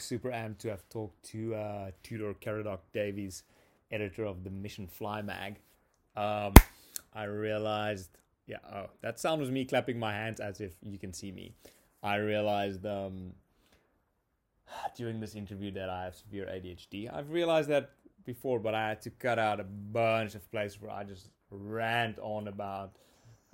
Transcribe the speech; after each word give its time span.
Super 0.00 0.30
amped 0.30 0.58
to 0.58 0.70
have 0.70 0.88
talked 0.88 1.22
to 1.30 1.54
uh, 1.54 1.90
Tudor 2.02 2.34
Caradoc 2.34 2.80
Davies, 2.92 3.42
editor 3.90 4.24
of 4.24 4.44
the 4.44 4.50
Mission 4.50 4.86
Fly 4.86 5.22
mag. 5.22 5.56
Um, 6.16 6.54
I 7.12 7.24
realized, 7.24 8.10
yeah, 8.46 8.58
oh, 8.72 8.86
that 9.02 9.18
sound 9.20 9.40
was 9.40 9.50
me 9.50 9.64
clapping 9.64 9.98
my 9.98 10.12
hands 10.12 10.40
as 10.40 10.60
if 10.60 10.72
you 10.82 10.98
can 10.98 11.12
see 11.12 11.32
me. 11.32 11.54
I 12.02 12.16
realized 12.16 12.84
um, 12.86 13.32
during 14.96 15.20
this 15.20 15.34
interview 15.34 15.70
that 15.72 15.88
I 15.88 16.04
have 16.04 16.14
severe 16.14 16.46
ADHD. 16.46 17.12
I've 17.12 17.30
realized 17.30 17.68
that 17.70 17.90
before, 18.24 18.58
but 18.58 18.74
I 18.74 18.88
had 18.88 19.02
to 19.02 19.10
cut 19.10 19.38
out 19.38 19.60
a 19.60 19.64
bunch 19.64 20.34
of 20.34 20.50
places 20.50 20.80
where 20.80 20.90
I 20.90 21.04
just 21.04 21.28
rant 21.50 22.18
on 22.18 22.48
about 22.48 22.96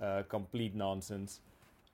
uh, 0.00 0.22
complete 0.28 0.74
nonsense. 0.74 1.40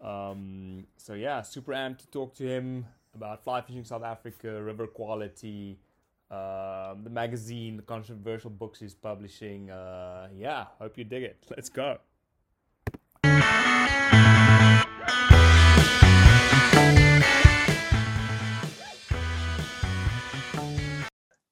Um, 0.00 0.86
so 0.96 1.14
yeah, 1.14 1.42
super 1.42 1.72
amped 1.72 1.98
to 1.98 2.06
talk 2.08 2.34
to 2.36 2.44
him 2.46 2.86
about 3.16 3.42
fly 3.42 3.62
fishing 3.62 3.82
South 3.82 4.04
Africa, 4.04 4.62
river 4.62 4.86
quality, 4.86 5.78
uh, 6.30 6.94
the 7.02 7.10
magazine, 7.10 7.76
the 7.76 7.82
controversial 7.82 8.50
books 8.50 8.78
he's 8.78 8.94
publishing. 8.94 9.70
Uh, 9.70 10.28
yeah, 10.36 10.66
hope 10.78 10.98
you 10.98 11.04
dig 11.04 11.22
it. 11.22 11.42
Let's 11.50 11.70
go. 11.70 11.98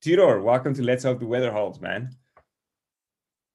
Tudor, 0.03 0.43
welcome 0.43 0.75
to 0.75 0.83
Let's 0.83 1.05
Hope 1.05 1.19
the 1.19 1.27
Weather 1.27 1.51
Holds, 1.51 1.81
man. 1.81 2.11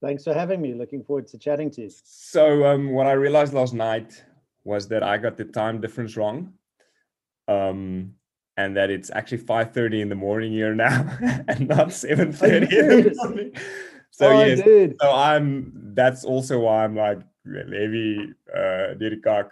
Thanks 0.02 0.24
for 0.24 0.34
having 0.34 0.60
me. 0.60 0.74
Looking 0.74 1.04
forward 1.04 1.28
to 1.28 1.38
chatting 1.38 1.70
to 1.72 1.82
you. 1.82 1.90
So, 2.02 2.66
um, 2.66 2.90
what 2.90 3.06
I 3.06 3.12
realized 3.12 3.52
last 3.52 3.72
night 3.72 4.24
was 4.64 4.88
that 4.88 5.04
I 5.04 5.16
got 5.16 5.36
the 5.36 5.44
time 5.44 5.80
difference 5.80 6.16
wrong, 6.16 6.54
um, 7.50 8.14
and 8.56 8.76
that 8.76 8.90
it's 8.90 9.10
actually 9.10 9.38
five 9.38 9.72
thirty 9.72 10.00
in 10.00 10.08
the 10.08 10.14
morning 10.14 10.52
here 10.52 10.74
now, 10.74 11.16
and 11.48 11.68
not 11.68 11.92
seven 12.04 12.32
thirty 12.32 12.78
in 12.78 12.86
the 12.88 13.14
morning. 13.16 13.52
So 14.12 14.26
oh, 14.26 14.44
yes, 14.44 14.60
dude. 14.60 14.96
so 15.00 15.14
I'm. 15.14 15.72
That's 15.94 16.24
also 16.24 16.58
why 16.58 16.84
I'm 16.84 16.96
like 16.96 17.20
Levi 17.46 18.32
uh, 18.52 18.94
Dirkak 18.98 19.48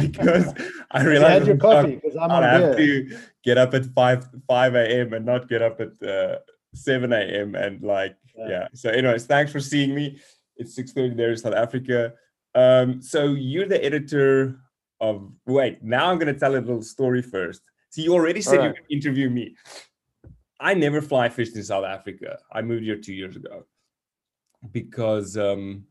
because 0.00 0.52
I 0.90 1.02
realized 1.02 1.38
had 1.38 1.46
your 1.46 1.56
coffee 1.56 1.96
because 1.96 2.16
I'm 2.16 2.30
I 2.30 2.46
have 2.46 2.76
to 2.76 3.18
get 3.42 3.56
up 3.56 3.72
at 3.72 3.86
five 3.86 4.28
five 4.46 4.74
a.m. 4.74 5.14
and 5.14 5.24
not 5.24 5.48
get 5.48 5.62
up 5.62 5.80
at 5.80 6.00
uh, 6.06 6.36
seven 6.74 7.14
a.m. 7.14 7.54
and 7.54 7.82
like 7.82 8.14
yeah. 8.36 8.48
yeah. 8.48 8.68
So, 8.74 8.90
anyways, 8.90 9.24
thanks 9.24 9.50
for 9.50 9.60
seeing 9.60 9.94
me. 9.94 10.20
It's 10.56 10.74
six 10.76 10.92
thirty 10.92 11.14
there 11.14 11.30
in 11.30 11.38
South 11.38 11.54
Africa. 11.54 12.12
Um, 12.54 13.00
so 13.02 13.32
you're 13.32 13.66
the 13.66 13.82
editor 13.82 14.60
of. 15.00 15.30
Wait, 15.46 15.82
now 15.82 16.10
I'm 16.10 16.18
gonna 16.18 16.34
tell 16.34 16.52
a 16.52 16.58
little 16.58 16.82
story 16.82 17.22
first. 17.22 17.62
So 17.90 18.02
you 18.02 18.12
already 18.12 18.40
said 18.40 18.58
right. 18.58 18.68
you 18.68 18.74
could 18.74 18.90
interview 18.90 19.30
me. 19.30 19.56
I 20.58 20.74
never 20.74 21.02
fly 21.02 21.28
fished 21.28 21.56
in 21.56 21.62
South 21.62 21.84
Africa. 21.84 22.38
I 22.52 22.62
moved 22.62 22.84
here 22.84 22.96
two 22.96 23.12
years 23.12 23.36
ago 23.36 23.64
because 24.72 25.36
um, 25.36 25.84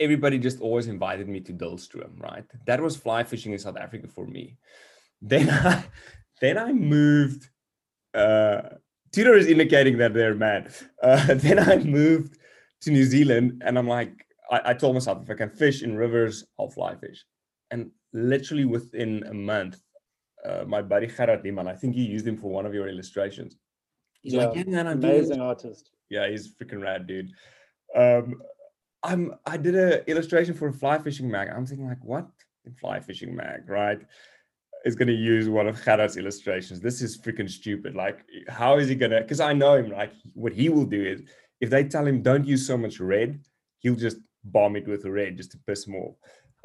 everybody 0.00 0.38
just 0.38 0.60
always 0.60 0.86
invited 0.86 1.28
me 1.28 1.40
to 1.40 1.52
Dullstroom, 1.52 2.20
right? 2.20 2.44
That 2.66 2.80
was 2.80 2.96
fly 2.96 3.24
fishing 3.24 3.52
in 3.52 3.58
South 3.58 3.76
Africa 3.76 4.08
for 4.08 4.26
me. 4.26 4.56
Then 5.20 5.50
I, 5.50 5.84
then 6.40 6.58
I 6.58 6.72
moved. 6.72 7.48
Uh, 8.14 8.60
Tudor 9.12 9.34
is 9.34 9.46
indicating 9.46 9.98
that 9.98 10.14
they're 10.14 10.34
mad. 10.34 10.74
Uh, 11.00 11.34
then 11.34 11.60
I 11.60 11.76
moved 11.76 12.36
to 12.80 12.90
New 12.90 13.04
Zealand, 13.04 13.62
and 13.64 13.78
I'm 13.78 13.86
like, 13.86 14.26
I, 14.50 14.70
I 14.70 14.74
told 14.74 14.94
myself 14.94 15.22
if 15.22 15.30
I 15.30 15.34
can 15.34 15.48
fish 15.48 15.82
in 15.82 15.96
rivers, 15.96 16.44
I'll 16.58 16.70
fly 16.70 16.96
fish. 16.96 17.24
And 17.70 17.92
literally 18.12 18.64
within 18.64 19.22
a 19.24 19.34
month, 19.34 19.80
uh, 20.44 20.64
my 20.66 20.82
buddy 20.82 21.06
Gerard 21.06 21.44
Liman, 21.44 21.68
I 21.68 21.74
think 21.74 21.96
you 21.96 22.04
used 22.04 22.26
him 22.26 22.36
for 22.36 22.50
one 22.50 22.66
of 22.66 22.74
your 22.74 22.88
illustrations. 22.88 23.56
He's 24.22 24.34
yeah, 24.34 24.46
like, 24.46 24.56
yeah, 24.56 24.64
man, 24.64 24.86
I'm 24.86 24.98
amazing 24.98 25.40
artist. 25.40 25.90
Yeah, 26.10 26.28
he's 26.28 26.54
freaking 26.54 26.82
rad, 26.82 27.06
dude. 27.06 27.30
Um, 27.94 28.40
I'm 29.02 29.34
I 29.46 29.56
did 29.56 29.74
an 29.74 30.02
illustration 30.06 30.54
for 30.54 30.68
a 30.68 30.72
fly 30.72 30.98
fishing 30.98 31.30
mag. 31.30 31.48
I'm 31.48 31.66
thinking 31.66 31.86
like, 31.86 32.02
what 32.02 32.28
fly 32.80 33.00
fishing 33.00 33.34
mag, 33.34 33.68
right? 33.68 34.00
Is 34.84 34.94
going 34.94 35.08
to 35.08 35.14
use 35.14 35.48
one 35.48 35.66
of 35.66 35.82
Gerard's 35.82 36.16
illustrations. 36.16 36.80
This 36.80 37.02
is 37.02 37.20
freaking 37.20 37.50
stupid. 37.50 37.94
Like, 37.94 38.24
how 38.48 38.78
is 38.78 38.88
he 38.88 38.94
going 38.94 39.10
to? 39.10 39.20
Because 39.20 39.40
I 39.40 39.52
know 39.52 39.74
him. 39.74 39.90
Like, 39.90 40.12
what 40.34 40.52
he 40.52 40.68
will 40.68 40.84
do 40.84 41.04
is, 41.04 41.22
if 41.60 41.70
they 41.70 41.84
tell 41.84 42.06
him 42.06 42.22
don't 42.22 42.46
use 42.46 42.66
so 42.66 42.76
much 42.76 43.00
red, 43.00 43.40
he'll 43.80 43.96
just 43.96 44.18
bomb 44.44 44.76
it 44.76 44.86
with 44.86 45.04
red 45.04 45.36
just 45.36 45.52
to 45.52 45.58
piss 45.66 45.86
him 45.86 45.96
off. 45.96 46.14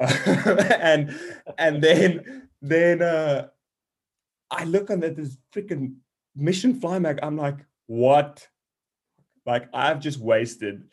and 0.00 1.16
and 1.58 1.82
then 1.82 2.48
then 2.60 3.02
uh 3.02 3.48
I 4.50 4.64
look 4.64 4.90
on 4.90 5.00
this 5.00 5.36
freaking 5.52 5.96
mission 6.36 6.80
fly 6.80 6.98
mag. 6.98 7.18
I'm 7.22 7.36
like, 7.36 7.58
what? 7.86 8.46
Like, 9.46 9.68
I've 9.74 10.00
just 10.00 10.18
wasted 10.18 10.84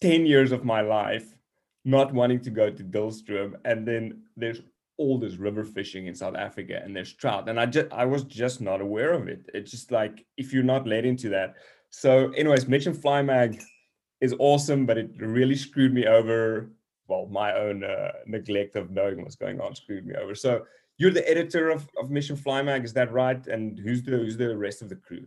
10 0.00 0.26
years 0.26 0.52
of 0.52 0.64
my 0.64 0.80
life 0.80 1.36
not 1.84 2.12
wanting 2.12 2.40
to 2.40 2.50
go 2.50 2.68
to 2.68 2.82
Dullstroom. 2.82 3.54
And 3.64 3.86
then 3.86 4.22
there's 4.36 4.60
all 4.98 5.18
this 5.18 5.36
river 5.36 5.64
fishing 5.64 6.06
in 6.06 6.14
South 6.14 6.34
Africa 6.34 6.80
and 6.82 6.94
there's 6.94 7.12
trout. 7.12 7.48
And 7.48 7.60
I 7.60 7.66
just 7.66 7.92
I 7.92 8.04
was 8.04 8.24
just 8.24 8.60
not 8.60 8.80
aware 8.80 9.12
of 9.12 9.28
it. 9.28 9.48
It's 9.54 9.70
just 9.70 9.92
like 9.92 10.24
if 10.36 10.52
you're 10.52 10.64
not 10.64 10.86
led 10.86 11.04
into 11.04 11.28
that. 11.30 11.54
So, 11.90 12.30
anyways, 12.32 12.66
Mission 12.66 12.92
Fly 12.92 13.22
Mag 13.22 13.62
is 14.20 14.34
awesome, 14.38 14.84
but 14.84 14.98
it 14.98 15.10
really 15.18 15.54
screwed 15.54 15.94
me 15.94 16.06
over. 16.06 16.70
Well, 17.08 17.26
my 17.26 17.54
own 17.54 17.84
uh, 17.84 18.12
neglect 18.26 18.76
of 18.76 18.90
knowing 18.90 19.22
what's 19.22 19.36
going 19.36 19.60
on 19.60 19.74
screwed 19.74 20.06
me 20.06 20.14
over. 20.16 20.34
So 20.34 20.66
you're 20.98 21.12
the 21.12 21.28
editor 21.28 21.70
of, 21.70 21.88
of 22.00 22.10
Mission 22.10 22.36
Fly 22.36 22.62
Mag, 22.62 22.84
is 22.84 22.92
that 22.94 23.12
right? 23.12 23.46
And 23.46 23.78
who's 23.78 24.02
the 24.02 24.12
who's 24.12 24.36
the 24.36 24.56
rest 24.56 24.82
of 24.82 24.88
the 24.88 24.96
crew? 24.96 25.26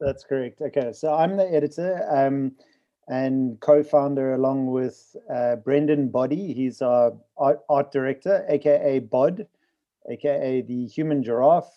That's 0.00 0.24
correct. 0.24 0.60
Okay, 0.60 0.92
so 0.92 1.14
I'm 1.14 1.36
the 1.36 1.50
editor. 1.50 2.06
Um, 2.10 2.52
and 3.08 3.60
co-founder 3.60 4.34
along 4.34 4.66
with 4.66 5.14
uh, 5.32 5.56
Brendan 5.56 6.08
Body. 6.08 6.52
He's 6.52 6.82
our 6.82 7.12
art, 7.36 7.60
art, 7.68 7.92
director, 7.92 8.44
aka 8.48 8.98
Bod, 8.98 9.46
aka 10.10 10.62
the 10.62 10.86
human 10.86 11.22
giraffe, 11.22 11.72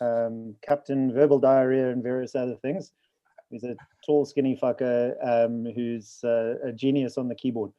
um, 0.00 0.54
Captain 0.62 1.12
Verbal 1.12 1.40
Diarrhea, 1.40 1.90
and 1.90 2.02
various 2.02 2.34
other 2.34 2.54
things. 2.54 2.92
He's 3.50 3.64
a 3.64 3.76
tall, 4.06 4.24
skinny 4.24 4.56
fucker 4.56 5.14
um, 5.22 5.66
who's 5.74 6.20
uh, 6.24 6.54
a 6.64 6.72
genius 6.72 7.18
on 7.18 7.28
the 7.28 7.34
keyboard. 7.34 7.72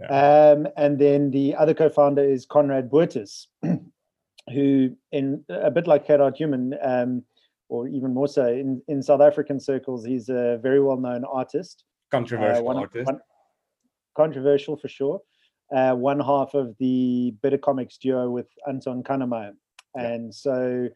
Yeah. 0.00 0.52
Um, 0.52 0.68
and 0.76 0.98
then 0.98 1.30
the 1.30 1.54
other 1.56 1.74
co-founder 1.74 2.22
is 2.22 2.46
Conrad 2.46 2.90
Botes, 2.90 3.48
who, 4.52 4.96
in 5.12 5.44
a 5.48 5.70
bit 5.70 5.86
like 5.86 6.06
Gerard 6.06 6.36
Human, 6.36 6.74
um, 6.82 7.22
or 7.68 7.86
even 7.86 8.14
more 8.14 8.28
so 8.28 8.46
in, 8.46 8.82
in 8.88 9.02
South 9.02 9.20
African 9.20 9.60
circles, 9.60 10.04
he's 10.04 10.28
a 10.28 10.58
very 10.62 10.80
well-known 10.80 11.24
artist 11.24 11.84
Controversial 12.10 12.58
uh, 12.58 12.62
one, 12.62 12.76
artist. 12.76 13.06
One, 13.06 13.20
controversial 14.16 14.76
for 14.76 14.88
sure. 14.88 15.20
Uh, 15.74 15.94
one 15.94 16.18
half 16.18 16.54
of 16.54 16.74
the 16.78 17.34
Bitterkomix 17.42 17.98
duo 17.98 18.28
with 18.28 18.48
Anton 18.66 19.02
Kannemeyer. 19.02 19.52
And 19.94 20.34
so 20.34 20.88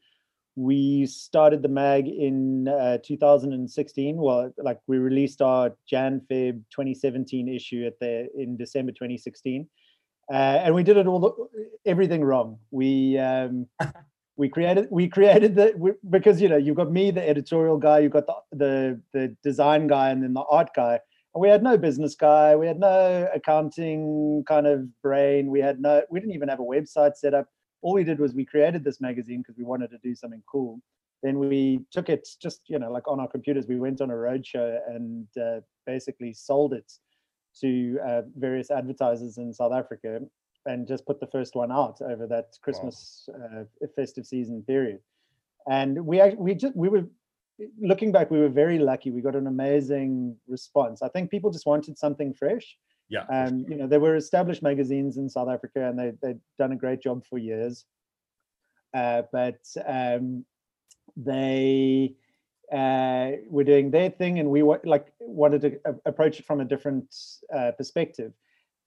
we 0.57 1.07
started 1.07 1.63
the 1.63 1.69
mag 1.69 2.07
in 2.09 2.69
uh, 2.69 2.99
2016. 3.05 4.17
Well, 4.17 4.53
like 4.59 4.79
we 4.87 4.99
released 4.99 5.43
our 5.43 5.73
Jan 5.89 6.21
Feb 6.31 6.63
2017 6.71 7.49
issue 7.49 7.85
at 7.87 7.99
the 7.99 8.29
in 8.37 8.57
December 8.57 8.93
2016, 8.93 9.69
uh, 10.31 10.35
and 10.35 10.75
we 10.75 10.83
did 10.83 10.97
it 10.97 11.07
all 11.07 11.21
the, 11.21 11.33
everything 11.87 12.23
wrong. 12.23 12.59
We 12.71 13.19
um, 13.19 13.67
we 14.37 14.49
created 14.49 14.89
we 14.91 15.09
created 15.09 15.55
the 15.55 15.75
we, 15.77 15.93
because 16.11 16.41
you 16.41 16.49
know 16.49 16.57
you've 16.57 16.77
got 16.77 16.91
me 16.91 17.11
the 17.11 17.27
editorial 17.29 17.79
guy 17.79 18.01
you've 18.01 18.13
got 18.13 18.27
the, 18.27 18.35
the 18.53 19.01
the 19.13 19.37
design 19.43 19.87
guy 19.87 20.11
and 20.11 20.23
then 20.23 20.35
the 20.35 20.45
art 20.51 20.71
guy 20.75 20.99
and 21.35 21.41
we 21.41 21.49
had 21.49 21.63
no 21.63 21.79
business 21.79 22.15
guy 22.15 22.57
we 22.57 22.67
had 22.67 22.81
no 22.81 23.29
accounting 23.33 24.43
kind 24.49 24.67
of 24.67 24.87
brain 25.03 25.51
we 25.51 25.61
had 25.61 25.81
no 25.81 26.03
we 26.11 26.19
didn't 26.19 26.35
even 26.35 26.49
have 26.49 26.61
a 26.61 26.65
website 26.65 27.17
set 27.17 27.35
up 27.35 27.47
all 27.85 27.95
we 27.95 28.05
did 28.05 28.19
was 28.19 28.35
we 28.35 28.45
created 28.45 28.83
this 28.83 29.01
magazine 29.01 29.41
because 29.43 29.57
we 29.57 29.65
wanted 29.65 29.91
to 29.91 29.99
do 29.99 30.15
something 30.15 30.43
cool 30.51 30.81
then 31.23 31.39
we 31.39 31.81
took 31.91 32.09
it 32.09 32.27
just 32.41 32.63
you 32.67 32.79
know 32.79 32.91
like 32.91 33.07
on 33.07 33.21
our 33.21 33.29
computers 33.29 33.67
we 33.69 33.79
went 33.79 34.01
on 34.01 34.11
a 34.11 34.15
roadshow 34.15 34.79
and 34.89 35.27
uh, 35.41 35.61
basically 35.87 36.33
sold 36.33 36.73
it 36.73 36.91
to 37.61 37.99
uh, 38.09 38.23
various 38.37 38.71
advertisers 38.71 39.39
in 39.39 39.53
south 39.53 39.73
africa 39.73 40.21
and 40.67 40.87
just 40.87 41.07
put 41.07 41.21
the 41.21 41.27
first 41.27 41.55
one 41.55 41.71
out 41.71 42.01
over 42.03 42.27
that 42.27 42.57
Christmas 42.63 43.29
wow. 43.29 43.65
uh, 43.83 43.87
festive 43.95 44.27
season 44.27 44.63
period. 44.67 45.01
And 45.71 46.05
we 46.05 46.21
we 46.37 46.55
just 46.55 46.77
we 46.77 46.89
were 46.89 47.05
looking 47.81 48.13
back, 48.13 48.31
we 48.31 48.41
were 48.41 48.49
very 48.49 48.79
lucky. 48.79 49.11
We 49.11 49.21
got 49.21 49.37
an 49.37 49.47
amazing 49.47 50.37
response. 50.49 51.03
I 51.03 51.09
think 51.09 51.31
people 51.31 51.51
just 51.51 51.67
wanted 51.67 51.99
something 51.99 52.35
fresh. 52.35 52.77
Yeah. 53.09 53.25
Um, 53.31 53.61
sure. 53.61 53.71
you 53.71 53.77
know, 53.77 53.87
there 53.87 54.01
were 54.01 54.17
established 54.17 54.63
magazines 54.63 55.17
in 55.17 55.29
South 55.29 55.49
Africa, 55.49 55.89
and 55.89 55.99
they 55.99 56.13
they'd 56.23 56.41
done 56.59 56.73
a 56.73 56.77
great 56.77 57.01
job 57.03 57.25
for 57.27 57.39
years. 57.39 57.85
Uh, 58.93 59.23
but 59.33 59.61
um, 59.87 60.45
they 61.17 62.15
uh, 62.73 63.33
were 63.49 63.65
doing 63.65 63.91
their 63.91 64.11
thing, 64.11 64.39
and 64.39 64.51
we 64.51 64.63
were 64.63 64.81
like 64.85 65.13
wanted 65.21 65.61
to 65.63 65.81
approach 66.07 66.41
it 66.41 66.47
from 66.47 66.61
a 66.61 66.65
different 66.65 67.15
uh, 67.55 67.73
perspective 67.73 68.33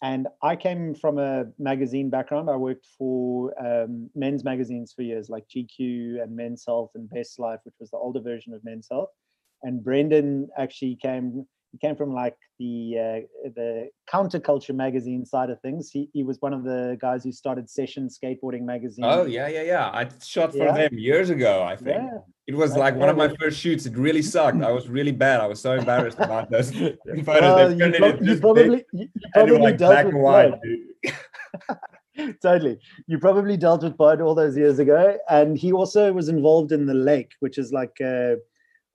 and 0.04 0.28
I 0.44 0.56
came 0.56 0.94
from 0.94 1.18
a 1.18 1.46
magazine 1.58 2.10
background. 2.10 2.50
I 2.50 2.56
worked 2.56 2.86
for 2.98 3.54
um, 3.60 4.10
men's 4.14 4.44
magazines 4.44 4.94
for 4.94 5.02
years, 5.02 5.30
like 5.30 5.48
GQ 5.48 6.22
and 6.22 6.36
Men's 6.36 6.64
Health 6.66 6.92
and 6.94 7.10
Best 7.10 7.40
Life, 7.40 7.62
which 7.64 7.76
was 7.80 7.90
the 7.90 7.98
older 7.98 8.20
version 8.20 8.54
of 8.54 8.64
Men's 8.64 8.88
Health. 8.92 9.10
And 9.64 9.84
Brendan 9.84 10.50
actually 10.56 10.98
came 11.02 11.48
he 11.78 11.88
came 11.88 11.96
from 11.96 12.14
like 12.14 12.36
the 12.60 12.96
uh, 12.98 13.50
the 13.56 13.90
counterculture 14.12 14.74
magazine 14.74 15.26
side 15.26 15.50
of 15.50 15.60
things. 15.62 15.90
He 15.92 16.10
he 16.14 16.24
was 16.24 16.38
one 16.40 16.54
of 16.54 16.64
the 16.64 16.98
guys 17.00 17.24
who 17.24 17.32
started 17.32 17.70
Session 17.70 18.10
Skateboarding 18.10 18.64
magazine. 18.64 19.06
Oh 19.06 19.26
yeah, 19.26 19.48
yeah, 19.48 19.62
yeah. 19.62 19.90
I 19.94 20.10
shot 20.24 20.52
for 20.52 20.58
yeah. 20.58 20.74
them 20.74 20.98
years 20.98 21.30
ago. 21.30 21.64
I 21.64 21.76
think 21.76 21.98
yeah. 21.98 22.20
it 22.48 22.56
was 22.56 22.76
like 22.76 22.96
one 22.96 23.10
of 23.10 23.18
my 23.18 23.34
first 23.40 23.60
shoots. 23.60 23.86
It 23.86 23.96
really 23.96 24.22
sucked. 24.22 24.62
I 24.64 24.72
was 24.72 24.88
really 24.88 25.12
bad. 25.12 25.40
I 25.40 25.48
was 25.48 25.62
so 25.62 25.74
embarrassed 25.74 26.20
about 26.20 26.50
those 26.50 26.72
photos. 27.26 27.26
Well, 27.26 27.72
you, 27.72 27.94
pro- 27.98 28.20
you, 28.20 28.40
probably 28.40 28.86
you 28.94 29.10
probably 29.34 29.58
like 29.60 29.78
dealt 29.78 30.06
with 30.06 30.16
white, 30.16 30.54
totally. 32.42 32.80
You 33.06 33.20
probably 33.20 33.58
dealt 33.58 33.84
with 33.84 33.98
Bod 33.98 34.22
all 34.22 34.34
those 34.34 34.58
years 34.58 34.80
ago, 34.80 35.18
and 35.30 35.58
he 35.58 35.72
also 35.72 36.12
was 36.12 36.28
involved 36.28 36.72
in 36.72 36.88
the 36.88 36.96
Lake, 36.96 37.34
which 37.40 37.58
is 37.60 37.72
like 37.72 37.98
a, 38.02 38.38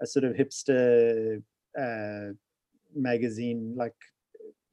a 0.01 0.07
sort 0.07 0.25
of 0.25 0.33
hipster. 0.35 1.43
Uh, 1.79 2.02
magazine 3.03 3.75
like 3.77 3.95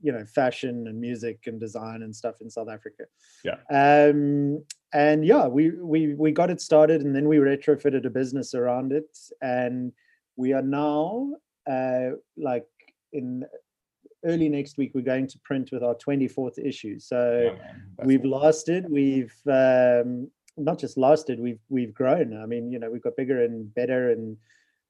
you 0.02 0.12
know 0.12 0.24
fashion 0.26 0.88
and 0.88 1.00
music 1.00 1.40
and 1.46 1.60
design 1.60 2.04
and 2.04 2.16
stuff 2.16 2.36
in 2.42 2.50
south 2.50 2.70
africa. 2.70 3.04
Yeah. 3.44 3.58
Um 3.70 4.64
and 4.94 5.26
yeah 5.26 5.48
we 5.48 5.72
we 5.72 6.16
we 6.16 6.32
got 6.32 6.50
it 6.50 6.62
started 6.62 7.02
and 7.02 7.16
then 7.16 7.28
we 7.28 7.38
retrofitted 7.38 8.06
a 8.06 8.10
business 8.10 8.54
around 8.54 8.92
it. 8.92 9.18
And 9.42 9.92
we 10.36 10.54
are 10.54 10.62
now 10.62 11.32
uh 11.70 12.12
like 12.38 12.68
in 13.14 13.46
early 14.26 14.50
next 14.50 14.78
week 14.78 14.92
we're 14.94 15.02
going 15.02 15.28
to 15.28 15.40
print 15.40 15.70
with 15.72 15.84
our 15.84 15.96
24th 15.96 16.60
issue. 16.60 17.00
So 17.00 17.54
yeah, 17.56 18.06
we've 18.06 18.22
cool. 18.22 18.40
lasted 18.40 18.86
we've 18.90 19.36
um 19.48 20.30
not 20.58 20.80
just 20.80 20.98
lasted 20.98 21.40
we've 21.40 21.62
we've 21.70 21.94
grown. 21.94 22.42
I 22.42 22.46
mean 22.46 22.72
you 22.72 22.80
know 22.80 22.90
we've 22.90 23.04
got 23.04 23.18
bigger 23.18 23.44
and 23.44 23.74
better 23.74 24.12
and 24.12 24.38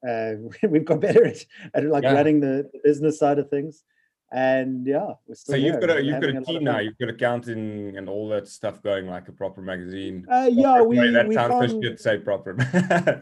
uh, 0.08 0.34
we've 0.70 0.86
got 0.86 1.02
better 1.02 1.26
at, 1.26 1.46
at 1.74 1.86
like 1.86 2.04
yeah. 2.04 2.14
running 2.14 2.40
the, 2.40 2.70
business 2.84 3.20
side 3.20 3.40
of 3.40 3.50
things. 3.50 3.84
And 4.32 4.86
yeah 4.86 5.14
so 5.34 5.56
you've 5.56 5.82
got 5.82 5.90
a 5.90 6.04
you've 6.04 6.22
got 6.22 6.30
a 6.30 6.42
team 6.42 6.64
now. 6.64 6.78
you've 6.78 7.00
got 7.00 7.10
accounting 7.10 7.98
and 7.98 8.08
all 8.08 8.30
that 8.30 8.48
stuff 8.48 8.80
going 8.84 9.08
like 9.08 9.28
a 9.28 9.32
proper 9.32 9.60
magazine. 9.60 10.24
Uh, 10.32 10.48
yeah 10.52 10.84
we 10.84 10.98
that 10.98 11.28
we 11.28 11.34
sounds 11.34 11.72
found... 11.72 11.82
good 11.82 12.00
say 12.00 12.20
proper. 12.20 12.56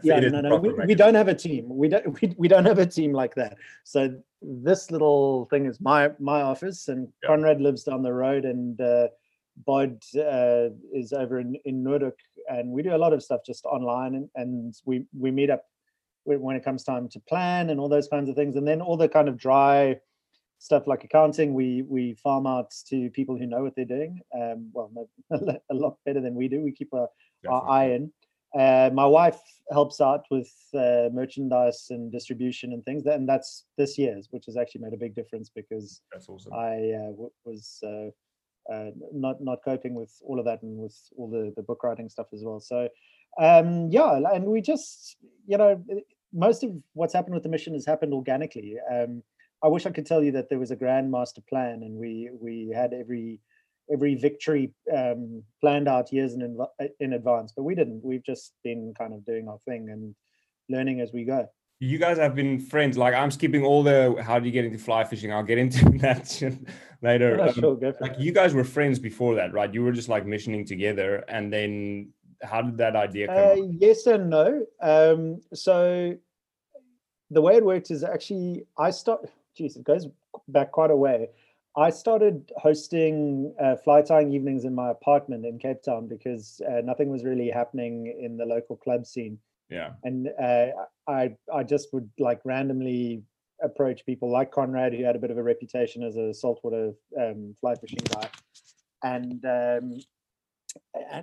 Yeah 0.02 0.20
no 0.20 0.42
no 0.42 0.56
we, 0.56 0.74
we, 0.74 0.94
don't 0.94 1.14
have 1.14 1.28
a 1.28 1.34
team. 1.34 1.64
We 1.66 1.88
don't 1.88 2.06
we, 2.20 2.34
we 2.36 2.46
don't 2.46 2.66
have 2.66 2.78
a 2.78 2.84
team 2.84 3.14
like 3.14 3.34
that. 3.36 3.56
So 3.84 4.16
this 4.42 4.90
little 4.90 5.46
thing 5.46 5.64
is 5.64 5.80
my 5.80 6.10
my 6.18 6.42
office 6.42 6.88
and 6.88 7.08
yeah. 7.22 7.28
conrad 7.28 7.62
lives 7.62 7.84
down 7.84 8.02
the 8.02 8.12
road 8.12 8.44
and 8.44 8.78
uh 8.78 9.08
Bod 9.66 10.02
uh, 10.16 10.68
is 10.92 11.12
over 11.12 11.40
in, 11.40 11.56
in 11.64 11.82
Noordhoek, 11.82 12.12
and 12.48 12.70
we 12.70 12.82
do 12.82 12.94
a 12.94 12.98
lot 12.98 13.12
of 13.12 13.22
stuff 13.22 13.40
just 13.44 13.64
online, 13.66 14.14
and, 14.14 14.28
and 14.34 14.74
we 14.84 15.04
we 15.18 15.30
meet 15.30 15.50
up 15.50 15.64
when 16.36 16.56
it 16.56 16.64
comes 16.64 16.84
time 16.84 17.08
to 17.08 17.20
plan 17.20 17.70
and 17.70 17.80
all 17.80 17.88
those 17.88 18.08
kinds 18.08 18.28
of 18.28 18.36
things. 18.36 18.56
And 18.56 18.66
then 18.66 18.80
all 18.80 18.96
the 18.96 19.08
kind 19.08 19.28
of 19.28 19.36
dry 19.36 19.96
stuff 20.60 20.86
like 20.86 21.04
accounting 21.04 21.54
we 21.54 21.82
we 21.82 22.14
farm 22.14 22.46
out 22.46 22.72
to 22.88 23.08
people 23.10 23.38
who 23.38 23.46
know 23.46 23.62
what 23.62 23.74
they're 23.76 23.84
doing 23.84 24.20
um, 24.36 24.68
well 24.72 24.90
a 25.30 25.74
lot 25.74 25.96
better 26.04 26.20
than 26.20 26.34
we 26.34 26.48
do. 26.48 26.60
We 26.60 26.72
keep 26.72 26.92
our, 26.92 27.08
our 27.48 27.70
eye 27.70 27.92
in. 27.92 28.12
Uh, 28.58 28.90
my 28.92 29.04
wife 29.04 29.40
helps 29.70 30.00
out 30.00 30.24
with 30.30 30.50
uh, 30.74 31.10
merchandise 31.12 31.86
and 31.90 32.10
distribution 32.10 32.72
and 32.72 32.82
things 32.84 33.04
and 33.06 33.28
that's 33.28 33.66
this 33.76 33.98
year's 33.98 34.28
which 34.30 34.46
has 34.46 34.56
actually 34.56 34.80
made 34.80 34.94
a 34.94 34.96
big 34.96 35.14
difference 35.14 35.50
because 35.54 36.00
awesome. 36.28 36.52
i 36.54 36.92
uh, 36.92 37.10
w- 37.10 37.30
was 37.44 37.78
uh, 37.84 38.08
uh, 38.72 38.90
not 39.12 39.40
not 39.40 39.58
coping 39.64 39.94
with 39.94 40.12
all 40.24 40.38
of 40.38 40.44
that 40.44 40.62
and 40.62 40.78
with 40.78 40.96
all 41.16 41.28
the 41.28 41.52
the 41.56 41.62
book 41.62 41.82
writing 41.82 42.08
stuff 42.08 42.26
as 42.32 42.42
well. 42.44 42.60
So 42.60 42.88
um 43.40 43.88
yeah 43.90 44.20
and 44.32 44.44
we 44.44 44.60
just 44.60 45.16
you 45.46 45.56
know 45.56 45.82
most 46.32 46.62
of 46.62 46.72
what's 46.92 47.14
happened 47.14 47.34
with 47.34 47.42
the 47.42 47.48
mission 47.48 47.74
has 47.74 47.86
happened 47.86 48.12
organically. 48.12 48.76
Um, 48.92 49.22
I 49.62 49.68
wish 49.68 49.86
I 49.86 49.90
could 49.90 50.06
tell 50.06 50.22
you 50.22 50.32
that 50.32 50.48
there 50.48 50.58
was 50.58 50.70
a 50.70 50.76
grand 50.76 51.10
master 51.10 51.42
plan 51.48 51.82
and 51.82 51.96
we 51.96 52.30
we 52.40 52.72
had 52.74 52.92
every 52.92 53.40
every 53.92 54.14
victory 54.14 54.72
um, 54.94 55.42
planned 55.60 55.88
out 55.88 56.12
years 56.12 56.34
in 56.34 56.56
in 57.00 57.12
advance, 57.14 57.52
but 57.56 57.64
we 57.64 57.74
didn't. 57.74 58.04
We've 58.04 58.24
just 58.24 58.52
been 58.62 58.94
kind 58.96 59.14
of 59.14 59.24
doing 59.24 59.48
our 59.48 59.58
thing 59.66 59.88
and 59.90 60.14
learning 60.68 61.00
as 61.00 61.12
we 61.12 61.24
go. 61.24 61.48
You 61.80 61.98
guys 61.98 62.18
have 62.18 62.34
been 62.34 62.58
friends. 62.58 62.98
Like 62.98 63.14
I'm 63.14 63.30
skipping 63.30 63.64
all 63.64 63.82
the 63.82 64.16
how 64.22 64.38
do 64.38 64.46
you 64.46 64.52
get 64.52 64.64
into 64.64 64.78
fly 64.78 65.04
fishing? 65.04 65.32
I'll 65.32 65.42
get 65.42 65.58
into 65.58 65.84
that 65.98 66.42
later. 67.02 67.40
Um, 67.40 67.54
sure, 67.54 67.94
like 68.00 68.16
you 68.18 68.32
guys 68.32 68.54
were 68.54 68.64
friends 68.64 68.98
before 68.98 69.36
that, 69.36 69.52
right? 69.52 69.72
You 69.72 69.82
were 69.82 69.92
just 69.92 70.08
like 70.08 70.26
missioning 70.26 70.64
together, 70.66 71.24
and 71.28 71.52
then 71.52 72.12
how 72.42 72.62
did 72.62 72.78
that 72.78 72.96
idea 72.96 73.26
come? 73.26 73.36
Uh, 73.36 73.66
yes 73.78 74.06
and 74.06 74.30
no. 74.30 74.66
Um, 74.80 75.40
so 75.52 76.16
the 77.30 77.42
way 77.42 77.56
it 77.56 77.64
worked 77.64 77.90
is 77.90 78.04
actually 78.04 78.64
I 78.78 78.90
start. 78.90 79.26
Geez, 79.56 79.76
it 79.76 79.84
goes 79.84 80.06
back 80.48 80.72
quite 80.72 80.90
a 80.90 80.96
way. 80.96 81.28
I 81.76 81.90
started 81.90 82.50
hosting 82.56 83.54
uh, 83.60 83.76
fly 83.76 84.02
tying 84.02 84.32
evenings 84.32 84.64
in 84.64 84.74
my 84.74 84.90
apartment 84.90 85.44
in 85.44 85.58
Cape 85.58 85.82
Town 85.82 86.08
because 86.08 86.60
uh, 86.68 86.80
nothing 86.82 87.08
was 87.08 87.24
really 87.24 87.50
happening 87.50 88.16
in 88.20 88.36
the 88.36 88.44
local 88.44 88.76
club 88.76 89.06
scene. 89.06 89.38
Yeah, 89.70 89.90
and 90.02 90.28
uh, 90.40 90.68
I 91.06 91.36
I 91.52 91.62
just 91.62 91.92
would 91.92 92.08
like 92.18 92.40
randomly 92.44 93.22
approach 93.62 94.06
people 94.06 94.30
like 94.30 94.50
Conrad, 94.50 94.94
who 94.94 95.04
had 95.04 95.16
a 95.16 95.18
bit 95.18 95.30
of 95.30 95.38
a 95.38 95.42
reputation 95.42 96.02
as 96.02 96.16
a 96.16 96.32
saltwater 96.32 96.92
um, 97.20 97.54
fly 97.60 97.74
fishing 97.74 97.98
guy, 98.12 98.28
and 99.02 99.44
um, 99.44 100.00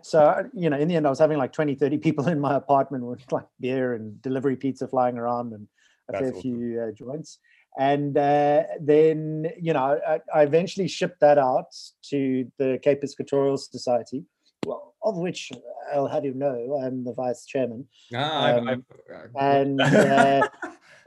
so 0.02 0.50
you 0.54 0.70
know 0.70 0.78
in 0.78 0.88
the 0.88 0.96
end 0.96 1.06
i 1.06 1.10
was 1.10 1.20
having 1.20 1.38
like 1.38 1.52
20 1.52 1.76
30 1.76 1.98
people 1.98 2.28
in 2.36 2.40
my 2.40 2.56
apartment 2.56 3.04
with 3.04 3.22
like 3.32 3.48
beer 3.60 3.94
and 3.94 4.22
delivery 4.22 4.56
pizza 4.56 4.88
flying 4.88 5.18
around 5.18 5.54
and 5.54 5.68
a 6.10 6.14
That's 6.14 6.22
fair 6.22 6.32
awesome. 6.32 6.42
few 6.42 6.82
uh, 6.82 6.92
joints. 6.92 7.40
And 7.78 8.18
uh, 8.18 8.64
then 8.80 9.48
you 9.60 9.74
know 9.74 10.00
I, 10.08 10.20
I, 10.34 10.44
eventually 10.44 10.88
shipped 10.88 11.20
that 11.20 11.38
out 11.38 11.76
to 12.10 12.50
the 12.58 12.80
cape 12.82 13.02
piscatorial 13.02 13.60
society 13.60 14.24
well, 14.66 14.96
of 15.04 15.18
which 15.18 15.52
i'll 15.94 16.08
have 16.08 16.24
you 16.24 16.34
know 16.34 16.82
i'm 16.82 17.04
the 17.04 17.14
vice 17.14 17.46
chairman. 17.46 17.88
Ah, 18.14 18.56
um, 18.56 18.68
I've, 18.70 18.84
I've, 19.14 19.36
and 19.38 19.94
uh, 19.94 20.44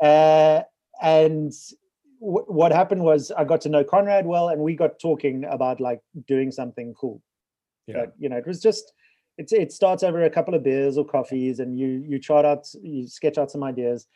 uh, 0.03 0.63
and 1.01 1.53
w- 2.21 2.45
what 2.49 2.71
happened 2.71 3.03
was 3.03 3.33
i 3.33 3.45
got 3.45 3.63
to 3.63 3.71
know 3.71 3.83
conrad 3.83 4.27
well 4.27 4.51
and 4.51 4.61
we 4.61 4.77
got 4.77 4.99
talking 5.01 5.45
about 5.45 5.81
like 5.81 6.01
doing 6.27 6.51
something 6.51 6.93
cool 7.01 7.23
yeah. 7.89 7.97
But, 8.05 8.15
you 8.19 8.29
know, 8.29 8.37
it 8.37 8.47
was 8.47 8.61
just 8.61 8.93
it's 9.39 9.53
it 9.53 9.73
starts 9.73 10.03
over 10.03 10.25
a 10.25 10.31
couple 10.31 10.55
of 10.55 10.63
beers 10.63 10.99
or 10.99 11.05
coffees, 11.05 11.59
and 11.61 11.79
you 11.79 12.05
you 12.07 12.19
chart 12.19 12.45
out, 12.45 12.67
you 12.83 13.07
sketch 13.09 13.39
out 13.39 13.51
some 13.51 13.65
ideas, 13.65 14.07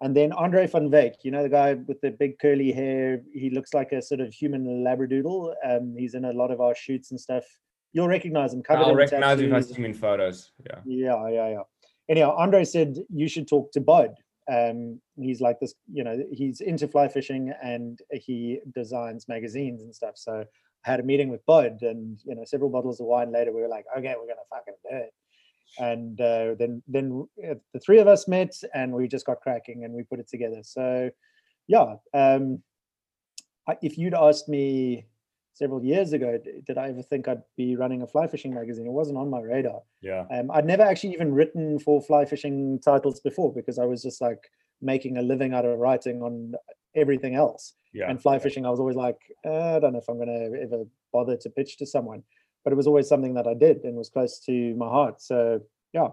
and 0.00 0.16
then 0.16 0.32
Andre 0.32 0.66
van 0.66 0.90
Wyk, 0.90 1.16
you 1.22 1.30
know, 1.30 1.42
the 1.42 1.48
guy 1.48 1.74
with 1.74 2.00
the 2.00 2.10
big 2.10 2.38
curly 2.38 2.72
hair, 2.72 3.22
he 3.32 3.50
looks 3.50 3.74
like 3.74 3.92
a 3.92 4.00
sort 4.00 4.20
of 4.20 4.32
human 4.32 4.64
labradoodle. 4.84 5.54
Um, 5.64 5.94
he's 5.96 6.14
in 6.14 6.24
a 6.24 6.32
lot 6.32 6.50
of 6.50 6.60
our 6.60 6.74
shoots 6.74 7.10
and 7.10 7.20
stuff. 7.20 7.44
You'll 7.92 8.08
recognize 8.08 8.54
him. 8.54 8.62
Covered 8.62 8.84
I'll 8.84 8.94
recognize 8.94 9.40
him 9.40 9.46
if 9.46 9.54
I 9.54 9.60
see 9.60 9.74
him 9.74 9.84
in 9.84 9.94
photos. 9.94 10.52
Yeah. 10.64 10.78
Yeah, 10.86 11.28
yeah, 11.28 11.48
yeah. 11.50 11.62
Anyhow, 12.08 12.34
Andre 12.36 12.64
said 12.64 12.98
you 13.12 13.28
should 13.28 13.46
talk 13.46 13.72
to 13.72 13.80
Bod. 13.80 14.14
Um, 14.50 15.00
he's 15.16 15.40
like 15.40 15.60
this, 15.60 15.74
you 15.92 16.02
know, 16.02 16.24
he's 16.32 16.60
into 16.60 16.88
fly 16.88 17.06
fishing 17.06 17.52
and 17.62 18.00
he 18.10 18.60
designs 18.74 19.28
magazines 19.28 19.82
and 19.82 19.94
stuff. 19.94 20.16
So 20.16 20.44
had 20.82 21.00
a 21.00 21.02
meeting 21.02 21.28
with 21.28 21.44
Bod, 21.46 21.82
and 21.82 22.18
you 22.24 22.34
know, 22.34 22.44
several 22.44 22.70
bottles 22.70 23.00
of 23.00 23.06
wine 23.06 23.32
later, 23.32 23.52
we 23.52 23.60
were 23.60 23.68
like, 23.68 23.84
okay, 23.96 24.14
we're 24.18 24.26
gonna 24.26 24.40
fucking 24.48 24.74
do 24.88 24.96
it. 24.96 25.14
And 25.78 26.20
uh, 26.20 26.54
then 26.58 26.82
then 26.88 27.26
uh, 27.48 27.54
the 27.72 27.80
three 27.80 27.98
of 27.98 28.08
us 28.08 28.26
met, 28.26 28.54
and 28.74 28.92
we 28.92 29.08
just 29.08 29.26
got 29.26 29.40
cracking, 29.40 29.84
and 29.84 29.94
we 29.94 30.02
put 30.02 30.18
it 30.18 30.28
together. 30.28 30.60
So, 30.62 31.10
yeah, 31.68 31.96
um, 32.14 32.62
I, 33.68 33.76
if 33.82 33.98
you'd 33.98 34.14
asked 34.14 34.48
me 34.48 35.06
several 35.54 35.84
years 35.84 36.12
ago, 36.12 36.38
did 36.66 36.78
I 36.78 36.88
ever 36.88 37.02
think 37.02 37.28
I'd 37.28 37.42
be 37.56 37.76
running 37.76 38.02
a 38.02 38.06
fly 38.06 38.26
fishing 38.26 38.54
magazine? 38.54 38.86
It 38.86 38.92
wasn't 38.92 39.18
on 39.18 39.28
my 39.28 39.40
radar. 39.40 39.82
Yeah. 40.00 40.24
Um, 40.30 40.50
I'd 40.50 40.64
never 40.64 40.82
actually 40.82 41.12
even 41.12 41.34
written 41.34 41.78
for 41.78 42.00
fly 42.00 42.24
fishing 42.24 42.80
titles 42.82 43.20
before 43.20 43.52
because 43.52 43.78
I 43.78 43.84
was 43.84 44.02
just 44.02 44.20
like 44.20 44.50
making 44.80 45.18
a 45.18 45.22
living 45.22 45.52
out 45.52 45.66
of 45.66 45.78
writing 45.78 46.22
on 46.22 46.54
everything 46.94 47.34
else. 47.34 47.74
Yeah. 47.92 48.08
And 48.08 48.20
fly 48.20 48.38
fishing, 48.38 48.64
I 48.66 48.70
was 48.70 48.78
always 48.78 48.96
like, 48.96 49.18
uh, 49.44 49.76
I 49.76 49.80
don't 49.80 49.92
know 49.92 49.98
if 49.98 50.08
I'm 50.08 50.16
going 50.16 50.28
to 50.28 50.62
ever 50.62 50.84
bother 51.12 51.36
to 51.36 51.50
pitch 51.50 51.76
to 51.78 51.86
someone, 51.86 52.22
but 52.64 52.72
it 52.72 52.76
was 52.76 52.86
always 52.86 53.08
something 53.08 53.34
that 53.34 53.46
I 53.46 53.54
did 53.54 53.84
and 53.84 53.96
was 53.96 54.10
close 54.10 54.38
to 54.46 54.74
my 54.76 54.86
heart. 54.86 55.20
So 55.20 55.60
yeah, 55.92 56.08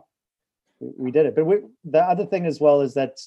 we, 0.80 1.12
did 1.12 1.28
it. 1.28 1.36
But 1.36 1.46
we, 1.46 1.58
the 1.84 2.02
other 2.02 2.26
thing 2.26 2.46
as 2.46 2.60
well 2.60 2.82
is 2.82 2.96
that, 2.96 3.20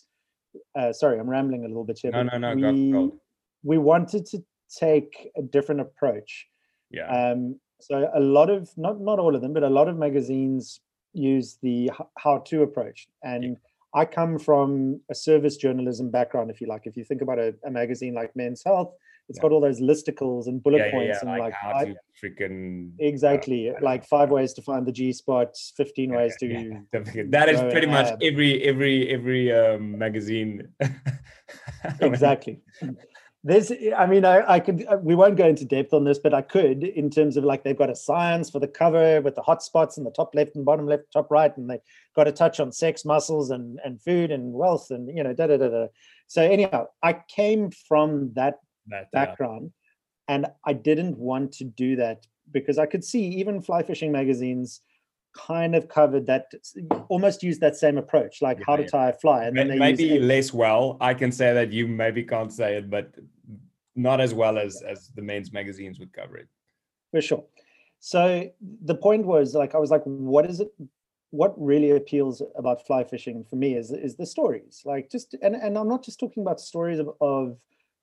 uh, 0.77 0.93
sorry, 0.93 1.21
I'm 1.21 1.31
rambling 1.31 1.65
a 1.65 1.69
little 1.69 1.85
bit 1.85 2.01
here. 2.03 2.11
No, 2.11 2.23
no, 2.25 2.39
no. 2.39 2.55
We, 2.55 2.91
go, 2.91 3.07
go. 3.07 3.21
we 3.63 3.79
wanted 3.79 4.27
to 4.27 4.43
take 4.77 5.31
a 5.37 5.43
different 5.43 5.81
approach. 5.81 6.47
Yeah. 6.91 7.07
Um, 7.07 7.61
so 7.81 8.11
a 8.15 8.21
lot 8.21 8.51
of 8.51 8.69
not 8.77 9.01
not 9.01 9.19
all 9.19 9.35
of 9.35 9.41
them, 9.41 9.53
but 9.53 9.63
a 9.63 9.69
lot 9.69 9.89
of 9.89 9.97
magazines 9.97 10.81
use 11.13 11.59
the 11.63 11.91
how 12.19 12.39
to 12.39 12.63
approach, 12.63 13.09
and 13.23 13.43
yeah. 13.45 13.51
I 13.95 14.05
come 14.05 14.39
from 14.39 15.01
a 15.11 15.15
service 15.15 15.57
journalism 15.57 16.11
background, 16.11 16.51
if 16.51 16.61
you 16.61 16.69
like. 16.69 16.83
If 16.85 16.97
you 16.97 17.05
think 17.05 17.23
about 17.23 17.39
a, 17.39 17.55
a 17.65 17.71
magazine 17.71 18.15
like 18.15 18.35
Men's 18.37 18.63
Health, 18.65 18.93
it's 19.29 19.39
yeah. 19.39 19.43
got 19.43 19.53
all 19.53 19.61
those 19.61 19.81
listicles 19.81 20.47
and 20.47 20.63
bullet 20.63 20.79
yeah, 20.79 20.91
points 20.91 21.19
yeah, 21.23 21.31
and 21.31 21.39
like, 21.39 21.53
how 21.53 21.85
to 21.85 21.95
freaking 22.23 22.91
exactly 22.99 23.71
uh, 23.71 23.75
like 23.81 24.05
five 24.15 24.31
ways 24.31 24.53
to 24.55 24.63
find 24.63 24.87
the 24.87 24.93
G 24.93 25.13
spot, 25.13 25.57
fifteen 25.77 26.13
ways 26.13 26.35
to. 26.41 26.83
That 27.29 27.49
is 27.49 27.61
pretty 27.73 27.87
much 27.87 28.13
every 28.23 28.63
every 28.63 29.09
every 29.09 29.53
um, 29.53 29.99
magazine. 29.99 30.69
exactly 32.01 32.61
there's 33.43 33.73
i 33.97 34.07
mean 34.07 34.25
I, 34.25 34.55
I 34.55 34.61
could 34.61 34.85
uh, 34.87 34.99
we 35.01 35.15
won't 35.15 35.37
go 35.37 35.49
into 35.49 35.65
depth 35.65 35.95
on 35.95 36.05
this 36.05 36.19
but 36.19 36.35
i 36.35 36.43
could 36.43 36.85
in 36.85 37.09
terms 37.09 37.39
of 37.39 37.45
like 37.45 37.65
they've 37.65 37.77
got 37.77 37.89
a 37.89 37.97
science 37.97 38.51
for 38.51 38.59
the 38.59 38.69
cover 38.69 39.21
with 39.23 39.35
the 39.35 39.43
hot 39.43 39.63
spots 39.63 39.97
in 39.97 40.05
the 40.05 40.11
top 40.11 40.35
left 40.35 40.57
and 40.57 40.65
bottom 40.65 40.87
left 40.87 41.05
top 41.13 41.31
right 41.31 41.57
and 41.57 41.69
they 41.71 41.79
got 42.15 42.29
a 42.29 42.33
touch 42.33 42.61
on 42.61 42.71
sex 42.71 43.05
muscles 43.05 43.51
and 43.51 43.81
and 43.83 44.03
food 44.03 44.31
and 44.31 44.53
wealth 44.53 44.91
and 44.91 45.09
you 45.17 45.23
know 45.23 45.33
da 45.33 45.47
da 45.47 45.57
da 45.57 45.69
da 45.69 45.87
so 46.27 46.43
anyhow 46.43 46.87
i 47.03 47.19
came 47.35 47.71
from 47.71 48.31
that, 48.35 48.59
that 48.89 49.11
background 49.11 49.73
yeah. 50.29 50.35
and 50.35 50.47
i 50.67 50.75
didn't 50.75 51.17
want 51.17 51.51
to 51.51 51.65
do 51.65 51.97
that 51.97 52.27
because 52.53 52.79
i 52.79 52.85
could 52.85 53.05
see 53.05 53.25
even 53.25 53.63
fly 53.63 53.83
fishing 53.83 54.13
magazines 54.13 54.83
kind 55.33 55.75
of 55.75 55.89
covered 55.89 56.27
that 56.27 56.47
almost 57.09 57.43
used 57.43 57.61
that 57.61 57.77
same 57.77 57.99
approach 57.99 58.43
like 58.43 58.59
yeah, 58.59 58.65
how 58.67 58.77
to 58.77 58.87
tie 58.87 59.11
a 59.11 59.13
fly 59.13 59.45
and 59.45 59.57
then 59.57 59.69
they 59.69 59.79
maybe 59.79 60.19
less 60.19 60.53
well. 60.53 60.97
I 61.01 61.15
can 61.15 61.31
say 61.31 61.55
that 61.55 61.73
you 61.73 61.87
maybe 61.87 62.23
can't 62.25 62.53
say 62.53 62.77
it 62.77 62.91
but 62.91 63.15
not 63.95 64.21
as 64.21 64.35
well 64.35 64.59
as 64.59 64.83
as 64.83 65.11
the 65.15 65.23
men's 65.23 65.53
magazines 65.53 65.99
would 65.99 66.13
cover 66.13 66.37
it. 66.37 66.49
For 67.13 67.21
sure. 67.21 67.45
So 68.01 68.51
the 68.85 68.95
point 68.95 69.25
was 69.27 69.55
like 69.55 69.75
i 69.75 69.79
was 69.79 69.91
like 69.91 70.03
what 70.05 70.47
is 70.47 70.61
it 70.61 70.73
what 71.31 71.55
really 71.57 71.91
appeals 71.93 72.43
about 72.57 72.85
fly 72.87 73.05
fishing 73.05 73.45
for 73.49 73.57
me 73.57 73.75
is 73.75 73.93
is 73.93 74.17
the 74.17 74.27
stories. 74.27 74.83
Like 74.85 75.11
just 75.11 75.35
and, 75.43 75.55
and 75.55 75.79
i'm 75.79 75.89
not 75.89 76.05
just 76.05 76.19
talking 76.19 76.43
about 76.43 76.61
stories 76.61 76.99
of, 76.99 77.11
of 77.21 77.57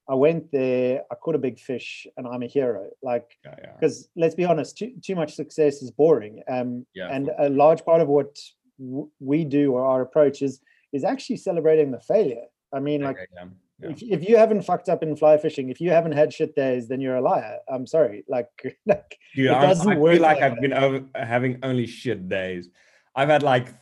I 0.10 0.16
went 0.16 0.52
there, 0.52 1.04
I 1.12 1.16
caught 1.16 1.36
a 1.36 1.40
big 1.40 1.60
fish, 1.60 2.08
and 2.16 2.28
I'm 2.28 2.42
a 2.42 2.48
hero. 2.48 2.90
Like, 3.04 3.30
because 3.44 4.10
yeah, 4.16 4.22
yeah. 4.22 4.24
let's 4.24 4.36
be 4.36 4.46
honest, 4.46 4.78
too, 4.78 4.94
too 5.04 5.16
much 5.16 5.36
success 5.36 5.82
is 5.82 5.92
boring. 5.92 6.42
Um, 6.50 6.86
yeah, 6.96 7.10
and 7.12 7.30
a 7.38 7.50
large 7.50 7.84
part 7.84 8.02
of 8.02 8.08
what 8.08 8.38
w- 8.80 9.10
we 9.20 9.44
do 9.44 9.74
or 9.74 9.86
our 9.86 10.02
approach 10.02 10.42
is 10.42 10.62
is 10.94 11.04
actually 11.04 11.38
celebrating 11.38 11.92
the 11.92 12.00
failure. 12.00 12.46
I 12.74 12.80
mean, 12.80 13.02
like, 13.02 13.18
yeah. 13.36 13.90
if, 13.90 14.02
if 14.02 14.30
you 14.30 14.38
haven't 14.38 14.62
fucked 14.62 14.88
up 14.88 15.04
in 15.04 15.16
fly 15.18 15.38
fishing, 15.38 15.70
if 15.70 15.82
you 15.82 15.90
haven't 15.90 16.14
had 16.14 16.34
shit 16.34 16.56
days, 16.56 16.88
then 16.88 17.02
you're 17.02 17.18
a 17.18 17.22
liar. 17.22 17.58
I'm 17.70 17.86
sorry. 17.86 18.24
Like, 18.30 18.50
like 18.86 19.18
Dude, 19.36 19.48
it 19.48 19.50
doesn't 19.50 19.92
I 19.92 19.98
work. 19.98 20.20
like, 20.20 20.40
like 20.40 20.52
I've 20.52 20.62
been 20.62 20.74
over, 20.74 21.04
having 21.16 21.60
only 21.64 21.86
shit 21.86 22.30
days. 22.30 22.70
I've 23.14 23.30
had 23.30 23.44
like 23.44 23.74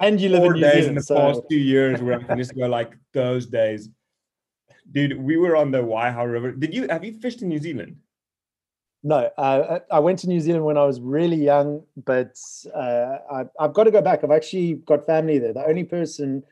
and 0.00 0.20
you 0.20 0.30
live 0.30 0.42
four 0.42 0.54
in 0.54 0.62
days 0.62 0.72
Zealand, 0.72 0.88
in 0.88 0.94
the 0.96 1.02
so. 1.02 1.16
past 1.16 1.42
two 1.48 1.58
years 1.58 2.00
where 2.00 2.18
I 2.18 2.22
can 2.22 2.38
just 2.38 2.56
go 2.56 2.66
like 2.66 2.96
those 3.12 3.46
days 3.46 3.88
dude, 4.92 5.18
we 5.18 5.36
were 5.36 5.56
on 5.56 5.70
the 5.70 5.78
Waiha 5.78 6.30
River. 6.30 6.52
Did 6.52 6.74
you 6.74 6.88
have 6.88 7.04
you 7.04 7.12
fished 7.12 7.42
in 7.42 7.48
New 7.48 7.58
Zealand? 7.58 7.96
No, 9.02 9.30
uh, 9.38 9.78
I 9.90 9.98
went 9.98 10.18
to 10.20 10.28
New 10.28 10.40
Zealand 10.40 10.64
when 10.64 10.76
I 10.76 10.84
was 10.84 11.00
really 11.00 11.42
young, 11.42 11.82
but 12.04 12.38
uh, 12.74 13.16
I, 13.32 13.44
have 13.58 13.72
got 13.72 13.84
to 13.84 13.90
go 13.90 14.02
back. 14.02 14.22
I've 14.22 14.30
actually 14.30 14.74
got 14.74 15.06
family 15.06 15.38
there. 15.38 15.54
The 15.54 15.64
only 15.64 15.84
person 15.84 16.42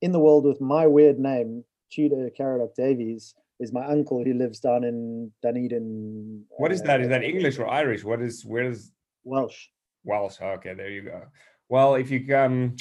in 0.00 0.10
the 0.10 0.18
world 0.18 0.44
with 0.44 0.60
my 0.60 0.84
weird 0.84 1.20
name, 1.20 1.64
Tudor 1.92 2.28
Caradoc 2.36 2.74
Davies, 2.74 3.34
is 3.60 3.72
my 3.72 3.86
uncle 3.86 4.24
who 4.24 4.34
lives 4.34 4.58
down 4.58 4.82
in 4.82 5.30
Dunedin. 5.42 6.44
What 6.50 6.72
is 6.72 6.82
that? 6.82 7.00
Is 7.00 7.08
that 7.08 7.22
English 7.22 7.58
or 7.60 7.68
Irish? 7.68 8.02
What 8.02 8.20
is 8.20 8.44
where 8.44 8.64
is 8.64 8.90
Welsh? 9.22 9.68
Welsh. 10.02 10.40
Okay, 10.40 10.74
there 10.74 10.90
you 10.90 11.02
go. 11.02 11.22
Well, 11.68 11.94
if 11.94 12.10
you 12.10 12.26
come 12.26 12.76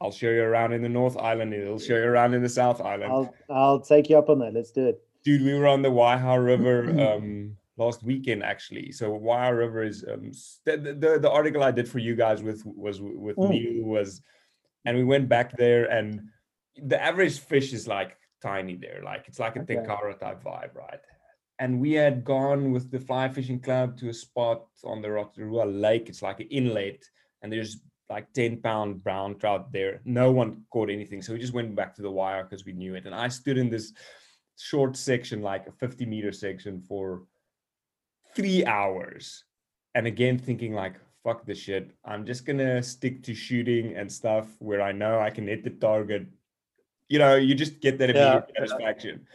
I'll 0.00 0.12
show 0.12 0.28
you 0.30 0.42
around 0.42 0.72
in 0.72 0.82
the 0.82 0.88
North 0.88 1.16
Island. 1.16 1.52
He'll 1.52 1.78
show 1.78 1.96
you 1.96 2.04
around 2.04 2.34
in 2.34 2.42
the 2.42 2.48
South 2.48 2.80
Island. 2.80 3.12
I'll 3.12 3.34
I'll 3.48 3.80
take 3.80 4.10
you 4.10 4.18
up 4.18 4.28
on 4.28 4.38
that. 4.40 4.52
Let's 4.52 4.70
do 4.70 4.86
it. 4.86 5.02
Dude, 5.24 5.42
we 5.42 5.54
were 5.54 5.66
on 5.66 5.82
the 5.82 5.90
Waiha 5.90 6.44
River 6.44 6.90
um, 7.00 7.56
last 7.76 8.02
weekend 8.02 8.42
actually. 8.42 8.92
So 8.92 9.18
Waiha 9.18 9.56
River 9.56 9.82
is 9.82 10.04
um, 10.10 10.32
the, 10.64 10.76
the, 10.76 11.18
the 11.20 11.30
article 11.30 11.62
I 11.62 11.70
did 11.70 11.88
for 11.88 11.98
you 11.98 12.14
guys 12.14 12.42
with 12.42 12.64
was 12.66 13.00
with 13.00 13.36
mm. 13.36 13.50
Neil 13.50 13.84
was, 13.84 14.22
and 14.84 14.96
we 14.96 15.04
went 15.04 15.28
back 15.28 15.56
there 15.56 15.86
and 15.90 16.28
the 16.82 17.02
average 17.02 17.38
fish 17.38 17.72
is 17.72 17.88
like 17.88 18.16
tiny 18.42 18.76
there, 18.76 19.00
like 19.04 19.24
it's 19.26 19.38
like 19.38 19.56
a 19.56 19.60
okay. 19.60 19.76
Tenkara 19.76 20.18
type 20.18 20.42
vibe, 20.42 20.74
right? 20.74 21.00
And 21.58 21.80
we 21.80 21.92
had 21.92 22.22
gone 22.24 22.70
with 22.70 22.90
the 22.90 23.00
fly 23.00 23.28
fishing 23.30 23.60
club 23.60 23.96
to 23.98 24.10
a 24.10 24.14
spot 24.14 24.66
on 24.84 25.00
the 25.00 25.10
Rotorua 25.10 25.64
Lake. 25.64 26.08
It's 26.08 26.20
like 26.20 26.40
an 26.40 26.48
inlet, 26.48 27.02
and 27.42 27.50
there's 27.50 27.78
like 28.08 28.32
10 28.32 28.58
pound 28.58 29.02
brown 29.02 29.36
trout 29.38 29.72
there. 29.72 30.00
No 30.04 30.30
one 30.30 30.62
caught 30.70 30.90
anything. 30.90 31.22
So 31.22 31.32
we 31.32 31.38
just 31.38 31.54
went 31.54 31.74
back 31.74 31.94
to 31.96 32.02
the 32.02 32.10
wire 32.10 32.44
because 32.44 32.64
we 32.64 32.72
knew 32.72 32.94
it. 32.94 33.06
And 33.06 33.14
I 33.14 33.28
stood 33.28 33.58
in 33.58 33.68
this 33.68 33.92
short 34.58 34.96
section, 34.96 35.42
like 35.42 35.66
a 35.66 35.72
50 35.72 36.06
meter 36.06 36.32
section 36.32 36.80
for 36.80 37.22
three 38.34 38.64
hours. 38.64 39.44
And 39.94 40.06
again, 40.06 40.38
thinking 40.38 40.74
like, 40.74 40.94
fuck 41.24 41.44
this 41.44 41.58
shit. 41.58 41.90
I'm 42.04 42.24
just 42.24 42.44
gonna 42.44 42.82
stick 42.82 43.22
to 43.24 43.34
shooting 43.34 43.96
and 43.96 44.10
stuff 44.10 44.46
where 44.60 44.80
I 44.80 44.92
know 44.92 45.18
I 45.18 45.30
can 45.30 45.48
hit 45.48 45.64
the 45.64 45.70
target. 45.70 46.26
You 47.08 47.18
know, 47.18 47.34
you 47.34 47.54
just 47.54 47.80
get 47.80 47.98
that 47.98 48.10
immediate 48.10 48.50
yeah. 48.54 48.66
satisfaction. 48.66 49.26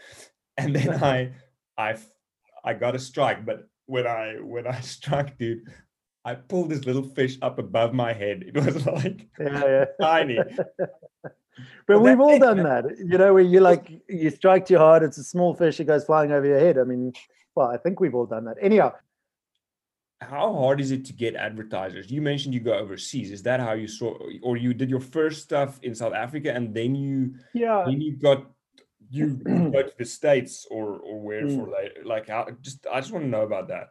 And 0.58 0.75
then 0.78 1.04
I 1.04 1.34
I 1.78 1.98
I 2.63 2.74
got 2.74 2.96
a 2.96 3.00
strike, 3.00 3.46
but 3.46 3.68
when 3.88 4.08
I 4.08 4.36
when 4.40 4.68
I 4.68 4.80
struck, 4.96 5.38
dude, 5.38 5.68
I 6.24 6.36
pulled 6.36 6.70
this 6.70 6.86
little 6.86 7.04
fish 7.04 7.38
up 7.42 7.58
above 7.58 7.94
my 7.94 8.13
head. 8.13 8.44
It 8.48 8.56
was 8.56 8.86
like 8.86 9.28
yeah, 9.40 9.66
yeah. 9.66 9.86
tiny. 10.00 10.40
but 11.88 12.00
we've 12.00 12.20
all 12.20 12.38
done 12.38 12.63
that, 12.63 12.86
you 13.00 13.18
know, 13.18 13.34
where 13.34 13.44
you 13.44 13.60
like 13.60 13.92
you 14.08 14.30
strike 14.30 14.66
too 14.66 14.78
hard, 14.78 15.04
it's 15.04 15.18
a 15.18 15.24
small 15.24 15.54
fish, 15.54 15.80
it 15.80 15.86
goes 15.86 16.06
flying 16.06 16.32
over 16.32 16.46
your 16.46 16.60
head. 16.60 16.78
I 16.78 16.84
mean, 16.84 17.13
well, 17.56 17.68
I 17.68 17.78
think 17.78 18.00
we've 18.00 18.16
all 18.16 18.25
done 18.25 18.46
that. 18.46 18.58
Anyhow, 18.62 18.94
how 20.22 20.54
hard 20.54 20.80
is 20.80 20.92
it 20.92 21.06
to 21.06 21.13
get 21.13 21.36
advertisers? 21.36 22.12
You 22.12 22.22
mentioned 22.22 22.54
you 22.54 22.60
go 22.60 22.74
overseas. 22.74 23.32
Is 23.32 23.42
that 23.44 23.60
how 23.60 23.74
you 23.74 23.88
saw, 23.88 24.16
or 24.44 24.56
you 24.56 24.74
did 24.74 24.90
your 24.90 25.00
first 25.00 25.42
stuff 25.42 25.80
in 25.82 25.96
South 25.96 26.13
Africa 26.13 26.54
and 26.54 26.74
then 26.74 26.96
you, 26.96 27.36
yeah, 27.54 27.84
then 27.86 28.00
you 28.00 28.13
got 28.13 28.46
you 29.10 29.28
go 29.44 29.82
to 29.82 29.94
the 29.98 30.06
states 30.06 30.68
or 30.70 31.00
or 31.00 31.20
where 31.20 31.44
mm. 31.44 31.56
for 31.56 31.72
later? 31.72 32.04
Like, 32.06 32.30
how? 32.30 32.48
Just 32.62 32.86
I 32.92 33.00
just 33.00 33.12
want 33.12 33.25
to 33.25 33.30
know 33.30 33.42
about 33.42 33.70
that 33.70 33.90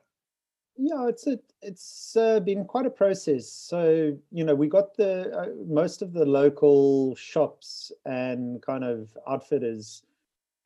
yeah 0.81 1.09
it's 1.09 1.27
a, 1.27 1.39
it's 1.63 2.17
uh, 2.17 2.41
been 2.41 2.65
quite 2.65 2.87
a 2.87 2.91
process. 2.91 3.51
So 3.51 4.17
you 4.33 4.45
know 4.45 4.55
we 4.55 4.67
got 4.67 4.97
the 4.97 5.31
uh, 5.37 5.47
most 5.67 6.03
of 6.03 6.13
the 6.13 6.25
local 6.25 7.15
shops 7.17 7.93
and 8.07 8.63
kind 8.63 8.85
of 8.85 9.17
outfitters 9.29 10.03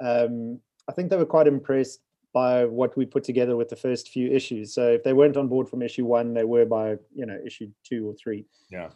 um, 0.01 0.59
i 0.89 0.93
think 0.93 1.09
they 1.09 1.17
were 1.17 1.25
quite 1.25 1.47
impressed 1.47 2.01
by 2.35 2.65
what 2.65 2.97
we 2.97 3.07
put 3.07 3.23
together 3.23 3.57
with 3.57 3.69
the 3.69 3.77
first 3.77 4.09
few 4.09 4.29
issues. 4.29 4.75
So 4.75 4.89
if 4.89 5.05
they 5.05 5.13
weren't 5.13 5.37
on 5.37 5.47
board 5.47 5.69
from 5.69 5.81
issue 5.81 6.05
one 6.05 6.35
they 6.35 6.45
were 6.45 6.67
by 6.67 6.97
you 7.15 7.25
know 7.25 7.39
issue 7.47 7.71
two 7.85 8.07
or 8.09 8.15
three. 8.15 8.45
Yeah. 8.71 8.91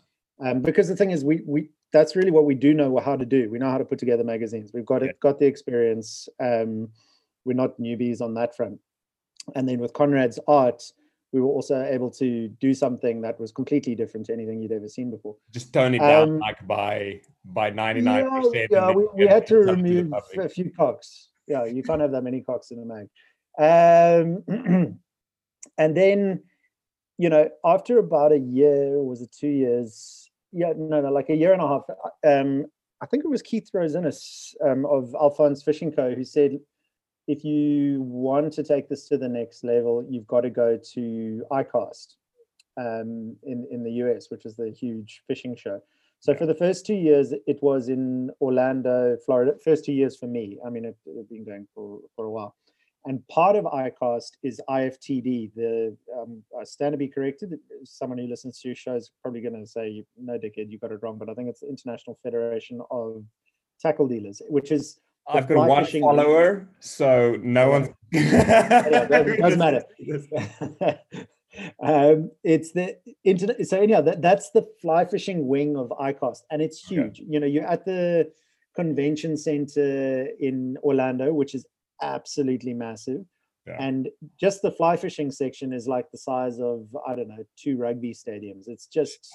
Um, 0.45 0.61
because 0.61 0.89
the 0.89 0.97
thing 0.97 1.13
is 1.13 1.25
we 1.25 1.43
we 1.47 1.71
that's 1.93 2.17
really 2.17 2.33
what 2.33 2.45
we 2.45 2.55
do 2.55 2.75
know 2.75 2.99
how 2.99 3.17
to 3.17 3.25
do. 3.25 3.49
We 3.49 3.59
know 3.59 3.71
how 3.71 3.79
to 3.79 3.85
put 3.85 3.99
together 3.99 4.25
magazines. 4.25 4.73
We've 4.75 4.85
got 4.85 5.03
it 5.03 5.19
got 5.21 5.39
the 5.39 5.47
experience. 5.47 6.29
Um, 6.41 6.89
we're 7.45 7.55
not 7.55 7.81
newbies 7.81 8.21
on 8.21 8.35
that 8.35 8.57
front. 8.57 8.81
And 9.55 9.67
then 9.67 9.79
with 9.79 9.95
conrad's 9.95 10.39
art 10.47 10.93
we 11.32 11.40
were 11.40 11.49
also 11.49 11.82
able 11.82 12.11
to 12.11 12.49
do 12.61 12.73
something 12.73 13.20
that 13.20 13.38
was 13.38 13.52
completely 13.52 13.94
different 13.94 14.26
to 14.26 14.32
anything 14.32 14.62
you'd 14.62 14.73
ever 14.73 14.88
seen 14.88 15.11
before. 15.11 15.37
Just 15.52 15.73
tone 15.73 15.94
it 15.94 15.99
down 15.99 16.30
um, 16.30 16.38
like 16.38 16.66
by 16.66 17.20
by 17.44 17.70
ninety 17.70 18.00
nine 18.00 18.30
percent. 18.30 18.68
Yeah, 18.70 18.90
we, 18.92 19.06
we 19.14 19.26
had 19.26 19.47
to 19.49 19.58
remove 19.58 20.12
to 20.32 20.42
a 20.42 20.49
few 20.49 20.70
cocks. 20.70 21.28
Yeah, 21.47 21.64
you 21.64 21.82
can't 21.82 22.00
have 22.00 22.12
that 22.12 22.23
many 22.23 22.42
cocks 22.42 22.70
in 22.70 22.78
a 22.80 22.85
mag. 22.85 23.08
Um, 23.58 24.44
and 25.78 25.97
then, 25.97 26.42
you 27.18 27.28
know, 27.28 27.49
after 27.64 27.99
about 27.99 28.32
a 28.32 28.38
year, 28.38 28.94
or 28.94 29.06
was 29.06 29.23
it 29.23 29.35
two 29.38 29.49
years? 29.49 30.30
Yeah, 30.52 30.73
no, 30.76 31.00
no, 31.00 31.11
like 31.11 31.30
a 31.30 31.37
year 31.37 31.52
and 31.52 31.61
a 31.61 31.68
half. 31.68 31.82
Um, 32.26 32.66
I 33.00 33.06
think 33.06 33.25
it 33.25 33.28
was 33.28 33.42
Keith 33.42 33.68
Rose-Innes 33.73 34.54
um, 34.64 34.87
of 34.87 35.14
Alphonse 35.14 35.62
Fishing 35.62 35.92
Co. 35.92 36.14
who 36.14 36.25
said, 36.25 36.58
if 37.28 37.44
you 37.44 38.00
want 38.02 38.52
to 38.54 38.64
take 38.64 38.88
this 38.88 39.06
to 39.08 39.18
the 39.18 39.28
next 39.28 39.62
level, 39.62 40.04
you've 40.08 40.26
got 40.26 40.40
to 40.40 40.50
go 40.50 40.78
to 40.94 41.44
ICAST 41.52 42.14
um, 42.78 43.37
in 43.44 43.66
in 43.70 43.85
the 43.85 43.92
US, 44.02 44.30
which 44.30 44.47
is 44.47 44.56
the 44.56 44.70
huge 44.70 45.23
fishing 45.28 45.54
show. 45.54 45.80
So 46.20 46.35
for 46.35 46.47
the 46.47 46.54
first 46.54 46.87
two 46.87 46.94
years, 46.94 47.32
it 47.47 47.62
was 47.62 47.88
in 47.88 48.30
Orlando, 48.40 49.16
Florida. 49.25 49.52
First 49.62 49.85
two 49.85 49.92
years 49.92 50.16
for 50.16 50.26
me. 50.26 50.58
I 50.66 50.70
mean, 50.70 50.85
it 50.87 50.97
had 51.06 51.28
been 51.28 51.44
going 51.44 51.68
for 51.75 52.00
for 52.16 52.25
a 52.25 52.30
while. 52.30 52.56
And 53.04 53.26
part 53.28 53.56
of 53.56 53.64
ICAST 53.64 54.32
is 54.42 54.61
IFTD. 54.68 55.54
The 55.54 55.97
um, 56.18 56.42
I 56.58 56.64
stand 56.64 56.94
to 56.94 56.99
be 56.99 57.08
corrected. 57.08 57.58
Someone 57.85 58.18
who 58.18 58.26
listens 58.26 58.58
to 58.61 58.68
your 58.68 58.75
show 58.75 58.97
is 58.97 59.11
probably 59.23 59.42
going 59.42 59.61
to 59.61 59.66
say, 59.66 60.02
"No, 60.16 60.38
dickhead, 60.38 60.70
you 60.70 60.78
got 60.78 60.92
it 60.92 61.00
wrong." 61.02 61.18
But 61.18 61.28
I 61.28 61.35
think 61.35 61.50
it's 61.50 61.61
the 61.61 61.68
International 61.68 62.18
Federation 62.23 62.80
of 62.90 63.23
Tackle 63.80 64.08
Dealers, 64.08 64.40
which 64.49 64.73
is 64.73 64.99
I've 65.28 65.49
got 65.49 65.68
one 65.68 65.87
follower, 65.87 66.68
so 66.80 67.37
no 67.42 67.70
one. 67.70 67.94
doesn't 68.12 69.58
matter. 69.58 69.82
um, 71.82 72.30
it's 72.42 72.73
the 72.73 72.97
internet. 73.25 73.66
So 73.66 73.80
anyhow, 73.80 74.00
that, 74.02 74.23
that's 74.23 74.50
the 74.52 74.66
fly 74.80 75.04
fishing 75.04 75.47
wing 75.47 75.76
of 75.76 75.90
ICAST, 75.90 76.42
and 76.50 76.62
it's 76.62 76.80
huge. 76.80 77.20
Okay. 77.20 77.28
You 77.28 77.40
know, 77.40 77.47
you're 77.47 77.66
at 77.66 77.85
the 77.85 78.30
convention 78.75 79.37
center 79.37 80.28
in 80.38 80.76
Orlando, 80.82 81.32
which 81.32 81.54
is 81.54 81.66
absolutely 82.02 82.75
massive. 82.75 83.25
Yeah. 83.66 83.76
And 83.80 84.08
just 84.40 84.62
the 84.62 84.70
fly 84.70 84.97
fishing 84.97 85.30
section 85.30 85.73
is 85.73 85.87
like 85.87 86.11
the 86.11 86.18
size 86.18 86.58
of 86.58 86.87
I 87.06 87.14
don't 87.14 87.28
know 87.28 87.44
two 87.58 87.76
rugby 87.76 88.14
stadiums. 88.14 88.64
It's 88.66 88.87
just 88.87 89.28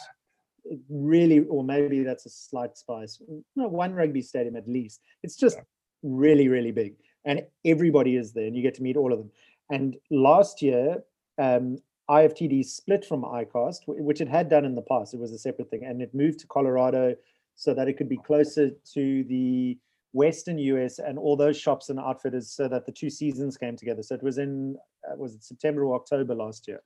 really, 0.90 1.42
or 1.42 1.64
maybe 1.64 2.04
that's 2.04 2.26
a 2.26 2.30
slight 2.30 2.78
spice. 2.78 3.22
No, 3.56 3.68
one 3.68 3.94
rugby 3.94 4.22
stadium 4.22 4.56
at 4.56 4.68
least. 4.68 5.02
It's 5.24 5.36
just 5.36 5.58
yeah. 5.58 5.64
Really, 6.04 6.48
really 6.48 6.72
big, 6.72 6.96
and 7.26 7.42
everybody 7.66 8.16
is 8.18 8.34
there, 8.34 8.46
and 8.46 8.56
you 8.56 8.62
get 8.62 8.76
to 8.76 8.84
meet 8.84 8.98
all 8.98 9.12
of 9.12 9.20
them. 9.20 9.32
And 9.72 9.96
last 10.12 10.62
year, 10.62 11.04
um, 11.38 11.78
IFTD 12.10 12.66
split 12.66 13.06
from 13.06 13.24
ICAST, 13.24 13.82
which 13.88 14.22
it 14.22 14.28
had 14.28 14.50
done 14.50 14.66
in 14.66 14.76
the 14.76 14.82
past. 14.82 15.14
It 15.14 15.20
was 15.20 15.32
a 15.32 15.40
separate 15.40 15.70
thing, 15.70 15.86
and 15.86 16.02
it 16.02 16.14
moved 16.14 16.40
to 16.40 16.48
Colorado 16.48 17.16
so 17.56 17.74
that 17.74 17.88
it 17.88 17.98
could 17.98 18.10
be 18.10 18.18
closer 18.18 18.72
to 18.94 19.24
the 19.24 19.78
Western 20.12 20.58
US 20.60 21.00
and 21.00 21.18
all 21.18 21.36
those 21.36 21.58
shops 21.58 21.90
and 21.90 22.00
outfitters, 22.00 22.52
so 22.52 22.68
that 22.68 22.86
the 22.86 22.92
two 22.92 23.10
seasons 23.10 23.58
came 23.58 23.78
together. 23.78 24.04
So 24.04 24.16
it 24.16 24.24
was 24.24 24.38
in 24.38 24.76
uh, 25.10 25.16
was 25.16 25.36
it 25.36 25.44
September 25.44 25.86
or 25.86 25.96
October 25.96 26.36
last 26.36 26.68
year, 26.68 26.82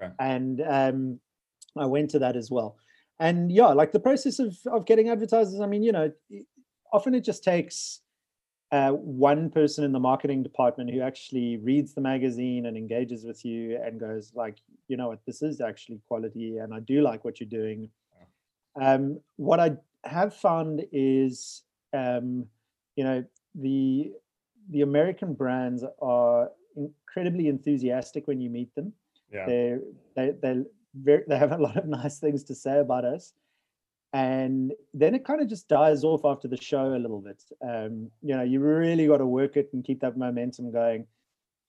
okay. 0.00 0.12
and 0.20 0.62
um, 0.62 1.20
I 1.76 1.86
went 1.86 2.10
to 2.10 2.18
that 2.20 2.36
as 2.36 2.50
well. 2.50 2.76
And 3.18 3.50
yeah, 3.50 3.68
like 3.68 3.92
the 3.92 4.00
process 4.00 4.38
of 4.38 4.56
of 4.66 4.86
getting 4.86 5.08
advertisers. 5.08 5.60
I 5.60 5.66
mean, 5.66 5.82
you 5.82 5.92
know, 5.92 6.12
often 6.92 7.14
it 7.14 7.24
just 7.24 7.42
takes 7.42 8.01
uh, 8.72 8.90
one 8.90 9.50
person 9.50 9.84
in 9.84 9.92
the 9.92 10.00
marketing 10.00 10.42
department 10.42 10.90
who 10.90 11.02
actually 11.02 11.58
reads 11.58 11.92
the 11.92 12.00
magazine 12.00 12.64
and 12.64 12.74
engages 12.76 13.22
with 13.22 13.44
you 13.44 13.78
and 13.84 14.00
goes 14.00 14.32
like 14.34 14.56
you 14.88 14.96
know 14.96 15.08
what? 15.08 15.20
This 15.26 15.42
is 15.42 15.60
actually 15.60 16.00
quality 16.08 16.58
and 16.58 16.74
i 16.74 16.80
do 16.80 17.02
like 17.02 17.24
what 17.24 17.38
you're 17.38 17.48
doing. 17.48 17.90
Um, 18.80 19.20
what 19.36 19.60
i 19.60 19.72
have 20.04 20.34
found 20.34 20.82
is 20.90 21.62
um, 21.92 22.46
you 22.96 23.04
know 23.04 23.22
the 23.54 24.12
the 24.70 24.80
american 24.80 25.34
brands 25.34 25.84
are 26.00 26.50
incredibly 26.76 27.48
enthusiastic 27.48 28.26
when 28.26 28.40
you 28.40 28.48
meet 28.48 28.74
them. 28.74 28.94
Yeah. 29.30 29.46
they're 29.46 29.80
they, 30.16 30.32
they 30.42 30.62
very, 30.94 31.24
they 31.28 31.38
have 31.38 31.52
a 31.52 31.58
lot 31.58 31.76
of 31.76 31.86
nice 32.00 32.18
things 32.18 32.42
to 32.44 32.54
say 32.54 32.78
about 32.78 33.04
us 33.04 33.34
and 34.12 34.72
then 34.92 35.14
it 35.14 35.24
kind 35.24 35.40
of 35.40 35.48
just 35.48 35.68
dies 35.68 36.04
off 36.04 36.24
after 36.24 36.46
the 36.46 36.60
show 36.60 36.94
a 36.94 36.98
little 36.98 37.20
bit. 37.20 37.42
Um, 37.66 38.10
you 38.20 38.36
know, 38.36 38.42
you 38.42 38.60
really 38.60 39.06
got 39.06 39.18
to 39.18 39.26
work 39.26 39.56
it 39.56 39.70
and 39.72 39.84
keep 39.84 40.00
that 40.00 40.18
momentum 40.18 40.70
going. 40.70 41.06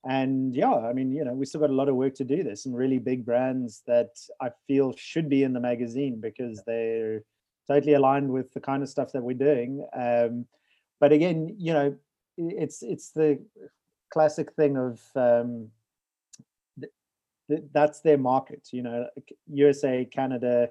And 0.05 0.53
yeah, 0.53 0.73
I 0.73 0.91
mean, 0.91 1.13
you 1.13 1.23
know, 1.23 1.33
we 1.33 1.45
still 1.45 1.61
got 1.61 1.69
a 1.69 1.73
lot 1.73 1.87
of 1.87 1.95
work 1.95 2.15
to 2.15 2.25
do. 2.25 2.43
There's 2.43 2.61
some 2.61 2.73
really 2.73 2.99
big 2.99 3.25
brands 3.25 3.83
that 3.87 4.09
I 4.41 4.49
feel 4.67 4.93
should 4.97 5.29
be 5.29 5.43
in 5.43 5.53
the 5.53 5.61
magazine 5.61 6.19
because 6.19 6.61
they're 6.67 7.23
totally 7.67 7.93
aligned 7.93 8.29
with 8.29 8.51
the 8.53 8.59
kind 8.59 8.83
of 8.83 8.89
stuff 8.89 9.13
that 9.13 9.23
we're 9.23 9.37
doing. 9.37 9.87
Um, 9.95 10.45
but 10.99 11.13
again, 11.13 11.55
you 11.57 11.71
know, 11.71 11.95
it's 12.37 12.83
it's 12.83 13.11
the 13.11 13.39
classic 14.11 14.51
thing 14.53 14.75
of 14.77 15.01
um, 15.15 15.69
th- 16.77 16.91
th- 17.49 17.63
that's 17.71 18.01
their 18.01 18.17
market. 18.17 18.67
You 18.73 18.83
know, 18.83 19.07
USA, 19.47 20.03
Canada 20.03 20.69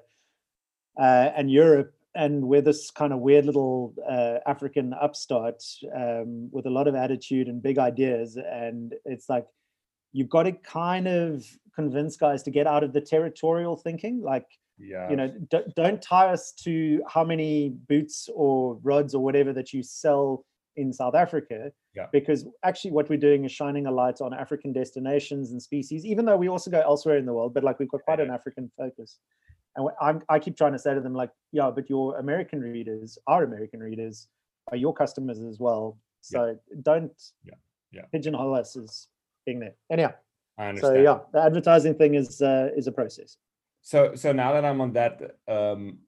uh, 0.99 1.31
and 1.35 1.51
Europe, 1.51 1.93
and 2.15 2.43
we're 2.43 2.61
this 2.61 2.91
kind 2.91 3.13
of 3.13 3.19
weird 3.19 3.45
little 3.45 3.93
uh, 4.09 4.37
African 4.45 4.93
upstart 4.93 5.63
um, 5.95 6.49
with 6.51 6.65
a 6.65 6.69
lot 6.69 6.87
of 6.87 6.95
attitude 6.95 7.47
and 7.47 7.61
big 7.61 7.77
ideas. 7.77 8.37
And 8.37 8.93
it's 9.05 9.29
like 9.29 9.47
you've 10.11 10.29
got 10.29 10.43
to 10.43 10.51
kind 10.51 11.07
of 11.07 11.45
convince 11.75 12.17
guys 12.17 12.43
to 12.43 12.51
get 12.51 12.67
out 12.67 12.83
of 12.83 12.93
the 12.93 13.01
territorial 13.01 13.75
thinking, 13.75 14.21
like. 14.21 14.45
Yeah. 14.79 15.07
You 15.07 15.15
know, 15.15 15.31
don't, 15.49 15.75
don't 15.75 16.01
tie 16.01 16.29
us 16.29 16.51
to 16.63 17.03
how 17.07 17.23
many 17.23 17.69
boots 17.87 18.27
or 18.33 18.79
rods 18.81 19.13
or 19.13 19.23
whatever 19.23 19.53
that 19.53 19.71
you 19.71 19.83
sell 19.83 20.45
in 20.75 20.91
South 20.91 21.13
Africa. 21.13 21.71
Yeah. 21.95 22.07
Because 22.11 22.47
actually, 22.63 22.91
what 22.91 23.07
we're 23.07 23.19
doing 23.19 23.45
is 23.45 23.51
shining 23.51 23.85
a 23.85 23.91
light 23.91 24.19
on 24.19 24.33
African 24.33 24.73
destinations 24.73 25.51
and 25.51 25.61
species, 25.61 26.05
even 26.05 26.25
though 26.25 26.37
we 26.37 26.49
also 26.49 26.71
go 26.71 26.81
elsewhere 26.81 27.17
in 27.17 27.25
the 27.25 27.33
world, 27.33 27.53
but 27.53 27.63
like 27.63 27.77
we've 27.79 27.89
got 27.89 28.01
quite 28.01 28.19
an 28.19 28.31
African 28.31 28.71
focus. 28.75 29.19
And 29.75 29.89
I'm, 30.01 30.21
I 30.29 30.39
keep 30.39 30.55
trying 30.57 30.73
to 30.73 30.79
say 30.79 30.93
to 30.93 31.01
them, 31.01 31.13
like, 31.13 31.31
yeah, 31.51 31.71
but 31.71 31.89
your 31.89 32.17
American 32.17 32.61
readers, 32.61 33.17
our 33.27 33.43
American 33.43 33.79
readers, 33.79 34.27
are 34.71 34.77
your 34.77 34.93
customers 34.93 35.39
as 35.39 35.59
well. 35.59 35.97
So 36.21 36.45
yeah. 36.45 36.75
don't 36.81 37.11
yeah. 37.45 37.55
Yeah. 37.91 38.01
pigeonhole 38.11 38.55
us 38.55 38.75
as 38.77 39.07
being 39.45 39.59
there. 39.59 39.75
Anyhow, 39.91 40.13
I 40.57 40.67
understand. 40.67 40.95
So 40.95 41.01
yeah, 41.01 41.19
the 41.33 41.43
advertising 41.43 41.95
thing 41.95 42.15
is 42.15 42.41
uh, 42.41 42.69
is 42.75 42.87
a 42.87 42.91
process. 42.91 43.37
So 43.81 44.15
so 44.15 44.31
now 44.31 44.53
that 44.53 44.63
I'm 44.63 44.79
on 44.79 44.93
that, 44.93 45.21
um, 45.47 45.99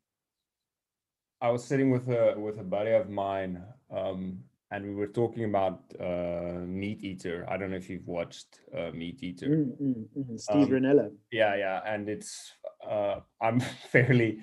I 1.41 1.49
was 1.49 1.63
sitting 1.63 1.91
with 1.91 2.07
a 2.07 2.35
with 2.37 2.59
a 2.59 2.63
buddy 2.63 2.91
of 2.91 3.09
mine, 3.09 3.61
um, 3.91 4.39
and 4.71 4.85
we 4.85 4.95
were 4.95 5.07
talking 5.07 5.43
about 5.43 5.81
uh, 5.99 6.61
Meat 6.65 7.03
Eater. 7.03 7.45
I 7.49 7.57
don't 7.57 7.71
know 7.71 7.77
if 7.77 7.89
you've 7.89 8.07
watched 8.07 8.61
uh, 8.75 8.91
Meat 8.93 9.21
Eater. 9.21 9.47
Mm, 9.47 9.81
mm, 9.81 10.05
mm. 10.17 10.39
Steve 10.39 10.67
um, 10.67 10.69
Rinella. 10.69 11.11
Yeah, 11.31 11.55
yeah, 11.55 11.81
and 11.85 12.07
it's 12.07 12.53
uh, 12.89 13.19
I'm 13.41 13.59
fairly 13.91 14.39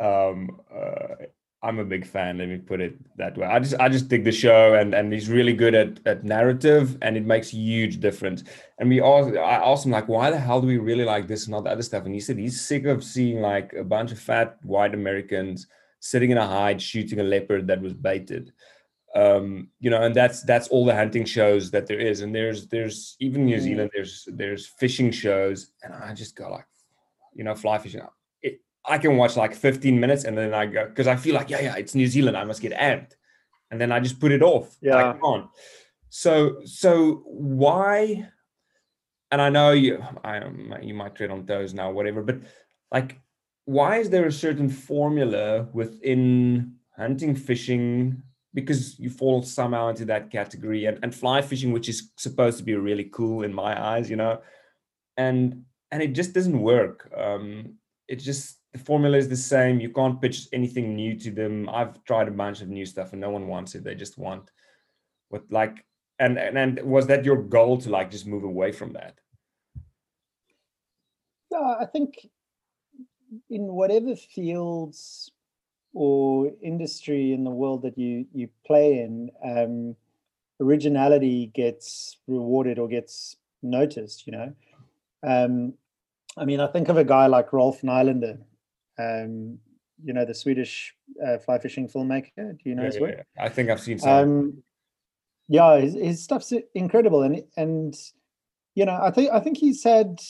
um, 0.00 0.60
uh, 0.74 1.26
I'm 1.64 1.78
a 1.78 1.84
big 1.84 2.06
fan. 2.06 2.36
Let 2.36 2.48
me 2.48 2.58
put 2.58 2.82
it 2.82 2.98
that 3.16 3.38
way. 3.38 3.46
I 3.46 3.58
just 3.58 3.74
I 3.80 3.88
just 3.88 4.08
dig 4.08 4.24
the 4.24 4.32
show, 4.32 4.74
and 4.74 4.94
and 4.94 5.10
he's 5.10 5.30
really 5.30 5.54
good 5.54 5.74
at 5.74 5.98
at 6.06 6.22
narrative, 6.22 6.98
and 7.00 7.16
it 7.16 7.24
makes 7.24 7.48
huge 7.48 8.00
difference. 8.00 8.44
And 8.78 8.90
we 8.90 9.00
all 9.00 9.36
I 9.38 9.54
asked 9.54 9.86
him 9.86 9.92
like, 9.92 10.06
why 10.06 10.30
the 10.30 10.38
hell 10.38 10.60
do 10.60 10.66
we 10.66 10.76
really 10.76 11.04
like 11.04 11.26
this 11.26 11.44
and 11.44 11.52
not 11.52 11.64
the 11.64 11.70
other 11.70 11.82
stuff? 11.82 12.04
And 12.04 12.14
he 12.14 12.20
said 12.20 12.36
he's 12.36 12.60
sick 12.60 12.84
of 12.84 13.02
seeing 13.02 13.40
like 13.40 13.72
a 13.72 13.82
bunch 13.82 14.12
of 14.12 14.18
fat 14.20 14.58
white 14.62 14.92
Americans 14.92 15.66
sitting 16.00 16.30
in 16.30 16.36
a 16.36 16.46
hide 16.46 16.82
shooting 16.82 17.20
a 17.20 17.24
leopard 17.24 17.66
that 17.68 17.80
was 17.80 17.94
baited. 17.94 18.52
Um, 19.16 19.68
you 19.80 19.88
know, 19.88 20.02
and 20.02 20.14
that's 20.14 20.42
that's 20.42 20.68
all 20.68 20.84
the 20.84 20.94
hunting 20.94 21.24
shows 21.24 21.70
that 21.70 21.86
there 21.86 22.00
is. 22.00 22.20
And 22.20 22.34
there's 22.34 22.66
there's 22.66 23.16
even 23.20 23.46
New 23.46 23.56
mm. 23.56 23.60
Zealand 23.60 23.90
there's 23.94 24.28
there's 24.30 24.66
fishing 24.66 25.10
shows, 25.10 25.72
and 25.82 25.94
I 25.94 26.12
just 26.12 26.36
go 26.36 26.50
like, 26.50 26.66
you 27.34 27.44
know, 27.44 27.54
fly 27.54 27.78
fishing. 27.78 28.02
It, 28.42 28.60
I 28.84 28.98
can 28.98 29.16
watch 29.16 29.36
like 29.36 29.54
15 29.54 29.98
minutes 29.98 30.24
and 30.24 30.36
then 30.36 30.54
I 30.54 30.66
go 30.66 30.86
because 30.86 31.06
I 31.06 31.16
feel 31.16 31.34
like, 31.34 31.50
yeah, 31.50 31.60
yeah, 31.60 31.76
it's 31.76 31.94
New 31.94 32.06
Zealand. 32.06 32.36
I 32.36 32.44
must 32.44 32.62
get 32.62 32.72
amped, 32.72 33.12
and 33.70 33.80
then 33.80 33.92
I 33.92 34.00
just 34.00 34.20
put 34.20 34.32
it 34.32 34.42
off. 34.42 34.76
Yeah. 34.80 35.12
Like, 35.12 35.22
on. 35.22 35.48
So 36.08 36.60
so 36.64 37.22
why? 37.26 38.28
And 39.30 39.42
I 39.42 39.48
know 39.48 39.72
you, 39.72 40.02
I 40.22 40.42
you 40.80 40.94
might 40.94 41.16
tread 41.16 41.30
on 41.30 41.44
toes 41.46 41.74
now, 41.74 41.90
whatever. 41.90 42.22
But 42.22 42.38
like, 42.92 43.18
why 43.64 43.96
is 43.96 44.10
there 44.10 44.26
a 44.26 44.32
certain 44.32 44.68
formula 44.68 45.68
within 45.72 46.74
hunting, 46.96 47.34
fishing? 47.34 48.22
Because 48.52 48.96
you 49.00 49.10
fall 49.10 49.42
somehow 49.42 49.88
into 49.88 50.04
that 50.04 50.30
category, 50.30 50.84
and, 50.84 51.00
and 51.02 51.12
fly 51.12 51.42
fishing, 51.42 51.72
which 51.72 51.88
is 51.88 52.12
supposed 52.16 52.58
to 52.58 52.64
be 52.64 52.76
really 52.76 53.10
cool 53.12 53.42
in 53.42 53.52
my 53.52 53.72
eyes, 53.92 54.08
you 54.08 54.14
know, 54.14 54.40
and 55.16 55.64
and 55.94 56.02
it 56.02 56.12
just 56.12 56.32
doesn't 56.32 56.60
work. 56.60 57.08
Um, 57.16 57.74
it 58.08 58.16
just 58.16 58.58
the 58.72 58.80
formula 58.80 59.16
is 59.16 59.28
the 59.28 59.36
same. 59.36 59.78
You 59.78 59.90
can't 59.90 60.20
pitch 60.20 60.48
anything 60.52 60.96
new 60.96 61.16
to 61.20 61.30
them. 61.30 61.68
I've 61.68 62.02
tried 62.02 62.26
a 62.26 62.32
bunch 62.32 62.62
of 62.62 62.68
new 62.68 62.84
stuff 62.84 63.12
and 63.12 63.20
no 63.20 63.30
one 63.30 63.46
wants 63.46 63.76
it. 63.76 63.84
They 63.84 63.94
just 63.94 64.18
want 64.18 64.50
what 65.28 65.44
like 65.50 65.84
and 66.18 66.36
and, 66.36 66.58
and 66.58 66.82
was 66.82 67.06
that 67.06 67.24
your 67.24 67.40
goal 67.40 67.78
to 67.78 67.90
like 67.90 68.10
just 68.10 68.26
move 68.26 68.42
away 68.42 68.72
from 68.72 68.94
that? 68.94 69.20
Yeah, 71.52 71.76
I 71.80 71.86
think 71.86 72.28
in 73.48 73.72
whatever 73.72 74.16
fields 74.16 75.30
or 75.92 76.50
industry 76.60 77.32
in 77.32 77.44
the 77.44 77.50
world 77.50 77.82
that 77.82 77.96
you 77.96 78.26
you 78.34 78.48
play 78.66 78.98
in, 78.98 79.30
um, 79.44 79.94
originality 80.58 81.52
gets 81.54 82.16
rewarded 82.26 82.80
or 82.80 82.88
gets 82.88 83.36
noticed. 83.62 84.26
You 84.26 84.32
know, 84.32 84.52
um, 85.22 85.74
I 86.36 86.44
mean, 86.44 86.60
I 86.60 86.66
think 86.66 86.88
of 86.88 86.96
a 86.96 87.04
guy 87.04 87.26
like 87.26 87.52
Rolf 87.52 87.82
Nylinder, 87.82 88.38
um, 88.98 89.58
you 90.02 90.12
know, 90.12 90.24
the 90.24 90.34
Swedish 90.34 90.94
uh, 91.24 91.38
fly 91.38 91.58
fishing 91.58 91.88
filmmaker. 91.88 92.34
Do 92.36 92.58
you 92.64 92.74
know 92.74 92.82
yeah, 92.82 92.86
his 92.86 93.00
work? 93.00 93.14
Yeah, 93.16 93.44
I 93.44 93.48
think 93.48 93.70
I've 93.70 93.80
seen 93.80 93.98
some. 93.98 94.10
Um, 94.10 94.62
yeah, 95.48 95.78
his, 95.78 95.94
his 95.94 96.24
stuff's 96.24 96.52
incredible, 96.74 97.22
and 97.22 97.42
and 97.56 97.94
you 98.74 98.84
know, 98.84 98.98
I 99.00 99.10
think 99.10 99.30
I 99.32 99.40
think 99.40 99.58
he's 99.58 99.84
had 99.84 100.20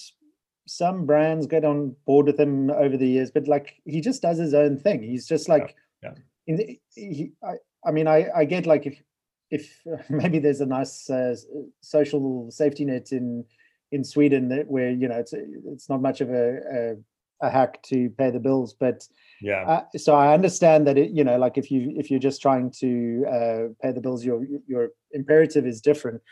some 0.67 1.07
brands 1.07 1.47
get 1.47 1.65
on 1.65 1.95
board 2.07 2.27
with 2.27 2.39
him 2.39 2.71
over 2.71 2.97
the 2.97 3.09
years, 3.09 3.31
but 3.31 3.47
like 3.49 3.81
he 3.85 4.01
just 4.01 4.23
does 4.23 4.39
his 4.39 4.55
own 4.55 4.79
thing. 4.79 5.03
He's 5.03 5.27
just 5.27 5.49
like, 5.49 5.75
yeah, 6.03 6.11
yeah. 6.47 6.55
In, 6.55 6.77
he, 6.95 7.33
I, 7.43 7.55
I 7.87 7.91
mean, 7.91 8.07
I 8.07 8.29
I 8.35 8.45
get 8.45 8.67
like 8.67 8.87
if 8.87 9.03
if 9.51 9.81
maybe 10.11 10.39
there's 10.39 10.61
a 10.61 10.67
nice 10.67 11.09
uh, 11.09 11.35
social 11.81 12.51
safety 12.51 12.85
net 12.85 13.13
in 13.13 13.45
in 13.93 14.05
Sweden 14.05 14.49
that 14.49 14.69
where 14.69 14.91
you 14.91 15.09
know 15.09 15.17
it's 15.19 15.33
it's 15.33 15.89
not 15.89 16.03
much 16.03 16.21
of 16.21 16.31
a, 16.31 16.59
a, 16.73 17.47
a 17.47 17.51
hack 17.51 17.83
to 17.85 18.11
pay 18.11 18.31
the 18.31 18.41
bills, 18.41 18.75
but 18.75 19.07
yeah. 19.41 19.65
Uh, 19.67 19.99
so 19.99 20.15
I 20.15 20.33
understand 20.33 20.87
that 20.87 20.99
it 20.99 21.11
you 21.11 21.25
know 21.25 21.39
like 21.39 21.59
if 21.59 21.71
you 21.71 21.93
if 21.97 22.11
you're 22.11 22.21
just 22.21 22.43
trying 22.43 22.71
to 22.81 23.25
uh, 23.29 23.63
pay 23.83 23.93
the 23.93 24.01
bills, 24.01 24.25
your 24.25 24.45
your 24.67 24.89
imperative 25.13 25.67
is 25.67 25.81
different. 25.81 26.23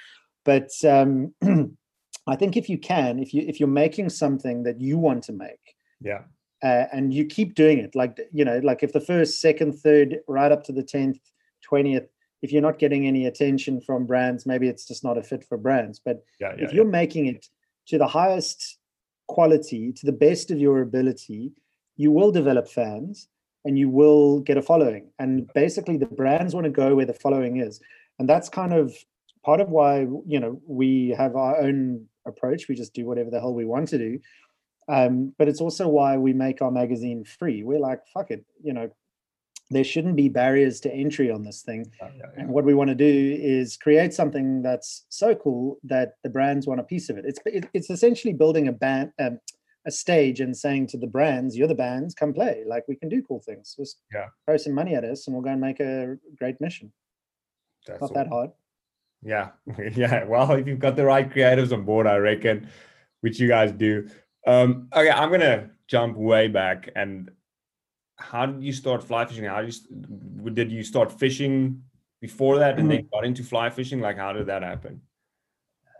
But 0.44 0.70
um, 0.84 1.34
I 2.26 2.36
think 2.36 2.56
if 2.56 2.68
you 2.68 2.78
can, 2.78 3.18
if 3.18 3.34
you 3.34 3.44
if 3.46 3.60
you're 3.60 3.68
making 3.68 4.10
something 4.10 4.62
that 4.64 4.80
you 4.80 4.98
want 4.98 5.24
to 5.24 5.32
make, 5.32 5.74
yeah, 6.00 6.22
uh, 6.62 6.86
and 6.92 7.12
you 7.12 7.24
keep 7.24 7.54
doing 7.54 7.78
it, 7.78 7.94
like 7.94 8.18
you 8.32 8.44
know, 8.44 8.60
like 8.62 8.82
if 8.82 8.92
the 8.92 9.00
first, 9.00 9.40
second, 9.40 9.74
third, 9.74 10.20
right 10.28 10.52
up 10.52 10.64
to 10.64 10.72
the 10.72 10.82
tenth, 10.82 11.18
twentieth, 11.62 12.08
if 12.42 12.52
you're 12.52 12.62
not 12.62 12.78
getting 12.78 13.06
any 13.06 13.26
attention 13.26 13.80
from 13.80 14.04
brands, 14.04 14.44
maybe 14.44 14.68
it's 14.68 14.86
just 14.86 15.04
not 15.04 15.16
a 15.16 15.22
fit 15.22 15.44
for 15.48 15.56
brands. 15.56 16.00
But 16.04 16.24
yeah, 16.40 16.54
yeah 16.56 16.64
if 16.64 16.72
you're 16.72 16.84
yeah. 16.84 16.90
making 16.90 17.26
it 17.26 17.48
to 17.86 17.98
the 17.98 18.06
highest 18.06 18.78
quality, 19.28 19.92
to 19.92 20.06
the 20.06 20.12
best 20.12 20.50
of 20.50 20.58
your 20.58 20.82
ability, 20.82 21.52
you 21.96 22.10
will 22.10 22.32
develop 22.32 22.68
fans 22.68 23.28
and 23.64 23.78
you 23.78 23.88
will 23.88 24.40
get 24.40 24.56
a 24.56 24.62
following. 24.62 25.10
And 25.18 25.48
basically, 25.54 25.96
the 25.96 26.06
brands 26.06 26.54
want 26.54 26.64
to 26.64 26.70
go 26.70 26.96
where 26.96 27.06
the 27.06 27.14
following 27.14 27.58
is, 27.58 27.80
and 28.18 28.28
that's 28.28 28.48
kind 28.48 28.72
of 28.72 28.92
part 29.44 29.60
of 29.60 29.68
why 29.70 30.00
you 30.26 30.40
know 30.40 30.60
we 30.66 31.14
have 31.16 31.36
our 31.36 31.60
own 31.60 32.06
approach. 32.26 32.68
We 32.68 32.74
just 32.74 32.92
do 32.92 33.06
whatever 33.06 33.30
the 33.30 33.40
hell 33.40 33.54
we 33.54 33.64
want 33.64 33.88
to 33.88 33.98
do. 33.98 34.18
Um, 34.88 35.32
but 35.38 35.48
it's 35.48 35.60
also 35.60 35.86
why 35.86 36.16
we 36.16 36.32
make 36.32 36.60
our 36.60 36.72
magazine 36.72 37.24
free. 37.24 37.62
We're 37.62 37.78
like, 37.78 38.00
fuck 38.12 38.32
it, 38.32 38.44
you 38.62 38.72
know, 38.72 38.90
there 39.72 39.84
shouldn't 39.84 40.16
be 40.16 40.28
barriers 40.28 40.80
to 40.80 40.92
entry 40.92 41.30
on 41.30 41.42
this 41.42 41.62
thing. 41.62 41.86
Yeah, 42.00 42.08
yeah, 42.16 42.24
And 42.36 42.48
what 42.50 42.64
we 42.64 42.74
want 42.74 42.88
to 42.88 42.94
do 42.94 43.38
is 43.40 43.76
create 43.76 44.12
something 44.14 44.62
that's 44.62 45.06
so 45.08 45.34
cool 45.34 45.78
that 45.84 46.14
the 46.22 46.30
brands 46.30 46.66
want 46.66 46.80
a 46.80 46.84
piece 46.84 47.08
of 47.10 47.18
it. 47.18 47.24
It's 47.26 47.40
it, 47.46 47.68
it's 47.74 47.90
essentially 47.90 48.34
building 48.34 48.68
a 48.68 48.72
band, 48.72 49.12
um, 49.18 49.38
a 49.86 49.90
stage, 49.90 50.40
and 50.40 50.56
saying 50.56 50.86
to 50.88 50.98
the 50.98 51.06
brands, 51.06 51.56
"You're 51.56 51.68
the 51.68 51.74
bands, 51.74 52.14
come 52.14 52.32
play. 52.32 52.62
Like 52.66 52.84
we 52.88 52.96
can 52.96 53.08
do 53.08 53.22
cool 53.22 53.40
things. 53.40 53.74
Just 53.76 54.00
Yeah. 54.12 54.26
throw 54.46 54.56
some 54.56 54.74
money 54.74 54.94
at 54.94 55.04
us, 55.04 55.26
and 55.26 55.34
we'll 55.34 55.42
go 55.44 55.50
and 55.50 55.60
make 55.60 55.80
a 55.80 56.16
great 56.38 56.60
mission. 56.60 56.92
That's 57.86 58.00
Not 58.00 58.14
that 58.14 58.28
hard." 58.28 58.50
Yeah, 59.24 59.50
yeah. 59.94 60.24
Well, 60.24 60.52
if 60.52 60.66
you've 60.66 60.78
got 60.80 60.96
the 60.96 61.04
right 61.04 61.28
creatives 61.28 61.72
on 61.72 61.84
board, 61.84 62.06
I 62.06 62.16
reckon, 62.16 62.68
which 63.20 63.38
you 63.40 63.48
guys 63.48 63.72
do. 63.72 64.08
Um, 64.46 64.88
okay, 64.94 65.10
I'm 65.10 65.30
gonna 65.30 65.70
jump 65.86 66.16
way 66.16 66.48
back. 66.48 66.88
And 66.96 67.30
how 68.22 68.46
did 68.46 68.62
you 68.62 68.72
start 68.72 69.02
fly 69.02 69.24
fishing? 69.24 69.44
How 69.44 69.62
did 69.62 69.74
you 69.74 70.50
did 70.50 70.70
you 70.72 70.84
start 70.84 71.12
fishing 71.12 71.82
before 72.20 72.58
that, 72.58 72.78
and 72.78 72.90
then 72.90 73.08
got 73.12 73.24
into 73.24 73.42
fly 73.42 73.70
fishing? 73.70 74.00
Like, 74.00 74.16
how 74.16 74.32
did 74.32 74.46
that 74.46 74.62
happen? 74.62 75.00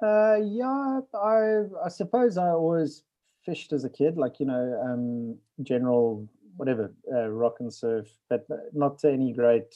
Uh, 0.03 0.39
yeah, 0.43 1.01
I 1.15 1.65
I 1.85 1.89
suppose 1.89 2.39
I 2.39 2.49
always 2.49 3.03
fished 3.45 3.73
as 3.73 3.85
a 3.85 3.91
kid, 3.91 4.17
like 4.17 4.41
you 4.41 4.47
know, 4.47 4.81
um, 4.85 5.39
general 5.63 6.29
whatever 6.57 6.95
uh, 7.13 7.29
rock 7.29 7.57
and 7.61 7.73
surf, 7.73 8.09
but 8.29 8.47
not 8.73 8.99
to 9.01 9.11
any 9.11 9.33
great 9.33 9.75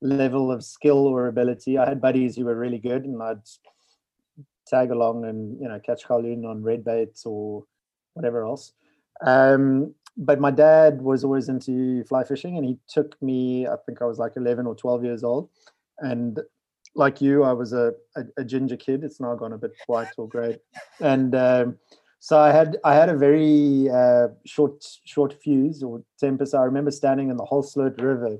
level 0.00 0.50
of 0.50 0.64
skill 0.64 1.06
or 1.06 1.28
ability. 1.28 1.78
I 1.78 1.88
had 1.88 2.00
buddies 2.00 2.36
who 2.36 2.44
were 2.44 2.56
really 2.56 2.78
good, 2.78 3.04
and 3.04 3.22
I'd 3.22 3.42
tag 4.66 4.90
along 4.90 5.24
and 5.26 5.60
you 5.60 5.68
know 5.68 5.78
catch 5.80 6.04
galjoen 6.04 6.44
on 6.48 6.62
red 6.62 6.84
baits 6.84 7.26
or 7.26 7.64
whatever 8.14 8.44
else. 8.44 8.72
Um, 9.24 9.94
but 10.16 10.40
my 10.40 10.50
dad 10.50 11.02
was 11.02 11.24
always 11.24 11.48
into 11.48 12.04
fly 12.04 12.24
fishing, 12.24 12.56
and 12.56 12.64
he 12.64 12.78
took 12.88 13.20
me. 13.22 13.66
I 13.66 13.76
think 13.86 14.00
I 14.02 14.04
was 14.04 14.18
like 14.18 14.36
eleven 14.36 14.66
or 14.66 14.74
twelve 14.74 15.04
years 15.04 15.24
old, 15.24 15.48
and 15.98 16.40
like 16.94 17.20
you, 17.20 17.42
I 17.42 17.52
was 17.52 17.72
a, 17.72 17.92
a, 18.16 18.22
a 18.38 18.44
ginger 18.44 18.76
kid. 18.76 19.02
It's 19.02 19.20
now 19.20 19.34
gone 19.34 19.52
a 19.52 19.58
bit 19.58 19.72
white 19.86 20.12
or 20.16 20.28
grey, 20.28 20.58
and 21.00 21.34
um, 21.34 21.78
so 22.20 22.38
I 22.38 22.52
had 22.52 22.78
I 22.84 22.94
had 22.94 23.08
a 23.08 23.16
very 23.16 23.90
uh, 23.90 24.28
short 24.46 24.84
short 25.04 25.34
fuse 25.42 25.82
or 25.82 26.02
temper. 26.18 26.46
So 26.46 26.58
I 26.58 26.64
remember 26.64 26.90
standing 26.90 27.28
in 27.28 27.36
the 27.36 27.44
Holsloot 27.44 28.00
River 28.00 28.38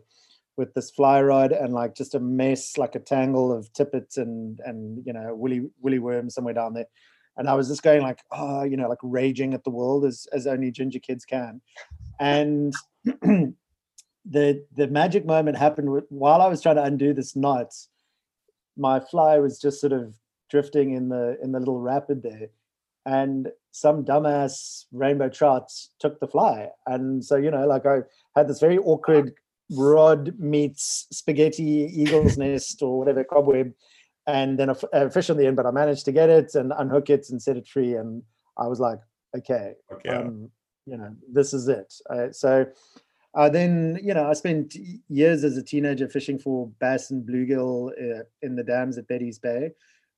with 0.56 0.72
this 0.74 0.90
fly 0.90 1.20
rod 1.20 1.52
and 1.52 1.74
like 1.74 1.94
just 1.94 2.14
a 2.14 2.20
mess, 2.20 2.78
like 2.78 2.94
a 2.94 3.00
tangle 3.00 3.52
of 3.52 3.72
tippets 3.72 4.16
and 4.16 4.60
and 4.64 5.04
you 5.04 5.12
know 5.12 5.34
woolly 5.34 5.68
woolly 5.82 5.98
worms 5.98 6.34
somewhere 6.34 6.54
down 6.54 6.74
there. 6.74 6.86
And 7.36 7.48
I 7.48 7.54
was 7.54 7.68
just 7.68 7.82
going 7.82 8.02
like, 8.02 8.20
oh, 8.30 8.62
you 8.62 8.76
know, 8.76 8.88
like 8.88 8.98
raging 9.02 9.54
at 9.54 9.64
the 9.64 9.70
world 9.70 10.04
as 10.04 10.26
as 10.32 10.46
only 10.46 10.70
ginger 10.70 10.98
kids 10.98 11.24
can. 11.24 11.60
And 12.20 12.72
the 13.04 14.64
the 14.74 14.88
magic 14.88 15.26
moment 15.26 15.58
happened 15.58 16.02
while 16.08 16.40
I 16.40 16.46
was 16.46 16.62
trying 16.62 16.76
to 16.76 16.84
undo 16.84 17.12
this 17.12 17.36
knot. 17.36 17.74
My 18.76 19.00
fly 19.00 19.38
was 19.38 19.60
just 19.60 19.80
sort 19.80 19.92
of 19.92 20.14
drifting 20.50 20.92
in 20.92 21.08
the 21.08 21.36
in 21.42 21.52
the 21.52 21.58
little 21.58 21.80
rapid 21.80 22.22
there, 22.22 22.48
and 23.06 23.50
some 23.72 24.04
dumbass 24.04 24.84
rainbow 24.92 25.28
trout 25.28 25.70
took 25.98 26.20
the 26.20 26.28
fly. 26.28 26.68
And 26.86 27.24
so 27.24 27.36
you 27.36 27.50
know, 27.50 27.66
like 27.66 27.86
I 27.86 28.00
had 28.36 28.48
this 28.48 28.60
very 28.60 28.78
awkward 28.78 29.34
rod 29.70 30.38
meets 30.38 31.06
spaghetti 31.10 31.90
eagle's 31.94 32.36
nest 32.36 32.82
or 32.82 32.98
whatever 32.98 33.24
cobweb 33.24 33.72
and 34.26 34.58
then 34.58 34.70
a, 34.70 34.76
a, 34.92 35.10
fish 35.10 35.30
on 35.30 35.36
the 35.36 35.46
end 35.46 35.56
but 35.56 35.66
i 35.66 35.70
managed 35.70 36.04
to 36.04 36.12
get 36.12 36.30
it 36.30 36.54
and 36.54 36.72
unhook 36.78 37.10
it 37.10 37.26
and 37.30 37.42
set 37.42 37.56
it 37.56 37.66
free 37.66 37.94
and 37.94 38.22
i 38.58 38.66
was 38.66 38.80
like 38.80 38.98
okay, 39.36 39.74
Okay. 39.92 40.10
um, 40.10 40.50
you 40.86 40.96
know 40.96 41.14
this 41.32 41.52
is 41.52 41.66
it. 41.68 41.92
Uh, 42.08 42.30
so 42.30 42.66
uh, 43.34 43.48
then 43.48 43.98
you 44.02 44.14
know 44.14 44.28
i 44.28 44.32
spent 44.32 44.76
years 45.08 45.44
as 45.44 45.56
a 45.56 45.62
teenager 45.62 46.08
fishing 46.08 46.38
for 46.38 46.68
bass 46.78 47.10
and 47.10 47.26
bluegill 47.28 47.90
uh, 47.90 48.22
in 48.42 48.54
the 48.54 48.62
dams 48.62 48.96
at 48.98 49.08
betty's 49.08 49.38
bay 49.38 49.70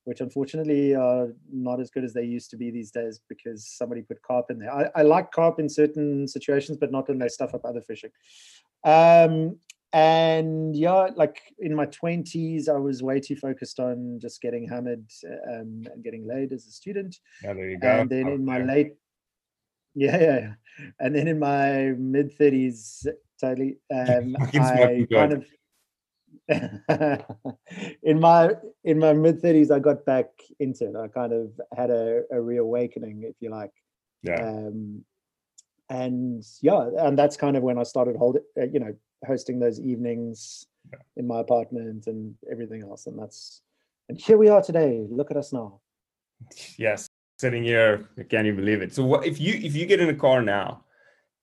which 0.07 0.21
unfortunately 0.21 0.95
are 0.95 1.27
not 1.51 1.81
as 1.81 1.89
good 1.89 2.05
as 2.05 2.13
they 2.13 2.23
used 2.23 2.49
to 2.49 2.55
be 2.55 2.71
these 2.71 2.91
days 2.91 3.19
because 3.27 3.67
somebody 3.67 4.01
put 4.01 4.21
carp 4.21 4.49
in 4.49 4.57
there. 4.57 4.73
I, 4.73 4.89
I 4.95 5.01
like 5.01 5.33
carp 5.33 5.59
in 5.59 5.67
certain 5.67 6.29
situations 6.29 6.77
but 6.77 6.93
not 6.93 7.09
when 7.09 7.19
they 7.19 7.27
stuff 7.27 7.53
up 7.53 7.65
other 7.65 7.81
fishing. 7.81 8.11
Um 8.85 9.57
and 9.93 10.75
yeah 10.75 11.07
like 11.15 11.41
in 11.59 11.73
my 11.73 11.85
20s 11.85 12.67
i 12.67 12.77
was 12.77 13.01
way 13.01 13.19
too 13.19 13.35
focused 13.35 13.79
on 13.79 14.19
just 14.21 14.41
getting 14.41 14.67
hammered 14.67 15.05
um, 15.49 15.83
and 15.93 16.03
getting 16.03 16.27
laid 16.27 16.51
as 16.51 16.65
a 16.67 16.71
student 16.71 17.17
yeah, 17.43 17.53
there 17.53 17.69
you 17.69 17.79
go. 17.79 17.87
and 17.87 18.09
then 18.09 18.27
Out 18.27 18.33
in 18.33 18.45
my 18.45 18.59
late 18.61 18.95
yeah, 19.95 20.17
yeah 20.19 20.39
yeah. 20.39 20.53
and 20.99 21.15
then 21.15 21.27
in 21.27 21.39
my 21.39 21.93
mid 21.97 22.37
30s 22.37 23.07
totally 23.39 23.77
um 23.93 24.35
i 24.55 25.05
kind 25.11 25.33
of 25.33 25.45
in 28.03 28.19
my 28.19 28.51
in 28.83 28.99
my 28.99 29.13
mid 29.13 29.41
30s 29.41 29.71
i 29.71 29.79
got 29.79 30.05
back 30.05 30.27
into 30.59 30.85
it 30.89 30.95
i 30.95 31.07
kind 31.07 31.33
of 31.33 31.51
had 31.75 31.89
a, 31.89 32.23
a 32.31 32.39
reawakening 32.41 33.23
if 33.23 33.35
you 33.39 33.49
like 33.49 33.71
Yeah. 34.23 34.41
um 34.49 35.03
and 35.89 36.43
yeah 36.61 36.89
and 36.99 37.17
that's 37.17 37.37
kind 37.37 37.55
of 37.55 37.63
when 37.63 37.77
i 37.77 37.83
started 37.83 38.17
holding 38.17 38.43
uh, 38.59 38.65
you 38.65 38.79
know 38.79 38.93
hosting 39.25 39.59
those 39.59 39.79
evenings 39.79 40.67
Yeah. 40.91 40.99
in 41.15 41.27
my 41.27 41.39
apartment 41.39 42.07
and 42.07 42.35
everything 42.51 42.81
else 42.83 43.07
and 43.07 43.17
that's 43.19 43.61
and 44.09 44.17
here 44.19 44.37
we 44.37 44.47
are 44.49 44.61
today 44.61 45.05
look 45.09 45.31
at 45.31 45.37
us 45.37 45.51
now 45.51 45.79
yes 46.77 47.07
sitting 47.39 47.63
here 47.63 48.09
i 48.17 48.23
can't 48.23 48.47
even 48.47 48.57
believe 48.57 48.81
it 48.81 48.93
so 48.93 49.03
what 49.03 49.25
if 49.25 49.39
you 49.39 49.53
if 49.55 49.75
you 49.75 49.85
get 49.85 49.99
in 49.99 50.09
a 50.09 50.15
car 50.15 50.41
now 50.41 50.83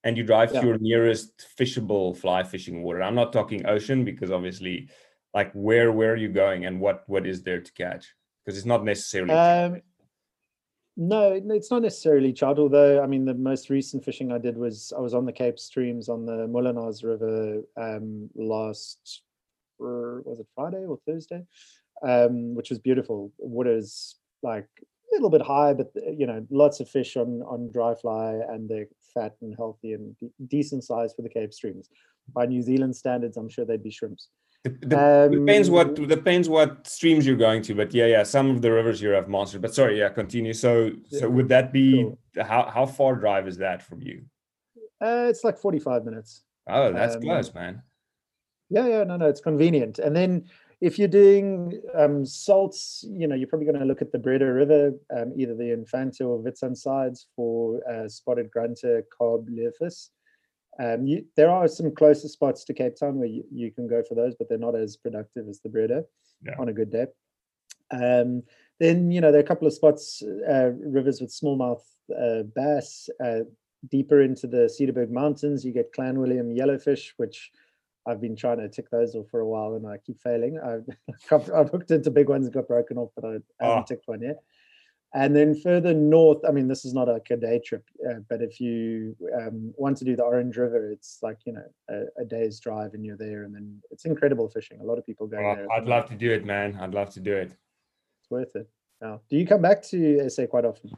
and 0.04 0.16
you 0.16 0.22
drive 0.24 0.52
Yeah. 0.52 0.60
to 0.60 0.66
your 0.68 0.78
nearest 0.78 1.46
fishable 1.58 2.16
fly 2.16 2.42
fishing 2.42 2.82
water 2.82 3.02
i'm 3.02 3.14
not 3.14 3.32
talking 3.32 3.66
ocean 3.66 4.04
because 4.04 4.30
obviously 4.30 4.88
like 5.34 5.52
where 5.52 5.90
where 5.92 6.12
are 6.12 6.16
you 6.16 6.28
going 6.28 6.64
and 6.66 6.80
what 6.80 7.04
what 7.08 7.26
is 7.26 7.42
there 7.42 7.60
to 7.60 7.72
catch 7.72 8.14
because 8.44 8.56
it's 8.56 8.66
not 8.66 8.84
necessarily 8.84 9.34
um 9.34 9.80
no 10.96 11.32
it's 11.32 11.70
not 11.70 11.82
necessarily 11.82 12.32
child 12.32 12.58
although 12.58 13.02
i 13.02 13.06
mean 13.06 13.24
the 13.24 13.34
most 13.34 13.68
recent 13.68 14.04
fishing 14.04 14.30
i 14.30 14.38
did 14.38 14.56
was 14.56 14.92
i 14.96 15.00
was 15.00 15.12
on 15.12 15.24
the 15.24 15.32
cape 15.32 15.58
streams 15.58 16.08
on 16.08 16.24
the 16.24 16.46
Molenaars 16.46 17.02
river 17.02 17.62
um 17.76 18.30
last 18.36 19.22
was 19.78 20.38
it 20.40 20.46
friday 20.54 20.84
or 20.84 20.98
thursday? 21.06 21.44
Um 22.02 22.54
which 22.54 22.70
was 22.70 22.78
beautiful. 22.78 23.32
Water's 23.38 24.16
like 24.42 24.68
a 24.82 25.14
little 25.14 25.30
bit 25.30 25.42
high 25.42 25.72
but 25.72 25.90
you 26.16 26.26
know 26.26 26.46
lots 26.50 26.80
of 26.80 26.88
fish 26.88 27.16
on 27.16 27.42
on 27.42 27.70
dry 27.72 27.94
fly 27.94 28.40
and 28.48 28.68
they're 28.68 28.86
fat 29.12 29.34
and 29.42 29.54
healthy 29.56 29.92
and 29.94 30.16
de- 30.18 30.30
decent 30.46 30.84
size 30.84 31.14
for 31.14 31.22
the 31.22 31.28
cape 31.28 31.52
streams. 31.52 31.88
By 32.32 32.46
new 32.46 32.62
zealand 32.62 32.96
standards 32.96 33.36
i'm 33.36 33.48
sure 33.48 33.64
they'd 33.64 33.82
be 33.82 33.90
shrimps 33.90 34.28
Dep- 34.64 34.80
dep- 34.88 35.30
depends 35.30 35.68
what 35.68 35.88
Um, 35.98 36.08
depends 36.08 36.48
what 36.48 36.86
streams 36.86 37.26
you're 37.26 37.36
going 37.36 37.60
to 37.62 37.74
but 37.74 37.92
yeah 37.92 38.06
yeah 38.06 38.22
some 38.22 38.48
of 38.50 38.62
the 38.62 38.72
rivers 38.72 38.98
here 38.98 39.14
have 39.14 39.28
monsters 39.28 39.60
but 39.60 39.74
sorry 39.74 39.98
yeah 39.98 40.08
continue 40.08 40.54
so 40.54 40.90
so 41.10 41.28
would 41.28 41.48
that 41.50 41.70
be 41.70 42.02
cool. 42.02 42.18
how 42.42 42.62
how 42.76 42.86
far 42.86 43.14
drive 43.14 43.46
is 43.46 43.58
that 43.58 43.82
from 43.82 44.00
you 44.00 44.24
uh, 45.02 45.26
it's 45.28 45.44
like 45.44 45.58
45 45.58 46.06
minutes 46.06 46.44
oh 46.68 46.92
that's 46.92 47.16
Um, 47.16 47.22
close 47.22 47.52
man 47.54 47.82
Yeah, 48.70 48.86
yeah, 48.88 49.04
no, 49.04 49.16
no, 49.18 49.26
it's 49.28 49.42
convenient. 49.42 49.98
And 49.98 50.16
then 50.16 50.30
if 50.80 50.98
you're 50.98 51.16
doing 51.22 51.48
um, 51.94 52.24
salts, 52.24 53.04
you 53.20 53.26
know, 53.28 53.36
you're 53.36 53.46
probably 53.52 53.66
going 53.70 53.78
to 53.78 53.84
look 53.90 54.00
at 54.02 54.10
the 54.10 54.18
Breede 54.18 54.40
River, 54.40 54.82
um, 55.16 55.28
either 55.36 55.54
the 55.54 55.70
Infanta 55.78 56.24
or 56.24 56.38
Witsand 56.42 56.76
sides 56.78 57.26
for 57.36 57.54
uh, 57.92 58.08
spotted 58.08 58.50
grunter, 58.50 59.04
cob, 59.16 59.40
learfish. 59.58 60.08
Um, 60.78 61.06
you, 61.06 61.24
there 61.36 61.50
are 61.50 61.68
some 61.68 61.94
closer 61.94 62.28
spots 62.28 62.64
to 62.64 62.74
Cape 62.74 62.96
Town 62.96 63.18
where 63.18 63.28
you, 63.28 63.44
you 63.52 63.70
can 63.70 63.86
go 63.86 64.02
for 64.02 64.14
those, 64.14 64.34
but 64.34 64.48
they're 64.48 64.58
not 64.58 64.74
as 64.74 64.96
productive 64.96 65.48
as 65.48 65.60
the 65.60 65.68
Breede 65.68 65.90
Yeah. 66.44 66.54
on 66.58 66.68
a 66.68 66.72
good 66.72 66.90
day. 66.90 67.06
Um, 67.90 68.42
then, 68.80 69.10
you 69.10 69.20
know, 69.20 69.30
there 69.30 69.40
are 69.40 69.44
a 69.44 69.46
couple 69.46 69.68
of 69.68 69.72
spots, 69.74 70.22
uh, 70.22 70.70
rivers 70.84 71.20
with 71.20 71.30
smallmouth 71.30 71.82
uh, 72.18 72.42
bass. 72.56 73.08
Uh, 73.24 73.40
deeper 73.90 74.22
into 74.22 74.46
the 74.46 74.66
Cederberg 74.68 75.10
Mountains, 75.10 75.64
you 75.64 75.70
get 75.72 75.92
Clanwilliam 75.92 76.56
yellowfish, 76.58 77.10
which 77.18 77.50
I've 78.06 78.20
been 78.20 78.34
trying 78.34 78.58
to 78.58 78.68
tick 78.68 78.90
those 78.90 79.14
off 79.14 79.28
for 79.30 79.40
a 79.40 79.46
while 79.48 79.74
and 79.74 79.86
I 79.86 79.98
keep 79.98 80.20
failing. 80.20 80.58
I've, 80.58 80.86
I've, 81.54 81.70
hooked 81.70 81.90
into 81.90 82.10
big 82.10 82.28
ones 82.28 82.46
and 82.46 82.54
got 82.54 82.66
broken 82.66 82.96
off, 82.98 83.10
but 83.14 83.24
I, 83.24 83.28
I 83.60 83.68
haven't 83.68 83.82
Oh. 83.82 83.84
ticked 83.86 84.08
one 84.08 84.22
yet. 84.22 84.42
And 85.14 85.34
then 85.34 85.54
further 85.54 85.94
north, 85.94 86.44
I 86.46 86.50
mean, 86.50 86.66
this 86.66 86.84
is 86.84 86.92
not 86.92 87.06
like 87.06 87.28
a 87.30 87.36
day 87.36 87.60
trip, 87.64 87.84
uh, 88.08 88.14
but 88.28 88.42
if 88.42 88.60
you 88.60 89.16
um, 89.32 89.72
want 89.76 89.96
to 89.98 90.04
do 90.04 90.16
the 90.16 90.24
Orange 90.24 90.56
River, 90.56 90.90
it's 90.90 91.20
like, 91.22 91.38
you 91.46 91.52
know, 91.52 91.64
a, 91.88 92.22
a, 92.22 92.24
day's 92.24 92.58
drive 92.58 92.94
and 92.94 93.06
you're 93.06 93.16
there. 93.16 93.44
And 93.44 93.54
then 93.54 93.80
it's 93.92 94.06
incredible 94.06 94.48
fishing. 94.48 94.80
A 94.80 94.84
lot 94.84 94.98
of 94.98 95.06
people 95.06 95.28
go 95.28 95.36
oh, 95.36 95.54
there. 95.54 95.70
I'd 95.70 95.86
love 95.86 96.08
to 96.08 96.16
do 96.16 96.32
it, 96.32 96.44
man. 96.44 96.76
I'd 96.80 96.94
love 96.94 97.10
to 97.10 97.20
do 97.20 97.32
it. 97.32 97.52
It's 98.22 98.30
worth 98.30 98.56
it. 98.56 98.68
Now, 99.00 99.20
do 99.30 99.36
you 99.36 99.46
come 99.46 99.62
back 99.62 99.82
to 99.84 100.28
SA 100.28 100.46
quite 100.46 100.64
often? 100.64 100.90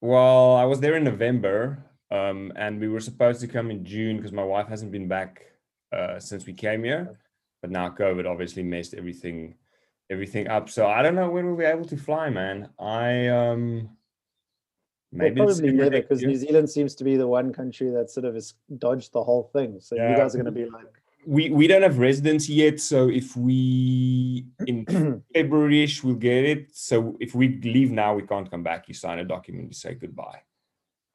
Well, 0.00 0.54
I 0.54 0.64
was 0.64 0.78
there 0.78 0.94
in 0.94 1.02
November 1.02 1.84
um, 2.12 2.52
and 2.54 2.80
we 2.80 2.88
were 2.88 3.00
supposed 3.00 3.40
to 3.40 3.48
come 3.48 3.72
in 3.72 3.84
June 3.84 4.18
because 4.18 4.30
my 4.30 4.44
wife 4.44 4.68
hasn't 4.68 4.92
been 4.92 5.08
back 5.08 5.42
uh, 5.92 6.20
since 6.20 6.46
we 6.46 6.52
came 6.52 6.84
here. 6.84 7.18
But 7.60 7.72
now 7.72 7.88
COVID 7.88 8.24
obviously 8.24 8.62
messed 8.62 8.94
everything 8.94 9.56
everything 10.10 10.48
up. 10.48 10.68
So 10.70 10.86
I 10.86 11.02
don't 11.02 11.14
know 11.14 11.30
when 11.30 11.46
we'll 11.46 11.56
be 11.56 11.64
able 11.64 11.84
to 11.86 11.96
fly, 11.96 12.30
man. 12.30 12.68
I 12.78 13.28
um 13.28 13.90
maybe 15.12 15.40
well, 15.40 15.48
probably 15.48 15.72
never 15.72 15.90
because 15.90 16.22
New 16.22 16.36
Zealand 16.36 16.70
seems 16.70 16.94
to 16.96 17.04
be 17.04 17.16
the 17.16 17.26
one 17.26 17.52
country 17.52 17.90
that 17.90 18.10
sort 18.10 18.26
of 18.26 18.34
has 18.34 18.54
dodged 18.78 19.12
the 19.12 19.22
whole 19.22 19.50
thing. 19.52 19.80
So 19.80 19.96
yeah. 19.96 20.10
you 20.10 20.16
guys 20.16 20.34
are 20.34 20.38
going 20.38 20.46
to 20.46 20.52
be 20.52 20.68
like 20.68 20.86
we 21.26 21.50
we 21.50 21.66
don't 21.66 21.82
have 21.82 21.98
residency 21.98 22.54
yet. 22.54 22.80
So 22.80 23.08
if 23.08 23.36
we 23.36 24.46
in 24.66 25.22
February-ish 25.34 26.02
we'll 26.02 26.14
get 26.14 26.44
it. 26.44 26.68
So 26.72 27.16
if 27.20 27.34
we 27.34 27.60
leave 27.62 27.90
now, 27.90 28.14
we 28.14 28.22
can't 28.22 28.50
come 28.50 28.62
back. 28.62 28.88
You 28.88 28.94
sign 28.94 29.18
a 29.18 29.24
document 29.24 29.72
to 29.72 29.78
say 29.78 29.94
goodbye. 29.94 30.42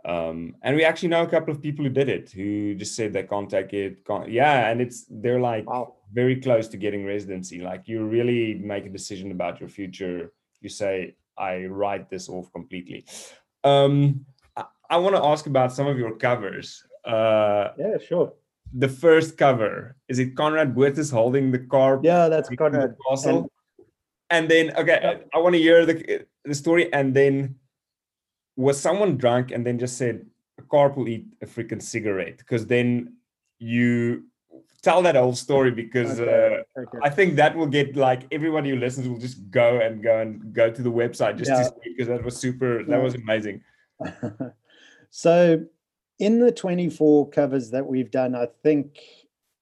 Um, 0.05 0.57
and 0.61 0.75
we 0.75 0.83
actually 0.83 1.09
know 1.09 1.23
a 1.23 1.27
couple 1.27 1.53
of 1.53 1.61
people 1.61 1.85
who 1.85 1.89
did 1.89 2.09
it 2.09 2.29
who 2.29 2.75
just 2.75 2.93
said 2.93 3.13
they 3.13 3.23
can't 3.23 3.49
take 3.49 3.73
it. 3.73 4.05
Can't, 4.05 4.29
yeah, 4.29 4.69
and 4.69 4.81
it's 4.81 5.05
they're 5.09 5.39
like 5.39 5.67
wow 5.67 5.95
very 6.13 6.39
close 6.39 6.67
to 6.69 6.77
getting 6.77 7.05
residency. 7.05 7.59
Like 7.59 7.87
you 7.87 8.05
really 8.05 8.55
make 8.55 8.85
a 8.85 8.89
decision 8.89 9.31
about 9.31 9.59
your 9.59 9.69
future. 9.69 10.31
You 10.61 10.69
say, 10.69 11.15
I 11.37 11.65
write 11.65 12.09
this 12.09 12.29
off 12.29 12.51
completely. 12.53 13.05
Um, 13.63 14.25
I, 14.55 14.65
I 14.89 14.97
want 14.97 15.15
to 15.15 15.23
ask 15.23 15.47
about 15.47 15.73
some 15.73 15.87
of 15.87 15.97
your 15.97 16.15
covers. 16.15 16.85
Uh, 17.03 17.69
yeah, 17.77 17.97
sure. 17.97 18.33
The 18.75 18.89
first 18.89 19.37
cover 19.37 19.95
is 20.07 20.19
it 20.19 20.35
Conrad 20.35 20.75
Botes 20.75 21.09
holding 21.09 21.51
the 21.51 21.59
car? 21.59 21.99
Yeah, 22.03 22.27
that's 22.29 22.49
Conrad. 22.49 22.95
And, 23.25 23.47
and 24.29 24.49
then 24.49 24.75
okay, 24.77 24.99
yeah. 25.01 25.09
I, 25.33 25.37
I 25.37 25.41
want 25.41 25.53
to 25.55 25.61
hear 25.61 25.85
the 25.85 26.25
the 26.45 26.55
story. 26.55 26.91
And 26.93 27.13
then 27.13 27.55
was 28.55 28.79
someone 28.79 29.17
drunk 29.17 29.51
and 29.51 29.65
then 29.65 29.79
just 29.79 29.97
said 29.97 30.25
a 30.59 30.63
carp 30.63 30.97
will 30.97 31.07
eat 31.07 31.25
a 31.41 31.45
freaking 31.45 31.81
cigarette? 31.81 32.37
Because 32.37 32.65
then 32.67 33.17
you 33.59 34.25
tell 34.83 35.01
that 35.01 35.15
whole 35.15 35.33
story 35.33 35.71
because 35.71 36.19
okay. 36.19 36.63
Uh, 36.77 36.81
okay. 36.81 36.97
I 37.01 37.09
think 37.09 37.35
that 37.37 37.55
will 37.55 37.67
get 37.67 37.95
like 37.95 38.23
everybody 38.31 38.69
who 38.69 38.75
listens 38.75 39.07
will 39.07 39.17
just 39.17 39.49
go 39.49 39.79
and 39.79 40.03
go 40.03 40.19
and 40.19 40.53
go 40.53 40.69
to 40.69 40.81
the 40.81 40.91
website 40.91 41.37
just 41.37 41.49
yeah. 41.49 41.57
to 41.57 41.65
see 41.65 41.89
because 41.91 42.07
that 42.09 42.23
was 42.23 42.37
super. 42.37 42.83
That 42.83 43.01
was 43.01 43.15
amazing. 43.15 43.63
so, 45.09 45.65
in 46.19 46.39
the 46.39 46.51
24 46.51 47.29
covers 47.29 47.71
that 47.71 47.87
we've 47.87 48.11
done, 48.11 48.35
I 48.35 48.47
think 48.61 48.99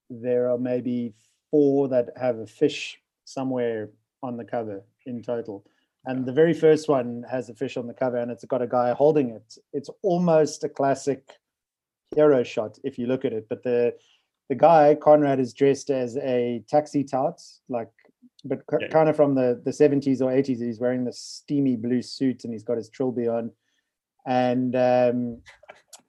there 0.10 0.50
are 0.52 0.58
maybe 0.58 1.14
four 1.52 1.88
that 1.90 2.10
have 2.20 2.40
a 2.40 2.48
fish 2.48 3.00
somewhere 3.26 3.90
on 4.24 4.38
the 4.38 4.44
cover 4.44 4.84
in 5.06 5.22
total. 5.22 5.64
And 6.06 6.26
the 6.26 6.32
very 6.32 6.54
first 6.54 6.90
one 6.90 7.24
has 7.30 7.50
a 7.50 7.54
fish 7.54 7.78
on 7.78 7.86
the 7.86 7.94
cover 7.94 8.18
and 8.18 8.32
it's 8.32 8.44
got 8.46 8.62
a 8.62 8.68
guy 8.68 8.94
holding 8.94 9.30
it. 9.30 9.58
It's 9.72 9.90
almost 10.02 10.64
a 10.64 10.70
classic 10.70 11.32
hero 12.16 12.44
shot 12.44 12.80
if 12.84 12.98
you 12.98 13.06
look 13.06 13.24
at 13.24 13.34
it, 13.34 13.48
but 13.48 13.64
the 13.64 13.94
the 14.52 14.56
guy 14.56 14.96
Conrad 14.96 15.40
is 15.40 15.54
dressed 15.54 15.90
as 15.90 16.18
a 16.18 16.62
taxi 16.68 17.06
tout, 17.06 17.42
like, 17.70 17.90
but 18.44 18.60
yeah. 18.82 18.90
kind 18.90 19.08
of 19.08 19.16
from 19.16 19.34
the 19.34 19.62
the 19.64 19.72
seventies 19.72 20.22
or 20.22 20.30
eighties. 20.30 20.60
He's 20.60 20.82
wearing 20.82 21.06
this 21.06 21.20
steamy 21.22 21.78
blue 21.78 22.02
suit 22.02 22.44
and 22.44 22.52
he's 22.52 22.66
got 22.70 22.76
his 22.76 22.90
trilby 22.90 23.30
on, 23.30 23.52
and 24.28 24.76
um, 24.76 25.42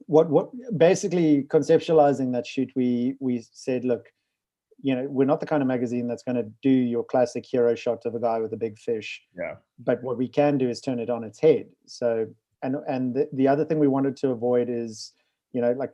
what 0.07 0.29
what 0.29 0.51
basically 0.77 1.45
conceptualizing 1.45 2.33
that 2.33 2.45
shoot, 2.45 2.73
we 2.75 3.15
we 3.21 3.47
said, 3.53 3.85
look, 3.85 4.07
you 4.81 4.97
know, 4.97 5.07
we're 5.09 5.25
not 5.33 5.39
the 5.39 5.47
kind 5.47 5.63
of 5.63 5.69
magazine 5.69 6.09
that's 6.09 6.25
going 6.25 6.41
to 6.43 6.51
do 6.63 6.77
your 6.95 7.05
classic 7.05 7.47
hero 7.47 7.77
shot 7.77 8.05
of 8.07 8.17
a 8.17 8.21
guy 8.21 8.41
with 8.41 8.53
a 8.55 8.57
big 8.57 8.77
fish. 8.77 9.23
Yeah. 9.39 9.55
But 9.79 10.03
what 10.03 10.19
we 10.19 10.27
can 10.27 10.59
do 10.59 10.69
is 10.69 10.81
turn 10.81 10.99
it 10.99 11.11
on 11.11 11.23
its 11.23 11.39
head. 11.39 11.67
So, 11.87 12.27
and 12.65 12.75
and 12.89 13.15
the, 13.15 13.29
the 13.33 13.47
other 13.47 13.65
thing 13.65 13.79
we 13.79 13.87
wanted 13.87 14.17
to 14.17 14.31
avoid 14.31 14.69
is, 14.69 15.13
you 15.53 15.61
know, 15.61 15.75
like 15.79 15.93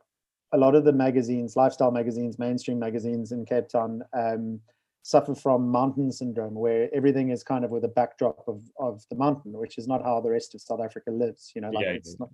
a 0.53 0.59
lot 0.59 0.75
of 0.75 0.85
the 0.85 0.93
magazines, 0.93 1.57
lifestyle 1.57 1.91
magazines, 1.91 2.39
mainstream 2.39 2.79
magazines 2.79 3.33
in 3.33 3.45
Cape 3.45 3.69
Town, 3.69 4.03
um, 4.13 4.61
suffer 5.03 5.35
from 5.35 5.69
mountain 5.69 6.11
syndrome, 6.13 6.55
where 6.55 6.89
everything 6.95 7.31
is 7.31 7.43
kind 7.43 7.65
of 7.65 7.71
with 7.71 7.85
a 7.85 7.89
backdrop 7.89 8.45
of 8.47 8.63
of 8.79 9.05
the 9.11 9.17
mountain, 9.17 9.53
which 9.53 9.79
is 9.79 9.87
not 9.87 10.03
how 10.03 10.21
the 10.21 10.31
rest 10.31 10.55
of 10.55 10.61
South 10.61 10.81
Africa 10.81 11.11
lives. 11.11 11.53
You 11.55 11.63
know, 11.63 11.71
like 11.71 11.85
yeah, 11.85 11.93
it's 11.93 12.19
not. 12.19 12.31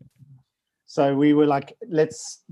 So 0.86 1.14
we 1.14 1.34
were 1.34 1.46
like, 1.46 1.76
let's. 1.88 2.44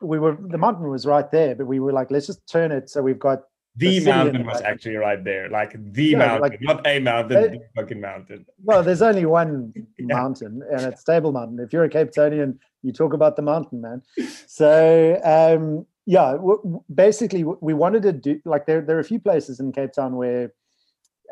We 0.00 0.18
were 0.18 0.36
the 0.40 0.58
mountain 0.58 0.88
was 0.88 1.06
right 1.06 1.30
there, 1.30 1.54
but 1.54 1.66
we 1.66 1.78
were 1.78 1.92
like, 1.92 2.10
let's 2.10 2.26
just 2.26 2.44
turn 2.48 2.72
it 2.72 2.90
so 2.90 3.00
we've 3.02 3.20
got 3.20 3.42
the, 3.76 4.04
mountain 4.04 4.46
was 4.46 4.60
actually 4.60 4.96
right 4.96 5.22
there, 5.24 5.48
like 5.48 5.74
the 5.92 6.04
yeah, 6.04 6.18
mountain, 6.18 6.40
like, 6.42 6.60
not 6.60 6.86
a 6.86 6.98
mountain, 6.98 7.42
they, 7.42 7.48
the 7.48 7.60
fucking 7.74 8.00
mountain. 8.00 8.44
Well, 8.62 8.82
there's 8.82 9.02
only 9.02 9.24
one 9.24 9.72
yeah. 9.98 10.14
mountain, 10.14 10.62
and 10.70 10.82
it's 10.82 11.02
Table 11.04 11.32
Mountain. 11.32 11.60
If 11.60 11.72
you're 11.72 11.84
a 11.84 11.88
Cape 11.88 12.10
Townian, 12.10 12.58
you 12.82 12.92
talk 12.92 13.14
about 13.14 13.36
the 13.36 13.42
mountain, 13.42 13.80
man. 13.80 14.02
So 14.46 15.20
um, 15.24 15.86
yeah, 16.04 16.32
w- 16.32 16.82
basically, 16.94 17.44
we 17.44 17.72
wanted 17.72 18.02
to 18.02 18.12
do 18.12 18.40
like 18.44 18.66
there. 18.66 18.82
There 18.82 18.96
are 18.96 19.00
a 19.00 19.04
few 19.04 19.20
places 19.20 19.60
in 19.60 19.72
Cape 19.72 19.92
Town 19.92 20.16
where, 20.16 20.52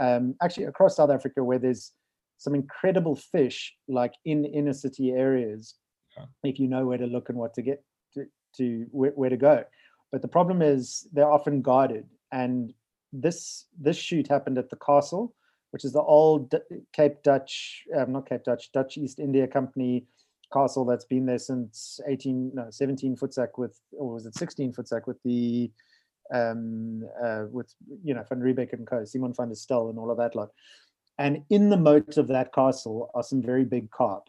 um, 0.00 0.34
actually 0.42 0.64
across 0.64 0.96
South 0.96 1.10
Africa, 1.10 1.44
where 1.44 1.58
there's 1.58 1.92
some 2.38 2.54
incredible 2.54 3.16
fish, 3.16 3.74
like 3.86 4.14
in 4.24 4.46
inner 4.46 4.72
city 4.72 5.10
areas, 5.10 5.74
yeah. 6.16 6.24
if 6.42 6.58
you 6.58 6.68
know 6.68 6.86
where 6.86 6.96
to 6.96 7.06
look 7.06 7.28
and 7.28 7.36
what 7.36 7.52
to 7.54 7.62
get 7.62 7.84
to, 8.14 8.24
to 8.56 8.86
where, 8.92 9.10
where 9.10 9.28
to 9.28 9.36
go. 9.36 9.64
But 10.10 10.22
the 10.22 10.28
problem 10.28 10.62
is 10.62 11.06
they're 11.12 11.30
often 11.30 11.60
guarded 11.60 12.06
and 12.32 12.72
this 13.12 13.66
this 13.80 13.96
shoot 13.96 14.28
happened 14.28 14.58
at 14.58 14.70
the 14.70 14.76
castle, 14.76 15.34
which 15.70 15.84
is 15.84 15.92
the 15.92 16.02
old 16.02 16.54
Cape 16.92 17.22
Dutch, 17.22 17.84
um, 17.96 18.12
not 18.12 18.28
Cape 18.28 18.44
Dutch, 18.44 18.72
Dutch 18.72 18.96
East 18.96 19.18
India 19.18 19.46
Company 19.46 20.06
castle 20.52 20.84
that's 20.84 21.04
been 21.04 21.26
there 21.26 21.38
since 21.38 22.00
18, 22.08 22.52
no, 22.54 22.66
17 22.70 23.16
Voetzack 23.16 23.56
with, 23.56 23.78
or 23.92 24.14
was 24.14 24.26
it 24.26 24.34
16 24.34 24.72
Voetzack 24.72 25.06
with 25.06 25.22
the, 25.24 25.70
um, 26.34 27.04
uh, 27.22 27.44
with, 27.50 27.72
you 28.02 28.14
know, 28.14 28.24
Van 28.28 28.40
Riebeeck 28.40 28.72
and 28.72 28.86
Co, 28.86 29.04
Simon 29.04 29.34
van 29.34 29.48
der 29.48 29.54
Stel 29.54 29.88
and 29.88 29.98
all 29.98 30.10
of 30.10 30.18
that 30.18 30.34
lot. 30.34 30.50
And 31.18 31.44
in 31.50 31.70
the 31.70 31.76
moat 31.76 32.16
of 32.16 32.28
that 32.28 32.52
castle 32.52 33.10
are 33.14 33.22
some 33.22 33.42
very 33.42 33.64
big 33.64 33.90
carp. 33.90 34.28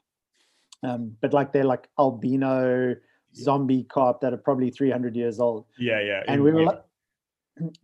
Um, 0.84 1.16
but 1.22 1.34
like 1.34 1.54
they're 1.54 1.64
like 1.64 1.88
albino 2.00 2.96
zombie 3.36 3.84
carp 3.84 4.20
that 4.22 4.34
are 4.34 4.38
probably 4.38 4.72
300 4.72 5.16
years 5.16 5.40
old. 5.40 5.66
Yeah, 5.78 6.02
yeah. 6.02 6.24
And 6.28 6.44
we 6.44 6.52
were 6.52 6.64
like, 6.64 6.84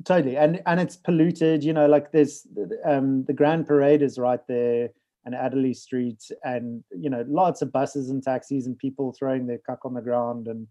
totally. 0.04 0.38
And 0.38 0.62
and 0.66 0.80
it's 0.80 0.96
polluted 0.96 1.64
you 1.64 1.74
know 1.74 1.88
like 1.88 2.12
there's 2.12 2.48
um 2.86 3.24
the 3.26 3.34
grand 3.34 3.68
parade 3.68 4.02
is 4.02 4.18
right 4.18 4.46
there 4.48 4.90
and 5.26 5.36
Adderley 5.36 5.74
Street 5.74 6.24
and 6.44 6.84
you 6.98 7.10
know 7.10 7.26
lots 7.28 7.62
of 7.62 7.72
buses 7.72 8.10
and 8.10 8.24
taxis 8.24 8.66
and 8.66 8.78
people 8.78 9.14
throwing 9.18 9.46
their 9.48 9.58
cuck 9.58 9.86
on 9.86 9.94
the 9.94 10.02
ground 10.02 10.48
and 10.48 10.68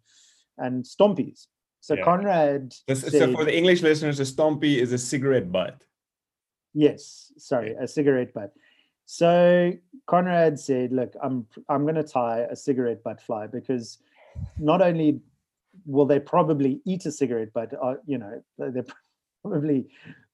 and 0.58 0.84
stompies. 0.84 1.46
So 1.80 1.94
yeah. 1.94 2.04
conrad 2.04 2.74
said, 2.88 3.12
so 3.12 3.32
for 3.32 3.44
the 3.44 3.56
english 3.56 3.82
listeners 3.82 4.18
a 4.18 4.24
stompy 4.24 4.78
is 4.78 4.92
a 4.92 4.98
cigarette 4.98 5.52
butt. 5.52 5.76
Yes 6.74 7.32
sorry 7.36 7.74
a 7.78 7.86
cigarette 7.86 8.32
butt. 8.32 8.52
So 9.04 9.72
conrad 10.08 10.58
said 10.58 10.92
look 10.92 11.14
i'm 11.22 11.46
i'm 11.68 11.82
going 11.82 11.94
to 11.94 12.02
tie 12.02 12.46
a 12.50 12.56
cigarette 12.56 13.04
butt 13.04 13.20
fly 13.20 13.46
because 13.46 13.98
not 14.58 14.82
only 14.82 15.20
will 15.84 16.06
they 16.06 16.20
probably 16.20 16.80
eat 16.86 17.06
a 17.06 17.12
cigarette, 17.12 17.50
but 17.54 17.72
uh, 17.82 17.94
you 18.06 18.18
know 18.18 18.42
they're 18.58 18.84
probably. 19.42 19.86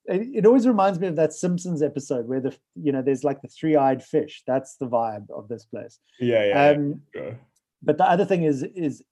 It, 0.07 0.47
always 0.47 0.67
reminds 0.67 0.99
me 0.99 1.07
of 1.07 1.15
that 1.15 1.33
Simpsons 1.33 1.81
episode 1.81 2.27
where 2.27 2.41
the 2.41 2.57
you 2.75 2.91
know 2.91 3.03
there's 3.03 3.23
like 3.23 3.41
the 3.41 3.49
three-eyed 3.49 4.03
fish. 4.03 4.43
That's 4.47 4.77
the 4.77 4.89
vibe 4.89 5.31
of 5.31 5.47
this 5.47 5.65
place. 5.65 6.01
Yeah, 6.19 6.45
yeah. 6.45 6.71
Um, 6.71 7.03
yeah. 7.15 7.35
But 7.85 7.99
the 7.99 8.11
other 8.11 8.25
thing 8.25 8.43
is 8.43 8.65
is 8.75 9.03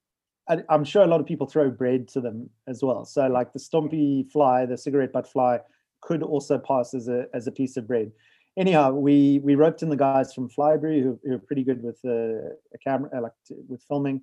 I'm 0.68 0.84
sure 0.84 1.02
a 1.02 1.06
lot 1.06 1.20
of 1.20 1.26
people 1.26 1.46
throw 1.46 1.70
bread 1.70 2.08
to 2.08 2.20
them 2.20 2.50
as 2.66 2.82
well. 2.82 3.04
So 3.04 3.26
like 3.28 3.52
the 3.52 3.58
stompy 3.58 4.30
fly, 4.30 4.66
the 4.66 4.76
cigarette 4.76 5.12
butt 5.12 5.30
fly, 5.30 5.60
could 6.00 6.22
also 6.22 6.58
pass 6.58 6.94
as 6.94 7.08
a 7.08 7.26
as 7.34 7.46
a 7.46 7.52
piece 7.52 7.76
of 7.76 7.86
bread. 7.86 8.10
Anyhow, 8.58 8.92
we 8.92 9.40
we 9.44 9.54
roped 9.54 9.82
in 9.82 9.90
the 9.90 9.96
guys 9.96 10.34
from 10.34 10.48
Flybrew 10.48 11.02
who, 11.02 11.20
who 11.24 11.34
are 11.34 11.38
pretty 11.38 11.62
good 11.62 11.82
with 11.82 11.98
uh, 12.04 12.50
a 12.74 12.78
camera, 12.82 13.10
uh, 13.16 13.22
like 13.22 13.32
with 13.68 13.82
filming 13.86 14.22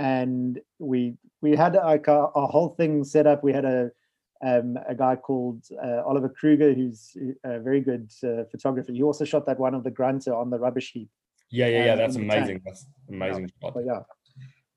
and 0.00 0.58
we 0.78 1.14
we 1.42 1.54
had 1.54 1.74
like 1.74 2.08
a, 2.08 2.24
a, 2.34 2.46
whole 2.46 2.70
thing 2.70 3.04
set 3.04 3.26
up. 3.26 3.44
We 3.44 3.52
had 3.52 3.66
a 3.66 3.90
um, 4.42 4.78
a 4.88 4.94
guy 4.94 5.16
called 5.16 5.62
uh, 5.84 6.02
Oliver 6.06 6.30
Kruger, 6.30 6.72
who's 6.72 7.14
a 7.44 7.60
very 7.60 7.82
good 7.82 8.10
uh, 8.24 8.44
photographer. 8.50 8.92
He 8.92 9.02
also 9.02 9.26
shot 9.26 9.44
that 9.44 9.60
one 9.60 9.74
of 9.74 9.84
the 9.84 9.90
grunter 9.90 10.34
on 10.34 10.48
the 10.48 10.58
rubbish 10.58 10.92
heap. 10.92 11.10
Yeah, 11.50 11.66
yeah, 11.66 11.84
yeah. 11.84 11.92
Um, 11.92 11.98
that's 11.98 12.16
amazing. 12.16 12.62
That's 12.64 12.86
amazing 13.10 13.50
yeah. 13.62 13.70
shot. 13.70 13.84
yeah, 13.84 14.02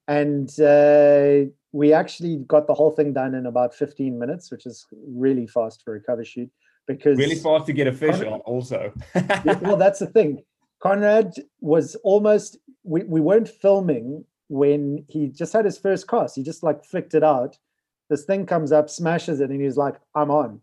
and 0.10 0.50
uh, 0.60 1.50
we 1.72 1.94
actually 1.94 2.38
got 2.46 2.68
the 2.68 2.74
whole 2.74 2.92
thing 2.92 3.14
done 3.14 3.34
in 3.34 3.46
about 3.46 3.74
15 3.74 4.20
minutes, 4.20 4.52
which 4.52 4.66
is 4.66 4.86
really 4.92 5.48
fast 5.48 5.84
for 5.86 5.96
a 5.96 6.02
cover 6.02 6.26
shoot. 6.26 6.50
Because 6.86 7.18
really 7.18 7.36
fast 7.36 7.66
to 7.68 7.74
get 7.74 7.88
a 7.88 7.94
fish 7.94 8.20
on, 8.22 8.42
also. 8.42 8.92
well, 9.62 9.78
that's 9.78 10.00
the 10.00 10.08
thing. 10.08 10.44
Conrad 10.82 11.34
was 11.62 11.96
almost 12.04 12.58
we, 12.84 13.04
we 13.04 13.22
weren't 13.22 13.48
filming 13.48 14.26
when 14.47 15.06
he 15.08 15.27
just 15.27 15.53
had 15.53 15.65
his 15.65 15.77
first 15.77 16.08
cast. 16.08 16.36
He 16.36 16.43
just 16.43 16.63
like 16.63 16.86
flicked 16.86 17.13
it 17.13 17.23
out. 17.23 17.58
This 18.10 18.25
thing 18.25 18.45
comes 18.45 18.71
up, 18.71 18.89
smashes 18.89 19.39
it, 19.39 19.49
and 19.49 19.62
he's 19.62 19.77
like, 19.77 19.95
I'm 20.15 20.29
on. 20.29 20.62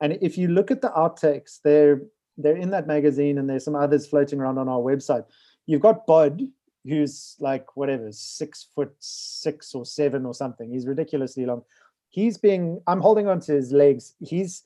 And 0.00 0.18
if 0.20 0.36
you 0.36 0.48
look 0.48 0.70
at 0.70 0.82
the 0.82 0.90
outtakes, 0.90 1.58
they're 1.64 2.02
they're 2.38 2.56
in 2.56 2.70
that 2.70 2.86
magazine 2.86 3.38
and 3.38 3.48
there's 3.48 3.64
some 3.64 3.76
others 3.76 4.06
floating 4.06 4.40
around 4.40 4.58
on 4.58 4.68
our 4.68 4.80
website. 4.80 5.24
You've 5.66 5.82
got 5.82 6.06
Bod, 6.06 6.42
who's 6.84 7.36
like 7.40 7.76
whatever, 7.76 8.10
six 8.10 8.68
foot 8.74 8.94
six 8.98 9.74
or 9.74 9.84
seven 9.84 10.26
or 10.26 10.34
something. 10.34 10.70
He's 10.70 10.86
ridiculously 10.86 11.46
long. 11.46 11.62
He's 12.10 12.38
being, 12.38 12.80
I'm 12.86 13.00
holding 13.00 13.28
onto 13.28 13.54
his 13.54 13.72
legs. 13.72 14.14
He's 14.20 14.64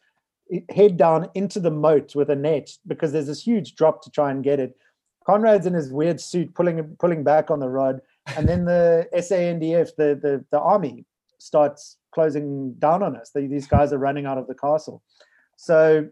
head 0.70 0.96
down 0.96 1.28
into 1.34 1.60
the 1.60 1.70
moat 1.70 2.14
with 2.14 2.30
a 2.30 2.36
net 2.36 2.70
because 2.86 3.12
there's 3.12 3.26
this 3.26 3.42
huge 3.42 3.74
drop 3.74 4.02
to 4.02 4.10
try 4.10 4.30
and 4.30 4.44
get 4.44 4.60
it. 4.60 4.76
Conrad's 5.26 5.66
in 5.66 5.74
his 5.74 5.92
weird 5.92 6.20
suit 6.20 6.54
pulling 6.54 6.96
pulling 7.00 7.24
back 7.24 7.50
on 7.50 7.58
the 7.58 7.68
rod, 7.68 8.00
and 8.36 8.48
then 8.48 8.64
the 8.64 9.08
SANDF, 9.14 9.90
the 9.96 10.18
the, 10.20 10.44
the 10.50 10.60
army, 10.60 11.04
starts 11.38 11.98
closing 12.12 12.74
down 12.74 13.02
on 13.02 13.16
us. 13.16 13.30
these 13.34 13.66
guys 13.66 13.92
are 13.92 13.98
running 13.98 14.26
out 14.26 14.38
of 14.38 14.46
the 14.46 14.54
castle, 14.54 15.02
so 15.56 16.08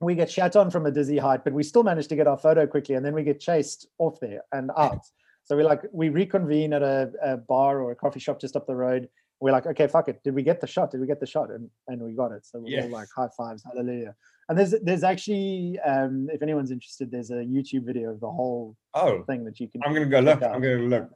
we 0.00 0.14
get 0.14 0.30
shot 0.30 0.56
on 0.56 0.70
from 0.70 0.86
a 0.86 0.90
dizzy 0.90 1.18
height, 1.18 1.44
but 1.44 1.52
we 1.52 1.62
still 1.62 1.84
manage 1.84 2.08
to 2.08 2.16
get 2.16 2.26
our 2.26 2.36
photo 2.36 2.66
quickly, 2.66 2.96
and 2.96 3.04
then 3.04 3.14
we 3.14 3.22
get 3.22 3.40
chased 3.40 3.86
off 3.98 4.18
there 4.20 4.42
and 4.52 4.70
out. 4.76 5.06
So 5.44 5.56
we 5.56 5.62
like 5.62 5.82
we 5.92 6.08
reconvene 6.08 6.72
at 6.72 6.82
a, 6.82 7.10
a 7.22 7.36
bar 7.36 7.80
or 7.80 7.92
a 7.92 7.96
coffee 7.96 8.20
shop 8.20 8.40
just 8.40 8.56
up 8.56 8.66
the 8.66 8.76
road. 8.76 9.08
We're 9.40 9.50
like, 9.50 9.66
okay, 9.66 9.88
fuck 9.88 10.08
it. 10.08 10.22
Did 10.22 10.34
we 10.34 10.42
get 10.42 10.60
the 10.60 10.68
shot? 10.68 10.92
Did 10.92 11.00
we 11.00 11.06
get 11.06 11.18
the 11.18 11.26
shot? 11.26 11.50
And 11.50 11.68
and 11.88 12.00
we 12.00 12.12
got 12.12 12.32
it. 12.32 12.46
So 12.46 12.60
we're 12.60 12.76
yeah. 12.76 12.82
all 12.84 12.90
like 12.90 13.08
high 13.14 13.28
fives, 13.36 13.64
hallelujah. 13.64 14.14
And 14.48 14.58
there's 14.58 14.74
there's 14.82 15.02
actually 15.02 15.78
um, 15.80 16.28
if 16.32 16.42
anyone's 16.42 16.70
interested, 16.70 17.10
there's 17.10 17.30
a 17.30 17.44
YouTube 17.44 17.84
video 17.84 18.10
of 18.10 18.20
the 18.20 18.30
whole 18.30 18.76
oh 18.94 19.22
thing 19.24 19.44
that 19.44 19.58
you 19.58 19.68
can. 19.68 19.82
I'm 19.84 19.94
gonna 19.94 20.06
go 20.06 20.20
look. 20.20 20.42
Out. 20.42 20.54
I'm 20.54 20.62
gonna 20.62 20.76
look. 20.76 21.10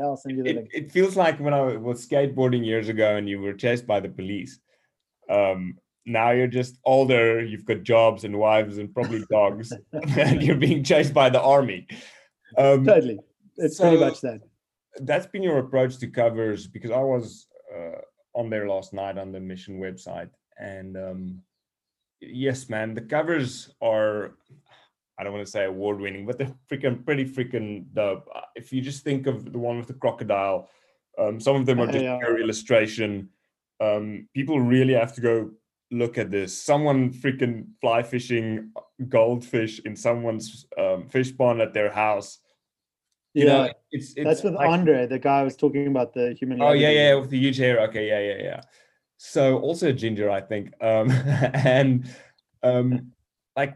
I'll 0.00 0.16
send 0.16 0.36
you 0.36 0.44
the 0.44 0.50
it, 0.50 0.56
link. 0.56 0.70
It 0.72 0.92
feels 0.92 1.16
like 1.16 1.38
when 1.40 1.54
I 1.54 1.76
was 1.76 2.06
skateboarding 2.06 2.64
years 2.64 2.88
ago 2.88 3.16
and 3.16 3.28
you 3.28 3.40
were 3.40 3.52
chased 3.52 3.86
by 3.86 4.00
the 4.00 4.08
police. 4.08 4.58
Um, 5.28 5.78
now 6.06 6.30
you're 6.30 6.46
just 6.46 6.78
older, 6.84 7.44
you've 7.44 7.66
got 7.66 7.82
jobs 7.82 8.24
and 8.24 8.38
wives 8.38 8.78
and 8.78 8.92
probably 8.92 9.24
dogs, 9.30 9.72
and 9.92 10.42
you're 10.42 10.56
being 10.56 10.82
chased 10.82 11.12
by 11.12 11.28
the 11.28 11.40
army. 11.40 11.86
Um, 12.56 12.84
totally, 12.84 13.20
it's 13.56 13.76
so 13.76 13.90
pretty 13.90 14.04
much 14.04 14.20
that. 14.22 14.40
That's 15.00 15.26
been 15.26 15.42
your 15.42 15.58
approach 15.58 15.98
to 15.98 16.08
covers 16.08 16.66
because 16.66 16.90
I 16.90 17.00
was 17.00 17.46
uh, 17.74 18.00
on 18.34 18.50
there 18.50 18.68
last 18.68 18.92
night 18.92 19.18
on 19.18 19.32
the 19.32 19.40
mission 19.40 19.78
website, 19.78 20.30
and 20.58 20.96
um, 20.96 21.42
yes, 22.20 22.68
man, 22.68 22.94
the 22.94 23.02
covers 23.02 23.70
are. 23.80 24.34
I 25.18 25.24
don't 25.24 25.32
want 25.32 25.44
to 25.44 25.50
say 25.50 25.64
award 25.64 26.00
winning, 26.00 26.26
but 26.26 26.38
they're 26.38 26.54
freaking 26.70 27.04
pretty 27.04 27.24
freaking 27.24 27.86
dope. 27.92 28.28
Uh, 28.34 28.42
if 28.54 28.72
you 28.72 28.80
just 28.80 29.02
think 29.02 29.26
of 29.26 29.52
the 29.52 29.58
one 29.58 29.78
with 29.78 29.88
the 29.88 29.94
crocodile, 29.94 30.68
um, 31.18 31.40
some 31.40 31.56
of 31.56 31.66
them 31.66 31.80
are 31.80 31.86
just 31.86 32.04
yeah. 32.04 32.18
pure 32.18 32.40
illustration. 32.40 33.28
Um, 33.80 34.28
people 34.34 34.60
really 34.60 34.94
have 34.94 35.14
to 35.14 35.20
go 35.20 35.50
look 35.90 36.18
at 36.18 36.30
this. 36.30 36.60
Someone 36.60 37.12
freaking 37.12 37.66
fly 37.80 38.02
fishing 38.02 38.72
goldfish 39.08 39.80
in 39.80 39.96
someone's 39.96 40.66
um, 40.78 41.08
fish 41.08 41.36
pond 41.36 41.60
at 41.60 41.74
their 41.74 41.90
house. 41.90 42.38
You 43.34 43.46
yeah, 43.46 43.52
know, 43.52 43.72
it's, 43.90 44.14
it's 44.16 44.24
that's 44.24 44.42
with 44.42 44.54
like, 44.54 44.68
Andre, 44.68 45.06
the 45.06 45.18
guy 45.18 45.40
I 45.40 45.42
was 45.42 45.56
talking 45.56 45.86
about 45.86 46.14
the 46.14 46.34
human. 46.38 46.62
Oh 46.62 46.72
yeah, 46.72 46.90
yeah, 46.90 47.14
with 47.14 47.30
the 47.30 47.38
huge 47.38 47.56
hair. 47.56 47.80
Okay, 47.88 48.08
yeah, 48.08 48.20
yeah, 48.20 48.42
yeah. 48.42 48.60
So 49.16 49.58
also 49.58 49.92
ginger, 49.92 50.30
I 50.30 50.40
think. 50.40 50.72
Um, 50.80 51.10
and 51.54 52.08
um, 52.62 53.12
like, 53.56 53.74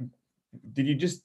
did 0.73 0.87
you 0.87 0.95
just 0.95 1.23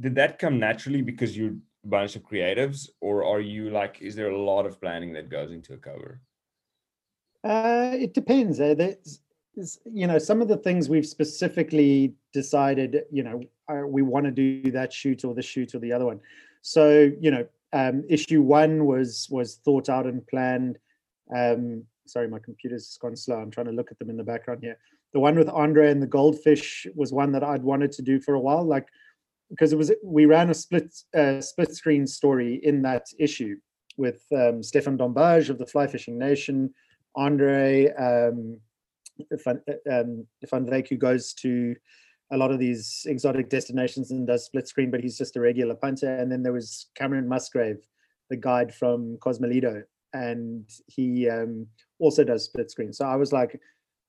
did 0.00 0.14
that 0.14 0.38
come 0.38 0.58
naturally 0.58 1.02
because 1.02 1.36
you're 1.36 1.54
a 1.84 1.88
bunch 1.88 2.16
of 2.16 2.22
creatives, 2.22 2.88
or 3.00 3.24
are 3.24 3.40
you 3.40 3.70
like, 3.70 4.00
is 4.00 4.14
there 4.14 4.30
a 4.30 4.42
lot 4.42 4.66
of 4.66 4.80
planning 4.80 5.12
that 5.14 5.28
goes 5.28 5.50
into 5.50 5.74
a 5.74 5.78
cover? 5.78 6.20
Uh, 7.44 7.92
it 7.94 8.14
depends. 8.14 8.60
Uh, 8.60 8.74
there's 8.74 9.20
you 9.84 10.06
know 10.06 10.18
some 10.18 10.40
of 10.40 10.48
the 10.48 10.56
things 10.56 10.88
we've 10.88 11.06
specifically 11.06 12.14
decided 12.32 13.02
you 13.10 13.24
know 13.24 13.40
we 13.86 14.02
want 14.02 14.24
to 14.24 14.30
do 14.30 14.70
that 14.70 14.92
shoot 14.92 15.24
or 15.24 15.34
the 15.34 15.42
shoot 15.42 15.74
or 15.74 15.78
the 15.78 15.92
other 15.92 16.06
one. 16.06 16.20
So 16.62 17.10
you 17.20 17.30
know 17.30 17.46
um, 17.72 18.04
issue 18.08 18.42
one 18.42 18.86
was 18.86 19.28
was 19.30 19.56
thought 19.56 19.88
out 19.88 20.06
and 20.06 20.26
planned. 20.26 20.78
Um, 21.34 21.84
sorry 22.06 22.28
my 22.28 22.38
computer's 22.38 22.96
gone 23.00 23.16
slow. 23.16 23.36
I'm 23.36 23.50
trying 23.50 23.66
to 23.66 23.72
look 23.72 23.90
at 23.90 23.98
them 23.98 24.10
in 24.10 24.16
the 24.16 24.24
background 24.24 24.60
here. 24.62 24.78
The 25.12 25.20
one 25.20 25.36
with 25.36 25.48
andre 25.48 25.90
and 25.90 26.02
the 26.02 26.06
goldfish 26.06 26.86
was 26.94 27.12
one 27.12 27.32
that 27.32 27.42
i'd 27.42 27.62
wanted 27.62 27.92
to 27.92 28.02
do 28.02 28.20
for 28.20 28.34
a 28.34 28.40
while. 28.40 28.64
Like 28.64 28.88
because 29.50 29.72
it 29.72 29.76
was 29.76 29.92
we 30.04 30.26
ran 30.26 30.50
a 30.50 30.54
split 30.54 30.94
uh, 31.16 31.40
split 31.40 31.74
screen 31.74 32.06
story 32.06 32.60
in 32.62 32.82
that 32.82 33.06
issue 33.18 33.56
with 33.96 34.22
um, 34.36 34.62
stefan 34.62 34.96
dombage 34.96 35.48
of 35.48 35.58
the 35.58 35.66
fly 35.66 35.86
fishing 35.86 36.18
nation 36.18 36.72
andre 37.16 37.92
um, 37.94 38.58
Van, 39.44 39.60
um, 39.90 40.26
Wyk, 40.42 40.88
who 40.88 40.96
goes 40.96 41.32
to 41.34 41.74
a 42.32 42.36
lot 42.36 42.50
of 42.50 42.58
these 42.58 43.06
exotic 43.06 43.48
destinations 43.48 44.10
and 44.10 44.26
does 44.26 44.44
split 44.46 44.68
screen, 44.68 44.90
but 44.90 45.00
he's 45.00 45.16
just 45.16 45.36
a 45.36 45.40
regular 45.40 45.74
punter. 45.74 46.14
And 46.14 46.30
then 46.30 46.42
there 46.42 46.52
was 46.52 46.88
Cameron 46.94 47.28
Musgrave, 47.28 47.78
the 48.30 48.36
guide 48.36 48.74
from 48.74 49.18
Cosmoledo, 49.18 49.82
and 50.12 50.68
he 50.86 51.28
um, 51.28 51.66
also 51.98 52.24
does 52.24 52.44
split 52.44 52.70
screen. 52.70 52.92
So 52.92 53.06
I 53.06 53.16
was 53.16 53.32
like, 53.32 53.58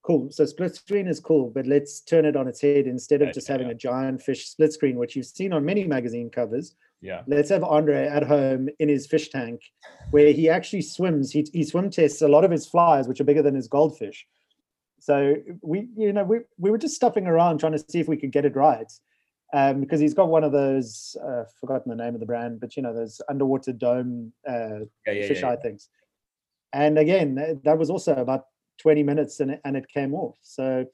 cool. 0.10 0.32
So 0.32 0.44
split 0.46 0.76
screen 0.76 1.08
is 1.08 1.20
cool, 1.20 1.52
but 1.52 1.68
let's 1.68 2.02
turn 2.02 2.26
it 2.26 2.36
on 2.36 2.48
its 2.48 2.62
head 2.62 2.88
instead 2.88 3.22
of 3.22 3.32
just 3.32 3.48
having 3.48 3.68
yeah. 3.68 3.74
a 3.74 3.76
giant 3.76 4.22
fish 4.24 4.48
split 4.48 4.74
screen, 4.74 4.98
which 4.98 5.16
you've 5.16 5.28
seen 5.28 5.54
on 5.54 5.64
many 5.64 5.84
magazine 5.84 6.32
covers. 6.32 6.76
Yeah. 7.00 7.22
Let's 7.28 7.50
have 7.50 7.64
Andre 7.64 8.08
at 8.08 8.24
home 8.24 8.70
in 8.80 8.90
his 8.90 9.06
fish 9.06 9.30
tank 9.30 9.62
where 10.10 10.34
he 10.34 10.50
actually 10.50 10.82
swims. 10.82 11.32
He, 11.32 11.48
he 11.54 11.64
swim 11.64 11.92
tests 11.92 12.24
a 12.24 12.28
lot 12.28 12.44
of 12.44 12.50
his 12.50 12.66
flies, 12.66 13.08
which 13.08 13.22
are 13.22 13.24
bigger 13.24 13.44
than 13.44 13.54
his 13.54 13.68
goldfish. 13.68 14.26
So 15.00 15.36
we, 15.62 15.88
you 15.96 16.12
know, 16.12 16.24
we, 16.24 16.40
we 16.58 16.72
were 16.72 16.80
just 16.80 16.96
stuffing 16.96 17.28
around 17.28 17.60
trying 17.60 17.74
to 17.74 17.80
see 17.88 18.00
if 18.00 18.08
we 18.08 18.18
could 18.18 18.32
get 18.32 18.46
it 18.46 18.56
right. 18.56 18.92
Um, 19.54 19.80
because 19.80 20.00
he's 20.00 20.14
got 20.16 20.30
one 20.30 20.44
of 20.44 20.52
those, 20.52 21.16
uh, 21.24 21.44
forgotten 21.60 21.90
the 21.90 22.04
name 22.04 22.14
of 22.16 22.20
the 22.20 22.26
brand, 22.26 22.60
but 22.60 22.76
you 22.76 22.84
know, 22.84 22.94
those 22.94 23.22
underwater 23.30 23.74
dome 23.74 24.32
uh, 24.48 24.80
yeah, 25.06 25.14
yeah, 25.14 25.28
fish 25.28 25.44
eye 25.44 25.56
things. 25.56 25.90
And 26.74 27.00
again, 27.00 27.60
that 27.64 27.78
was 27.78 27.90
also 27.90 28.14
about 28.16 28.46
20 28.80 29.04
minutes 29.04 29.40
and 29.40 29.52
it, 29.52 29.62
and 29.66 29.76
it 29.78 29.88
came 29.88 30.14
off. 30.14 30.38
So, 30.42 30.86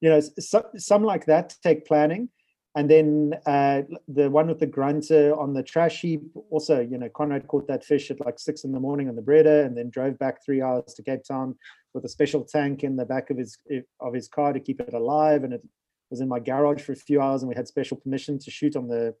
you 0.00 0.10
know, 0.10 0.20
so, 0.20 0.66
some 0.76 1.04
like 1.04 1.26
that 1.26 1.54
take 1.62 1.86
planning. 1.86 2.28
And 2.76 2.90
then 2.90 3.32
uh, 3.46 3.82
the 4.06 4.28
one 4.28 4.48
with 4.48 4.58
the 4.58 4.66
grunter 4.66 5.34
on 5.34 5.54
the 5.54 5.62
trash 5.62 6.02
heap, 6.02 6.20
also, 6.50 6.80
you 6.80 6.98
know, 6.98 7.08
Conrad 7.08 7.48
caught 7.48 7.66
that 7.68 7.82
fish 7.82 8.10
at 8.10 8.20
like 8.20 8.38
six 8.38 8.64
in 8.64 8.72
the 8.72 8.80
morning 8.80 9.08
on 9.08 9.16
the 9.16 9.22
Breede 9.22 9.46
and 9.46 9.74
then 9.74 9.88
drove 9.88 10.18
back 10.18 10.44
three 10.44 10.60
hours 10.60 10.92
to 10.94 11.02
Cape 11.02 11.24
Town 11.26 11.56
with 11.94 12.04
a 12.04 12.08
special 12.08 12.44
tank 12.44 12.84
in 12.84 12.96
the 12.96 13.06
back 13.06 13.30
of 13.30 13.38
his 13.38 13.56
of 14.00 14.12
his 14.12 14.28
car 14.28 14.52
to 14.52 14.60
keep 14.60 14.78
it 14.82 14.92
alive. 14.92 15.42
And 15.42 15.54
it 15.54 15.62
was 16.10 16.20
in 16.20 16.28
my 16.28 16.38
garage 16.38 16.82
for 16.82 16.92
a 16.92 16.96
few 16.96 17.22
hours, 17.22 17.40
and 17.40 17.48
we 17.48 17.54
had 17.54 17.66
special 17.66 17.96
permission 17.96 18.38
to 18.40 18.50
shoot 18.50 18.76
on 18.76 18.88
the 18.88 19.14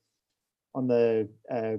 on 0.74 0.86
the 0.86 1.26
uh, 1.50 1.78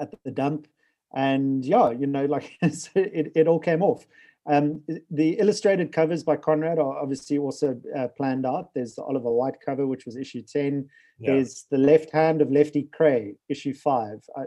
at 0.00 0.14
the 0.24 0.30
dump. 0.30 0.68
And 1.14 1.64
yeah, 1.64 1.90
you 1.90 2.06
know, 2.06 2.26
like 2.26 2.56
it, 2.62 3.32
it 3.34 3.48
all 3.48 3.58
came 3.58 3.82
off. 3.82 4.06
Um, 4.50 4.82
the 5.10 5.38
illustrated 5.38 5.92
covers 5.92 6.24
by 6.24 6.36
Conrad 6.36 6.78
are 6.78 6.98
obviously 6.98 7.38
also 7.38 7.80
uh, 7.96 8.08
planned 8.16 8.44
out. 8.44 8.70
There's 8.74 8.96
the 8.96 9.02
Oliver 9.02 9.30
White 9.30 9.60
cover, 9.64 9.86
which 9.86 10.04
was 10.04 10.16
issue 10.16 10.42
10. 10.42 10.88
Yeah. 11.20 11.34
There's 11.34 11.66
the 11.70 11.78
left 11.78 12.10
hand 12.10 12.42
of 12.42 12.50
Lefty 12.50 12.88
Kreh, 12.98 13.36
issue 13.48 13.72
five. 13.72 14.18
I, 14.36 14.42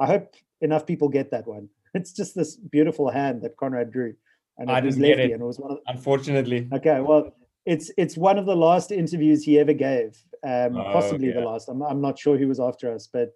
I 0.00 0.06
hope 0.06 0.34
enough 0.60 0.86
people 0.86 1.08
get 1.08 1.30
that 1.30 1.46
one. 1.46 1.68
It's 1.94 2.12
just 2.12 2.34
this 2.34 2.54
beautiful 2.54 3.10
hand 3.10 3.40
that 3.42 3.56
Conrad 3.56 3.90
drew. 3.90 4.14
And 4.58 4.70
I 4.70 4.80
didn't 4.80 5.00
get 5.00 5.18
it. 5.18 5.32
And 5.32 5.40
it 5.40 5.44
was 5.44 5.58
one 5.58 5.70
of 5.72 5.78
the, 5.78 5.90
Unfortunately. 5.90 6.68
Okay, 6.70 7.00
well, 7.00 7.34
it's 7.64 7.90
it's 7.96 8.16
one 8.16 8.38
of 8.38 8.44
the 8.44 8.54
last 8.54 8.92
interviews 8.92 9.42
he 9.42 9.58
ever 9.58 9.72
gave, 9.72 10.22
um, 10.46 10.76
oh, 10.76 10.92
possibly 10.92 11.30
the 11.30 11.40
last. 11.40 11.68
I'm, 11.68 11.82
I'm 11.82 12.00
not 12.00 12.18
sure 12.18 12.36
who 12.36 12.48
was 12.48 12.60
after 12.60 12.92
us, 12.92 13.08
but 13.10 13.30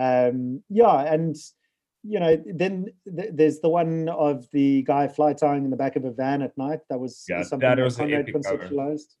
um, 0.00 0.62
yeah, 0.68 1.12
and 1.12 1.36
you 2.06 2.20
know, 2.20 2.42
then 2.46 2.92
th- 3.16 3.30
there's 3.32 3.60
the 3.60 3.68
one 3.68 4.08
of 4.10 4.46
the 4.52 4.82
guy 4.82 5.08
fly 5.08 5.32
tying 5.32 5.64
in 5.64 5.70
the 5.70 5.76
back 5.76 5.96
of 5.96 6.04
a 6.04 6.10
van 6.10 6.42
at 6.42 6.56
night. 6.58 6.80
That 6.90 7.00
was 7.00 7.24
yeah, 7.28 7.42
something 7.42 7.68
that 7.68 7.78
was 7.78 7.96
Conrad 7.96 8.26
conceptualized. 8.26 9.14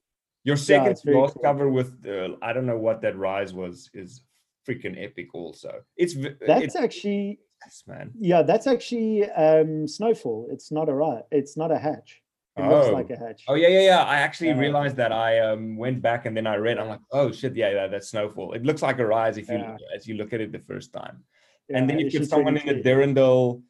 Your 0.44 0.56
second 0.56 1.00
yeah, 1.04 1.12
cool. 1.12 1.28
cover 1.42 1.70
with 1.70 2.06
uh, 2.06 2.36
I 2.42 2.52
don't 2.52 2.66
know 2.66 2.76
what 2.76 3.00
that 3.02 3.16
rise 3.16 3.54
was 3.54 3.90
is 3.94 4.20
freaking 4.68 5.02
epic. 5.02 5.34
Also, 5.34 5.80
it's 5.96 6.14
that's 6.14 6.64
it's, 6.64 6.76
actually 6.76 7.40
yes, 7.64 7.82
man. 7.86 8.12
Yeah, 8.18 8.42
that's 8.42 8.66
actually 8.66 9.28
um, 9.30 9.88
snowfall. 9.88 10.48
It's 10.50 10.70
not 10.70 10.90
a 10.90 10.94
right. 10.94 11.22
It's 11.30 11.56
not 11.56 11.72
a 11.72 11.78
hatch. 11.78 12.20
It 12.56 12.62
oh. 12.62 12.68
looks 12.68 12.92
like 12.92 13.10
a 13.10 13.16
hatch. 13.16 13.44
Oh 13.48 13.54
yeah, 13.54 13.68
yeah, 13.68 13.80
yeah. 13.80 14.04
I 14.04 14.16
actually 14.16 14.50
uh, 14.50 14.56
realized 14.56 14.96
that. 14.96 15.12
I 15.12 15.40
um, 15.40 15.78
went 15.78 16.02
back 16.02 16.26
and 16.26 16.36
then 16.36 16.46
I 16.46 16.56
read. 16.56 16.78
I'm 16.78 16.88
like, 16.88 17.00
oh 17.10 17.32
shit, 17.32 17.56
yeah, 17.56 17.70
yeah, 17.70 17.86
that's 17.88 18.10
snowfall. 18.10 18.52
It 18.52 18.64
looks 18.64 18.82
like 18.82 18.98
a 18.98 19.06
rise 19.06 19.38
if 19.38 19.48
you 19.48 19.56
yeah. 19.56 19.76
as 19.96 20.06
you 20.06 20.16
look 20.16 20.34
at 20.34 20.42
it 20.42 20.52
the 20.52 20.58
first 20.58 20.92
time. 20.92 21.24
Yeah, 21.68 21.78
and 21.78 21.88
then 21.88 21.98
you 21.98 22.10
get 22.10 22.28
someone 22.28 22.56
in 22.56 22.68
a 22.68 22.82
dirndl 22.82 23.62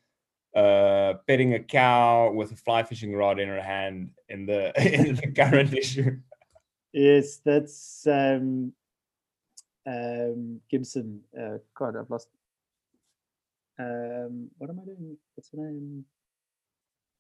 uh, 0.55 1.15
petting 1.27 1.55
a 1.55 1.61
cow 1.61 2.33
with 2.33 2.53
a 2.53 2.57
fly 2.57 2.83
fishing 2.83 3.15
rod 3.15 3.39
in 3.41 3.49
her 3.49 3.63
hand 3.63 4.11
in 4.29 4.47
the 4.47 4.73
in 5.09 5.17
the 5.17 5.29
current 5.29 5.73
issue. 5.73 6.19
Yes, 6.93 7.39
that's 7.45 8.07
um, 8.07 8.73
um, 9.87 10.61
Gibson. 10.71 11.21
Uh, 11.39 11.59
God, 11.75 11.97
I've 11.97 12.11
lost. 12.11 12.29
Um, 13.79 14.49
what 14.59 14.71
am 14.71 14.81
I 14.81 14.85
doing? 14.85 15.17
What's 15.35 15.51
her 15.51 15.59
name? 15.59 16.05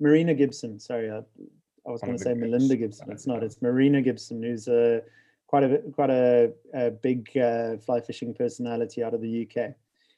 Marina 0.00 0.34
Gibson. 0.34 0.78
Sorry, 0.78 1.10
I, 1.10 1.18
I 1.18 1.90
was 1.90 2.00
going 2.00 2.16
to 2.16 2.22
say 2.22 2.34
Melinda 2.34 2.76
Gibson. 2.76 3.10
It's 3.10 3.26
not. 3.26 3.42
It's 3.42 3.60
Marina 3.62 4.00
Gibson, 4.00 4.42
who's 4.42 4.68
a 4.68 5.02
quite 5.46 5.64
a 5.64 5.78
quite 5.92 6.10
a, 6.10 6.52
a 6.72 6.90
big 6.90 7.36
uh, 7.36 7.76
fly 7.78 8.00
fishing 8.00 8.32
personality 8.34 9.02
out 9.02 9.14
of 9.14 9.20
the 9.20 9.48
UK. 9.48 9.74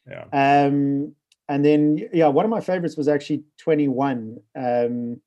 Yeah. 0.09 0.25
Um, 0.33 1.15
and 1.49 1.65
then 1.65 2.09
yeah, 2.13 2.29
one 2.29 2.45
of 2.45 2.51
my 2.51 2.61
favorites 2.61 2.97
was 2.97 3.09
actually 3.09 3.45
21. 3.59 4.39
Um, 4.57 5.21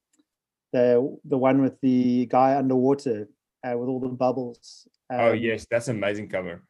the 0.71 1.17
the 1.25 1.37
one 1.37 1.61
with 1.61 1.79
the 1.81 2.27
guy 2.27 2.55
underwater 2.55 3.27
uh, 3.63 3.77
with 3.77 3.89
all 3.89 3.99
the 3.99 4.07
bubbles. 4.07 4.87
Um, 5.09 5.19
oh 5.19 5.31
yes, 5.33 5.65
that's 5.69 5.87
an 5.87 5.97
amazing 5.97 6.29
cover. 6.29 6.63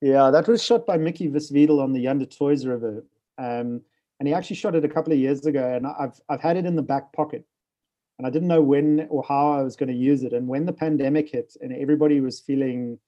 Yeah, 0.00 0.30
that 0.30 0.48
was 0.48 0.62
shot 0.62 0.86
by 0.86 0.96
Mickey 0.96 1.28
Wiswedel 1.28 1.80
on 1.80 1.92
the 1.92 2.00
Yonder 2.00 2.26
Toys 2.26 2.66
River. 2.66 3.04
Um, 3.38 3.82
and 4.18 4.28
he 4.28 4.34
actually 4.34 4.56
shot 4.56 4.74
it 4.74 4.84
a 4.84 4.88
couple 4.88 5.12
of 5.12 5.18
years 5.18 5.46
ago, 5.46 5.74
and 5.74 5.86
I've 5.86 6.20
I've 6.28 6.40
had 6.40 6.56
it 6.56 6.66
in 6.66 6.76
the 6.76 6.82
back 6.82 7.12
pocket, 7.12 7.44
and 8.18 8.26
I 8.26 8.30
didn't 8.30 8.48
know 8.48 8.62
when 8.62 9.06
or 9.10 9.24
how 9.28 9.52
I 9.52 9.62
was 9.62 9.76
going 9.76 9.90
to 9.90 9.94
use 9.94 10.22
it. 10.22 10.32
And 10.32 10.48
when 10.48 10.64
the 10.64 10.72
pandemic 10.72 11.30
hit, 11.30 11.56
and 11.60 11.72
everybody 11.72 12.20
was 12.20 12.40
feeling 12.40 12.98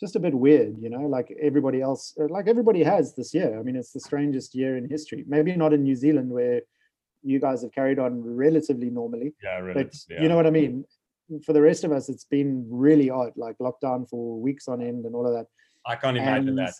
just 0.00 0.16
a 0.16 0.20
bit 0.20 0.34
weird, 0.34 0.76
you 0.80 0.88
know, 0.88 1.02
like 1.02 1.36
everybody 1.40 1.82
else, 1.82 2.14
uh, 2.18 2.26
like 2.28 2.48
everybody 2.48 2.82
has 2.82 3.14
this 3.14 3.34
year. 3.34 3.58
I 3.58 3.62
mean, 3.62 3.76
it's 3.76 3.92
the 3.92 4.00
strangest 4.00 4.54
year 4.54 4.76
in 4.78 4.88
history. 4.88 5.24
Maybe 5.28 5.54
not 5.54 5.74
in 5.74 5.82
New 5.82 5.94
Zealand 5.94 6.30
where 6.30 6.62
you 7.22 7.38
guys 7.38 7.62
have 7.62 7.72
carried 7.72 7.98
on 7.98 8.22
relatively 8.24 8.88
normally. 8.88 9.34
Yeah, 9.42 9.58
really. 9.58 9.84
But 9.84 9.94
you 10.08 10.28
know 10.28 10.36
what 10.36 10.46
I 10.46 10.50
mean? 10.50 10.84
For 11.44 11.52
the 11.52 11.60
rest 11.60 11.84
of 11.84 11.92
us, 11.92 12.08
it's 12.08 12.24
been 12.24 12.66
really 12.70 13.10
odd, 13.10 13.32
like 13.36 13.58
lockdown 13.58 14.08
for 14.08 14.40
weeks 14.40 14.66
on 14.68 14.80
end 14.82 15.04
and 15.04 15.14
all 15.14 15.26
of 15.26 15.34
that. 15.34 15.46
I 15.86 15.96
can't 15.96 16.16
imagine 16.16 16.48
And 16.48 16.58
that. 16.58 16.74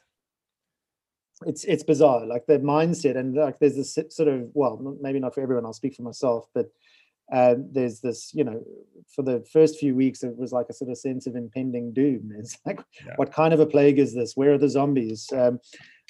It's 1.47 1.65
it's 1.65 1.83
bizarre, 1.83 2.27
like 2.27 2.45
the 2.47 2.59
mindset, 2.59 3.17
and 3.17 3.35
like 3.35 3.59
there's 3.59 3.77
this 3.77 3.99
sort 4.11 4.29
of 4.29 4.51
well, 4.53 4.99
maybe 5.01 5.21
not 5.21 5.35
for 5.35 5.41
everyone. 5.41 5.65
I'll 5.65 5.73
speak 5.73 5.95
for 5.95 6.03
myself, 6.03 6.47
but 6.55 6.67
um, 7.33 7.69
there's 7.73 8.01
this, 8.01 8.33
you 8.35 8.45
know, 8.45 8.63
for 9.15 9.23
the 9.23 9.45
first 9.53 9.79
few 9.79 9.95
weeks, 9.95 10.23
it 10.23 10.37
was 10.37 10.53
like 10.53 10.67
a 10.69 10.73
sort 10.73 10.91
of 10.91 10.99
sense 10.99 11.27
of 11.27 11.37
impending 11.37 11.93
doom. 11.93 12.33
It's 12.39 12.59
like, 12.67 12.81
Yeah. 13.07 13.15
what 13.17 13.33
kind 13.33 13.53
of 13.55 13.61
a 13.61 13.67
plague 13.67 13.99
is 13.99 14.15
this? 14.15 14.37
Where 14.37 14.53
are 14.55 14.59
the 14.59 14.69
zombies? 14.69 15.29
Um, 15.33 15.61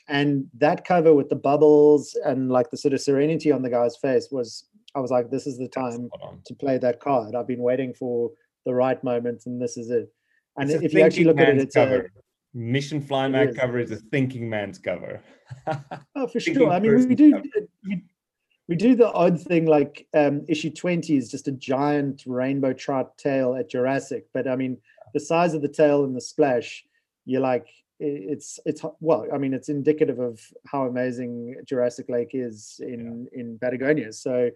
and 0.09 0.47
that 0.59 0.85
cover 0.85 1.15
with 1.15 1.29
the 1.29 1.37
bubbles 1.37 2.17
and 2.25 2.51
like 2.51 2.71
the 2.71 2.77
sort 2.77 2.95
of 2.95 3.01
serenity 3.01 3.53
on 3.53 3.63
the 3.63 3.71
guy's 3.71 3.97
face 3.97 4.29
was, 4.31 4.65
I 4.95 5.01
was 5.01 5.11
like, 5.11 5.31
this 5.31 5.47
is 5.47 5.57
the 5.59 5.69
time 5.69 6.11
to 6.47 6.55
play 6.55 6.79
that 6.79 7.01
card. 7.01 7.35
I've 7.35 7.47
been 7.47 7.63
waiting 7.63 7.95
for 7.95 8.31
the 8.67 8.75
right 8.75 9.03
moment, 9.05 9.43
and 9.47 9.61
this 9.63 9.77
is 9.77 9.91
it. 9.91 10.13
And 10.59 10.69
It's 10.71 10.83
if 10.83 10.93
you 10.93 11.03
actually 11.03 11.25
look 11.25 11.39
at 11.39 11.49
it, 11.51 11.59
it's 11.59 11.77
a, 11.77 11.85
cover. 11.85 12.13
Mission 12.53 13.01
Fly 13.01 13.29
It 13.29 13.57
cover 13.57 13.79
is 13.79 13.93
a 13.93 13.97
thinking 13.97 14.49
man's 14.51 14.79
cover. 14.79 15.23
Oh, 16.17 16.27
for 16.27 16.41
thinking 16.41 16.55
sure. 16.55 16.71
I 16.71 16.81
mean, 16.81 17.09
we 17.09 17.15
do 17.15 17.33
cover. 17.33 17.45
we, 17.87 18.03
we 18.71 18.77
do 18.77 18.95
the 18.95 19.11
odd 19.13 19.41
thing 19.41 19.67
like 19.67 20.07
um, 20.15 20.45
issue 20.49 20.71
twenty 20.71 21.17
is 21.17 21.29
just 21.29 21.49
a 21.49 21.53
giant 21.53 22.23
rainbow 22.25 22.73
trout 22.73 23.19
tail 23.19 23.57
at 23.57 23.69
Jurassic, 23.69 24.27
but 24.33 24.47
I 24.47 24.55
mean, 24.55 24.79
the 25.13 25.19
size 25.19 25.55
of 25.55 25.61
the 25.61 25.69
tail 25.69 26.05
and 26.05 26.15
the 26.15 26.21
splash, 26.21 26.85
you're 27.27 27.41
like, 27.41 27.67
it's 27.99 28.61
it's 28.65 28.83
well, 29.01 29.27
I 29.35 29.39
mean, 29.39 29.55
it's 29.55 29.71
indicative 29.71 30.21
of 30.21 30.41
how 30.67 30.87
amazing 30.87 31.57
Jurassic 31.65 32.09
Lake 32.09 32.31
is 32.33 32.81
in 32.81 33.27
in 33.33 33.59
Patagonia. 33.59 34.13
So 34.13 34.51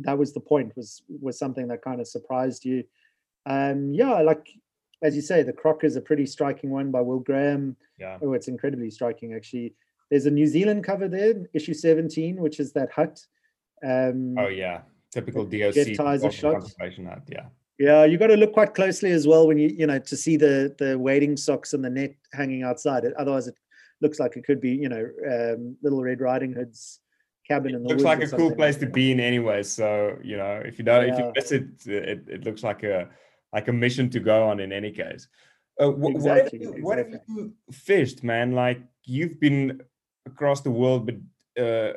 that 0.00 0.18
was 0.18 0.34
the 0.34 0.40
point. 0.40 0.76
Was 0.76 1.02
was 1.08 1.38
something 1.38 1.68
that 1.68 1.80
kind 1.80 2.00
of 2.00 2.08
surprised 2.08 2.64
you. 2.64 2.82
Um, 3.46 3.94
yeah, 3.94 4.20
like 4.22 4.48
as 5.04 5.14
you 5.14 5.22
say, 5.22 5.44
the 5.44 5.52
croc 5.52 5.84
is 5.84 5.94
a 5.94 6.00
pretty 6.00 6.26
striking 6.26 6.70
one 6.70 6.90
by 6.90 7.02
Will 7.02 7.20
Graham. 7.20 7.76
yeah. 8.00 8.18
Oh, 8.20 8.32
it's 8.32 8.48
incredibly 8.48 8.90
striking, 8.90 9.32
actually. 9.34 9.74
There's 10.10 10.26
a 10.26 10.30
New 10.30 10.46
Zealand 10.46 10.82
cover 10.82 11.08
there, 11.08 11.34
issue 11.52 11.74
17, 11.74 12.36
which 12.36 12.58
is 12.58 12.72
that 12.72 12.90
hut. 12.90 13.24
Um, 13.84 14.36
Oh 14.38 14.48
yeah. 14.48 14.82
Typical 15.10 15.44
DOC. 15.44 15.74
Jet 15.74 15.96
ties 15.96 16.24
are 16.24 16.30
Department 16.30 16.34
shot. 16.34 16.60
Conservation 16.60 17.06
Hut, 17.06 17.22
Yeah. 17.28 17.46
Yeah, 17.78 18.04
you 18.04 18.18
got 18.18 18.28
to 18.28 18.36
look 18.36 18.52
quite 18.52 18.72
closely 18.72 19.10
as 19.10 19.26
well 19.26 19.48
when 19.48 19.58
you, 19.58 19.68
you 19.68 19.86
know, 19.86 19.98
to 19.98 20.16
see 20.16 20.36
the 20.36 20.74
the 20.78 20.96
wading 20.96 21.36
socks 21.36 21.72
and 21.72 21.84
the 21.84 21.90
net 21.90 22.14
hanging 22.32 22.62
outside. 22.62 23.04
It, 23.04 23.14
otherwise, 23.14 23.48
it 23.48 23.56
looks 24.00 24.20
like 24.20 24.36
it 24.36 24.44
could 24.44 24.60
be, 24.60 24.70
you 24.70 24.88
know, 24.88 25.08
um, 25.28 25.76
Little 25.82 26.00
Red 26.00 26.20
Riding 26.20 26.52
Hood's 26.52 27.00
cabin 27.48 27.74
in 27.74 27.82
the 27.82 27.88
looks 27.88 28.04
woods 28.04 28.20
like 28.20 28.22
a 28.22 28.36
cool 28.36 28.54
place 28.54 28.76
to 28.76 28.86
be 28.86 29.10
in 29.10 29.18
anyway. 29.18 29.64
So 29.64 30.16
you 30.22 30.36
know, 30.36 30.62
if 30.64 30.78
you 30.78 30.84
don't, 30.84 31.08
if 31.08 31.18
you 31.18 31.32
miss 31.34 31.50
it, 31.50 31.86
it, 31.86 32.24
it 32.28 32.44
looks 32.44 32.62
like 32.62 32.84
a 32.84 33.08
like 33.52 33.66
a 33.66 33.72
mission 33.72 34.08
to 34.10 34.20
go 34.20 34.48
on 34.48 34.60
in 34.60 34.72
any 34.72 34.92
case. 34.92 35.26
Uh, 35.78 35.88
wh- 35.88 35.98
what, 35.98 36.12
have 36.12 36.46
Exactly, 36.46 36.60
you, 36.60 36.84
what 36.84 36.98
have 36.98 37.08
you 37.10 37.52
fished, 37.72 38.22
man? 38.22 38.52
Like 38.52 38.80
you've 39.04 39.40
been 39.40 39.80
across 40.26 40.60
the 40.60 40.70
world, 40.70 41.06
but 41.06 41.62
uh, 41.62 41.94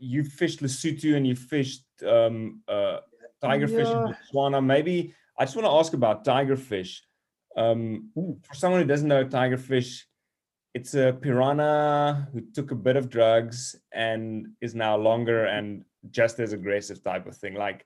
you 0.00 0.24
fished 0.24 0.60
Lesotho 0.60 1.14
and 1.14 1.26
you 1.26 1.36
fished 1.36 1.84
um, 2.06 2.62
uh, 2.66 2.98
tiger 3.40 3.68
fish 3.68 3.86
in 3.86 4.14
Botswana. 4.34 4.64
Maybe 4.64 5.14
I 5.38 5.44
just 5.44 5.54
want 5.54 5.66
to 5.66 5.72
ask 5.72 5.92
about 5.92 6.24
tiger 6.24 6.56
fish. 6.56 7.02
Um, 7.56 8.10
for 8.42 8.54
someone 8.54 8.80
who 8.80 8.86
doesn't 8.86 9.08
know 9.08 9.24
tiger 9.24 9.58
fish, 9.58 10.06
it's 10.74 10.94
a 10.94 11.12
piranha 11.20 12.28
who 12.32 12.40
took 12.54 12.70
a 12.70 12.76
bit 12.76 12.96
of 12.96 13.10
drugs 13.10 13.76
and 13.92 14.46
is 14.60 14.74
now 14.74 14.96
longer 14.96 15.44
and 15.46 15.84
just 16.10 16.40
as 16.40 16.52
aggressive 16.52 17.02
type 17.02 17.26
of 17.26 17.36
thing. 17.36 17.54
Like, 17.54 17.84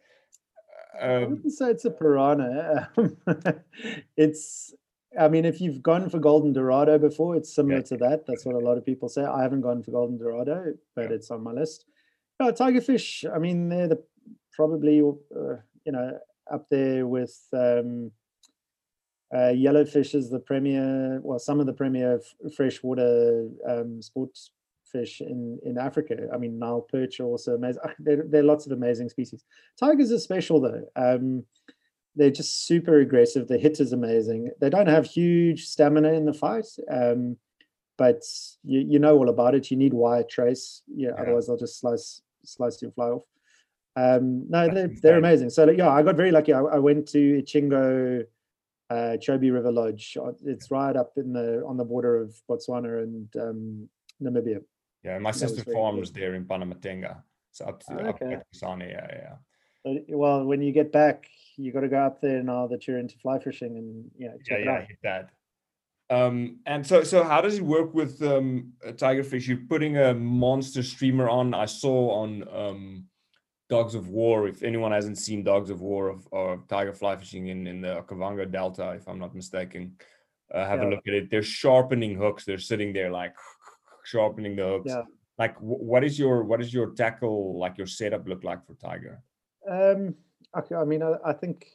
I 1.00 1.14
um, 1.14 1.30
wouldn't 1.30 1.52
say 1.52 1.70
it's 1.70 1.84
a 1.84 1.90
piranha. 1.90 2.90
it's, 4.16 4.74
I 5.18 5.28
mean, 5.28 5.44
if 5.44 5.60
you've 5.60 5.82
gone 5.82 6.08
for 6.10 6.18
golden 6.18 6.52
dorado 6.52 6.98
before, 6.98 7.34
it's 7.34 7.52
similar 7.52 7.82
to 7.82 7.96
that. 7.96 8.26
That's 8.26 8.44
what 8.44 8.54
a 8.54 8.58
lot 8.58 8.78
of 8.78 8.84
people 8.84 9.08
say. 9.08 9.24
I 9.24 9.42
haven't 9.42 9.62
gone 9.62 9.82
for 9.82 9.90
golden 9.90 10.18
dorado, 10.18 10.74
but 10.94 11.10
Yeah. 11.10 11.16
it's 11.16 11.30
on 11.30 11.42
my 11.42 11.52
list. 11.52 11.86
No, 12.40 12.52
tigerfish. 12.52 13.24
I 13.34 13.38
mean, 13.38 13.68
they're 13.68 13.88
the 13.88 14.02
probably 14.52 15.00
uh, 15.00 15.56
you 15.84 15.92
know 15.92 16.18
up 16.52 16.68
there 16.70 17.06
with 17.06 17.36
um, 17.52 18.10
uh, 19.34 19.52
yellowfish 19.52 20.14
is 20.14 20.30
the 20.30 20.40
premier. 20.40 21.20
Well, 21.22 21.38
some 21.38 21.60
of 21.60 21.66
the 21.66 21.72
premier 21.72 22.16
f- 22.20 22.52
freshwater 22.54 23.48
um, 23.68 24.02
sports 24.02 24.50
fish 24.90 25.20
in 25.20 25.58
in 25.64 25.78
Africa. 25.78 26.28
I 26.32 26.38
mean, 26.38 26.58
Nile 26.58 26.82
perch 26.82 27.20
are 27.20 27.24
also 27.26 27.54
amazing. 27.54 27.82
There, 27.98 28.24
there 28.28 28.40
are 28.40 28.44
lots 28.44 28.66
of 28.66 28.72
amazing 28.72 29.08
species. 29.08 29.44
Tigers 29.78 30.10
are 30.12 30.18
special 30.18 30.60
though. 30.60 30.82
Um, 30.96 31.44
they're 32.16 32.30
just 32.30 32.66
super 32.66 33.00
aggressive. 33.00 33.48
The 33.48 33.58
hit 33.58 33.80
is 33.80 33.92
amazing. 33.92 34.50
They 34.60 34.70
don't 34.70 34.86
have 34.86 35.04
huge 35.06 35.64
stamina 35.66 36.12
in 36.12 36.26
the 36.26 36.32
fight, 36.32 36.66
um, 36.88 37.36
but 37.98 38.22
you, 38.62 38.80
you 38.88 38.98
know 39.00 39.16
all 39.16 39.28
about 39.28 39.56
it. 39.56 39.68
You 39.70 39.76
need 39.76 39.92
wire 39.94 40.22
trace. 40.22 40.82
Yeah, 40.86 41.08
Yeah. 41.16 41.22
otherwise 41.22 41.46
they'll 41.48 41.56
just 41.56 41.80
slice 41.80 42.20
slice 42.44 42.80
your 42.82 42.92
fly 42.92 43.06
off. 43.08 43.22
Um, 43.96 44.46
no, 44.48 44.68
they're, 44.68 44.90
they're 45.02 45.18
amazing. 45.18 45.50
So 45.50 45.64
like, 45.64 45.78
yeah, 45.78 45.88
I 45.90 46.02
got 46.02 46.16
very 46.16 46.32
lucky. 46.32 46.52
I, 46.52 46.60
I 46.60 46.78
went 46.78 47.06
to 47.08 47.42
Ichingo 47.42 48.24
uh, 48.90 49.16
Chobe 49.24 49.52
River 49.52 49.70
Lodge. 49.72 50.16
Uh, 50.20 50.32
It's 50.44 50.70
right 50.70 50.96
up 50.96 51.12
in 51.16 51.32
the 51.32 51.64
on 51.64 51.76
the 51.76 51.84
border 51.84 52.20
of 52.20 52.34
Botswana 52.50 53.02
and 53.02 53.28
um, 53.36 53.88
Namibia. 54.22 54.62
yeah, 55.04 55.18
my 55.18 55.30
sister 55.30 55.64
cool. 55.64 55.74
farms 55.74 56.10
there 56.12 56.34
in 56.34 56.44
Pandamatenga. 56.44 57.22
So 57.52 57.66
up 57.66 57.80
to 57.84 57.92
Oh, 57.92 58.08
up 58.08 58.20
okay. 58.22 58.34
at 58.34 58.46
Kasane, 58.52 58.90
yeah, 58.90 59.06
yeah. 59.12 59.34
But, 59.84 60.04
well, 60.08 60.44
when 60.44 60.60
you 60.60 60.72
get 60.72 60.90
back, 60.90 61.28
you 61.56 61.70
got 61.72 61.80
to 61.80 61.88
go 61.88 61.98
up 61.98 62.20
there 62.20 62.42
now 62.42 62.66
that 62.68 62.88
you're 62.88 62.98
into 62.98 63.16
fly 63.18 63.38
fishing 63.38 63.76
and 63.76 64.10
you 64.18 64.26
know 64.28 64.36
Yeah, 64.50 64.58
yeah, 64.58 64.80
hit 64.80 64.98
that. 65.04 65.30
Um, 66.10 66.58
and 66.66 66.86
so, 66.86 67.02
so 67.02 67.24
how 67.24 67.40
does 67.40 67.58
it 67.58 67.62
work 67.62 67.94
with 67.94 68.22
um, 68.22 68.72
a 68.84 68.92
tigerfish? 68.92 69.46
You're 69.46 69.66
putting 69.68 69.96
a 69.96 70.14
monster 70.14 70.82
streamer 70.82 71.28
on. 71.28 71.54
I 71.54 71.64
saw 71.64 72.10
on 72.22 72.44
um, 72.52 73.04
Dogs 73.70 73.94
of 73.94 74.08
War. 74.08 74.46
If 74.46 74.62
anyone 74.62 74.92
hasn't 74.92 75.18
seen 75.18 75.42
Dogs 75.42 75.70
of 75.70 75.80
War 75.80 76.08
of, 76.08 76.28
or 76.30 76.62
tiger 76.68 76.92
fly 76.92 77.16
fishing 77.16 77.48
in 77.48 77.66
in 77.66 77.80
the 77.80 78.02
Okavango 78.02 78.50
Delta, 78.50 78.90
if 78.90 79.08
I'm 79.08 79.18
not 79.18 79.34
mistaken, 79.34 79.96
uh, 80.52 80.66
have 80.66 80.80
a 80.80 80.88
look 80.88 81.06
at 81.08 81.14
it. 81.14 81.30
They're 81.30 81.42
sharpening 81.42 82.14
hooks. 82.16 82.44
They're 82.44 82.58
sitting 82.58 82.92
there 82.92 83.10
like 83.10 83.34
sharpening 84.04 84.56
the 84.56 84.64
hooks. 84.64 84.90
Yeah. 84.90 85.02
Like, 85.38 85.56
what 85.58 86.04
is 86.04 86.18
your 86.18 86.44
what 86.44 86.60
is 86.60 86.72
your 86.72 86.90
tackle 86.90 87.58
like? 87.58 87.78
Your 87.78 87.86
setup 87.86 88.28
look 88.28 88.44
like 88.44 88.64
for 88.66 88.74
tiger? 88.74 89.22
Um, 89.68 90.14
okay, 90.56 90.74
I 90.74 90.84
mean, 90.84 91.02
I, 91.02 91.14
I 91.24 91.32
think, 91.32 91.66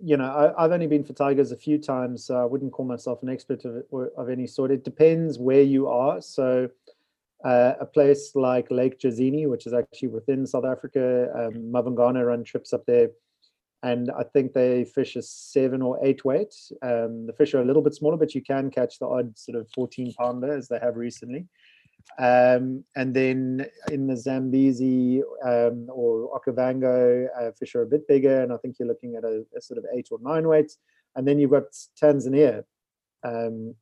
you 0.00 0.16
know, 0.16 0.24
I, 0.24 0.64
I've 0.64 0.72
only 0.72 0.86
been 0.86 1.04
for 1.04 1.12
tigers 1.12 1.52
a 1.52 1.56
few 1.56 1.78
times, 1.78 2.24
so 2.24 2.36
I 2.36 2.44
wouldn't 2.44 2.72
call 2.72 2.86
myself 2.86 3.22
an 3.22 3.28
expert 3.28 3.64
of, 3.64 3.84
of 4.16 4.28
any 4.28 4.46
sort. 4.46 4.70
It 4.70 4.84
depends 4.84 5.38
where 5.38 5.62
you 5.62 5.88
are. 5.88 6.20
So, 6.20 6.68
uh, 7.44 7.74
a 7.78 7.86
place 7.86 8.32
like 8.34 8.70
Lake 8.70 8.98
Jozini, 8.98 9.48
which 9.48 9.66
is 9.66 9.74
actually 9.74 10.08
within 10.08 10.46
South 10.46 10.64
Africa, 10.64 11.30
um, 11.34 11.72
Mavungana 11.72 12.26
run 12.26 12.42
trips 12.42 12.72
up 12.72 12.86
there, 12.86 13.10
and 13.82 14.10
I 14.10 14.22
think 14.22 14.54
they 14.54 14.84
fish 14.84 15.14
a 15.14 15.22
seven 15.22 15.82
or 15.82 15.98
eight 16.02 16.24
weight. 16.24 16.54
Um, 16.80 17.26
the 17.26 17.34
fish 17.36 17.52
are 17.52 17.60
a 17.60 17.64
little 17.64 17.82
bit 17.82 17.94
smaller, 17.94 18.16
but 18.16 18.34
you 18.34 18.42
can 18.42 18.70
catch 18.70 18.98
the 18.98 19.06
odd 19.06 19.38
sort 19.38 19.58
of 19.58 19.68
14 19.74 20.14
pounder 20.14 20.56
as 20.56 20.68
they 20.68 20.78
have 20.78 20.96
recently. 20.96 21.46
Um, 22.18 22.84
and 22.94 23.12
then 23.14 23.66
in 23.90 24.06
the 24.06 24.16
Zambezi 24.16 25.22
um, 25.44 25.88
or 25.90 26.38
Okavango, 26.38 27.26
uh, 27.40 27.50
fish 27.58 27.74
are 27.74 27.82
a 27.82 27.86
bit 27.86 28.06
bigger, 28.06 28.42
and 28.42 28.52
I 28.52 28.56
think 28.58 28.76
you're 28.78 28.88
looking 28.88 29.16
at 29.16 29.24
a, 29.24 29.44
a 29.56 29.60
sort 29.60 29.78
of 29.78 29.84
eight 29.94 30.08
or 30.10 30.18
nine 30.22 30.46
weights. 30.46 30.78
And 31.16 31.26
then 31.26 31.38
you've 31.38 31.50
got 31.50 31.64
Tanzania, 32.00 32.64
um, 33.24 33.74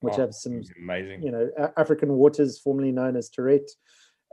which 0.00 0.14
Oh, 0.16 0.20
have 0.20 0.34
some 0.34 0.62
amazing. 0.78 1.22
you 1.22 1.30
know 1.30 1.50
African 1.76 2.12
waters, 2.14 2.58
formerly 2.58 2.92
known 2.92 3.16
as 3.16 3.28
Tourette. 3.30 3.70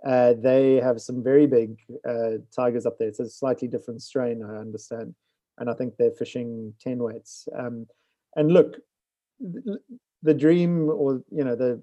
Uh, 0.05 0.33
they 0.37 0.75
have 0.75 1.01
some 1.01 1.23
very 1.23 1.47
big 1.47 1.79
uh, 2.07 2.37
tigers 2.55 2.85
up 2.85 2.97
there. 2.99 3.07
It's 3.07 3.19
a 3.19 3.29
slightly 3.29 3.67
different 3.67 4.01
strain, 4.01 4.43
I 4.43 4.57
understand, 4.57 5.15
and 5.57 5.69
I 5.69 5.73
think 5.73 5.95
they're 5.97 6.11
fishing 6.11 6.73
ten 6.79 6.99
weights. 6.99 7.47
Um, 7.57 7.87
and 8.35 8.51
look, 8.51 8.77
the 10.21 10.33
dream, 10.33 10.89
or 10.89 11.23
you 11.31 11.43
know, 11.43 11.55
the 11.55 11.81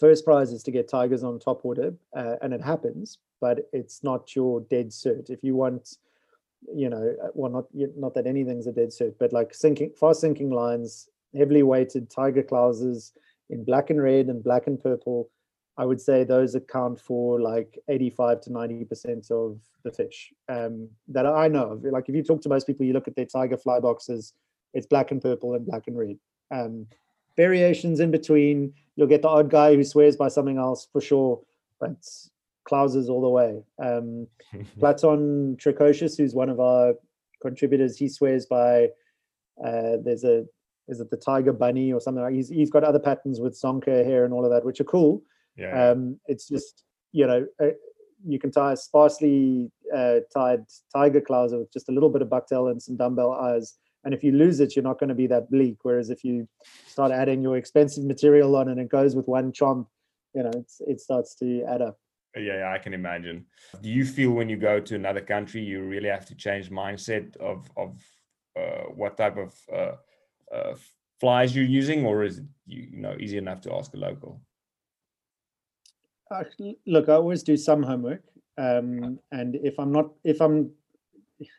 first 0.00 0.24
prize 0.24 0.52
is 0.52 0.62
to 0.64 0.70
get 0.70 0.88
tigers 0.88 1.22
on 1.22 1.38
top 1.38 1.64
water, 1.64 1.94
uh, 2.16 2.36
and 2.42 2.52
it 2.52 2.62
happens, 2.62 3.18
but 3.40 3.68
it's 3.72 4.02
not 4.02 4.34
your 4.34 4.60
dead 4.62 4.88
cert. 4.88 5.30
If 5.30 5.44
you 5.44 5.54
want, 5.54 5.96
you 6.74 6.88
know, 6.88 7.14
uh, 7.22 7.28
well, 7.34 7.50
not 7.50 7.66
not 7.96 8.14
that 8.14 8.26
anything's 8.26 8.66
a 8.66 8.72
dead 8.72 8.88
cert, 8.88 9.14
but 9.18 9.32
like 9.32 9.54
sinking, 9.54 9.92
fast 9.98 10.20
sinking 10.20 10.50
lines, 10.50 11.08
heavily 11.36 11.62
weighted 11.62 12.10
tiger 12.10 12.42
clousers 12.42 13.12
in 13.50 13.64
black 13.64 13.90
and 13.90 14.02
red 14.02 14.26
and 14.26 14.42
black 14.42 14.66
and 14.66 14.80
purple. 14.80 15.30
I 15.76 15.84
would 15.84 16.00
say 16.00 16.24
those 16.24 16.54
account 16.54 17.00
for 17.00 17.40
like 17.40 17.78
85 17.88 18.42
to 18.42 18.50
90% 18.50 19.30
of 19.30 19.60
the 19.82 19.90
fish 19.90 20.30
um, 20.48 20.90
that 21.08 21.24
I 21.24 21.48
know 21.48 21.70
of. 21.70 21.84
Like 21.84 22.08
if 22.08 22.14
you 22.14 22.22
talk 22.22 22.42
to 22.42 22.50
most 22.50 22.66
people, 22.66 22.84
you 22.84 22.92
look 22.92 23.08
at 23.08 23.16
their 23.16 23.24
tiger 23.24 23.56
fly 23.56 23.80
boxes, 23.80 24.34
it's 24.74 24.86
black 24.86 25.10
and 25.10 25.22
purple 25.22 25.54
and 25.54 25.64
black 25.64 25.84
and 25.86 25.96
red. 25.96 26.18
Um, 26.50 26.86
variations 27.36 28.00
in 28.00 28.10
between, 28.10 28.74
you'll 29.00 29.08
get 29.08 29.22
the 29.22 29.28
odd 29.28 29.48
guy 29.48 29.74
who 29.74 29.82
swears 29.82 30.14
by 30.14 30.28
something 30.28 30.58
else 30.58 30.86
for 30.92 31.00
sure, 31.00 31.40
but 31.80 31.96
clousers 32.70 33.08
all 33.08 33.22
the 33.22 33.28
way. 33.30 33.62
Um, 33.82 34.26
Platon 34.78 35.56
Tricocious, 35.56 36.18
who's 36.18 36.34
one 36.34 36.50
of 36.50 36.60
our 36.60 36.92
contributors, 37.40 37.96
he 37.96 38.10
swears 38.10 38.44
by 38.44 38.90
uh, 39.64 39.96
there's 40.04 40.24
a 40.24 40.44
is 40.86 41.00
it 41.00 41.10
the 41.10 41.16
tiger 41.16 41.52
bunny 41.52 41.92
or 41.92 42.00
something 42.00 42.22
like 42.22 42.34
he's 42.34 42.50
he's 42.50 42.70
got 42.70 42.84
other 42.84 42.98
patterns 42.98 43.40
with 43.40 43.58
zonker 43.58 44.04
hair 44.04 44.26
and 44.26 44.34
all 44.34 44.44
of 44.44 44.50
that, 44.50 44.66
which 44.66 44.80
are 44.80 44.84
cool. 44.84 45.22
yeah. 45.56 45.90
Um, 45.90 46.20
it's 46.26 46.46
just 46.46 46.84
you 47.12 47.26
know 47.26 47.46
uh, 47.62 47.70
you 48.26 48.38
can 48.38 48.50
tie 48.50 48.72
a 48.72 48.76
sparsely 48.76 49.70
uh, 49.96 50.16
tied 50.32 50.64
tiger 50.94 51.22
clouser 51.22 51.58
with 51.58 51.72
just 51.72 51.88
a 51.88 51.92
little 51.92 52.10
bit 52.10 52.20
of 52.20 52.28
bucktail 52.28 52.70
and 52.70 52.82
some 52.82 52.96
dumbbell 52.96 53.32
eyes. 53.32 53.78
And 54.04 54.14
if 54.14 54.24
you 54.24 54.32
lose 54.32 54.60
it, 54.60 54.74
you're 54.74 54.82
not 54.82 54.98
going 54.98 55.08
to 55.08 55.14
be 55.14 55.26
that 55.26 55.50
bleak. 55.50 55.78
Whereas 55.82 56.10
if 56.10 56.24
you 56.24 56.48
start 56.86 57.12
adding 57.12 57.42
your 57.42 57.56
expensive 57.56 58.04
material 58.04 58.56
on 58.56 58.68
and 58.68 58.80
it 58.80 58.88
goes 58.88 59.14
with 59.14 59.28
one 59.28 59.52
chomp, 59.52 59.86
you 60.34 60.42
know, 60.42 60.50
it's, 60.54 60.80
it 60.86 61.00
starts 61.00 61.34
to 61.36 61.62
add 61.64 61.82
up. 61.82 61.98
Yeah, 62.36 62.58
yeah, 62.58 62.72
I 62.72 62.78
can 62.78 62.94
imagine. 62.94 63.46
Do 63.82 63.88
you 63.88 64.04
feel 64.04 64.30
when 64.30 64.48
you 64.48 64.56
go 64.56 64.78
to 64.78 64.94
another 64.94 65.20
country, 65.20 65.62
you 65.62 65.82
really 65.82 66.08
have 66.08 66.26
to 66.26 66.34
change 66.34 66.70
mindset 66.70 67.36
of 67.38 67.68
of 67.76 68.00
uh, 68.56 68.84
what 68.94 69.16
type 69.16 69.36
of 69.36 69.54
uh, 69.72 70.54
uh, 70.54 70.74
flies 71.18 71.54
you're 71.54 71.64
using, 71.64 72.06
or 72.06 72.22
is 72.24 72.38
it 72.38 72.44
you, 72.66 72.88
know 72.92 73.16
easy 73.18 73.38
enough 73.38 73.60
to 73.62 73.74
ask 73.74 73.94
a 73.94 73.96
local? 73.96 74.40
Uh, 76.30 76.44
look, 76.86 77.08
I 77.08 77.14
always 77.14 77.42
do 77.42 77.56
some 77.56 77.82
homework, 77.82 78.22
um, 78.56 79.18
and 79.32 79.56
if 79.56 79.80
I'm 79.80 79.90
not, 79.90 80.12
if 80.22 80.40
I'm, 80.40 80.70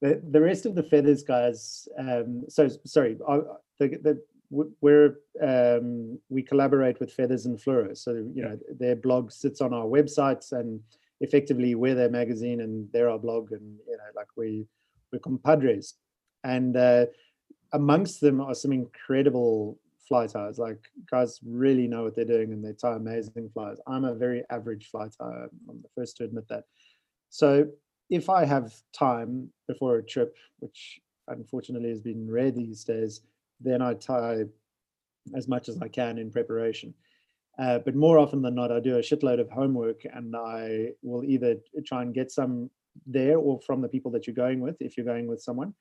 the 0.00 0.20
the 0.30 0.40
rest 0.40 0.66
of 0.66 0.74
the 0.74 0.82
feathers 0.82 1.22
guys. 1.22 1.88
Um, 1.98 2.44
so 2.48 2.68
sorry, 2.84 3.18
I, 3.28 3.40
the, 3.78 3.88
the 3.88 4.22
we're 4.50 5.20
um, 5.40 6.18
we 6.28 6.42
collaborate 6.42 6.98
with 6.98 7.12
Feathers 7.12 7.46
and 7.46 7.58
Fluoro, 7.58 7.96
so 7.96 8.12
you 8.34 8.42
know 8.42 8.58
their 8.78 8.96
blog 8.96 9.30
sits 9.30 9.60
on 9.60 9.72
our 9.72 9.86
websites, 9.86 10.52
and 10.52 10.80
effectively 11.20 11.74
we're 11.74 11.94
their 11.94 12.10
magazine 12.10 12.60
and 12.60 12.88
they're 12.92 13.10
our 13.10 13.18
blog, 13.18 13.52
and 13.52 13.78
you 13.86 13.96
know 13.96 14.10
like 14.16 14.28
we 14.36 14.66
we're 15.12 15.20
compadres, 15.20 15.94
and 16.42 16.76
uh, 16.76 17.06
amongst 17.72 18.20
them 18.20 18.40
are 18.40 18.54
some 18.54 18.72
incredible 18.72 19.78
fly 20.08 20.26
ties. 20.26 20.58
Like 20.58 20.80
guys 21.08 21.38
really 21.46 21.86
know 21.86 22.02
what 22.02 22.16
they're 22.16 22.24
doing 22.24 22.52
and 22.52 22.64
they 22.64 22.72
tie 22.72 22.96
amazing 22.96 23.48
flies. 23.54 23.76
I'm 23.86 24.04
a 24.04 24.14
very 24.14 24.42
average 24.50 24.88
fly 24.90 25.06
tyer. 25.06 25.48
I'm 25.68 25.80
the 25.82 25.88
first 25.94 26.16
to 26.16 26.24
admit 26.24 26.48
that. 26.48 26.64
So 27.28 27.68
if 28.10 28.28
I 28.28 28.44
have 28.44 28.74
time 28.92 29.50
before 29.68 29.96
a 29.96 30.02
trip, 30.02 30.36
which 30.58 31.00
unfortunately 31.28 31.90
has 31.90 32.00
been 32.00 32.30
rare 32.30 32.50
these 32.50 32.84
days, 32.84 33.20
then 33.60 33.80
I 33.80 33.94
tie 33.94 34.44
as 35.34 35.46
much 35.46 35.68
as 35.68 35.80
I 35.80 35.88
can 35.88 36.18
in 36.18 36.30
preparation. 36.30 36.92
Uh, 37.58 37.78
but 37.78 37.94
more 37.94 38.18
often 38.18 38.42
than 38.42 38.54
not, 38.54 38.72
I 38.72 38.80
do 38.80 38.96
a 38.96 39.00
shitload 39.00 39.38
of 39.38 39.50
homework 39.50 40.00
and 40.12 40.34
I 40.34 40.92
will 41.02 41.24
either 41.24 41.56
try 41.86 42.02
and 42.02 42.14
get 42.14 42.30
some 42.30 42.70
there 43.06 43.38
or 43.38 43.60
from 43.60 43.80
the 43.80 43.88
people 43.88 44.10
that 44.12 44.26
you're 44.26 44.34
going 44.34 44.60
with, 44.60 44.76
if 44.80 44.96
you're 44.96 45.06
going 45.06 45.26
with 45.26 45.42
someone, 45.42 45.74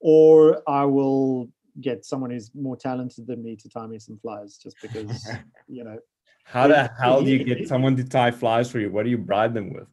or 0.00 0.62
I 0.68 0.84
will 0.84 1.50
get 1.80 2.04
someone 2.04 2.30
who's 2.30 2.50
more 2.54 2.76
talented 2.76 3.26
than 3.26 3.42
me 3.42 3.56
to 3.56 3.68
tie 3.68 3.86
me 3.86 3.98
some 3.98 4.18
flies 4.18 4.58
just 4.58 4.76
because, 4.80 5.28
you 5.68 5.84
know, 5.84 5.98
How 6.44 6.68
the 6.68 6.90
hell 7.00 7.22
do 7.22 7.30
you 7.30 7.44
get 7.44 7.68
someone 7.72 7.96
to 7.96 8.04
tie 8.04 8.30
flies 8.30 8.70
for 8.70 8.78
you? 8.78 8.90
What 8.90 9.02
do 9.02 9.10
you 9.10 9.18
bribe 9.18 9.54
them 9.54 9.72
with? 9.72 9.88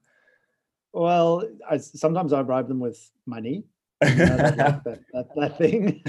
Well, 1.04 1.44
I, 1.70 1.78
sometimes 1.78 2.34
I 2.34 2.42
bribe 2.42 2.68
them 2.68 2.80
with 2.80 3.00
money. 3.26 3.64
You 4.06 4.14
know, 4.16 4.26
that, 4.38 4.84
that, 4.84 5.00
that, 5.14 5.28
that, 5.36 5.58
thing. 5.58 6.04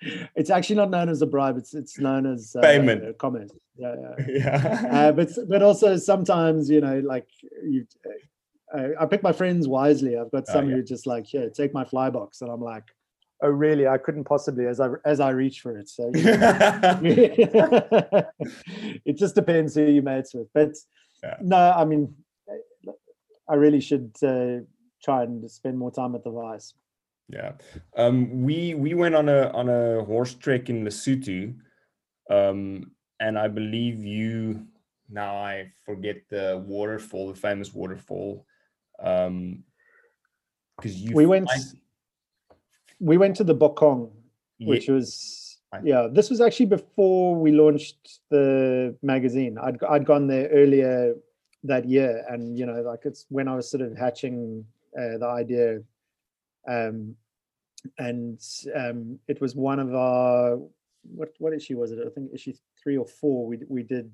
it's 0.34 0.50
actually 0.50 0.76
not 0.76 0.90
known 0.90 1.08
as 1.08 1.20
a 1.22 1.26
bribe. 1.26 1.56
It's 1.58 1.74
it's 1.74 1.98
known 1.98 2.26
as 2.26 2.56
uh, 2.56 2.62
Payment. 2.62 3.16
comment. 3.18 3.52
Yeah, 3.76 3.94
yeah. 4.02 4.24
yeah. 4.28 4.86
uh, 4.90 5.12
but 5.12 5.28
but 5.48 5.62
also 5.62 5.96
sometimes 5.98 6.68
you 6.70 6.80
know 6.80 6.98
like 7.00 7.28
you 7.62 7.86
uh, 8.76 8.88
i 8.98 9.06
pick 9.06 9.22
my 9.22 9.30
friends 9.32 9.68
wisely 9.68 10.18
i've 10.18 10.30
got 10.32 10.44
Oh, 10.48 10.52
some 10.54 10.68
yeah. 10.68 10.76
who 10.76 10.82
just 10.82 11.06
like 11.06 11.32
yeah 11.32 11.48
take 11.48 11.72
my 11.72 11.84
fly 11.84 12.10
box 12.10 12.40
and 12.42 12.50
i'm 12.50 12.60
like 12.60 12.82
oh 13.42 13.48
really 13.50 13.86
i 13.86 13.96
couldn't 13.96 14.24
possibly 14.24 14.66
as 14.66 14.80
i 14.80 14.88
as 15.04 15.20
i 15.20 15.30
reach 15.30 15.60
for 15.60 15.78
it 15.78 15.88
so 15.88 16.10
you 16.14 16.24
know, 16.24 17.00
it 19.04 19.16
just 19.16 19.34
depends 19.34 19.74
who 19.76 19.84
you 19.84 20.02
mates 20.02 20.34
with 20.34 20.48
but 20.54 20.72
Yeah. 21.22 21.36
no 21.40 21.60
i 21.82 21.84
mean 21.84 22.14
i 23.48 23.54
really 23.54 23.80
should 23.80 24.10
uh, 24.22 24.58
try 25.02 25.22
and 25.22 25.50
spend 25.50 25.76
more 25.78 25.90
time 25.90 26.14
at 26.14 26.24
the 26.24 26.30
vice 26.30 26.74
Yeah. 27.30 27.52
Um, 28.02 28.42
we 28.48 28.72
we 28.84 28.94
went 28.94 29.14
on 29.14 29.28
a 29.28 29.40
on 29.60 29.68
a 29.68 30.02
horse 30.10 30.32
trek 30.34 30.70
in 30.72 30.82
Lesotho, 30.84 31.52
um, 32.30 32.90
and 33.20 33.36
I 33.38 33.48
believe 33.48 34.00
you. 34.02 34.64
Now 35.10 35.36
I 35.36 35.72
forget 35.84 36.16
the 36.30 36.46
waterfall, 36.66 37.28
the 37.28 37.36
famous 37.48 37.74
waterfall, 37.74 38.46
um, 39.10 39.62
because 40.76 40.96
you 41.04 41.12
We 41.14 41.26
went- 41.26 41.50
we 43.00 43.16
went 43.18 43.36
to 43.36 43.44
the 43.44 43.54
bokong 43.54 44.10
Ye- 44.58 44.68
which 44.70 44.88
was 44.88 45.08
I- 45.72 45.82
yeah 45.84 46.08
this 46.16 46.30
was 46.32 46.40
actually 46.40 46.70
before 46.80 47.36
we 47.44 47.52
launched 47.52 48.20
the 48.30 48.96
magazine 49.02 49.58
i'd 49.64 49.78
i'd 49.92 50.06
gone 50.12 50.26
there 50.32 50.48
earlier 50.48 51.14
that 51.64 51.88
year. 51.88 52.24
And 52.28 52.58
you 52.58 52.66
know 52.66 52.80
like 52.82 53.00
it's 53.04 53.26
when 53.28 53.48
i 53.48 53.54
was 53.54 53.70
sort 53.70 53.82
of 53.82 53.96
hatching 53.96 54.64
uh, 54.98 55.18
the 55.18 55.26
idea 55.26 55.80
um 56.66 57.14
and 57.98 58.40
um 58.74 59.18
it 59.28 59.40
was 59.40 59.54
one 59.54 59.78
of 59.78 59.94
our 59.94 60.58
what 61.02 61.30
what 61.38 61.52
issue 61.52 61.78
was 61.78 61.92
it? 61.92 61.98
I 62.04 62.10
think 62.10 62.32
issue 62.34 62.52
three 62.82 62.96
or 62.96 63.06
four. 63.06 63.46
We 63.46 63.60
we 63.68 63.82
did 63.82 64.10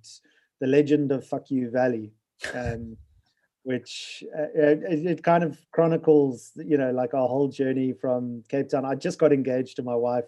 the 0.60 0.66
legend 0.66 1.12
of 1.12 1.26
fuck 1.26 1.50
you 1.50 1.70
valley 1.70 2.12
um 2.54 2.96
which 3.62 4.22
uh, 4.38 4.48
it, 4.54 4.82
it 4.82 5.06
it 5.06 5.24
kind 5.24 5.42
of 5.42 5.58
chronicles 5.72 6.52
you 6.54 6.76
know 6.76 6.90
like 6.90 7.14
our 7.14 7.26
whole 7.26 7.48
journey 7.48 7.92
from 7.92 8.44
cape 8.48 8.68
town. 8.68 8.84
I 8.84 8.94
just 8.94 9.18
got 9.18 9.32
engaged 9.32 9.76
to 9.76 9.82
my 9.82 9.94
wife 9.94 10.26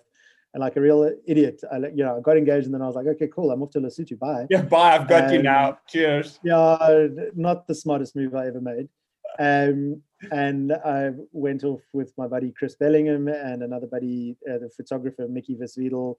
and 0.57 0.63
like 0.63 0.77
a 0.77 0.81
real 0.81 1.09
idiot 1.27 1.61
i 1.71 1.77
you 1.77 2.03
know 2.03 2.17
i 2.17 2.21
got 2.21 2.37
engaged 2.39 2.65
and 2.65 2.75
then 2.75 2.81
i 2.81 2.87
was 2.87 2.97
like 2.97 3.07
okay 3.07 3.29
cool 3.29 3.51
i'm 3.51 3.63
off 3.63 3.71
to 3.71 3.79
lesotho 3.79 4.19
bye 4.19 4.47
Yeah, 4.49 4.63
bye. 4.63 4.95
I've 4.97 5.07
got 5.07 5.31
you 5.33 5.43
now. 5.43 5.79
Cheers. 5.87 6.41
yeah 6.43 7.07
not 7.35 7.67
the 7.69 7.75
smartest 7.75 8.17
move 8.17 8.35
i 8.35 8.47
ever 8.47 8.61
made 8.63 8.89
um 9.39 10.01
and 10.33 10.73
i 10.73 11.11
went 11.33 11.63
off 11.63 11.83
with 11.93 12.11
my 12.17 12.27
buddy 12.27 12.51
chris 12.59 12.75
bellingham 12.75 13.29
and 13.29 13.63
another 13.63 13.87
buddy 13.87 14.37
uh, 14.51 14.57
the 14.59 14.71
photographer 14.75 15.29
mickey 15.29 15.55
Wiswedel. 15.61 16.15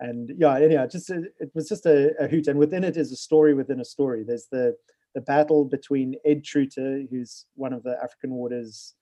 and 0.00 0.32
yeah 0.36 0.56
anyhow 0.58 0.84
just 0.88 1.08
uh, 1.10 1.20
it 1.38 1.50
was 1.54 1.68
just 1.68 1.86
a, 1.86 2.12
a 2.18 2.26
hoot 2.26 2.48
and 2.48 2.58
within 2.58 2.82
it 2.82 2.96
is 2.96 3.12
a 3.12 3.16
story 3.28 3.54
within 3.54 3.78
a 3.80 3.84
story 3.84 4.24
there's 4.26 4.48
the 4.50 4.74
the 5.14 5.20
battle 5.22 5.64
between 5.64 6.16
ed 6.26 6.42
Truter, 6.44 7.04
who's 7.10 7.46
one 7.54 7.72
of 7.72 7.84
the 7.84 7.96
african 8.02 8.32
waters 8.32 8.94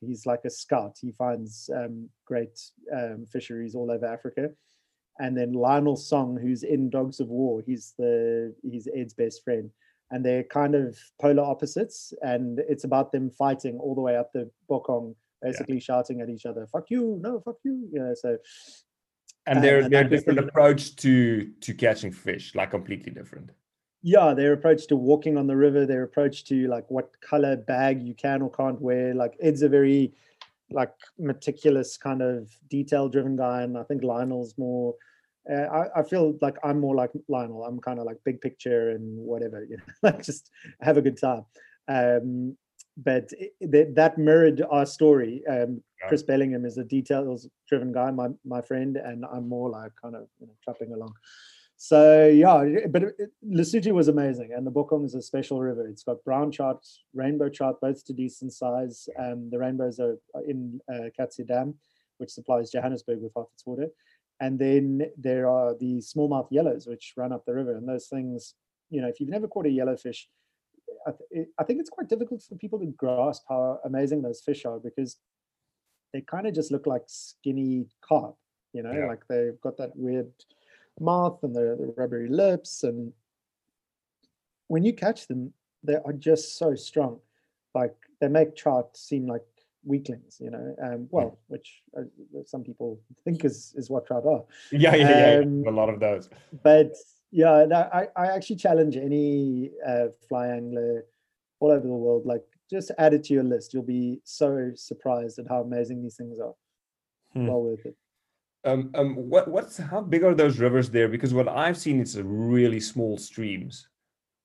he's 0.00 0.26
like 0.26 0.44
a 0.44 0.50
scout. 0.50 0.96
He 1.00 1.12
finds 1.12 1.70
um, 1.74 2.08
great 2.26 2.60
um, 2.94 3.26
fisheries 3.30 3.74
all 3.74 3.90
over 3.90 4.06
africa. 4.06 4.50
And 5.18 5.36
then 5.36 5.52
lionel 5.52 5.96
song 5.96 6.36
who's 6.40 6.64
in 6.64 6.90
dogs 6.90 7.20
of 7.20 7.28
war 7.28 7.62
he's 7.64 7.94
the 7.98 8.54
he's 8.62 8.88
ed's 8.94 9.14
best 9.14 9.44
friend. 9.44 9.70
And 10.10 10.24
they're 10.24 10.44
kind 10.44 10.74
of 10.74 10.98
polar 11.20 11.42
opposites 11.44 12.12
and 12.22 12.60
it's 12.68 12.84
about 12.84 13.12
them 13.12 13.30
fighting 13.30 13.78
all 13.78 13.94
the 13.94 14.00
way 14.00 14.16
up 14.16 14.32
the 14.32 14.50
bokong 14.70 15.14
basically 15.42 15.78
shouting 15.80 16.20
at 16.20 16.30
each 16.30 16.46
other 16.46 16.66
fuck 16.66 16.86
you 16.88 17.18
no 17.20 17.40
fuck 17.40 17.56
you 17.64 17.88
you 17.92 17.98
know 18.00 18.14
so. 18.14 18.38
And 19.46 19.62
they're 19.62 19.80
and 19.80 19.92
they're 19.92 20.04
different 20.04 20.38
approach 20.38 20.96
to 20.96 21.50
to 21.60 21.74
catching 21.74 22.12
fish, 22.12 22.54
like 22.54 22.70
completely 22.70 23.12
different. 23.12 23.50
Yeah 24.04 24.34
their 24.34 24.52
approach 24.52 24.86
to 24.86 24.96
walking 24.96 25.38
on 25.38 25.46
the 25.46 25.56
river 25.56 25.86
their 25.86 26.02
approach 26.02 26.44
to 26.44 26.68
like 26.68 26.84
what 26.90 27.18
color 27.22 27.56
bag 27.56 28.02
you 28.02 28.14
can 28.14 28.42
or 28.42 28.50
can't 28.50 28.80
wear 28.80 29.14
like 29.14 29.34
ed's 29.40 29.62
a 29.62 29.68
very 29.68 30.12
like 30.70 30.92
meticulous 31.18 31.96
kind 31.96 32.20
of 32.20 32.50
detail 32.68 33.08
driven 33.08 33.34
guy 33.34 33.62
and 33.62 33.78
i 33.78 33.82
think 33.82 34.04
lionel's 34.04 34.54
more 34.58 34.94
uh, 35.50 35.66
I, 35.66 36.00
I 36.00 36.02
feel 36.02 36.38
like 36.40 36.56
I'm 36.64 36.80
more 36.80 36.94
like 36.94 37.10
Lionel. 37.28 37.64
I'm 37.64 37.78
kind 37.78 37.98
of 37.98 38.06
like 38.06 38.16
big 38.24 38.40
picture 38.40 38.92
and 38.92 39.18
whatever, 39.18 39.62
you 39.62 39.76
know, 39.76 39.82
like 40.02 40.22
just 40.22 40.50
have 40.80 40.96
a 40.96 41.02
good 41.02 41.20
time. 41.20 41.44
Um, 41.86 42.56
but 42.96 43.28
it, 43.60 43.94
that 43.94 44.16
mirrored 44.16 44.62
our 44.70 44.86
story. 44.86 45.42
Um, 45.46 45.82
Chris 46.08 46.22
Bellingham 46.22 46.64
is 46.64 46.78
a 46.78 46.84
details-driven 46.84 47.92
guy, 47.92 48.10
my 48.10 48.28
my 48.44 48.60
friend, 48.62 48.96
and 48.96 49.24
I'm 49.30 49.46
more 49.48 49.68
like 49.68 49.92
kind 50.00 50.14
of 50.14 50.28
you 50.40 50.46
know, 50.46 50.54
clapping 50.64 50.94
along. 50.94 51.12
So 51.84 52.28
yeah, 52.28 52.86
but 52.88 53.02
Lesotho 53.46 53.92
was 53.92 54.08
amazing, 54.08 54.54
and 54.54 54.66
the 54.66 54.70
Bokong 54.70 55.04
is 55.04 55.14
a 55.14 55.20
special 55.20 55.60
river. 55.60 55.86
It's 55.86 56.02
got 56.02 56.24
brown 56.24 56.50
trout, 56.50 56.82
rainbow 57.12 57.50
trout, 57.50 57.78
both 57.82 58.02
to 58.06 58.14
decent 58.14 58.54
size. 58.54 59.06
Um, 59.18 59.50
the 59.50 59.58
rainbows 59.58 60.00
are 60.00 60.16
in 60.48 60.80
uh, 60.90 61.10
Katse 61.14 61.46
Dam, 61.46 61.74
which 62.16 62.30
supplies 62.30 62.70
Johannesburg 62.70 63.20
with 63.20 63.32
half 63.36 63.48
its 63.52 63.66
water, 63.66 63.88
and 64.40 64.58
then 64.58 65.10
there 65.18 65.46
are 65.46 65.74
the 65.78 65.96
smallmouth 65.96 66.48
yellows, 66.50 66.86
which 66.86 67.12
run 67.18 67.34
up 67.34 67.44
the 67.44 67.52
river. 67.52 67.76
And 67.76 67.86
those 67.86 68.06
things, 68.06 68.54
you 68.88 69.02
know, 69.02 69.08
if 69.08 69.20
you've 69.20 69.28
never 69.28 69.46
caught 69.46 69.66
a 69.66 69.68
yellowfish, 69.68 70.22
I, 71.06 71.10
th- 71.10 71.48
I 71.58 71.64
think 71.64 71.80
it's 71.80 71.90
quite 71.90 72.08
difficult 72.08 72.42
for 72.48 72.56
people 72.56 72.78
to 72.78 72.86
grasp 72.86 73.42
how 73.46 73.80
amazing 73.84 74.22
those 74.22 74.40
fish 74.40 74.64
are 74.64 74.78
because 74.78 75.18
they 76.14 76.22
kind 76.22 76.46
of 76.46 76.54
just 76.54 76.72
look 76.72 76.86
like 76.86 77.02
skinny 77.08 77.88
carp. 78.02 78.36
You 78.72 78.84
know, 78.84 78.92
yeah. 78.92 79.06
like 79.06 79.26
they've 79.28 79.60
got 79.60 79.76
that 79.76 79.94
weird 79.94 80.32
mouth 81.00 81.38
and 81.42 81.54
the, 81.54 81.76
the 81.78 81.94
rubbery 81.96 82.28
lips. 82.28 82.82
And 82.84 83.12
when 84.68 84.84
you 84.84 84.92
catch 84.92 85.26
them, 85.26 85.52
they 85.82 85.96
are 86.04 86.12
just 86.12 86.56
so 86.58 86.74
strong. 86.74 87.20
Like 87.74 87.94
they 88.20 88.28
make 88.28 88.56
trout 88.56 88.96
seem 88.96 89.26
like 89.26 89.42
weaklings, 89.84 90.38
you 90.40 90.50
know. 90.50 90.74
Um, 90.82 91.08
well, 91.10 91.38
which 91.48 91.82
uh, 91.96 92.02
some 92.46 92.62
people 92.62 93.00
think 93.24 93.44
is 93.44 93.74
is 93.76 93.90
what 93.90 94.06
trout 94.06 94.24
are. 94.26 94.44
Yeah, 94.72 94.94
yeah, 94.94 95.40
um, 95.42 95.62
yeah. 95.64 95.70
A 95.70 95.72
lot 95.72 95.88
of 95.88 96.00
those. 96.00 96.30
But 96.62 96.94
yeah, 97.30 97.66
I 97.92 98.08
I 98.16 98.26
actually 98.26 98.56
challenge 98.56 98.96
any 98.96 99.72
uh, 99.86 100.06
fly 100.28 100.48
angler 100.48 101.04
all 101.60 101.70
over 101.70 101.86
the 101.86 101.92
world. 101.92 102.26
Like, 102.26 102.44
just 102.70 102.92
add 102.98 103.14
it 103.14 103.24
to 103.24 103.34
your 103.34 103.44
list. 103.44 103.74
You'll 103.74 103.82
be 103.82 104.20
so 104.24 104.70
surprised 104.74 105.38
at 105.38 105.46
how 105.48 105.60
amazing 105.60 106.02
these 106.02 106.16
things 106.16 106.38
are. 106.38 106.54
Hmm. 107.32 107.46
Well 107.48 107.62
worth 107.62 107.84
it. 107.84 107.96
Um, 108.64 108.90
um, 108.94 109.14
what 109.16 109.48
what's 109.48 109.76
how 109.76 110.00
big 110.00 110.24
are 110.24 110.34
those 110.34 110.58
rivers 110.58 110.88
there? 110.90 111.08
Because 111.08 111.34
what 111.34 111.48
I've 111.48 111.76
seen, 111.76 112.00
it's 112.00 112.16
really 112.16 112.80
small 112.80 113.18
streams. 113.18 113.88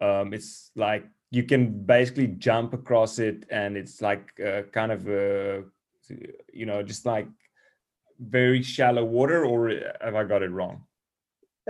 Um, 0.01 0.33
it's 0.33 0.71
like 0.75 1.05
you 1.31 1.43
can 1.43 1.85
basically 1.85 2.27
jump 2.27 2.73
across 2.73 3.19
it 3.19 3.45
and 3.49 3.77
it's 3.77 4.01
like 4.01 4.31
uh, 4.45 4.63
kind 4.71 4.91
of 4.91 5.07
uh, 5.07 5.65
you 6.53 6.65
know 6.65 6.81
just 6.81 7.05
like 7.05 7.27
very 8.19 8.61
shallow 8.61 9.05
water 9.05 9.45
or 9.45 9.71
have 10.01 10.15
i 10.15 10.23
got 10.23 10.43
it 10.43 10.51
wrong 10.51 10.83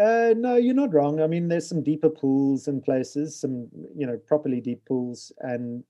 uh, 0.01 0.33
no 0.37 0.55
you're 0.55 0.73
not 0.73 0.93
wrong 0.93 1.21
i 1.21 1.27
mean 1.27 1.47
there's 1.47 1.67
some 1.67 1.83
deeper 1.83 2.09
pools 2.09 2.67
in 2.67 2.81
places 2.81 3.39
some 3.39 3.67
you 3.95 4.07
know 4.07 4.17
properly 4.27 4.61
deep 4.61 4.83
pools 4.85 5.31
and 5.39 5.83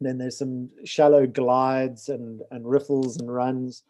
then 0.00 0.18
there's 0.18 0.38
some 0.38 0.68
shallow 0.84 1.26
glides 1.26 2.08
and 2.08 2.42
and 2.50 2.66
riffles 2.66 3.16
and 3.18 3.32
runs 3.32 3.84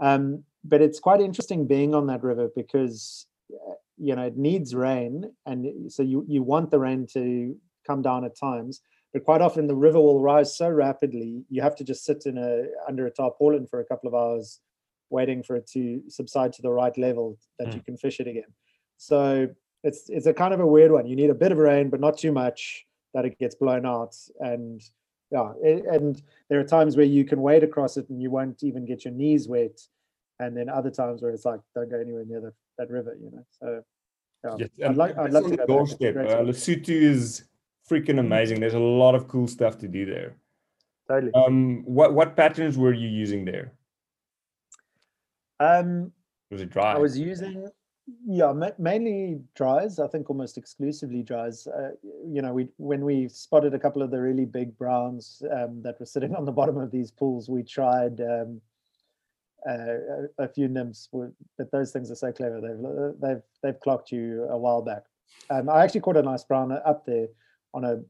um, 0.00 0.42
but 0.64 0.80
it's 0.80 0.98
quite 0.98 1.20
interesting 1.20 1.66
being 1.66 1.94
on 1.94 2.06
that 2.06 2.22
river 2.22 2.48
because 2.56 3.26
uh, 3.52 3.74
you 3.96 4.16
know 4.16 4.22
it 4.22 4.36
needs 4.36 4.74
rain 4.74 5.30
and 5.46 5.92
so 5.92 6.02
you 6.02 6.24
you 6.26 6.42
want 6.42 6.70
the 6.70 6.78
rain 6.78 7.06
to 7.12 7.56
come 7.86 8.02
down 8.02 8.24
at 8.24 8.36
times. 8.36 8.80
But 9.12 9.24
quite 9.24 9.42
often 9.42 9.68
the 9.68 9.76
river 9.76 10.00
will 10.00 10.20
rise 10.20 10.56
so 10.56 10.68
rapidly, 10.68 11.44
you 11.48 11.62
have 11.62 11.76
to 11.76 11.84
just 11.84 12.04
sit 12.04 12.26
in 12.26 12.36
a 12.36 12.64
under 12.88 13.06
a 13.06 13.10
tarpaulin 13.10 13.66
for 13.66 13.80
a 13.80 13.84
couple 13.84 14.08
of 14.08 14.14
hours, 14.14 14.60
waiting 15.10 15.42
for 15.42 15.54
it 15.54 15.68
to 15.68 16.02
subside 16.08 16.52
to 16.54 16.62
the 16.62 16.72
right 16.72 16.96
level 16.98 17.38
that 17.58 17.68
mm. 17.68 17.74
you 17.74 17.80
can 17.80 17.96
fish 17.96 18.18
it 18.18 18.26
again. 18.26 18.52
So 18.96 19.48
it's 19.84 20.08
it's 20.08 20.26
a 20.26 20.34
kind 20.34 20.52
of 20.52 20.60
a 20.60 20.66
weird 20.66 20.90
one. 20.90 21.06
You 21.06 21.14
need 21.14 21.30
a 21.30 21.34
bit 21.34 21.52
of 21.52 21.58
rain, 21.58 21.90
but 21.90 22.00
not 22.00 22.18
too 22.18 22.32
much 22.32 22.86
that 23.12 23.24
it 23.24 23.38
gets 23.38 23.54
blown 23.54 23.86
out. 23.86 24.16
And 24.40 24.82
yeah, 25.30 25.52
it, 25.62 25.84
and 25.86 26.20
there 26.48 26.58
are 26.58 26.64
times 26.64 26.96
where 26.96 27.06
you 27.06 27.24
can 27.24 27.40
wade 27.40 27.62
across 27.62 27.96
it 27.96 28.08
and 28.08 28.20
you 28.20 28.30
won't 28.30 28.64
even 28.64 28.84
get 28.84 29.04
your 29.04 29.14
knees 29.14 29.46
wet, 29.46 29.80
and 30.40 30.56
then 30.56 30.68
other 30.68 30.90
times 30.90 31.22
where 31.22 31.30
it's 31.30 31.44
like 31.44 31.60
don't 31.74 31.90
go 31.90 32.00
anywhere 32.00 32.24
near 32.24 32.40
the, 32.40 32.52
that 32.78 32.90
river, 32.90 33.16
you 33.20 33.30
know. 33.30 33.44
So 33.50 33.84
yeah, 34.58 34.66
yes, 34.76 34.90
I'd 34.90 34.96
like 34.96 35.16
I'd 35.16 35.32
love 35.32 35.48
to 35.48 35.56
go. 35.56 35.66
Doorstep. 35.66 36.16
Uh, 36.16 36.42
Lesotho 36.42 36.88
is 36.88 37.44
freaking 37.88 38.18
amazing. 38.18 38.60
There's 38.60 38.74
a 38.74 38.78
lot 38.78 39.14
of 39.14 39.28
cool 39.28 39.46
stuff 39.46 39.78
to 39.78 39.88
do 39.88 40.04
there. 40.06 40.36
Totally. 41.08 41.32
Um, 41.34 41.82
what 41.84 42.14
what 42.14 42.36
patterns 42.36 42.76
were 42.76 42.92
you 42.92 43.08
using 43.08 43.44
there? 43.44 43.72
Um, 45.60 46.12
was 46.50 46.60
it 46.60 46.70
dry? 46.70 46.94
I 46.94 46.98
was 46.98 47.18
using 47.18 47.68
yeah 48.26 48.52
ma- 48.52 48.78
mainly 48.78 49.40
dries. 49.54 49.98
I 49.98 50.08
think 50.08 50.28
almost 50.28 50.58
exclusively 50.58 51.22
dries. 51.22 51.66
Uh, 51.66 51.90
you 52.26 52.42
know, 52.42 52.52
we 52.52 52.68
when 52.76 53.04
we 53.04 53.28
spotted 53.28 53.74
a 53.74 53.78
couple 53.78 54.02
of 54.02 54.10
the 54.10 54.20
really 54.20 54.44
big 54.46 54.76
browns 54.76 55.42
um, 55.52 55.80
that 55.82 56.00
were 56.00 56.06
sitting 56.06 56.34
on 56.38 56.44
the 56.44 56.52
bottom 56.52 56.76
of 56.78 56.90
these 56.90 57.10
pools, 57.10 57.48
we 57.48 57.62
tried. 57.62 58.20
Um, 58.20 58.60
uh, 59.68 60.26
a, 60.38 60.48
few 60.48 60.68
nymphs, 60.68 61.08
but 61.12 61.70
those 61.72 61.92
things 61.92 62.10
are 62.10 62.16
so 62.16 62.32
clever. 62.32 62.60
They've 62.60 63.20
they've 63.20 63.42
they've 63.62 63.80
clocked 63.80 64.12
you 64.12 64.46
a 64.50 64.58
while 64.58 64.82
back. 64.82 65.04
Um, 65.50 65.68
I 65.68 65.82
actually 65.82 66.00
caught 66.00 66.16
a 66.16 66.22
nice 66.22 66.44
brown 66.44 66.72
up 66.72 67.04
there 67.06 67.28
on 67.72 67.84
a, 67.84 68.00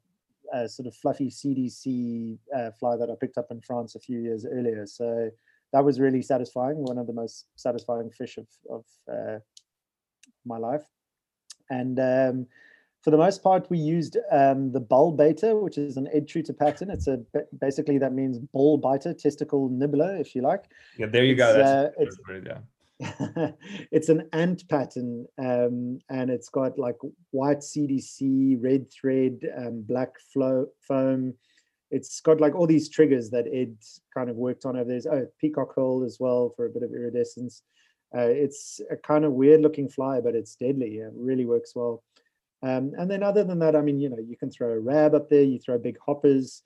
a 0.53 0.69
sort 0.69 0.87
of 0.87 0.95
fluffy 0.97 1.31
CDC 1.31 2.39
uh, 2.57 2.71
fly 2.73 2.97
that 2.97 3.11
I 3.11 3.15
picked 3.21 3.39
up 3.39 3.49
in 3.51 3.61
France 3.61 3.95
a 3.95 4.01
few 4.01 4.21
years 4.21 4.45
earlier. 4.45 4.87
So 4.87 5.31
that 5.73 5.85
was 5.85 6.01
really 6.01 6.23
satisfying. 6.23 6.77
One 6.77 6.99
of 6.99 7.07
the 7.07 7.13
most 7.13 7.47
satisfying 7.57 8.11
fish 8.11 8.37
of 8.39 8.47
of 8.69 8.85
uh, 9.11 9.39
my 10.45 10.59
life. 10.59 10.85
And 11.71 11.99
um, 11.99 12.47
for 13.05 13.11
the 13.11 13.19
most 13.19 13.43
part, 13.43 13.69
we 13.69 13.77
used 13.77 14.17
um, 14.33 14.73
the 14.73 14.81
bull 14.81 15.13
beta, 15.13 15.55
which 15.55 15.77
is 15.77 15.99
an 15.99 16.09
Ed 16.11 16.27
Truter 16.27 16.55
pattern. 16.55 16.89
It's 16.89 17.07
a 17.07 17.21
basically 17.61 17.99
that 17.99 18.15
means 18.15 18.39
bull 18.39 18.79
biter, 18.79 19.13
testicle 19.13 19.69
nibbler, 19.69 20.17
if 20.17 20.35
you 20.35 20.41
like. 20.41 20.65
Yeah, 20.99 21.07
there 21.07 21.23
you 21.23 21.33
it's, 21.33 21.39
go. 21.39 21.53
That's 21.53 21.69
uh, 21.69 21.91
it's, 21.99 22.19
yeah. 22.47 23.51
it's 23.93 24.09
an 24.09 24.27
ant 24.33 24.67
pattern 24.71 25.27
um, 25.39 25.99
and 26.09 26.31
it's 26.31 26.49
got 26.49 26.79
like 26.79 26.97
white 27.31 27.59
CDC, 27.59 28.57
red 28.65 28.91
thread, 28.91 29.39
um, 29.55 29.83
black 29.83 30.19
flow, 30.33 30.69
foam. 30.81 31.35
It's 31.91 32.21
got 32.23 32.41
like 32.41 32.55
all 32.55 32.67
these 32.67 32.89
triggers 32.89 33.29
that 33.31 33.47
Ed 33.53 33.77
kind 34.17 34.31
of 34.31 34.37
worked 34.37 34.65
on 34.65 34.79
over 34.79 34.89
there. 34.89 35.13
Oh, 35.13 35.27
peacock 35.39 35.75
herl 35.77 36.05
as 36.05 36.17
well 36.19 36.55
for 36.57 36.65
a 36.65 36.71
bit 36.71 36.83
of 36.83 36.91
iridescence. 36.91 37.61
Uh, 38.17 38.29
it's 38.29 38.81
a 38.91 38.97
kind 38.97 39.27
of 39.27 39.33
weird 39.33 39.61
looking 39.61 39.91
fly, 39.91 40.21
but 40.21 40.35
it's 40.35 40.55
deadly. 40.55 40.99
It 40.99 41.13
really 41.15 41.45
works 41.45 41.75
well. 41.77 42.03
Um, 42.63 42.93
and 42.99 43.11
then 43.11 43.23
other 43.23 43.45
than 43.45 43.59
that, 43.59 43.77
I 43.77 43.83
mean, 43.83 43.99
you 43.99 44.09
know, 44.09 44.19
you 44.19 44.37
can 44.37 44.51
throw 44.51 44.71
a 44.71 44.81
rab 44.81 45.15
up 45.15 45.29
there, 45.29 45.43
you 45.43 45.59
throw 45.59 45.79
big 45.79 45.99
hoppers. 46.05 46.63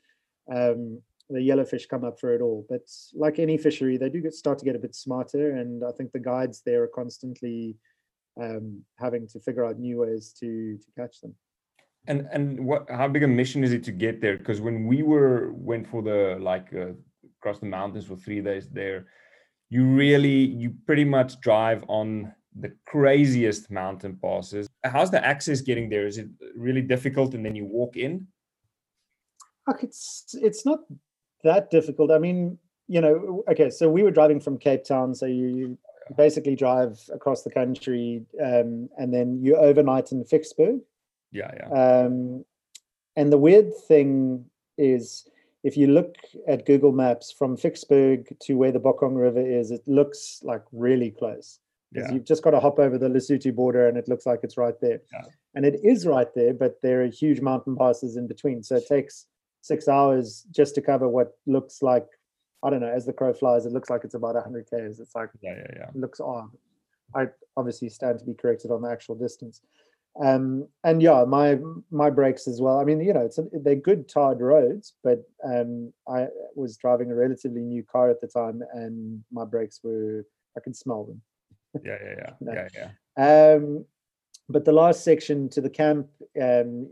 Um, 0.53 1.03
the 1.31 1.41
yellowfish 1.41 1.89
come 1.89 2.05
up 2.05 2.19
for 2.19 2.35
it 2.35 2.41
all. 2.41 2.67
But 2.69 2.89
like 3.15 3.39
any 3.39 3.59
fishery, 3.59 3.97
they 3.97 4.09
do 4.09 4.21
get, 4.21 4.35
start 4.35 4.59
to 4.59 4.65
get 4.65 4.77
a 4.77 4.79
bit 4.79 4.95
smarter, 4.95 5.57
and 5.57 5.85
I 5.85 5.93
think 5.93 6.13
the 6.13 6.19
guides 6.19 6.63
there 6.65 6.83
are 6.85 6.89
constantly 6.89 7.77
um, 8.41 8.83
having 8.99 9.27
to 9.29 9.41
figure 9.41 9.65
out 9.65 9.79
new 9.79 9.99
ways 9.99 10.33
to 10.41 10.79
to 10.79 10.87
catch 10.97 11.21
them. 11.21 11.35
And 12.07 12.29
and 12.33 12.65
what 12.65 12.89
how 12.91 13.09
big 13.09 13.23
a 13.25 13.29
mission 13.29 13.63
is 13.63 13.73
it 13.73 13.85
to 13.85 13.93
get 13.93 14.21
there? 14.21 14.39
Because 14.39 14.61
when 14.61 14.87
we 14.87 15.03
were 15.03 15.53
went 15.53 15.87
for 15.87 16.03
the 16.03 16.39
like 16.41 16.69
uh, 16.75 16.93
across 17.41 17.59
the 17.59 17.67
mountains 17.67 18.07
for 18.07 18.17
three 18.17 18.41
days 18.41 18.69
there, 18.69 19.07
you 19.69 19.85
really 19.85 20.47
you 20.47 20.75
pretty 20.87 21.05
much 21.05 21.41
drive 21.41 21.85
on 21.89 22.33
the 22.55 22.73
craziest 22.87 23.71
mountain 23.71 24.19
passes. 24.21 24.69
How's 24.85 25.11
the 25.11 25.25
access 25.25 25.61
getting 25.61 25.89
there? 25.89 26.07
Is 26.07 26.19
it 26.19 26.29
really 26.57 26.83
difficult 26.83 27.35
and 27.35 27.45
then 27.45 27.55
you 27.55 27.65
walk 27.65 27.97
in? 27.97 28.27
Look, 29.67 29.83
it's 29.83 30.35
it's 30.41 30.65
not 30.65 30.81
that 31.45 31.71
difficult. 31.71 32.11
I 32.11 32.19
mean, 32.19 32.59
you 32.89 33.01
know, 33.01 33.45
okay, 33.49 33.71
so 33.71 33.89
we 33.89 34.03
were 34.03 34.11
driving 34.11 34.41
from 34.41 34.59
Cape 34.59 34.85
Town, 34.85 35.15
so 35.15 35.27
you 35.27 35.77
basically 36.17 36.57
drive 36.57 36.99
across 37.13 37.43
the 37.43 37.51
country, 37.51 38.25
um, 38.43 38.89
and 38.97 39.13
then 39.13 39.43
you 39.43 39.57
overnight 39.57 40.11
in 40.11 40.25
Ficksburg. 40.25 40.81
Yeah, 41.33 41.51
yeah. 41.55 41.69
Um, 41.69 42.45
and 43.17 43.31
the 43.31 43.39
weird 43.39 43.77
thing 43.87 44.47
is, 44.79 45.29
if 45.65 45.77
you 45.77 45.89
look 45.89 46.17
at 46.47 46.65
Google 46.65 46.93
Maps 46.93 47.31
from 47.31 47.57
Ficksburg 47.57 48.39
to 48.41 48.55
where 48.57 48.73
the 48.73 48.81
Bokong 48.81 49.17
River 49.17 49.45
is, 49.47 49.71
it 49.71 49.87
looks 49.87 50.41
like 50.43 50.63
really 50.73 51.11
close. 51.11 51.59
Because 51.93 52.09
yeah. 52.11 52.15
you've 52.17 52.27
just 52.27 52.43
got 52.43 52.51
to 52.51 52.61
hop 52.61 52.79
over 52.79 52.99
the 52.99 53.09
Lesotho 53.09 53.55
border, 53.55 53.89
and 53.89 53.97
it 53.97 54.09
looks 54.09 54.27
like 54.27 54.41
it's 54.43 54.59
right 54.59 54.79
there. 54.81 55.01
Yeah. 55.13 55.23
And 55.55 55.65
it 55.65 55.81
is 55.83 56.07
right 56.07 56.29
there, 56.35 56.53
but 56.53 56.81
there 56.83 57.03
are 57.03 57.07
huge 57.07 57.41
mountain 57.41 57.77
passes 57.77 58.17
in 58.17 58.29
between, 58.29 58.63
so 58.63 58.77
it 58.77 58.87
takes 58.87 59.27
six 59.63 59.89
hours 59.89 60.47
just 60.51 60.75
to 60.75 60.83
cover 60.83 61.09
what 61.09 61.33
looks 61.47 61.83
like 61.83 62.07
I 62.63 62.71
don't 62.71 62.81
know. 62.81 62.93
As 62.93 63.07
the 63.07 63.13
crow 63.13 63.33
flies, 63.33 63.67
it 63.67 63.73
looks 63.73 63.91
like 63.91 64.03
it's 64.05 64.15
about 64.15 64.35
100 64.35 64.69
k's. 64.69 65.01
It's 65.01 65.15
like 65.15 65.31
yeah, 65.41 65.55
yeah, 65.57 65.67
yeah. 65.77 65.91
looks 65.95 66.21
odd. 66.21 66.51
I 67.15 67.29
obviously 67.57 67.89
stand 67.89 68.19
to 68.19 68.25
be 68.25 68.35
corrected 68.35 68.71
on 68.71 68.83
the 68.83 68.91
actual 68.91 69.15
distance. 69.15 69.61
Um, 70.23 70.67
and 70.83 71.01
yeah, 71.01 71.25
my 71.25 71.59
my 71.91 72.11
brakes 72.11 72.49
as 72.49 72.61
well. 72.61 72.81
I 72.81 72.85
mean, 72.85 73.01
you 73.01 73.13
know, 73.13 73.25
it's 73.25 73.39
a, 73.39 73.45
they're 73.53 73.77
good 73.77 74.09
tarred 74.09 74.41
roads, 74.41 74.95
but 75.05 75.23
um, 75.45 75.93
I 76.09 76.27
was 76.57 76.77
driving 76.77 77.13
a 77.13 77.15
relatively 77.15 77.63
new 77.63 77.85
car 77.85 78.11
at 78.11 78.21
the 78.21 78.27
time, 78.27 78.63
and 78.73 79.23
my 79.31 79.45
brakes 79.45 79.81
were 79.85 80.27
I 80.57 80.61
could 80.61 80.77
smell 80.77 81.05
them. 81.05 81.23
Yeah, 81.85 81.99
yeah, 82.03 82.15
yeah, 82.19 82.31
No. 82.41 82.53
yeah, 82.53 82.69
yeah. 83.17 83.55
Um, 83.55 83.85
but 84.49 84.65
the 84.65 84.73
last 84.73 85.05
section 85.05 85.49
to 85.51 85.61
the 85.61 85.71
camp, 85.71 86.09
um, 86.41 86.89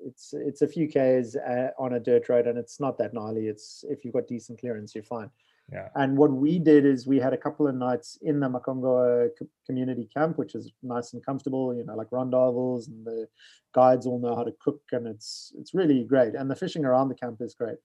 it's 0.00 0.34
it's 0.34 0.62
a 0.62 0.68
few 0.68 0.86
k's 0.86 1.34
uh, 1.36 1.70
on 1.78 1.94
a 1.94 2.00
dirt 2.00 2.28
road, 2.28 2.46
and 2.46 2.58
it's 2.58 2.78
not 2.78 2.98
that 2.98 3.14
gnarly. 3.14 3.48
It's 3.48 3.84
if 3.88 4.04
you've 4.04 4.14
got 4.14 4.26
decent 4.28 4.60
clearance, 4.60 4.94
you're 4.94 5.04
fine. 5.04 5.30
Yeah. 5.72 5.88
And 5.94 6.16
what 6.18 6.30
we 6.30 6.58
did 6.58 6.84
is 6.84 7.06
we 7.06 7.18
had 7.18 7.32
a 7.32 7.38
couple 7.38 7.66
of 7.66 7.74
nights 7.74 8.18
in 8.20 8.38
the 8.38 8.48
Makhangoa 8.48 9.30
community 9.64 10.08
camp, 10.14 10.36
which 10.36 10.54
is 10.54 10.70
nice 10.82 11.14
and 11.14 11.24
comfortable. 11.24 11.74
You 11.74 11.84
know, 11.84 11.96
like 11.96 12.10
rondavels, 12.10 12.88
and 12.88 13.06
the 13.06 13.28
guides 13.74 14.06
all 14.06 14.18
know 14.18 14.36
how 14.36 14.44
to 14.44 14.54
cook, 14.60 14.82
and 14.92 15.06
it's 15.06 15.52
it's 15.58 15.72
really 15.72 16.04
great. 16.04 16.34
And 16.34 16.50
the 16.50 16.56
fishing 16.56 16.84
around 16.84 17.08
the 17.08 17.14
camp 17.14 17.40
is 17.40 17.54
great. 17.54 17.78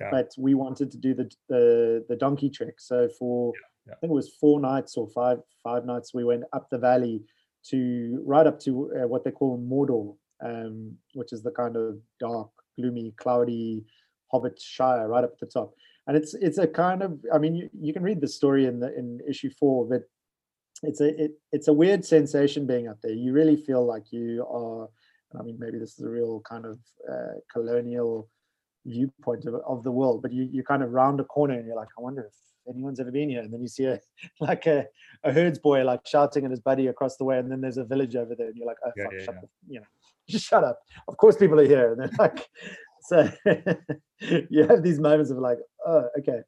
Yeah. 0.00 0.10
But 0.10 0.32
we 0.38 0.54
wanted 0.54 0.90
to 0.92 0.98
do 0.98 1.14
the 1.14 1.30
the 1.48 2.04
the 2.08 2.16
donkey 2.16 2.48
trick. 2.48 2.80
So 2.80 3.08
for 3.18 3.52
yeah. 3.54 3.60
I 3.92 3.94
think 3.96 4.10
it 4.10 4.14
was 4.14 4.34
four 4.34 4.60
nights 4.60 4.96
or 4.96 5.08
five 5.08 5.38
five 5.62 5.84
nights, 5.84 6.14
we 6.14 6.24
went 6.24 6.44
up 6.52 6.68
the 6.70 6.78
valley 6.78 7.22
to 7.70 8.22
right 8.24 8.46
up 8.46 8.60
to 8.60 8.92
uh, 8.96 9.08
what 9.08 9.24
they 9.24 9.30
call 9.30 9.58
Mordor, 9.58 10.16
um, 10.44 10.96
which 11.14 11.32
is 11.32 11.42
the 11.42 11.50
kind 11.50 11.76
of 11.76 11.98
dark, 12.20 12.50
gloomy, 12.78 13.12
cloudy 13.16 13.84
Hobbit 14.32 14.60
Shire 14.60 15.08
right 15.08 15.24
up 15.24 15.32
at 15.32 15.40
the 15.40 15.46
top. 15.46 15.74
And 16.06 16.16
it's 16.16 16.34
it's 16.34 16.58
a 16.58 16.66
kind 16.66 17.02
of 17.02 17.18
I 17.32 17.38
mean 17.38 17.54
you, 17.54 17.70
you 17.80 17.92
can 17.92 18.02
read 18.02 18.20
the 18.20 18.28
story 18.28 18.66
in 18.66 18.80
the 18.80 18.96
in 18.96 19.20
issue 19.28 19.50
four, 19.50 19.86
but 19.86 20.02
it's 20.82 21.00
a 21.00 21.24
it, 21.24 21.32
it's 21.52 21.68
a 21.68 21.72
weird 21.72 22.04
sensation 22.04 22.66
being 22.66 22.88
up 22.88 22.98
there. 23.02 23.12
You 23.12 23.32
really 23.32 23.56
feel 23.56 23.84
like 23.84 24.12
you 24.12 24.46
are. 24.48 24.88
I 25.38 25.42
mean, 25.42 25.56
maybe 25.58 25.78
this 25.78 25.98
is 25.98 26.04
a 26.04 26.08
real 26.08 26.40
kind 26.48 26.64
of 26.64 26.78
uh, 27.12 27.34
colonial 27.52 28.30
viewpoint 28.86 29.44
of, 29.44 29.54
of 29.66 29.82
the 29.82 29.90
world, 29.90 30.22
but 30.22 30.32
you 30.32 30.48
you 30.50 30.62
kind 30.62 30.82
of 30.82 30.92
round 30.92 31.18
a 31.18 31.24
corner 31.24 31.54
and 31.54 31.66
you're 31.66 31.76
like, 31.76 31.88
I 31.98 32.02
wonder 32.02 32.22
if 32.22 32.34
anyone's 32.68 33.00
ever 33.00 33.10
been 33.10 33.28
here. 33.28 33.42
And 33.42 33.52
then 33.52 33.60
you 33.60 33.68
see 33.68 33.84
a 33.84 34.00
like 34.40 34.66
a, 34.66 34.86
a 35.24 35.32
herds 35.32 35.58
boy 35.58 35.84
like 35.84 36.06
shouting 36.06 36.44
at 36.44 36.50
his 36.50 36.60
buddy 36.60 36.86
across 36.88 37.16
the 37.16 37.24
way, 37.24 37.38
and 37.38 37.50
then 37.50 37.60
there's 37.60 37.76
a 37.76 37.84
village 37.84 38.16
over 38.16 38.34
there, 38.34 38.48
and 38.48 38.56
you're 38.56 38.66
like, 38.66 38.78
oh 38.84 38.90
Yeah, 38.96 39.04
fuck, 39.04 39.12
yeah, 39.12 39.24
shut 39.24 39.34
yeah. 39.34 39.48
you 39.68 39.80
know, 39.80 39.86
just 40.28 40.46
shut 40.46 40.64
up. 40.64 40.78
Of 41.08 41.16
course 41.16 41.36
people 41.36 41.60
are 41.60 41.66
here. 41.66 41.92
And 41.92 42.00
they're 42.00 42.10
like 42.18 42.46
so 43.02 43.30
you 44.20 44.66
have 44.66 44.82
these 44.82 44.98
moments 44.98 45.30
of 45.30 45.38
like, 45.38 45.58
oh, 45.86 46.08
okay. 46.18 46.40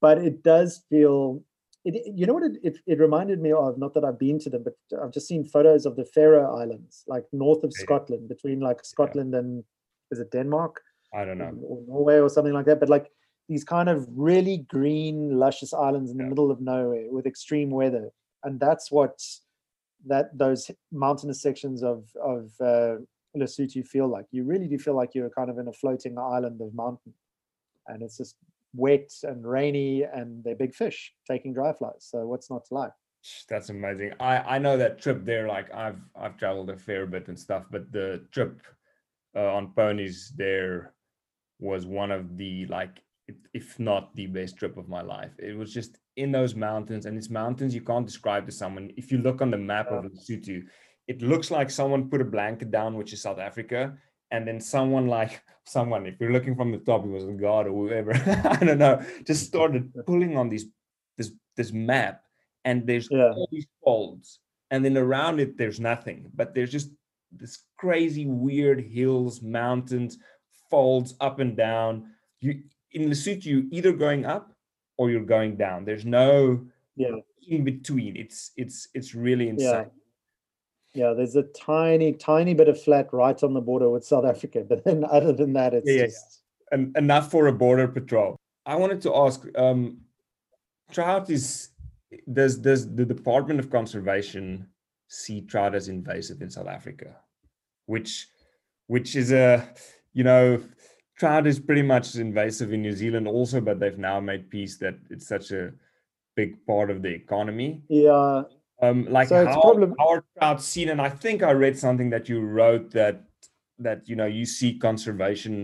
But 0.00 0.18
it 0.18 0.42
does 0.42 0.82
feel 0.90 1.42
it, 1.84 2.12
you 2.14 2.26
know 2.26 2.34
what 2.34 2.44
it, 2.44 2.58
it, 2.62 2.78
it 2.86 2.98
reminded 3.00 3.40
me 3.40 3.50
of 3.50 3.76
not 3.76 3.92
that 3.94 4.04
i've 4.04 4.18
been 4.18 4.38
to 4.38 4.48
them 4.48 4.62
but 4.62 4.74
i've 5.02 5.10
just 5.10 5.26
seen 5.26 5.44
photos 5.44 5.84
of 5.84 5.96
the 5.96 6.04
faroe 6.04 6.56
islands 6.56 7.02
like 7.08 7.24
north 7.32 7.64
of 7.64 7.72
scotland 7.72 8.28
between 8.28 8.60
like 8.60 8.84
scotland 8.84 9.34
and 9.34 9.64
is 10.12 10.20
it 10.20 10.30
denmark 10.30 10.80
I 11.14 11.24
don't 11.24 11.38
know. 11.38 11.52
or 11.62 11.82
Norway 11.86 12.18
or 12.18 12.28
something 12.28 12.52
like 12.52 12.66
that. 12.66 12.80
But 12.80 12.88
like 12.88 13.10
these 13.52 13.64
kind 13.76 13.88
of 13.94 14.06
really 14.30 14.58
green, 14.76 15.16
luscious 15.44 15.72
islands 15.74 16.10
in 16.10 16.16
the 16.16 16.24
Yeah. 16.24 16.30
middle 16.32 16.50
of 16.50 16.60
nowhere 16.60 17.08
with 17.14 17.26
extreme 17.26 17.70
weather, 17.80 18.06
and 18.44 18.58
that's 18.58 18.86
what 18.90 19.14
that 20.12 20.26
those 20.42 20.62
mountainous 20.90 21.40
sections 21.46 21.78
of 21.92 21.98
of 22.34 22.42
uh, 22.60 22.94
Lesotho 23.40 23.82
feel 23.94 24.08
like. 24.16 24.26
You 24.36 24.42
really 24.52 24.68
do 24.72 24.78
feel 24.78 24.96
like 25.00 25.14
you're 25.14 25.36
kind 25.38 25.50
of 25.50 25.58
in 25.58 25.68
a 25.68 25.78
floating 25.82 26.14
island 26.18 26.58
of 26.62 26.74
mountain, 26.74 27.14
and 27.88 28.02
it's 28.02 28.16
just 28.22 28.36
wet 28.74 29.10
and 29.30 29.40
rainy, 29.56 30.02
and 30.18 30.42
they're 30.42 30.62
big 30.64 30.74
fish 30.82 30.98
taking 31.30 31.52
dry 31.52 31.72
flies. 31.74 32.02
So 32.12 32.26
what's 32.30 32.50
not 32.50 32.64
to 32.68 32.74
like? 32.74 32.94
That's 33.50 33.68
amazing. 33.76 34.10
I 34.18 34.34
I 34.54 34.58
know 34.64 34.76
that 34.78 34.98
trip 35.02 35.20
there. 35.24 35.46
Like 35.56 35.68
I've 35.84 36.00
I've 36.22 36.36
traveled 36.42 36.70
a 36.70 36.78
fair 36.88 37.04
bit 37.14 37.28
and 37.28 37.38
stuff, 37.46 37.64
but 37.74 37.84
the 37.92 38.08
trip 38.34 38.54
uh, 39.36 39.50
on 39.56 39.72
ponies 39.80 40.32
there 40.44 40.94
was 41.60 41.86
one 41.86 42.10
of 42.10 42.36
the 42.36 42.66
like, 42.66 42.96
if- 43.28 43.46
if 43.54 43.78
not 43.78 44.14
the 44.16 44.26
best 44.26 44.56
trip 44.56 44.76
of 44.76 44.88
my 44.88 45.00
life. 45.02 45.32
It 45.38 45.56
was 45.56 45.72
just 45.72 45.98
in 46.16 46.32
those 46.32 46.54
mountains, 46.54 47.06
and 47.06 47.16
it's 47.16 47.30
mountains 47.30 47.74
you 47.74 47.80
can't 47.82 48.06
describe 48.06 48.46
to 48.46 48.52
someone. 48.52 48.90
If 48.96 49.10
you 49.12 49.18
look 49.18 49.40
on 49.40 49.50
the 49.50 49.58
map 49.58 49.88
of 49.90 50.04
Lesotho, 50.04 50.62
it 51.08 51.22
looks 51.22 51.50
like 51.50 51.70
someone 51.70 52.10
put 52.10 52.20
a 52.20 52.24
blanket 52.24 52.70
down, 52.70 52.96
which 52.96 53.12
is 53.12 53.22
South 53.22 53.38
Africa, 53.38 53.96
and 54.30 54.46
then 54.46 54.60
someone 54.60 55.06
like 55.06 55.42
someone, 55.64 56.06
if 56.06 56.20
you're 56.20 56.32
looking 56.32 56.56
from 56.56 56.72
the 56.72 56.78
top, 56.78 57.04
it 57.04 57.08
was 57.08 57.24
God 57.40 57.66
or 57.66 57.72
whoever, 57.88 58.12
I 58.44 58.56
don't 58.64 58.78
know, 58.78 59.02
just 59.24 59.46
started 59.46 59.92
pulling 60.06 60.36
on 60.36 60.48
these 60.48 60.66
this 61.16 61.32
this 61.56 61.72
map, 61.72 62.22
and 62.64 62.86
there's 62.86 63.08
Yeah. 63.10 63.30
all 63.32 63.48
these 63.52 63.66
folds, 63.84 64.40
and 64.70 64.84
then 64.84 64.96
around 64.96 65.38
it 65.40 65.56
there's 65.56 65.78
nothing, 65.80 66.30
but 66.34 66.54
there's 66.54 66.72
just 66.72 66.90
this 67.30 67.64
crazy 67.78 68.26
weird 68.26 68.80
hills, 68.80 69.40
mountains, 69.42 70.18
folds 70.70 71.14
up 71.20 71.38
and 71.38 71.56
down. 71.56 72.12
You 72.40 72.64
in 72.94 73.02
the 73.02 73.08
Lesotho, 73.08 73.44
you 73.44 73.68
either 73.70 73.92
going 73.92 74.24
up 74.24 74.52
or 74.96 75.10
you're 75.10 75.24
going 75.24 75.56
down. 75.56 75.84
There's 75.84 76.04
no 76.04 76.66
Yeah. 76.96 77.16
in 77.48 77.64
between. 77.64 78.16
It's 78.16 78.52
it's 78.56 78.88
it's 78.94 79.14
really 79.14 79.48
insane. 79.48 79.90
Yeah, 80.94 81.14
there's 81.14 81.36
a 81.36 81.44
tiny, 81.44 82.12
tiny 82.12 82.52
bit 82.54 82.68
of 82.68 82.80
flat 82.80 83.08
right 83.12 83.42
on 83.42 83.54
the 83.54 83.62
border 83.62 83.88
with 83.88 84.04
South 84.04 84.26
Africa, 84.26 84.62
but 84.68 84.84
then 84.84 85.04
other 85.04 85.32
than 85.32 85.54
that, 85.54 85.72
it's 85.74 85.88
Yeah, 85.88 85.94
yeah, 85.94 86.00
yeah. 86.00 86.06
just 86.06 86.42
and 86.70 86.96
enough 86.96 87.30
for 87.30 87.46
a 87.48 87.52
border 87.52 87.88
patrol. 87.88 88.36
I 88.66 88.76
wanted 88.76 89.00
to 89.02 89.14
ask, 89.16 89.44
um, 89.58 89.98
trout 90.90 91.30
is 91.30 91.70
does 92.32 92.58
does 92.58 92.94
the 92.94 93.04
Department 93.06 93.58
of 93.58 93.70
Conservation 93.70 94.68
see 95.08 95.40
trout 95.42 95.74
as 95.74 95.88
invasive 95.88 96.42
in 96.42 96.50
South 96.50 96.68
Africa, 96.68 97.16
which 97.86 98.28
which 98.86 99.16
is 99.16 99.32
a 99.32 99.66
you 100.12 100.24
know 100.24 100.62
trout 101.22 101.46
is 101.46 101.58
pretty 101.68 101.82
much 101.94 102.06
invasive 102.16 102.72
in 102.72 102.82
New 102.82 102.92
Zealand 103.02 103.26
also, 103.28 103.60
but 103.60 103.78
they've 103.78 103.98
now 104.10 104.18
made 104.20 104.50
peace 104.50 104.74
that 104.78 104.96
it's 105.12 105.28
such 105.34 105.52
a 105.52 105.72
big 106.34 106.50
part 106.66 106.90
of 106.90 106.98
the 107.02 107.12
economy. 107.22 107.70
yeah, 107.88 108.42
Um, 108.86 108.98
like 109.16 109.28
So 109.28 109.46
how 109.46 109.60
problem- 109.60 109.94
how 110.00 110.08
are 110.14 110.24
trout 110.38 110.60
seen? 110.72 110.88
And 110.92 111.00
I 111.08 111.10
think 111.22 111.42
I 111.50 111.52
read 111.64 111.76
something 111.78 112.10
that 112.10 112.24
you 112.30 112.38
wrote 112.56 112.90
that 113.00 113.16
that 113.86 114.00
you 114.10 114.16
know 114.20 114.26
you 114.38 114.44
see 114.58 114.70
conservation 114.88 115.54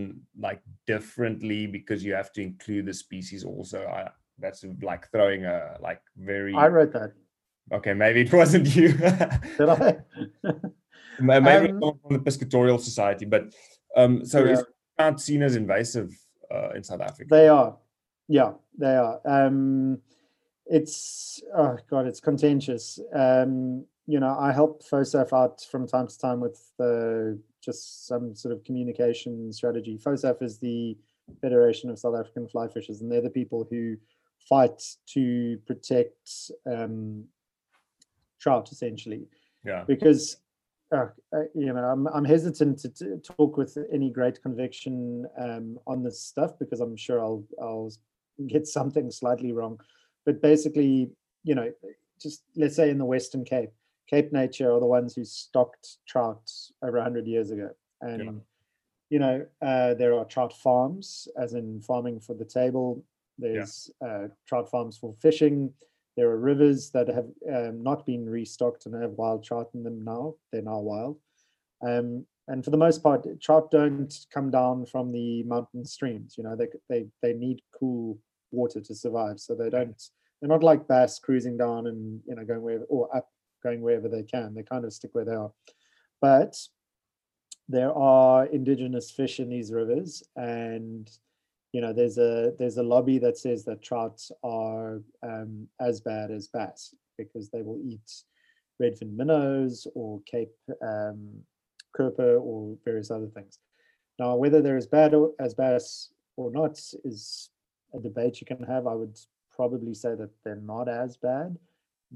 like 0.47 0.61
differently 0.93 1.61
because 1.77 1.99
you 2.07 2.13
have 2.19 2.31
to 2.35 2.41
include 2.49 2.85
the 2.89 2.93
species 3.05 3.41
also. 3.51 3.79
I 3.97 4.01
that's 4.43 4.61
like 4.91 5.03
throwing 5.13 5.41
a 5.55 5.57
like 5.87 6.01
very 6.31 6.53
I 6.55 6.67
wrote 6.75 6.93
that. 6.99 7.11
okay. 7.77 7.93
Maybe 8.03 8.19
it 8.25 8.31
wasn't 8.41 8.67
you. 8.77 8.89
Did 9.59 9.69
I? 9.69 9.97
Maybe 11.19 11.69
Um, 11.71 11.79
from 12.01 12.13
the 12.17 12.23
Piscatorial 12.27 12.79
Society, 12.79 13.25
but 13.35 13.43
um, 13.99 14.23
so 14.25 14.37
Yeah. 14.45 14.61
Trout 14.99 15.19
seen 15.19 15.41
as 15.41 15.55
invasive 15.55 16.13
uh, 16.53 16.71
in 16.71 16.83
South 16.83 17.01
Africa? 17.01 17.27
They 17.29 17.47
are. 17.47 17.77
Yeah, 18.27 18.51
they 18.77 18.95
are. 18.95 19.19
Um, 19.25 19.99
it's 20.65 21.41
oh 21.57 21.77
god, 21.89 22.05
it's 22.05 22.19
contentious. 22.19 22.99
Um, 23.13 23.85
you 24.05 24.19
know, 24.19 24.37
I 24.39 24.51
help 24.51 24.83
FOSAF 24.83 25.33
out 25.33 25.61
from 25.71 25.87
time 25.87 26.07
to 26.07 26.19
time 26.19 26.39
with 26.39 26.59
uh, 26.79 27.37
just 27.63 28.07
some 28.07 28.35
sort 28.35 28.53
of 28.53 28.63
communication 28.63 29.51
strategy. 29.51 29.99
FOSAF 30.03 30.41
is 30.41 30.59
the 30.59 30.97
Federation 31.41 31.89
of 31.89 31.99
South 31.99 32.15
African 32.15 32.47
Fly 32.47 32.67
Fishers, 32.67 33.01
and 33.01 33.11
they're 33.11 33.21
the 33.21 33.29
people 33.29 33.67
who 33.69 33.95
fight 34.47 34.81
to 35.07 35.57
protect 35.65 36.51
um, 36.65 37.23
trout, 38.39 38.71
essentially 38.71 39.27
yeah, 39.65 39.83
because 39.87 40.37
uh, 40.91 41.39
you 41.53 41.71
know 41.73 41.83
I'm, 41.83 42.07
I'm 42.07 42.25
hesitant 42.25 42.79
to, 42.79 42.89
to 42.89 43.17
talk 43.17 43.57
with 43.57 43.77
any 43.93 44.09
great 44.09 44.41
conviction 44.41 45.25
um, 45.39 45.77
on 45.85 46.03
this 46.03 46.21
stuff 46.21 46.57
because 46.59 46.79
I'm 46.79 46.95
sure 46.95 47.21
I'll 47.21 47.43
I'll 47.61 47.91
get 48.47 48.67
something 48.67 49.11
slightly 49.11 49.51
wrong. 49.51 49.79
But 50.25 50.41
basically, 50.41 51.11
you 51.43 51.55
know, 51.55 51.71
just 52.21 52.43
let's 52.55 52.75
say 52.75 52.89
in 52.89 52.97
the 52.97 53.05
Western 53.05 53.45
Cape, 53.45 53.71
Cape 54.09 54.31
Nature 54.33 54.71
are 54.73 54.79
the 54.79 54.85
ones 54.85 55.15
who 55.15 55.23
stocked 55.23 55.97
trout 56.07 56.51
over 56.83 56.97
100 56.97 57.27
years 57.27 57.51
ago, 57.51 57.69
and 58.01 58.41
you 59.09 59.19
know 59.19 59.45
uh, 59.61 59.93
there 59.93 60.15
are 60.15 60.25
trout 60.25 60.53
farms, 60.53 61.27
as 61.37 61.53
in 61.53 61.81
farming 61.81 62.19
for 62.19 62.33
the 62.33 62.45
table. 62.45 63.03
There's 63.37 63.89
uh, 64.05 64.27
trout 64.47 64.69
farms 64.69 64.97
for 64.97 65.13
fishing. 65.21 65.71
There 66.19 66.29
are 66.29 66.37
rivers 66.37 66.89
that 66.89 67.07
have 67.07 67.27
um, 67.49 67.81
not 67.81 68.05
been 68.05 68.29
restocked 68.29 68.85
and 68.85 69.01
have 69.01 69.11
wild 69.11 69.41
trout 69.41 69.69
in 69.73 69.83
them 69.83 70.03
now. 70.03 70.35
They're 70.51 70.61
now 70.61 70.79
wild. 70.79 71.17
Um, 71.81 72.25
and 72.49 72.61
for 72.61 72.71
the 72.71 72.77
most 72.77 73.01
part, 73.01 73.25
trout 73.39 73.71
don't 73.71 74.13
come 74.29 74.51
down 74.51 74.85
from 74.85 75.13
the 75.13 75.43
mountain 75.43 75.85
streams. 75.85 76.35
You 76.37 76.43
know, 76.43 76.57
they 76.57 76.67
they 76.89 77.05
they 77.21 77.31
need 77.31 77.61
cool 77.79 78.19
water 78.51 78.81
to 78.81 78.93
survive. 78.93 79.39
So 79.39 79.55
they 79.55 79.69
don't. 79.69 79.95
They're 80.41 80.49
not 80.49 80.61
like 80.61 80.89
bass 80.89 81.19
cruising 81.19 81.57
down 81.57 81.87
and 81.87 82.19
you 82.27 82.35
know 82.35 82.43
going 82.43 82.63
wherever 82.63 82.83
or 82.89 83.15
up 83.15 83.29
going 83.63 83.79
wherever 83.79 84.09
they 84.09 84.23
can. 84.23 84.53
They 84.53 84.63
kind 84.63 84.83
of 84.83 84.91
stick 84.91 85.11
where 85.13 85.23
they 85.23 85.35
are. 85.35 85.53
But 86.19 86.57
there 87.69 87.93
are 87.93 88.45
indigenous 88.47 89.09
fish 89.09 89.39
in 89.39 89.47
these 89.47 89.71
rivers, 89.71 90.21
and 90.35 91.09
you 91.71 91.81
know 91.81 91.93
there's 91.93 92.17
a 92.17 92.53
there's 92.57 92.77
a 92.77 92.83
lobby 92.83 93.19
that 93.19 93.37
says 93.37 93.63
that 93.65 93.81
trouts 93.81 94.31
are 94.43 95.01
um, 95.23 95.67
as 95.79 96.01
bad 96.01 96.31
as 96.31 96.47
bass 96.47 96.95
because 97.17 97.49
they 97.49 97.61
will 97.61 97.79
eat 97.83 98.23
redfin 98.81 99.13
minnows 99.15 99.87
or 99.93 100.21
cape 100.25 100.55
um, 100.81 101.29
kurper 101.97 102.41
or 102.41 102.77
various 102.85 103.11
other 103.11 103.27
things. 103.27 103.59
Now, 104.17 104.35
whether 104.35 104.61
they're 104.61 104.77
as 104.77 104.87
bad 104.87 105.13
or, 105.13 105.33
as 105.39 105.53
bass 105.53 106.11
or 106.37 106.51
not 106.51 106.79
is 107.03 107.49
a 107.93 107.99
debate 107.99 108.39
you 108.41 108.47
can 108.47 108.63
have. 108.63 108.87
I 108.87 108.93
would 108.93 109.17
probably 109.51 109.93
say 109.93 110.15
that 110.15 110.29
they're 110.43 110.55
not 110.55 110.87
as 110.87 111.17
bad, 111.17 111.57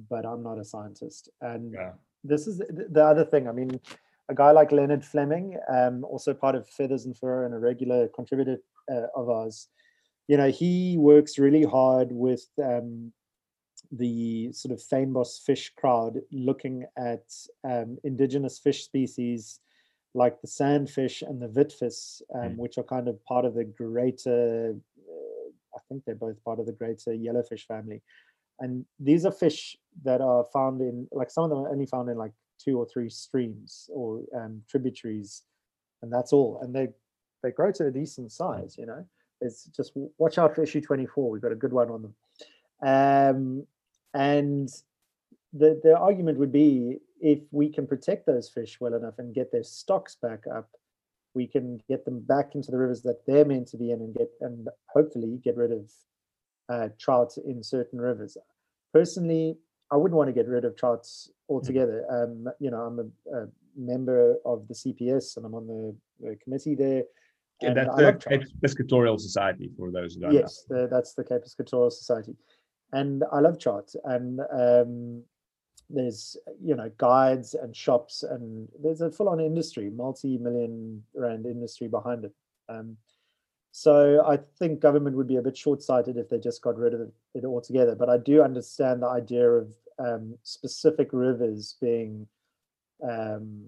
but 0.10 0.26
I'm 0.26 0.44
not 0.44 0.60
a 0.60 0.66
scientist. 0.66 1.30
And 1.42 1.74
Yeah. 1.74 1.94
this 2.24 2.48
is 2.48 2.58
the 2.60 2.88
the 2.90 3.06
other 3.06 3.26
thing. 3.26 3.48
I 3.48 3.52
mean, 3.52 3.80
a 4.30 4.36
guy 4.36 4.52
like 4.52 4.72
Leonard 4.72 5.04
Fleming, 5.04 5.58
um, 5.68 6.06
also 6.06 6.34
part 6.34 6.56
of 6.56 6.68
Feathers 6.68 7.06
and 7.06 7.18
Fur 7.18 7.46
and 7.46 7.54
a 7.54 7.60
regular 7.60 8.08
contributor 8.08 8.58
uh, 8.92 9.08
of 9.16 9.30
ours, 9.30 9.68
you 10.28 10.38
know, 10.38 10.50
he 10.50 10.98
works 10.98 11.38
really 11.38 11.64
hard 11.64 12.12
with 12.12 12.46
um, 12.64 13.12
the 13.92 14.52
sort 14.54 14.72
of 14.72 14.80
Fynbos 14.80 15.44
fish 15.46 15.72
crowd 15.76 16.20
looking 16.32 16.86
at 16.98 17.26
um, 17.64 17.98
indigenous 18.04 18.58
fish 18.60 18.84
species 18.86 19.60
like 20.16 20.40
the 20.42 20.48
sandfish 20.48 21.22
and 21.28 21.42
the 21.42 21.48
vitfish, 21.48 22.22
um, 22.36 22.52
Mm. 22.52 22.58
which 22.58 22.78
are 22.78 22.84
kind 22.84 23.08
of 23.08 23.24
part 23.26 23.46
of 23.46 23.56
the 23.56 23.64
greater, 23.64 24.76
uh, 25.10 25.50
I 25.76 25.80
think 25.90 26.06
they're 26.06 26.16
both 26.16 26.44
part 26.44 26.60
of 26.60 26.68
the 26.68 26.72
greater 26.72 27.12
yellowfish 27.12 27.66
family. 27.66 28.02
And 28.60 28.86
these 29.00 29.26
are 29.26 29.32
fish 29.32 29.76
that 30.04 30.22
are 30.22 30.46
found 30.54 30.82
in, 30.82 31.08
like 31.12 31.32
some 31.32 31.44
of 31.44 31.50
them 31.50 31.60
are 31.60 31.70
only 31.70 31.88
found 31.88 32.10
in 32.10 32.18
like 32.18 32.34
two 32.60 32.78
or 32.78 32.86
three 32.86 33.10
streams 33.10 33.90
or 33.92 34.22
um, 34.36 34.62
tributaries, 34.70 35.42
and 36.02 36.14
that's 36.14 36.32
all. 36.32 36.60
And 36.62 36.74
they 36.76 36.90
they 37.44 37.52
grow 37.52 37.72
to 37.74 37.88
a 37.88 37.92
decent 37.92 38.32
size, 38.32 38.76
you 38.78 38.86
know. 38.86 39.06
It's 39.42 39.66
just 39.66 39.92
watch 40.18 40.38
out 40.38 40.56
for 40.56 40.64
issue 40.64 40.82
24. 40.82 41.30
We've 41.30 41.42
got 41.42 41.52
a 41.52 41.56
good 41.56 41.74
one 41.74 41.92
on 41.92 42.02
them. 42.02 42.16
Um, 42.86 43.68
and 44.14 44.70
the 45.52 45.80
the 45.84 45.98
argument 45.98 46.40
would 46.40 46.52
be 46.52 47.00
if 47.20 47.40
we 47.52 47.70
can 47.70 47.86
protect 47.86 48.26
those 48.26 48.50
fish 48.50 48.80
well 48.80 48.94
enough 48.94 49.16
and 49.18 49.36
get 49.36 49.52
their 49.52 49.64
stocks 49.64 50.16
back 50.16 50.44
up, 50.54 50.70
we 51.34 51.48
can 51.48 51.82
get 51.88 52.06
them 52.06 52.20
back 52.20 52.56
into 52.56 52.72
the 52.72 52.78
rivers 52.78 53.02
that 53.04 53.26
they're 53.26 53.46
meant 53.46 53.68
to 53.70 53.78
be 53.78 53.92
in 53.92 54.00
and 54.02 54.16
get 54.16 54.30
and 54.42 54.70
hopefully 54.88 55.40
get 55.44 55.58
rid 55.58 55.72
of 55.72 55.92
uh, 56.70 56.90
trout 57.00 57.34
in 57.46 57.64
certain 57.64 58.00
rivers. 58.00 58.38
Personally, 58.94 59.58
I 59.92 59.98
wouldn't 59.98 60.18
want 60.18 60.28
to 60.28 60.34
get 60.34 60.48
rid 60.48 60.66
of 60.66 60.76
trouts 60.76 61.30
altogether. 61.50 62.06
Um, 62.10 62.48
you 62.60 62.72
know, 62.72 62.82
I'm 62.82 63.00
a, 63.00 63.38
a 63.38 63.48
member 63.76 64.38
of 64.46 64.68
the 64.68 64.74
CPS 64.74 65.38
and 65.38 65.46
I'm 65.46 65.56
on 65.56 65.68
the, 65.68 65.96
the 66.20 66.36
committee 66.44 66.76
there. 66.76 67.04
And 67.62 67.78
that's 67.78 67.96
the. 67.96 68.14
Cape 68.14 68.44
Piscatorial 68.62 69.20
Society 69.20 69.70
for 69.78 69.92
those 69.92 70.16
who 70.16 70.22
don't 70.22 70.34
Yes, 70.34 70.66
the, 70.68 70.88
that's 70.92 71.14
the 71.14 71.24
Cape 71.24 71.44
Piscatorial 71.44 71.92
Society, 71.92 72.36
and 72.92 73.24
I 73.32 73.40
love 73.40 73.60
charts. 73.60 73.96
And 74.04 74.42
um, 74.52 75.24
there's 75.90 76.36
you 76.62 76.76
know 76.76 76.92
guides 76.98 77.54
and 77.54 77.76
shops, 77.76 78.24
and 78.24 78.68
there's 78.82 79.02
a 79.02 79.12
full-on 79.12 79.40
industry, 79.40 79.90
multi-million 79.90 81.04
rand 81.16 81.46
industry 81.46 81.88
behind 81.88 82.26
it. 82.26 82.34
Um, 82.68 82.98
so 83.72 84.24
I 84.26 84.38
think 84.60 84.82
government 84.82 85.16
would 85.16 85.28
be 85.28 85.38
a 85.38 85.42
bit 85.42 85.58
short-sighted 85.58 86.18
if 86.18 86.30
they 86.30 86.38
just 86.38 86.62
got 86.62 86.78
rid 86.78 86.94
of 86.94 87.12
it 87.34 87.46
altogether. 87.46 87.96
But 87.96 88.10
I 88.10 88.18
do 88.18 88.44
understand 88.44 89.02
the 89.02 89.08
idea 89.08 89.50
of 89.50 89.68
um, 89.98 90.38
specific 90.44 91.10
rivers 91.12 91.76
being 91.82 92.28
um, 93.04 93.66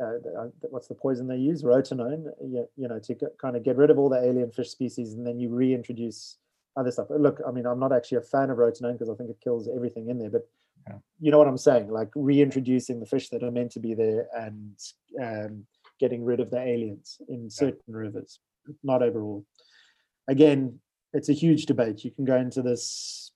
uh, 0.00 0.40
uh, 0.40 0.48
what's 0.70 0.88
the 0.88 0.94
poison 0.94 1.26
they 1.26 1.36
use? 1.36 1.62
Rotenone, 1.62 2.26
you, 2.44 2.68
you 2.76 2.88
know, 2.88 2.98
to 2.98 3.14
g- 3.14 3.26
kind 3.40 3.56
of 3.56 3.62
get 3.64 3.76
rid 3.76 3.90
of 3.90 3.98
all 3.98 4.08
the 4.08 4.22
alien 4.22 4.50
fish 4.50 4.70
species 4.70 5.14
and 5.14 5.26
then 5.26 5.38
you 5.40 5.48
reintroduce 5.48 6.38
other 6.76 6.90
stuff. 6.90 7.06
Look, 7.10 7.40
I 7.46 7.50
mean, 7.50 7.66
I'm 7.66 7.80
not 7.80 7.92
actually 7.92 8.18
a 8.18 8.22
fan 8.22 8.50
of 8.50 8.58
rotenone 8.58 8.92
because 8.94 9.08
I 9.10 9.14
think 9.14 9.30
it 9.30 9.38
kills 9.42 9.68
everything 9.74 10.08
in 10.10 10.18
there, 10.18 10.30
but 10.30 10.46
Yeah. 10.88 10.98
you 11.20 11.30
know 11.30 11.38
what 11.38 11.48
I'm 11.48 11.56
saying? 11.58 11.88
Like 11.90 12.10
reintroducing 12.14 13.00
the 13.00 13.06
fish 13.06 13.28
that 13.30 13.42
are 13.42 13.50
meant 13.50 13.72
to 13.72 13.80
be 13.80 13.94
there 13.94 14.28
and 14.36 14.78
um, 15.20 15.66
getting 15.98 16.24
rid 16.24 16.40
of 16.40 16.50
the 16.50 16.60
aliens 16.60 17.18
in 17.28 17.48
certain 17.50 17.94
rivers, 17.94 18.40
not 18.82 19.02
overall. 19.02 19.44
Again, 20.28 20.78
it's 21.12 21.28
a 21.30 21.32
huge 21.32 21.66
debate. 21.66 22.04
You 22.04 22.10
can 22.10 22.24
go 22.24 22.36
into 22.36 22.60
this 22.62 23.32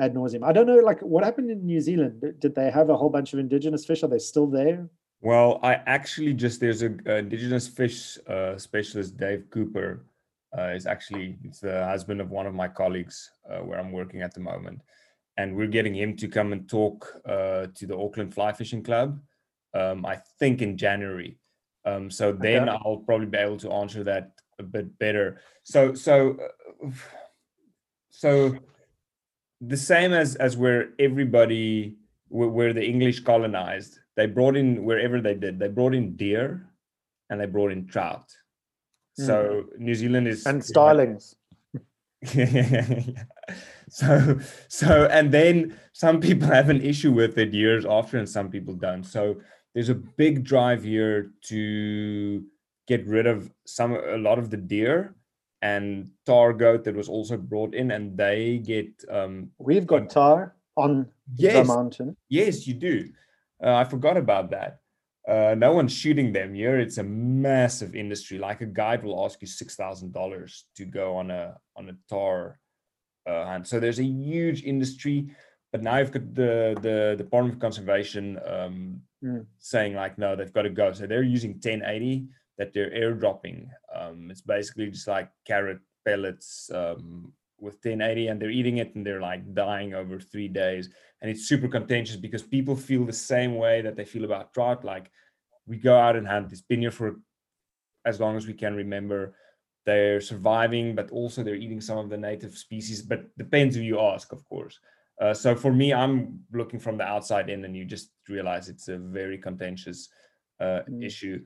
ad 0.00 0.14
nauseum. 0.14 0.44
I 0.44 0.52
don't 0.52 0.66
know, 0.66 0.76
like 0.78 1.00
what 1.00 1.24
happened 1.24 1.50
in 1.50 1.66
New 1.66 1.80
Zealand? 1.80 2.22
Did 2.38 2.54
they 2.54 2.70
have 2.70 2.88
a 2.90 2.96
whole 2.96 3.10
bunch 3.10 3.32
of 3.32 3.38
indigenous 3.40 3.84
fish? 3.84 4.02
Are 4.02 4.08
they 4.08 4.18
still 4.18 4.46
there? 4.46 4.88
Well, 5.22 5.60
I 5.62 5.74
actually 5.86 6.34
just 6.34 6.60
there's 6.60 6.82
a, 6.82 6.92
a 7.06 7.14
indigenous 7.18 7.68
fish 7.68 8.18
uh, 8.26 8.58
specialist, 8.58 9.16
Dave 9.16 9.48
Cooper, 9.50 10.04
uh, 10.58 10.70
is 10.70 10.84
actually 10.84 11.38
it's 11.44 11.60
the 11.60 11.84
husband 11.86 12.20
of 12.20 12.30
one 12.30 12.46
of 12.46 12.54
my 12.54 12.66
colleagues 12.66 13.30
uh, 13.48 13.60
where 13.60 13.78
I'm 13.78 13.92
working 13.92 14.20
at 14.22 14.34
the 14.34 14.40
moment, 14.40 14.82
and 15.36 15.54
we're 15.54 15.68
getting 15.68 15.94
him 15.94 16.16
to 16.16 16.26
come 16.26 16.52
and 16.52 16.68
talk 16.68 17.20
uh, 17.24 17.68
to 17.72 17.86
the 17.86 17.96
Auckland 17.96 18.34
Fly 18.34 18.52
Fishing 18.52 18.82
Club. 18.82 19.20
Um, 19.74 20.04
I 20.04 20.16
think 20.40 20.60
in 20.60 20.76
January. 20.76 21.38
Um, 21.84 22.10
so 22.10 22.32
then 22.32 22.68
Okay. 22.68 22.78
I'll 22.84 22.98
probably 22.98 23.26
be 23.26 23.38
able 23.38 23.58
to 23.58 23.72
answer 23.72 24.04
that 24.04 24.32
a 24.58 24.64
bit 24.64 24.98
better. 24.98 25.40
So 25.62 25.94
so 25.94 26.36
uh, 26.84 26.90
so 28.10 28.56
the 29.60 29.76
same 29.76 30.12
as 30.12 30.34
as 30.34 30.56
where 30.56 30.90
everybody 30.98 31.96
where, 32.28 32.48
where 32.48 32.72
the 32.72 32.84
English 32.84 33.20
colonized, 33.20 34.00
they 34.16 34.26
brought 34.26 34.56
in 34.56 34.84
wherever 34.84 35.20
they 35.20 35.34
did, 35.34 35.58
they 35.58 35.68
brought 35.68 35.94
in 35.94 36.16
deer 36.16 36.66
and 37.30 37.40
they 37.40 37.46
brought 37.46 37.72
in 37.72 37.86
trout. 37.86 38.24
So 39.14 39.64
New 39.78 39.94
Zealand 39.94 40.26
is 40.26 40.46
And 40.46 40.64
starlings. 40.72 41.36
so 43.88 44.38
so 44.68 45.06
and 45.10 45.32
then 45.32 45.76
some 45.92 46.20
people 46.20 46.46
have 46.46 46.68
an 46.70 46.80
issue 46.80 47.10
with 47.12 47.36
it 47.36 47.52
years 47.52 47.84
after 47.84 48.16
and 48.16 48.28
some 48.28 48.48
people 48.48 48.74
don't 48.74 49.02
so 49.02 49.36
there's 49.74 49.88
a 49.88 49.94
big 49.94 50.44
drive 50.44 50.84
here 50.84 51.32
to 51.42 52.44
get 52.86 53.04
rid 53.08 53.26
of 53.26 53.50
some 53.66 53.92
a 53.94 54.16
lot 54.18 54.38
of 54.38 54.50
the 54.50 54.56
deer 54.56 55.16
and 55.62 56.08
tahr 56.24 56.52
goat 56.52 56.84
that 56.84 56.94
was 56.94 57.08
also 57.08 57.36
brought 57.36 57.74
in 57.74 57.90
and 57.90 58.16
they 58.16 58.58
get 58.58 58.86
um 59.10 59.50
We've 59.58 59.86
got 59.86 60.08
tahr 60.08 60.54
on 60.76 61.08
the 61.36 61.64
mountain. 61.64 62.16
yes 62.28 62.68
you 62.68 62.74
do 62.74 63.08
uh, 63.64 63.74
i 63.74 63.84
forgot 63.84 64.16
about 64.16 64.50
that 64.50 64.78
uh, 65.28 65.54
no 65.56 65.72
one's 65.72 65.92
shooting 65.92 66.32
them 66.32 66.52
here. 66.52 66.80
It's 66.80 66.98
a 66.98 67.04
massive 67.04 67.94
industry. 67.94 68.38
Like 68.38 68.60
a 68.60 68.66
guide 68.66 69.04
will 69.04 69.24
ask 69.24 69.40
you 69.40 69.46
six 69.46 69.76
thousand 69.76 70.12
dollars 70.12 70.64
to 70.74 70.84
go 70.84 71.16
on 71.16 71.30
a 71.30 71.56
on 71.76 71.88
a 71.90 71.96
tahr 72.08 72.58
uh, 73.24 73.44
hunt. 73.44 73.68
So 73.68 73.78
there's 73.78 74.00
a 74.00 74.04
huge 74.04 74.64
industry. 74.64 75.30
But 75.70 75.84
now 75.84 75.98
you've 75.98 76.10
got 76.10 76.34
the 76.34 76.76
the 76.82 77.14
Department 77.16 77.54
of 77.54 77.60
Conservation 77.60 78.36
um, 78.44 79.02
Mm. 79.24 79.46
saying 79.58 79.94
like, 79.94 80.18
no, 80.18 80.34
they've 80.34 80.52
got 80.52 80.62
to 80.62 80.70
go. 80.70 80.92
So 80.92 81.06
they're 81.06 81.22
using 81.22 81.52
1080 81.52 82.26
that 82.58 82.72
they're 82.72 82.90
airdropping. 82.90 83.68
Um, 83.94 84.30
it's 84.30 84.40
basically 84.40 84.90
just 84.90 85.06
like 85.06 85.30
carrot 85.46 85.78
pellets 86.04 86.70
um, 86.74 87.32
with 87.62 87.74
1080, 87.74 88.28
and 88.28 88.40
they're 88.40 88.50
eating 88.50 88.78
it 88.78 88.94
and 88.94 89.06
they're 89.06 89.20
like 89.20 89.54
dying 89.54 89.94
over 89.94 90.18
three 90.18 90.48
days 90.48 90.90
and 91.22 91.30
it's 91.30 91.46
super 91.48 91.68
contentious 91.68 92.16
because 92.16 92.42
people 92.42 92.74
feel 92.74 93.04
the 93.04 93.12
same 93.12 93.54
way 93.54 93.80
that 93.80 93.94
they 93.96 94.04
feel 94.04 94.24
about 94.24 94.52
trout. 94.52 94.84
Like 94.84 95.10
we 95.66 95.76
go 95.76 95.96
out 95.96 96.16
and 96.16 96.26
hunt. 96.26 96.50
It's 96.50 96.60
been 96.60 96.80
here 96.80 96.90
for 96.90 97.20
as 98.04 98.18
long 98.18 98.36
as 98.36 98.46
we 98.46 98.52
can 98.54 98.74
remember. 98.74 99.36
They're 99.86 100.20
surviving, 100.20 100.96
but 100.96 101.10
also 101.12 101.42
they're 101.42 101.54
eating 101.54 101.80
some 101.80 101.98
of 101.98 102.10
the 102.10 102.18
native 102.18 102.58
species. 102.58 103.02
But 103.02 103.36
depends 103.38 103.76
who 103.76 103.82
you 103.82 104.00
ask, 104.00 104.32
of 104.32 104.44
course. 104.48 104.80
Uh, 105.20 105.32
so 105.32 105.54
for 105.54 105.72
me, 105.72 105.94
I'm 105.94 106.40
looking 106.52 106.80
from 106.80 106.98
the 106.98 107.04
outside 107.04 107.48
in, 107.48 107.64
and 107.64 107.76
you 107.76 107.84
just 107.84 108.10
realize 108.28 108.68
it's 108.68 108.88
a 108.88 108.98
very 108.98 109.38
contentious 109.38 110.08
uh, 110.60 110.82
Mm. 110.88 111.04
issue. 111.04 111.44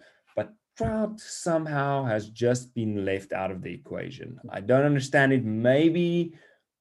Trout 0.76 1.18
somehow 1.20 2.04
has 2.04 2.28
just 2.28 2.74
been 2.74 3.04
left 3.04 3.32
out 3.32 3.50
of 3.50 3.62
the 3.62 3.72
equation. 3.72 4.38
I 4.50 4.60
don't 4.60 4.84
understand 4.84 5.32
it. 5.32 5.44
Maybe 5.44 6.34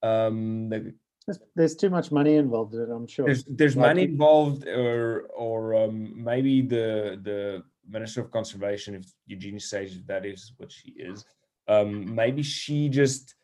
um, 0.04 0.70
the 0.70 0.94
There's, 1.26 1.40
there's 1.56 1.76
too 1.76 1.90
much 1.90 2.12
money 2.12 2.36
involved 2.36 2.74
in 2.76 2.82
it, 2.82 2.90
I'm 2.90 3.08
sure. 3.08 3.26
there's 3.26 3.46
there's 3.46 3.76
Like 3.76 3.88
money 3.90 4.04
involved 4.04 4.68
or 4.68 5.28
or 5.36 5.76
um, 5.76 6.24
maybe 6.24 6.62
the 6.62 7.20
the 7.24 7.64
minister 7.88 8.22
of 8.22 8.32
conservation 8.32 8.96
if 8.96 9.06
Eugenie 9.28 9.60
Sage 9.60 10.06
that 10.08 10.26
is 10.26 10.54
what 10.58 10.72
she 10.72 10.90
is 10.92 11.26
um, 11.68 12.14
maybe 12.14 12.44
she 12.44 12.90
just 12.90 13.36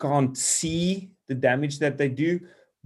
can't 0.00 0.36
see 0.36 1.10
the 1.26 1.34
damage 1.34 1.78
that 1.78 1.98
they 1.98 2.08
do 2.08 2.40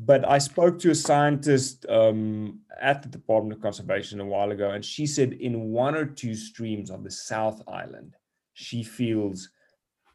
but 0.04 0.26
i 0.28 0.38
spoke 0.38 0.78
to 0.78 0.90
a 0.90 0.94
scientist 0.94 1.86
um, 1.88 2.60
at 2.80 3.02
the 3.02 3.08
department 3.08 3.54
of 3.54 3.62
conservation 3.62 4.20
a 4.20 4.24
while 4.24 4.50
ago 4.50 4.70
and 4.70 4.84
she 4.84 5.06
said 5.06 5.32
in 5.34 5.70
one 5.70 5.94
or 5.94 6.06
two 6.06 6.34
streams 6.34 6.90
on 6.90 7.02
the 7.02 7.10
south 7.10 7.62
island 7.68 8.14
she 8.54 8.82
feels 8.82 9.48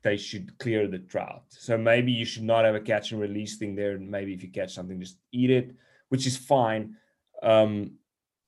they 0.04 0.18
should 0.18 0.58
clear 0.60 0.88
the 0.88 1.00
trout. 1.00 1.44
So 1.50 1.78
maybe 1.78 2.12
you 2.12 2.24
should 2.24 2.44
not 2.44 2.66
have 2.66 2.76
a 2.76 2.80
catch 2.80 3.12
and 3.12 3.20
release 3.20 3.58
thing 3.58 3.76
there. 3.76 3.96
And 3.96 4.10
maybe 4.10 4.34
if 4.34 4.42
you 4.42 4.50
catch 4.50 4.74
something, 4.74 5.00
just 5.00 5.18
eat 5.34 5.50
it, 5.50 5.76
which 6.10 6.26
is 6.26 6.38
fine. 6.38 6.96
Um, 7.44 7.96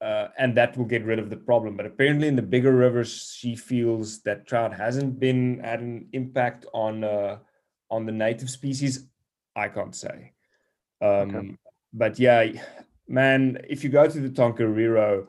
uh, 0.01 0.29
and 0.37 0.55
that 0.55 0.77
will 0.77 0.85
get 0.85 1.03
rid 1.03 1.19
of 1.19 1.29
the 1.29 1.35
problem. 1.35 1.75
But 1.75 1.85
apparently, 1.85 2.29
in 2.29 2.37
the 2.37 2.41
bigger 2.41 2.71
rivers, 2.71 3.35
she 3.37 3.57
feels 3.57 4.21
that 4.21 4.47
trout 4.47 4.73
hasn't 4.73 5.19
been 5.19 5.59
had 5.59 5.81
an 5.81 6.07
impact 6.13 6.65
on 6.73 7.03
uh, 7.03 7.39
on 7.91 8.05
the 8.05 8.13
native 8.13 8.49
species. 8.49 9.07
I 9.55 9.67
can't 9.67 9.93
say. 9.93 10.31
Um, 11.01 11.57
But 11.93 12.19
yeah, 12.19 12.51
man, 13.07 13.65
if 13.67 13.83
you 13.83 13.89
go 13.89 14.07
to 14.07 14.19
the 14.19 14.29
Tongariro, 14.29 15.27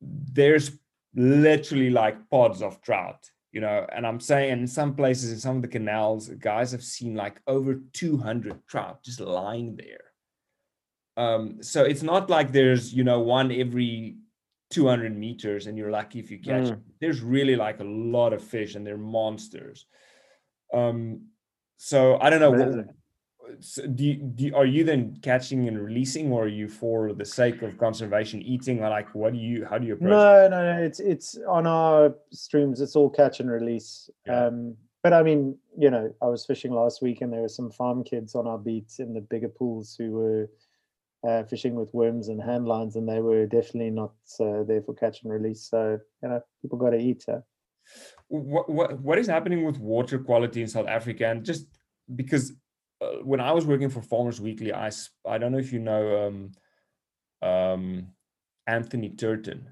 there's 0.00 0.72
literally 1.14 1.90
like 1.90 2.28
pods 2.30 2.62
of 2.62 2.80
trout 2.82 3.28
you 3.50 3.60
know 3.60 3.84
and 3.92 4.06
i'm 4.06 4.20
saying 4.20 4.60
in 4.60 4.66
some 4.66 4.94
places 4.94 5.32
in 5.32 5.38
some 5.40 5.56
of 5.56 5.62
the 5.62 5.68
canals 5.68 6.28
guys 6.38 6.70
have 6.70 6.84
seen 6.84 7.16
like 7.16 7.40
over 7.48 7.80
200 7.92 8.64
trout 8.68 9.02
just 9.02 9.20
lying 9.20 9.76
there 9.76 10.04
Um, 11.16 11.62
so 11.62 11.84
it's 11.84 12.02
not 12.02 12.30
like 12.30 12.52
there's 12.52 12.94
you 12.94 13.04
know 13.04 13.20
one 13.20 13.50
every 13.52 14.16
200 14.70 15.16
meters 15.16 15.66
and 15.66 15.76
you're 15.76 15.90
lucky 15.90 16.18
if 16.20 16.30
you 16.30 16.38
catch 16.38 16.68
Mm. 16.68 16.80
There's 17.00 17.20
really 17.20 17.56
like 17.56 17.80
a 17.80 17.84
lot 17.84 18.32
of 18.32 18.42
fish 18.42 18.74
and 18.76 18.86
they're 18.86 18.96
monsters. 18.96 19.86
Um, 20.72 21.26
so 21.76 22.18
I 22.20 22.30
don't 22.30 22.40
know. 22.40 22.52
what-. 22.52 22.86
So 23.58 23.86
do 23.86 24.04
you, 24.04 24.14
do 24.14 24.54
are 24.54 24.66
you 24.66 24.84
then 24.84 25.18
catching 25.22 25.68
and 25.68 25.82
releasing, 25.82 26.30
or 26.32 26.44
are 26.44 26.48
you 26.48 26.68
for 26.68 27.12
the 27.12 27.24
sake 27.24 27.62
of 27.62 27.76
conservation 27.78 28.40
eating? 28.42 28.80
Like, 28.80 29.14
what 29.14 29.32
do 29.32 29.38
you? 29.38 29.64
How 29.64 29.78
do 29.78 29.86
you 29.86 29.94
approach? 29.94 30.08
it? 30.08 30.10
No, 30.10 30.48
no, 30.48 30.74
no. 30.74 30.82
It's 30.82 31.00
it's 31.00 31.38
on 31.48 31.66
our 31.66 32.14
streams. 32.32 32.80
It's 32.80 32.96
all 32.96 33.10
catch 33.10 33.40
and 33.40 33.50
release. 33.50 34.10
Yeah. 34.26 34.46
Um, 34.46 34.76
but 35.02 35.12
I 35.12 35.22
mean, 35.22 35.56
you 35.78 35.90
know, 35.90 36.14
I 36.22 36.26
was 36.26 36.44
fishing 36.44 36.72
last 36.72 37.02
week, 37.02 37.20
and 37.20 37.32
there 37.32 37.40
were 37.40 37.48
some 37.48 37.70
farm 37.70 38.04
kids 38.04 38.34
on 38.34 38.46
our 38.46 38.58
beat 38.58 38.92
in 38.98 39.14
the 39.14 39.20
bigger 39.20 39.48
pools 39.48 39.96
who 39.98 40.10
were 40.12 40.50
uh, 41.26 41.44
fishing 41.44 41.74
with 41.74 41.92
worms 41.92 42.28
and 42.28 42.42
hand 42.42 42.66
lines, 42.66 42.96
and 42.96 43.08
they 43.08 43.20
were 43.20 43.46
definitely 43.46 43.90
not 43.90 44.12
uh, 44.40 44.62
there 44.64 44.82
for 44.82 44.94
catch 44.94 45.22
and 45.22 45.32
release. 45.32 45.68
So 45.68 45.98
you 46.22 46.28
know, 46.28 46.42
people 46.62 46.78
got 46.78 46.90
to 46.90 46.98
eat. 46.98 47.24
What 48.28 48.68
what 48.68 49.00
what 49.00 49.18
is 49.18 49.26
happening 49.26 49.64
with 49.64 49.78
water 49.78 50.18
quality 50.18 50.62
in 50.62 50.68
South 50.68 50.86
Africa? 50.88 51.26
And 51.26 51.44
just 51.44 51.66
because 52.14 52.52
uh, 53.00 53.22
when 53.24 53.40
I 53.40 53.52
was 53.52 53.66
working 53.66 53.88
for 53.90 54.02
Farmers 54.02 54.40
Weekly, 54.40 54.72
I 54.72 54.90
I 55.26 55.38
don't 55.38 55.52
know 55.52 55.58
if 55.58 55.72
you 55.72 55.80
know 55.80 56.26
um, 56.26 56.52
um, 57.48 58.06
Anthony 58.66 59.10
Turton. 59.10 59.68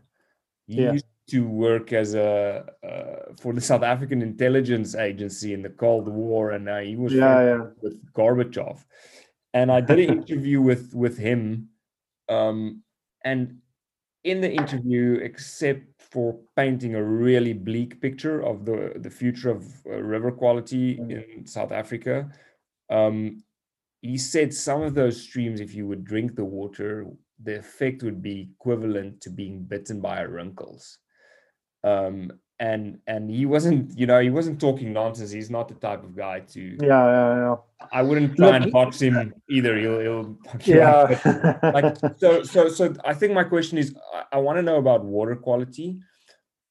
He 0.67 0.83
Yeah. 0.83 0.93
used 0.93 1.07
to 1.31 1.47
work 1.47 1.93
as 1.93 2.15
a 2.15 2.73
uh, 2.83 3.35
for 3.41 3.53
the 3.53 3.61
South 3.61 3.83
African 3.83 4.23
intelligence 4.23 4.95
agency 4.95 5.53
in 5.53 5.63
the 5.63 5.71
Cold 5.71 6.09
War, 6.09 6.53
and 6.53 6.69
uh, 6.69 6.79
he 6.79 6.97
was 6.97 7.13
friends 7.13 7.47
yeah. 7.49 7.67
with 7.83 8.13
Gorbachev. 8.13 8.83
And 9.55 9.71
I 9.71 9.81
did 9.81 9.99
an 9.99 10.19
interview 10.19 10.61
with 10.63 10.95
with 10.95 11.19
him, 11.19 11.69
um, 12.29 12.83
and 13.25 13.59
in 14.25 14.41
the 14.41 14.51
interview, 14.51 15.15
except 15.23 15.85
for 16.13 16.39
painting 16.57 16.95
a 16.95 17.03
really 17.03 17.53
bleak 17.53 18.01
picture 18.01 18.41
of 18.41 18.65
the 18.65 18.93
the 18.97 19.11
future 19.11 19.51
of 19.51 19.65
uh, 19.87 20.03
river 20.03 20.33
quality 20.33 20.97
Mm. 20.97 21.39
in 21.39 21.47
South 21.47 21.73
Africa, 21.73 22.31
um, 22.91 23.43
he 24.01 24.17
said 24.17 24.55
some 24.55 24.83
of 24.83 24.95
those 24.95 25.21
streams, 25.21 25.61
if 25.61 25.75
you 25.75 25.87
would 25.87 26.05
drink 26.05 26.37
the 26.37 26.45
water, 26.45 27.07
the 27.43 27.59
effect 27.59 28.03
would 28.03 28.23
be 28.23 28.51
equivalent 28.53 29.21
to 29.23 29.31
being 29.31 29.63
bitten 29.63 30.01
by 30.01 30.21
a 30.21 30.29
rinkhals. 30.29 30.97
Um, 31.85 32.33
and 32.61 32.99
and 33.07 33.31
he 33.31 33.47
wasn't, 33.47 33.97
you 33.97 34.07
know, 34.07 34.21
he 34.21 34.31
wasn't 34.31 34.61
talking 34.61 34.93
nonsense. 34.93 35.31
He's 35.31 35.51
not 35.51 35.69
the 35.69 35.75
type 35.75 36.03
of 36.03 36.17
guy 36.17 36.41
to. 36.41 36.61
Yeah, 36.61 36.87
yeah, 36.87 37.37
yeah. 37.37 37.57
I 37.93 38.03
wouldn't 38.03 38.37
try 38.37 38.57
and 38.57 38.73
box 38.73 39.01
him 39.01 39.33
either. 39.49 39.79
He'll 39.79 40.01
he'll 40.01 40.39
knock 40.45 40.67
you 40.67 40.79
yeah. 40.79 41.21
Yeah. 41.25 41.71
Like 41.73 41.97
so 42.19 42.43
so 42.43 42.69
so. 42.69 42.95
I 43.05 43.15
think 43.15 43.33
my 43.33 43.45
question 43.45 43.79
is, 43.79 43.95
I, 44.13 44.25
I 44.33 44.39
want 44.39 44.59
to 44.59 44.63
know 44.63 44.79
about 44.79 45.05
water 45.05 45.37
quality, 45.37 46.01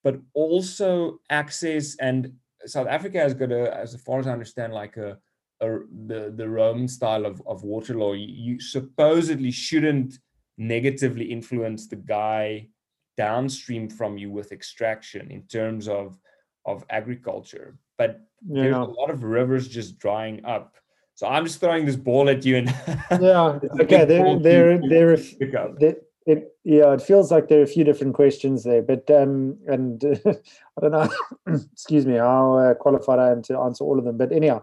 but 0.04 0.20
also 0.34 1.20
access. 1.30 1.96
And 2.02 2.34
South 2.66 2.88
Africa 2.88 3.20
has 3.20 3.34
got 3.34 3.54
a, 3.54 3.74
as 3.78 3.96
far 4.02 4.20
as 4.20 4.28
I 4.28 4.34
understand, 4.34 4.74
like 4.74 4.98
a, 4.98 5.18
a 5.62 5.80
the 6.08 6.34
the 6.36 6.48
Roman 6.48 6.88
style 6.88 7.26
of 7.26 7.42
of 7.46 7.64
water 7.64 7.96
law. 7.96 8.14
You, 8.14 8.28
you 8.28 8.60
supposedly 8.60 9.52
shouldn't 9.52 10.20
negatively 10.58 11.26
influence 11.26 11.88
the 11.88 11.96
guy 11.96 12.70
downstream 13.16 13.90
from 13.90 14.18
you 14.18 14.32
with 14.32 14.52
extraction 14.52 15.32
in 15.32 15.44
terms 15.44 15.88
of 15.88 16.18
of 16.66 16.86
agriculture, 16.90 17.78
but 17.98 18.22
there's 18.42 18.72
yeah. 18.72 18.84
a 18.84 18.86
lot 18.86 19.10
of 19.10 19.24
rivers 19.24 19.68
just 19.68 19.98
drying 19.98 20.46
up. 20.46 20.76
So 21.16 21.28
I'm 21.28 21.46
just 21.46 21.60
throwing 21.60 21.86
this 21.86 21.96
ball 21.96 22.30
at 22.30 22.46
you 22.46 22.58
and 22.58 22.68
yeah. 23.20 23.60
Okay, 23.82 24.06
there, 24.06 24.40
there, 24.40 24.80
there, 24.88 25.14
are 25.14 25.18
pick 25.18 25.56
up. 25.56 25.80
That 25.80 26.08
it 26.28 26.54
yeah 26.66 26.94
it 26.94 27.02
feels 27.02 27.32
like 27.32 27.48
there 27.48 27.62
are 27.62 27.64
a 27.64 27.74
few 27.76 27.86
different 27.86 28.14
questions 28.14 28.64
there 28.64 28.82
but 28.82 29.10
um 29.10 29.58
and 29.68 30.04
i 30.26 30.82
don't 30.82 30.92
know 30.92 31.10
excuse 31.72 32.06
me 32.06 32.16
how 32.16 32.58
uh, 32.58 32.74
qualified 32.74 33.18
i 33.18 33.32
am 33.32 33.42
to 33.42 33.58
answer 33.58 33.84
all 33.84 33.98
of 33.98 34.04
them 34.04 34.18
but 34.18 34.34
anyhow 34.34 34.62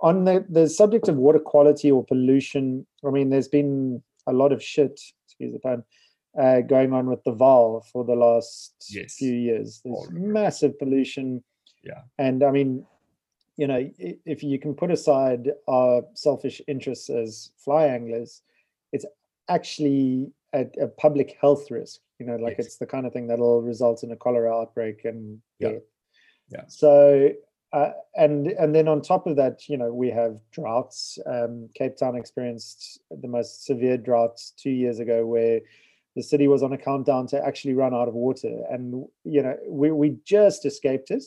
on 0.00 0.24
the 0.24 0.44
the 0.48 0.68
subject 0.68 1.08
of 1.08 1.16
water 1.16 1.38
quality 1.38 1.90
or 1.90 2.04
pollution 2.04 2.86
i 3.06 3.10
mean 3.10 3.30
there's 3.30 3.48
been 3.48 4.02
a 4.26 4.32
lot 4.32 4.52
of 4.52 4.62
shit 4.62 5.00
excuse 5.26 5.52
the 5.52 5.58
pun 5.58 5.82
uh, 6.38 6.60
going 6.60 6.92
on 6.92 7.06
with 7.06 7.22
the 7.24 7.32
Vaal 7.32 7.82
for 7.90 8.04
the 8.04 8.14
last 8.14 8.74
Yes. 8.90 9.14
few 9.14 9.32
years 9.34 9.80
there's 9.84 10.08
massive 10.10 10.78
pollution 10.78 11.42
Yeah. 11.82 12.02
and 12.18 12.42
i 12.44 12.50
mean 12.50 12.84
you 13.56 13.66
know 13.66 13.90
if 13.98 14.42
you 14.42 14.58
can 14.58 14.74
put 14.74 14.90
aside 14.90 15.50
our 15.66 16.02
selfish 16.14 16.60
interests 16.68 17.08
as 17.08 17.50
fly 17.56 17.86
anglers 17.86 18.42
it's 18.92 19.06
actually 19.48 20.30
a, 20.52 20.66
a 20.80 20.88
public 20.88 21.36
health 21.40 21.70
risk. 21.70 22.00
You 22.18 22.26
know, 22.26 22.36
like 22.36 22.56
Yes. 22.58 22.66
it's 22.66 22.76
the 22.78 22.86
kind 22.86 23.04
of 23.06 23.12
thing 23.12 23.26
that'll 23.26 23.60
result 23.62 24.02
in 24.02 24.10
a 24.10 24.16
cholera 24.16 24.50
outbreak 24.58 25.04
and 25.04 25.40
Yeah. 25.58 25.72
death. 25.72 25.82
Yeah. 26.48 26.64
So, 26.68 27.30
uh, 27.76 27.92
and 28.14 28.46
and 28.46 28.74
then 28.74 28.88
on 28.88 29.02
top 29.02 29.26
of 29.26 29.36
that, 29.36 29.68
you 29.68 29.76
know, 29.76 29.92
we 29.92 30.08
have 30.10 30.38
droughts. 30.50 31.18
Um, 31.26 31.68
Cape 31.74 31.96
Town 31.98 32.16
experienced 32.16 33.00
the 33.10 33.28
most 33.28 33.66
severe 33.66 33.98
droughts 33.98 34.54
two 34.56 34.70
years 34.70 34.98
ago, 34.98 35.26
where 35.26 35.60
the 36.14 36.22
city 36.22 36.48
was 36.48 36.62
on 36.62 36.72
a 36.72 36.78
countdown 36.78 37.26
to 37.28 37.46
actually 37.46 37.74
run 37.74 37.92
out 37.92 38.08
of 38.08 38.14
water, 38.14 38.62
and 38.70 39.04
you 39.24 39.42
know, 39.42 39.56
we 39.68 39.90
we 39.90 40.16
just 40.24 40.64
escaped 40.64 41.10
it, 41.10 41.24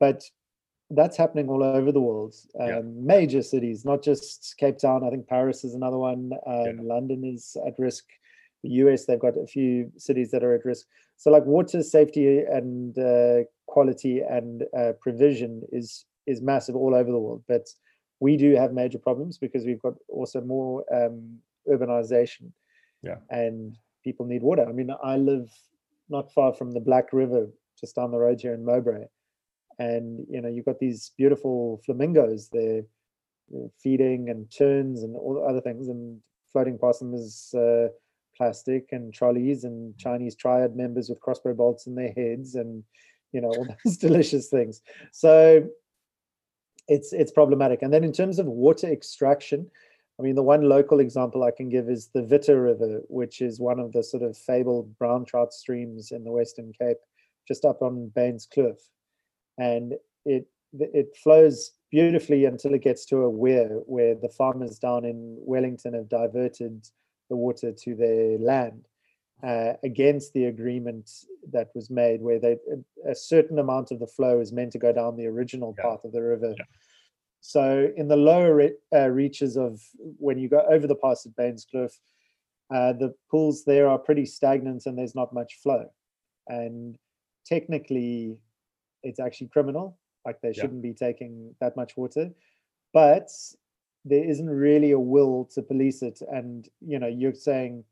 but 0.00 0.22
that's 0.90 1.18
happening 1.18 1.50
all 1.50 1.62
over 1.62 1.92
the 1.92 2.00
world. 2.00 2.34
Um, 2.58 2.68
Yeah. 2.68 2.80
Major 2.82 3.42
cities, 3.42 3.84
not 3.84 4.02
just 4.02 4.54
Cape 4.56 4.78
Town. 4.78 5.04
I 5.04 5.10
think 5.10 5.26
Paris 5.26 5.64
is 5.64 5.74
another 5.74 5.98
one. 5.98 6.32
Um, 6.46 6.64
Yeah. 6.66 6.72
London 6.94 7.24
is 7.24 7.58
at 7.66 7.78
risk. 7.78 8.06
The 8.62 8.70
US, 8.82 9.04
they've 9.04 9.26
got 9.26 9.36
a 9.36 9.46
few 9.46 9.92
cities 9.98 10.30
that 10.30 10.42
are 10.42 10.54
at 10.54 10.64
risk. 10.64 10.86
So, 11.18 11.30
like 11.30 11.44
water 11.44 11.82
safety 11.82 12.38
and 12.38 12.98
uh, 12.98 13.40
quality 13.68 14.20
and 14.20 14.64
uh, 14.76 14.92
provision 15.00 15.62
is 15.72 16.04
is 16.26 16.42
massive 16.42 16.76
all 16.76 16.94
over 16.94 17.10
the 17.10 17.18
world. 17.18 17.42
But 17.48 17.66
we 18.20 18.36
do 18.36 18.54
have 18.56 18.72
major 18.72 18.98
problems 18.98 19.38
because 19.38 19.64
we've 19.64 19.80
got 19.80 19.94
also 20.08 20.40
more 20.40 20.84
um, 20.94 21.38
urbanization. 21.70 22.52
Yeah. 23.00 23.18
and 23.30 23.78
people 24.02 24.26
need 24.26 24.42
water. 24.42 24.66
I 24.68 24.72
mean, 24.72 24.90
I 25.04 25.16
live 25.18 25.48
not 26.08 26.32
far 26.32 26.52
from 26.52 26.72
the 26.72 26.80
Black 26.80 27.12
River, 27.12 27.46
just 27.78 27.94
down 27.94 28.10
the 28.10 28.18
road 28.18 28.40
here 28.40 28.54
in 28.54 28.64
Mowbray 28.64 29.04
and 29.78 30.26
you 30.28 30.40
know 30.40 30.48
you've 30.48 30.64
got 30.64 30.78
these 30.78 31.12
beautiful 31.16 31.80
flamingos 31.84 32.48
there 32.52 32.82
feeding 33.82 34.28
and 34.28 34.50
terns 34.50 35.02
and 35.02 35.16
all 35.16 35.34
the 35.34 35.40
other 35.40 35.60
things 35.60 35.88
and 35.88 36.20
floating 36.52 36.78
past 36.78 37.00
them 37.00 37.14
is 37.14 37.54
uh, 37.54 37.88
plastic 38.36 38.88
and 38.92 39.14
trolleys 39.14 39.64
and 39.64 39.96
chinese 39.96 40.36
triad 40.36 40.76
members 40.76 41.08
with 41.08 41.20
crossbow 41.20 41.54
bolts 41.54 41.86
in 41.86 41.94
their 41.94 42.12
heads 42.12 42.54
and 42.54 42.82
you 43.32 43.40
know 43.40 43.48
all 43.48 43.66
those 43.84 43.96
delicious 43.96 44.48
things. 44.48 44.82
So 45.12 45.68
it's 46.88 47.12
it's 47.12 47.32
problematic. 47.32 47.82
And 47.82 47.92
then 47.92 48.04
in 48.04 48.12
terms 48.12 48.38
of 48.38 48.46
water 48.46 48.90
extraction 48.90 49.70
i 50.18 50.22
mean 50.22 50.34
the 50.34 50.42
one 50.42 50.62
local 50.62 51.00
example 51.00 51.44
i 51.44 51.50
can 51.50 51.68
give 51.68 51.88
is 51.88 52.08
the 52.08 52.22
Witte 52.22 52.48
river 52.48 53.02
which 53.08 53.40
is 53.40 53.60
one 53.60 53.78
of 53.78 53.92
the 53.92 54.02
sort 54.02 54.22
of 54.22 54.36
fabled 54.36 54.96
brown 54.98 55.24
trout 55.24 55.52
streams 55.52 56.10
in 56.10 56.24
the 56.24 56.32
western 56.32 56.72
cape 56.72 56.98
just 57.46 57.64
up 57.64 57.82
on 57.82 58.12
Bainskloof 58.14 58.78
and 59.56 59.94
it 60.24 60.46
it 60.78 61.16
flows 61.22 61.72
beautifully 61.90 62.44
until 62.44 62.74
it 62.74 62.82
gets 62.82 63.06
to 63.06 63.18
a 63.22 63.30
weir 63.30 63.80
where 63.86 64.14
the 64.14 64.28
farmers 64.28 64.78
down 64.78 65.06
in 65.06 65.36
Wellington 65.40 65.94
have 65.94 66.10
diverted 66.10 66.86
the 67.30 67.36
water 67.36 67.72
to 67.72 67.94
their 67.94 68.38
land 68.38 68.86
uh, 69.42 69.74
against 69.82 70.32
the 70.32 70.46
agreement 70.46 71.10
that 71.52 71.68
was 71.74 71.90
made, 71.90 72.20
where 72.20 72.38
they 72.40 72.56
a 73.06 73.14
certain 73.14 73.58
amount 73.58 73.90
of 73.90 74.00
the 74.00 74.06
flow 74.06 74.40
is 74.40 74.52
meant 74.52 74.72
to 74.72 74.78
go 74.78 74.92
down 74.92 75.16
the 75.16 75.26
original 75.26 75.74
Yeah. 75.78 75.84
path 75.84 76.04
of 76.04 76.12
the 76.12 76.22
river. 76.22 76.54
Yeah. 76.58 76.64
So 77.40 77.92
in 77.96 78.08
the 78.08 78.16
lower 78.16 78.54
re- 78.56 78.76
uh, 78.92 79.08
reaches 79.08 79.56
of 79.56 79.80
when 80.18 80.38
you 80.38 80.48
go 80.48 80.60
over 80.68 80.86
the 80.88 80.96
pass 80.96 81.24
at 81.24 81.36
Bainskloof, 81.36 81.92
uh, 82.74 82.92
the 82.94 83.14
pools 83.30 83.64
there 83.64 83.88
are 83.88 83.98
pretty 83.98 84.26
stagnant 84.26 84.86
and 84.86 84.98
there's 84.98 85.14
not 85.14 85.32
much 85.32 85.54
flow. 85.62 85.88
And 86.48 86.98
technically, 87.46 88.36
it's 89.04 89.20
actually 89.20 89.48
criminal. 89.48 89.98
Like 90.26 90.40
they 90.40 90.48
Yeah. 90.48 90.62
shouldn't 90.62 90.82
be 90.82 90.92
taking 90.94 91.54
that 91.60 91.76
much 91.76 91.96
water, 91.96 92.34
but 92.92 93.30
there 94.04 94.24
isn't 94.24 94.50
really 94.50 94.90
a 94.90 94.98
will 95.00 95.44
to 95.54 95.62
police 95.62 96.02
it. 96.02 96.20
And 96.22 96.68
you 96.80 96.98
know, 96.98 97.06
you're 97.06 97.34
saying 97.34 97.84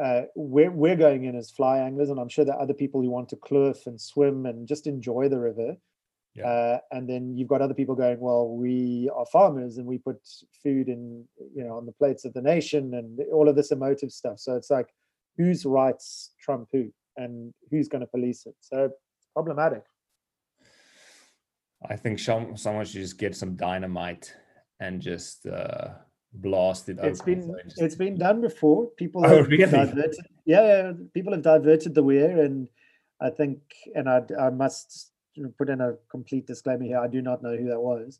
uh, 0.00 0.22
we're 0.34 0.70
we're 0.70 0.96
going 0.96 1.24
in 1.24 1.36
as 1.36 1.50
fly 1.50 1.78
anglers, 1.78 2.10
and 2.10 2.20
I'm 2.20 2.28
sure 2.28 2.44
there 2.44 2.54
are 2.54 2.62
other 2.62 2.74
people 2.74 3.02
who 3.02 3.10
want 3.10 3.28
to 3.30 3.36
cliff 3.36 3.86
and 3.86 4.00
swim 4.00 4.46
and 4.46 4.68
just 4.68 4.86
enjoy 4.86 5.28
the 5.28 5.38
river. 5.38 5.76
Yeah. 6.34 6.46
Uh, 6.46 6.78
and 6.92 7.08
then 7.08 7.36
you've 7.36 7.48
got 7.48 7.60
other 7.60 7.74
people 7.74 7.94
going, 7.94 8.18
well, 8.18 8.48
we 8.48 9.10
are 9.14 9.26
farmers 9.26 9.76
and 9.76 9.86
we 9.86 9.98
put 9.98 10.16
food 10.62 10.88
in, 10.88 11.26
you 11.54 11.62
know, 11.62 11.76
on 11.76 11.84
the 11.84 11.92
plates 11.92 12.24
of 12.24 12.32
the 12.32 12.40
nation 12.40 12.94
and 12.94 13.20
all 13.30 13.50
of 13.50 13.56
this 13.56 13.70
emotive 13.70 14.10
stuff. 14.10 14.38
So 14.38 14.56
it's 14.56 14.70
like, 14.70 14.88
whose 15.36 15.66
rights 15.66 16.32
trump 16.40 16.68
who, 16.72 16.90
and 17.18 17.52
who's 17.70 17.88
going 17.88 18.00
to 18.00 18.06
police 18.06 18.46
it? 18.46 18.54
So 18.60 18.90
problematic. 19.34 19.82
I 21.88 21.96
think 21.96 22.18
some 22.18 22.56
someone 22.56 22.84
should 22.84 23.00
just 23.02 23.18
get 23.18 23.36
some 23.36 23.56
dynamite 23.56 24.34
and 24.80 25.00
just 25.02 25.46
uh, 25.46 25.88
blasted 26.34 26.98
It's 27.02 27.20
open. 27.20 27.34
been 27.34 27.42
so 27.42 27.56
just- 27.64 27.80
it's 27.80 27.94
been 27.94 28.16
done 28.18 28.40
before. 28.40 28.88
People 28.96 29.24
Oh, 29.24 29.38
have 29.38 29.48
really? 29.48 29.64
diverted. 29.66 30.16
Yeah, 30.44 30.62
yeah, 30.66 30.92
people 31.14 31.32
have 31.32 31.42
diverted 31.42 31.94
the 31.94 32.02
weir, 32.02 32.40
and 32.42 32.68
I 33.20 33.30
think, 33.30 33.60
and 33.94 34.08
I 34.08 34.22
I 34.38 34.50
must 34.50 35.12
put 35.58 35.68
in 35.68 35.80
a 35.80 35.94
complete 36.10 36.46
disclaimer 36.46 36.84
here. 36.84 36.98
I 36.98 37.08
do 37.08 37.22
not 37.22 37.42
know 37.42 37.56
who 37.56 37.68
that 37.68 37.80
was, 37.80 38.18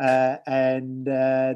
uh, 0.00 0.36
and 0.46 1.08
uh, 1.08 1.54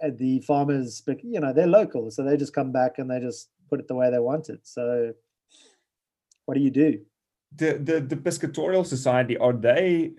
and 0.00 0.18
the 0.18 0.40
farmers, 0.40 1.00
but 1.06 1.22
you 1.24 1.40
know, 1.40 1.52
they're 1.52 1.66
local, 1.66 2.10
so 2.10 2.22
they 2.24 2.36
just 2.36 2.54
come 2.54 2.72
back 2.72 2.98
and 2.98 3.10
they 3.10 3.20
just 3.20 3.50
put 3.70 3.78
it 3.80 3.88
the 3.88 3.94
way 3.94 4.10
they 4.10 4.18
want 4.18 4.48
it. 4.48 4.60
So, 4.66 5.12
what 6.46 6.54
do 6.54 6.60
you 6.60 6.70
do? 6.70 7.00
the 7.54 7.74
the 7.74 8.00
the 8.00 8.16
piscatorial 8.16 8.82
society 8.84 9.36
are 9.36 9.52
they 9.52 10.12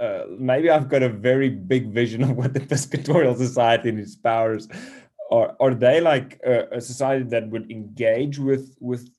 uh, 0.00 0.24
maybe 0.38 0.70
I've 0.70 0.88
got 0.88 1.02
a 1.02 1.08
very 1.08 1.48
big 1.48 1.92
vision 1.92 2.22
of 2.22 2.36
what 2.36 2.54
the 2.54 2.60
piscatorial 2.72 3.36
society 3.36 3.88
and 3.90 3.98
its 3.98 4.16
powers 4.16 4.68
are. 5.30 5.56
Are 5.60 5.74
they 5.74 6.00
like 6.00 6.40
a, 6.44 6.76
a 6.76 6.80
society 6.80 7.24
that 7.24 7.48
would 7.48 7.70
engage 7.70 8.38
with 8.38 8.76
with 8.80 9.10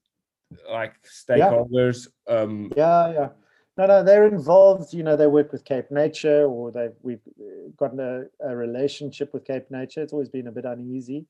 like 0.69 0.95
stakeholders? 1.03 2.07
Um, 2.27 2.71
Yeah, 2.75 3.11
yeah. 3.11 3.29
No, 3.75 3.87
no, 3.87 4.03
they're 4.03 4.27
involved. 4.27 4.93
You 4.93 5.01
know, 5.01 5.15
they 5.15 5.25
work 5.27 5.51
with 5.51 5.65
Cape 5.65 5.89
Nature, 5.89 6.45
or 6.45 6.71
they 6.71 6.89
we've 7.01 7.27
uh, 7.39 7.69
gotten 7.75 7.99
a, 7.99 8.25
a 8.47 8.55
relationship 8.55 9.33
with 9.33 9.45
Cape 9.45 9.71
Nature. 9.71 10.01
It's 10.01 10.13
always 10.13 10.29
been 10.29 10.47
a 10.47 10.51
bit 10.51 10.65
uneasy 10.65 11.25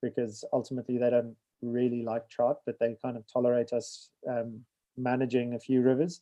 because 0.00 0.44
ultimately 0.52 0.98
they 0.98 1.10
don't 1.10 1.36
really 1.60 2.02
like 2.02 2.28
trout, 2.28 2.60
but 2.66 2.78
they 2.78 2.96
kind 3.02 3.16
of 3.16 3.24
tolerate 3.32 3.72
us 3.72 4.10
um, 4.28 4.60
managing 4.96 5.54
a 5.54 5.60
few 5.60 5.82
rivers. 5.82 6.20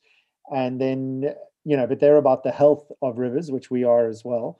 And 0.52 0.80
then, 0.80 1.34
you 1.64 1.76
know, 1.76 1.86
but 1.86 2.00
they're 2.00 2.16
about 2.16 2.42
the 2.42 2.50
health 2.52 2.90
of 3.02 3.18
rivers, 3.18 3.50
which 3.50 3.70
we 3.70 3.84
are 3.84 4.08
as 4.08 4.24
well. 4.24 4.58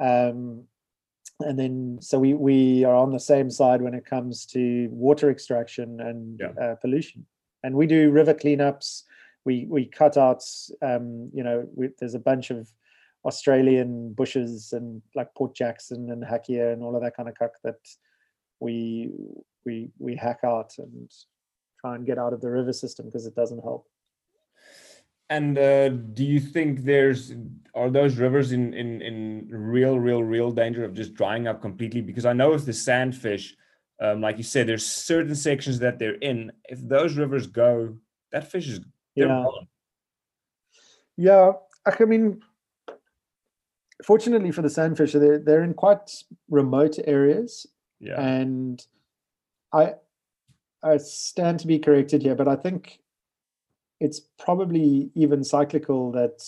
Um, 0.00 0.64
and 1.40 1.58
then, 1.58 1.98
so 2.00 2.18
we 2.18 2.34
we 2.34 2.84
are 2.84 2.94
on 2.94 3.12
the 3.12 3.20
same 3.20 3.50
side 3.50 3.82
when 3.82 3.94
it 3.94 4.04
comes 4.04 4.46
to 4.46 4.88
water 4.90 5.30
extraction 5.30 6.00
and 6.00 6.40
Yeah. 6.40 6.52
uh, 6.62 6.74
pollution. 6.76 7.26
And 7.62 7.74
we 7.74 7.86
do 7.86 8.10
river 8.10 8.34
cleanups 8.34 9.04
we 9.44 9.66
we 9.68 9.86
cut 9.86 10.16
out 10.16 10.42
um 10.82 11.30
you 11.32 11.42
know 11.42 11.66
we, 11.74 11.88
there's 11.98 12.14
a 12.14 12.18
bunch 12.30 12.50
of 12.50 12.70
australian 13.24 14.12
bushes 14.12 14.72
and 14.72 15.00
like 15.14 15.34
port 15.34 15.54
jackson 15.54 16.10
and 16.10 16.22
hakea 16.22 16.72
and 16.72 16.82
all 16.82 16.94
of 16.94 17.02
that 17.02 17.16
kind 17.16 17.28
of 17.28 17.34
cuck 17.34 17.52
that 17.64 17.80
we 18.60 19.10
we 19.64 19.90
we 19.98 20.14
hack 20.14 20.40
out 20.44 20.72
and 20.78 21.10
try 21.80 21.94
and 21.94 22.04
get 22.06 22.18
out 22.18 22.32
of 22.32 22.40
the 22.40 22.50
river 22.50 22.72
system 22.72 23.06
because 23.06 23.26
it 23.26 23.34
doesn't 23.34 23.62
help 23.62 23.86
and 25.30 25.58
uh, 25.58 25.88
do 25.90 26.24
you 26.24 26.40
think 26.40 26.80
there's 26.84 27.32
are 27.74 27.90
those 27.90 28.16
rivers 28.16 28.52
in 28.52 28.74
in 28.74 29.02
in 29.02 29.48
real 29.50 29.98
real 29.98 30.22
real 30.22 30.50
danger 30.50 30.84
of 30.84 30.94
just 30.94 31.14
drying 31.14 31.46
up 31.46 31.60
completely? 31.62 32.00
Because 32.00 32.24
I 32.26 32.32
know 32.32 32.50
with 32.50 32.66
the 32.66 32.72
sandfish, 32.72 33.52
um, 34.00 34.20
like 34.20 34.36
you 34.38 34.42
said, 34.44 34.66
there's 34.66 34.86
certain 34.86 35.34
sections 35.34 35.78
that 35.80 35.98
they're 35.98 36.14
in. 36.16 36.50
If 36.68 36.80
those 36.80 37.16
rivers 37.16 37.46
go, 37.46 37.96
that 38.32 38.50
fish 38.50 38.68
is 38.68 38.80
Yeah. 39.14 39.26
gone. 39.26 39.66
yeah 41.16 41.52
i 41.86 42.04
mean 42.04 42.40
fortunately 44.04 44.52
for 44.52 44.62
the 44.62 44.68
sandfish 44.68 45.12
they're, 45.18 45.38
they're 45.40 45.64
in 45.64 45.74
quite 45.74 46.22
remote 46.48 46.96
areas 47.06 47.66
Yeah. 48.00 48.20
and 48.20 48.86
I 49.72 49.94
I 50.84 50.98
stand 50.98 51.58
to 51.60 51.66
be 51.66 51.78
corrected 51.80 52.22
here, 52.22 52.36
but 52.36 52.46
I 52.46 52.54
think 52.54 53.00
it's 54.00 54.20
probably 54.20 55.10
even 55.14 55.44
cyclical 55.44 56.12
that 56.12 56.44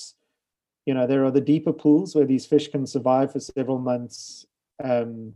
you 0.87 0.95
know 0.95 1.07
there 1.07 1.25
are 1.25 1.31
the 1.31 1.41
deeper 1.41 1.73
pools 1.73 2.15
where 2.15 2.27
these 2.27 2.47
fish 2.47 2.69
can 2.69 2.87
survive 2.87 3.33
for 3.33 3.41
several 3.41 3.79
months, 3.79 4.47
um, 4.83 5.35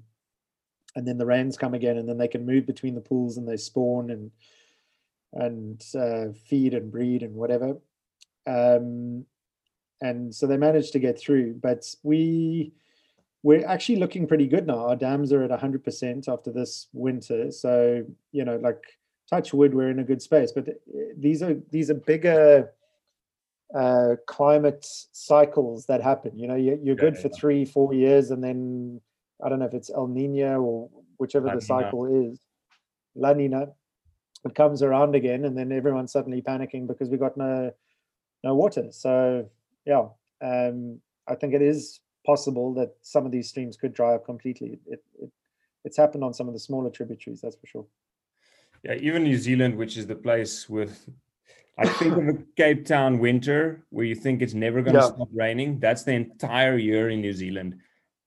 and 0.97 1.07
then 1.07 1.19
the 1.19 1.27
rains 1.27 1.57
come 1.57 1.75
again, 1.75 1.99
and 1.99 2.09
then 2.09 2.19
they 2.19 2.29
can 2.29 2.47
move 2.47 2.67
between 2.67 2.95
the 2.95 3.01
pools 3.01 3.37
and 3.37 3.49
they 3.49 3.57
spawn 3.57 4.11
and 4.11 4.31
and 5.33 5.85
uh, 5.99 6.33
feed 6.47 6.75
and 6.75 6.93
breed 6.93 7.23
and 7.23 7.35
whatever. 7.35 7.77
Um, 8.47 9.27
and 10.01 10.35
so 10.35 10.47
they 10.47 10.57
managed 10.57 10.93
to 10.93 10.99
get 10.99 11.19
through, 11.19 11.55
but 11.55 11.85
we 12.03 12.73
we're 13.43 13.67
actually 13.67 13.97
looking 13.97 14.27
pretty 14.27 14.47
good 14.47 14.67
now. 14.67 14.89
Our 14.89 14.97
dams 14.97 15.31
are 15.31 15.43
at 15.43 15.51
100% 15.51 16.29
after 16.29 16.51
this 16.51 16.89
winter. 16.95 17.51
So, 17.51 18.03
you 18.33 18.45
know, 18.45 18.57
like 18.57 18.83
touch 19.31 19.53
wood, 19.55 19.75
we're 19.75 19.91
in 19.91 19.99
a 19.99 20.05
good 20.05 20.23
space. 20.23 20.53
But 20.53 20.69
uh, 20.69 20.73
these 21.17 21.43
are 21.43 21.55
these 21.71 21.91
are 21.91 21.95
bigger 21.95 22.73
uh, 23.75 24.17
climate 24.27 24.87
cycles 25.13 25.87
that 25.87 26.03
happen. 26.03 26.39
You 26.39 26.49
know, 26.49 26.55
you, 26.55 26.79
you're 26.83 26.97
good 26.97 27.17
Yeah, 27.17 27.23
for 27.23 27.29
yeah. 27.29 27.35
three, 27.35 27.65
four 27.65 27.95
years, 27.95 28.31
and 28.31 28.43
then 28.43 29.01
I 29.45 29.49
don't 29.49 29.59
know 29.59 29.67
if 29.67 29.75
it's 29.75 29.91
El 29.91 30.07
Nino 30.07 30.61
or 30.61 30.91
whichever 31.19 31.47
La 31.47 31.55
the 31.55 31.61
Nina. 31.61 31.65
cycle 31.67 32.07
is, 32.07 32.41
La 33.15 33.33
Nina. 33.33 33.69
It 34.45 34.55
comes 34.55 34.83
around 34.83 35.15
again, 35.15 35.45
and 35.47 35.57
then 35.57 35.73
everyone's 35.73 36.13
suddenly 36.13 36.43
panicking 36.43 36.87
because 36.87 37.09
we 37.09 37.17
got 37.17 37.37
no 37.37 37.73
no 38.43 38.55
water. 38.55 38.89
So 38.93 39.49
yeah, 39.87 40.09
um, 40.43 41.01
I 41.27 41.35
think 41.35 41.55
it 41.55 41.63
is 41.63 42.01
possible 42.27 42.75
that 42.75 42.95
some 43.03 43.25
of 43.27 43.33
these 43.33 43.49
streams 43.49 43.77
could 43.77 43.95
dry 43.95 44.15
up 44.15 44.25
completely. 44.27 44.79
It, 44.87 45.03
it 45.21 45.31
it's 45.85 45.97
happened 45.97 46.25
on 46.25 46.33
some 46.35 46.47
of 46.49 46.55
the 46.55 46.61
smaller 46.61 46.91
tributaries, 46.91 47.41
that's 47.43 47.57
for 47.57 47.67
sure. 47.67 47.87
Yeah, 48.85 48.95
even 48.95 49.25
New 49.25 49.37
Zealand, 49.39 49.77
which 49.77 49.97
is 49.97 50.07
the 50.07 50.15
place 50.15 50.69
with, 50.69 51.09
I 51.79 51.87
think 51.89 52.17
of 52.17 52.29
a 52.29 52.35
Cape 52.57 52.85
Town 52.85 53.19
winter 53.19 53.85
where 53.91 54.05
you 54.05 54.15
think 54.15 54.43
it's 54.43 54.55
never 54.55 54.83
going 54.83 54.95
to 54.95 55.01
Yeah. 55.01 55.15
stop 55.15 55.29
raining. 55.33 55.81
That's 55.81 56.03
the 56.05 56.13
entire 56.13 56.77
year 56.77 57.09
in 57.09 57.21
New 57.23 57.33
Zealand, 57.33 57.77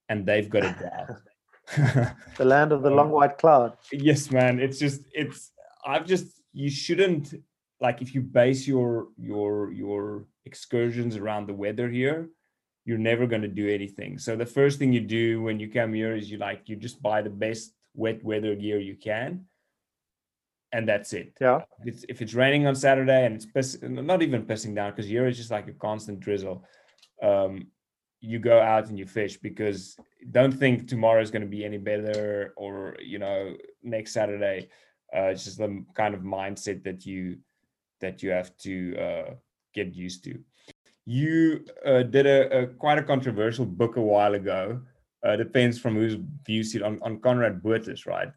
and 0.10 0.26
they've 0.26 0.50
got 0.50 0.64
it 0.66 0.76
drought. 0.82 2.14
The 2.38 2.46
land 2.46 2.72
of 2.72 2.82
the 2.82 2.90
long 2.90 3.12
white 3.12 3.38
cloud. 3.38 3.78
yes, 3.92 4.32
man. 4.32 4.60
It's 4.60 4.80
just 4.80 5.02
it's. 5.14 5.52
I've 5.86 6.06
just 6.06 6.42
you 6.54 6.70
shouldn't 6.70 7.34
like 7.80 8.02
if 8.02 8.16
you 8.16 8.22
base 8.22 8.68
your 8.68 9.08
your 9.18 9.72
your 9.72 10.26
excursions 10.46 11.16
around 11.18 11.48
the 11.48 11.54
weather 11.54 11.88
here. 11.90 12.30
You're 12.86 12.98
never 13.12 13.28
going 13.28 13.42
to 13.42 13.50
do 13.50 13.68
anything. 13.70 14.18
So 14.18 14.38
the 14.38 14.46
first 14.46 14.80
thing 14.80 14.94
you 14.94 15.02
do 15.02 15.42
when 15.42 15.60
you 15.60 15.68
come 15.70 15.92
here 15.94 16.16
is 16.16 16.32
you 16.32 16.38
like 16.38 16.70
you 16.70 16.78
just 16.78 17.02
buy 17.04 17.22
the 17.22 17.30
best 17.30 17.74
wet 17.94 18.24
weather 18.24 18.56
gear 18.56 18.80
you 18.80 18.96
can, 18.96 19.44
and 20.72 20.88
that's 20.88 21.14
it 21.14 21.34
Yeah. 21.40 21.62
it's, 21.86 22.06
if 22.10 22.22
it's 22.22 22.34
raining 22.34 22.68
on 22.68 22.76
Saturday 22.76 23.26
and 23.26 23.36
it's 23.36 23.46
piss, 23.46 23.78
not 23.82 24.22
even 24.22 24.46
pissing 24.46 24.76
down 24.76 24.92
because 24.92 25.08
here 25.08 25.26
it's 25.28 25.38
just 25.38 25.52
like 25.52 25.68
a 25.68 25.74
constant 25.74 26.20
drizzle. 26.20 26.66
Um, 27.22 27.68
you 28.20 28.40
go 28.40 28.60
out 28.60 28.88
and 28.90 28.98
you 28.98 29.06
fish 29.06 29.38
because 29.38 29.96
don't 30.32 30.52
think 30.52 30.88
tomorrow 30.88 31.22
is 31.22 31.32
going 31.32 31.44
to 31.44 31.48
be 31.48 31.64
any 31.64 31.78
better 31.78 32.54
or 32.58 32.98
you 33.00 33.20
know 33.20 33.56
next 33.84 34.14
Saturday. 34.14 34.70
Uh, 35.16 35.30
it's 35.32 35.46
just 35.46 35.60
the 35.60 35.86
kind 35.94 36.14
of 36.14 36.22
mindset 36.22 36.84
that 36.84 37.06
you 37.06 37.38
that 38.02 38.22
you 38.22 38.32
have 38.32 38.56
to 38.58 38.98
uh, 38.98 39.34
get 39.74 39.96
used 39.96 40.24
to. 40.26 40.40
You 41.06 41.64
uh, 41.86 42.04
did 42.04 42.26
a, 42.26 42.64
a 42.64 42.68
quite 42.68 42.98
a 42.98 43.04
controversial 43.04 43.66
book 43.66 43.96
a 43.96 44.02
while 44.02 44.34
ago. 44.34 44.82
Uh, 45.24 45.36
depends 45.36 45.80
from 45.80 45.96
whose 45.96 46.18
view 46.46 46.64
seat 46.64 46.82
on, 46.82 47.00
on 47.02 47.20
Conrad 47.20 47.64
Botes, 47.64 48.06
right? 48.06 48.30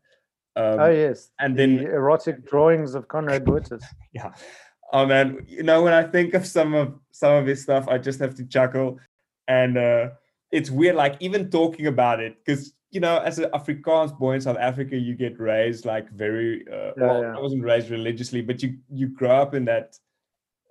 Um, 0.61 0.81
oh 0.85 0.91
yes. 1.05 1.19
and 1.43 1.51
the 1.57 1.66
then 1.66 1.78
erotic 1.99 2.37
drawings 2.51 2.95
of 2.95 3.03
Conrad 3.15 3.45
Botes. 3.49 3.73
yeah 4.19 4.31
oh 4.93 5.05
man 5.12 5.27
you 5.57 5.62
know 5.69 5.78
when 5.85 5.93
i 5.93 6.03
think 6.15 6.35
of 6.35 6.45
some 6.57 6.70
of 6.74 6.87
some 7.12 7.32
of 7.41 7.45
his 7.47 7.62
stuff 7.62 7.85
i 7.95 7.97
just 8.09 8.19
have 8.24 8.35
to 8.41 8.45
chuckle 8.55 8.99
and 9.59 9.73
uh 9.78 10.05
it's 10.51 10.70
weird 10.78 10.97
like 11.05 11.15
even 11.20 11.43
talking 11.51 11.87
about 11.87 12.19
it 12.27 12.32
because 12.45 12.62
you 12.91 13.01
know 13.05 13.19
as 13.19 13.39
an 13.39 13.49
afrikaans 13.59 14.12
boy 14.23 14.32
in 14.37 14.41
south 14.41 14.57
africa 14.70 14.97
you 14.97 15.15
get 15.15 15.39
raised 15.39 15.85
like 15.95 16.07
very 16.11 16.65
uh 16.69 16.74
Yeah, 16.77 16.93
well 17.07 17.23
yeah. 17.23 17.37
i 17.37 17.41
wasn't 17.41 17.62
raised 17.62 17.89
religiously 17.91 18.43
but 18.43 18.57
you 18.62 18.70
you 19.01 19.07
grow 19.20 19.37
up 19.45 19.55
in 19.55 19.65
that 19.66 19.89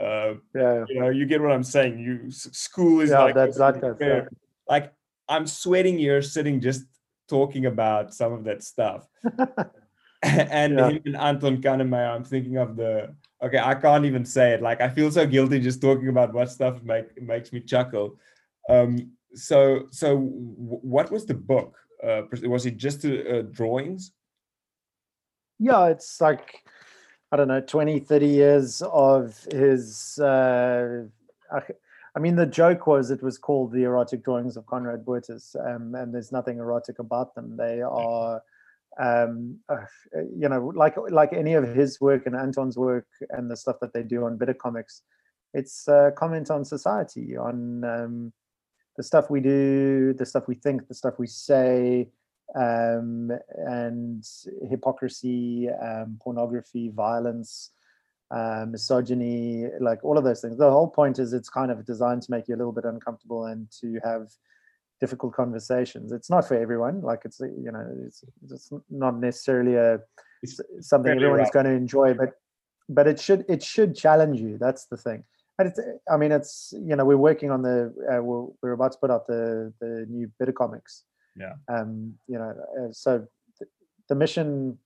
uh 0.02 0.34
Yeah. 0.53 0.84
you 0.90 0.99
know 1.02 1.10
you 1.20 1.26
get 1.26 1.40
what 1.41 1.52
i'm 1.57 1.64
saying 1.76 1.94
you 1.99 2.30
school 2.32 2.99
is 2.99 3.10
Yeah, 3.11 3.24
like 3.24 3.36
that's 3.36 3.57
that. 3.57 3.76
fair. 3.98 4.30
like 4.68 4.86
i'm 5.34 5.48
sweating 5.48 5.98
here 5.98 6.22
sitting 6.22 6.60
just 6.60 6.84
talking 7.30 7.66
about 7.68 8.14
some 8.14 8.34
of 8.38 8.44
that 8.44 8.64
stuff 8.64 9.07
and 10.24 10.78
Yeah. 10.78 10.90
him 10.90 11.02
and 11.06 11.16
Anton 11.18 11.62
Kannemeyer, 11.62 12.14
I'm 12.16 12.24
thinking 12.24 12.58
of 12.58 12.76
the 12.76 13.16
okay, 13.41 13.60
I 13.60 13.76
can't 13.76 14.06
even 14.06 14.26
say 14.26 14.54
it. 14.54 14.62
Like 14.62 14.82
I 14.82 14.90
feel 14.90 15.10
so 15.12 15.26
guilty 15.26 15.60
just 15.60 15.82
talking 15.82 16.10
about 16.10 16.34
what 16.34 16.52
stuff 16.52 16.82
make 16.84 17.22
makes 17.22 17.54
me 17.54 17.62
chuckle. 17.62 18.18
Um, 18.70 19.12
so 19.34 19.88
so 19.91 20.10
w- 20.16 20.82
what 20.96 21.12
was 21.12 21.26
the 21.26 21.36
book? 21.36 21.78
Uh, 22.04 22.24
was 22.44 22.66
it 22.66 22.78
just 22.78 23.06
uh, 23.06 23.10
uh, 23.10 23.41
drawings? 23.44 24.12
yeah 25.60 25.88
it's 25.88 26.22
like 26.22 26.64
i 27.32 27.36
don't 27.36 27.50
know 27.50 27.60
20 27.60 28.00
30 28.00 28.26
years 28.26 28.82
of 28.82 29.38
his 29.52 30.18
uh 30.20 31.04
I, 32.16 32.20
mean 32.20 32.36
the 32.36 32.46
joke 32.46 32.88
was 32.88 33.12
it 33.12 33.22
was 33.22 33.38
called 33.38 33.72
the 33.72 33.84
erotic 33.84 34.24
drawings 34.24 34.56
of 34.56 34.66
conrad 34.66 35.06
Botes, 35.06 35.56
um, 35.60 35.96
and 35.96 36.14
there's 36.14 36.32
nothing 36.32 36.58
erotic 36.60 37.00
about 37.00 37.36
them 37.36 37.58
they 37.58 37.82
are 37.82 38.41
um 38.99 39.57
uh, 39.69 39.77
you 40.35 40.49
know 40.49 40.71
like 40.76 40.95
like 41.09 41.31
any 41.34 41.53
of 41.53 41.63
his 41.76 42.01
work 42.01 42.26
and 42.26 42.35
anton's 42.35 42.77
work 42.77 43.07
and 43.30 43.49
the 43.49 43.55
stuff 43.55 43.77
that 43.81 43.93
they 43.93 44.03
do 44.03 44.26
on 44.26 44.38
Bitterkomix 44.38 45.01
it's 45.53 45.88
a 45.88 46.11
comment 46.17 46.51
on 46.51 46.65
society 46.65 47.38
on 47.38 47.84
um 47.84 48.34
the 48.97 49.03
stuff 49.03 49.30
we 49.30 49.39
do 49.39 50.13
the 50.13 50.26
stuff 50.26 50.47
we 50.47 50.55
think 50.55 50.88
the 50.88 50.93
stuff 50.93 51.15
we 51.17 51.27
say 51.27 52.09
um, 52.55 53.31
and 53.57 54.23
hypocrisy, 54.69 55.69
um, 55.69 56.17
pornography, 56.21 56.89
violence, 56.89 57.71
uh, 58.31 58.65
misogyny, 58.67 59.65
like 59.80 60.03
all 60.03 60.17
of 60.17 60.23
those 60.23 60.41
things. 60.41 60.57
The 60.57 60.69
whole 60.69 60.88
point 60.88 61.19
is 61.19 61.34
it's 61.34 61.49
kind 61.49 61.71
of 61.71 61.85
designed 61.85 62.23
to 62.23 62.31
make 62.31 62.47
you 62.47 62.55
a 62.55 62.57
little 62.57 62.71
bit 62.71 62.85
uncomfortable 62.85 63.45
and 63.45 63.69
to 63.81 63.99
have 64.03 64.30
difficult 64.99 65.34
conversations. 65.34 66.11
It's 66.11 66.30
not 66.30 66.47
for 66.47 66.55
everyone. 66.55 67.01
Like 67.01 67.21
it's 67.26 67.39
you 67.39 67.71
know 67.71 67.85
it's, 68.05 68.23
it's 68.51 68.71
not 68.89 69.17
necessarily 69.17 69.76
a 69.76 69.99
it's 70.41 70.59
something 70.81 71.11
everyone 71.11 71.39
rough. 71.39 71.47
is 71.47 71.51
going 71.51 71.65
to 71.65 71.71
enjoy, 71.71 72.13
but 72.13 72.34
but 72.88 73.07
it 73.07 73.19
should 73.19 73.45
it 73.47 73.63
should 73.63 73.95
challenge 73.95 74.39
you. 74.39 74.57
That's 74.57 74.85
the 74.85 74.97
thing. 74.97 75.23
And 75.57 75.69
it's 75.69 75.80
I 76.11 76.17
mean 76.17 76.31
it's 76.31 76.73
you 76.73 76.95
know 76.95 77.05
we're 77.05 77.17
working 77.17 77.51
on 77.51 77.61
the 77.61 77.93
uh, 78.11 78.21
we're, 78.23 78.47
we're 78.61 78.71
about 78.71 78.93
to 78.93 78.97
put 78.99 79.11
out 79.11 79.27
the 79.27 79.73
the 79.80 80.05
new 80.09 80.31
Bitterkomix. 80.41 81.03
Yeah. 81.35 81.53
Um. 81.67 82.15
You 82.27 82.39
know 82.39 82.53
uh, 82.80 82.91
so 82.91 83.27
the, 83.59 83.65
the 84.09 84.15
mission 84.15 84.77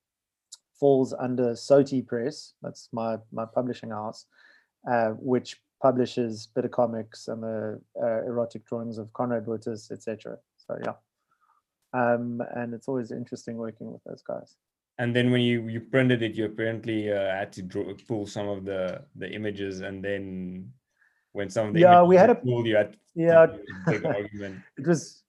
falls 0.80 1.14
under 1.14 1.53
Soti 1.53 2.06
Press. 2.06 2.53
That's 2.61 2.90
my 2.91 3.18
my 3.31 3.45
publishing 3.45 3.91
house, 3.91 4.26
uh, 4.90 5.10
which 5.11 5.57
publishes 5.84 6.48
Bitterkomix 6.56 7.28
and 7.28 7.44
the 7.44 7.80
uh, 8.02 8.24
erotic 8.24 8.66
drawings 8.66 8.98
of 8.98 9.12
Conrad 9.12 9.46
Botes, 9.46 9.92
etc. 9.92 10.38
So 10.58 10.80
yeah, 10.84 10.94
um, 11.94 12.42
and 12.56 12.74
it's 12.74 12.88
always 12.88 13.12
interesting 13.12 13.58
working 13.58 13.92
with 13.92 14.02
those 14.06 14.24
guys. 14.24 14.56
And 14.98 15.14
then 15.16 15.30
when 15.30 15.42
you 15.42 15.68
you 15.68 15.82
printed 15.82 16.24
it, 16.24 16.36
you 16.36 16.46
apparently 16.46 17.12
uh, 17.12 17.36
had 17.40 17.52
to 17.54 17.62
draw, 17.62 17.94
pull 18.08 18.26
some 18.26 18.48
of 18.48 18.64
the 18.64 19.04
the 19.16 19.30
images, 19.30 19.82
and 19.82 20.04
then 20.04 20.72
when 21.34 21.50
some 21.50 21.68
of 21.68 21.74
the 21.74 21.82
yeah, 21.82 22.02
we 22.02 22.16
had 22.16 22.30
a 22.30 22.36
pulled, 22.36 22.66
you 22.66 22.78
had 22.78 22.96
yeah, 23.14 23.48
big 23.86 24.06
argument. 24.06 24.62
it 24.78 24.88
was 24.88 25.24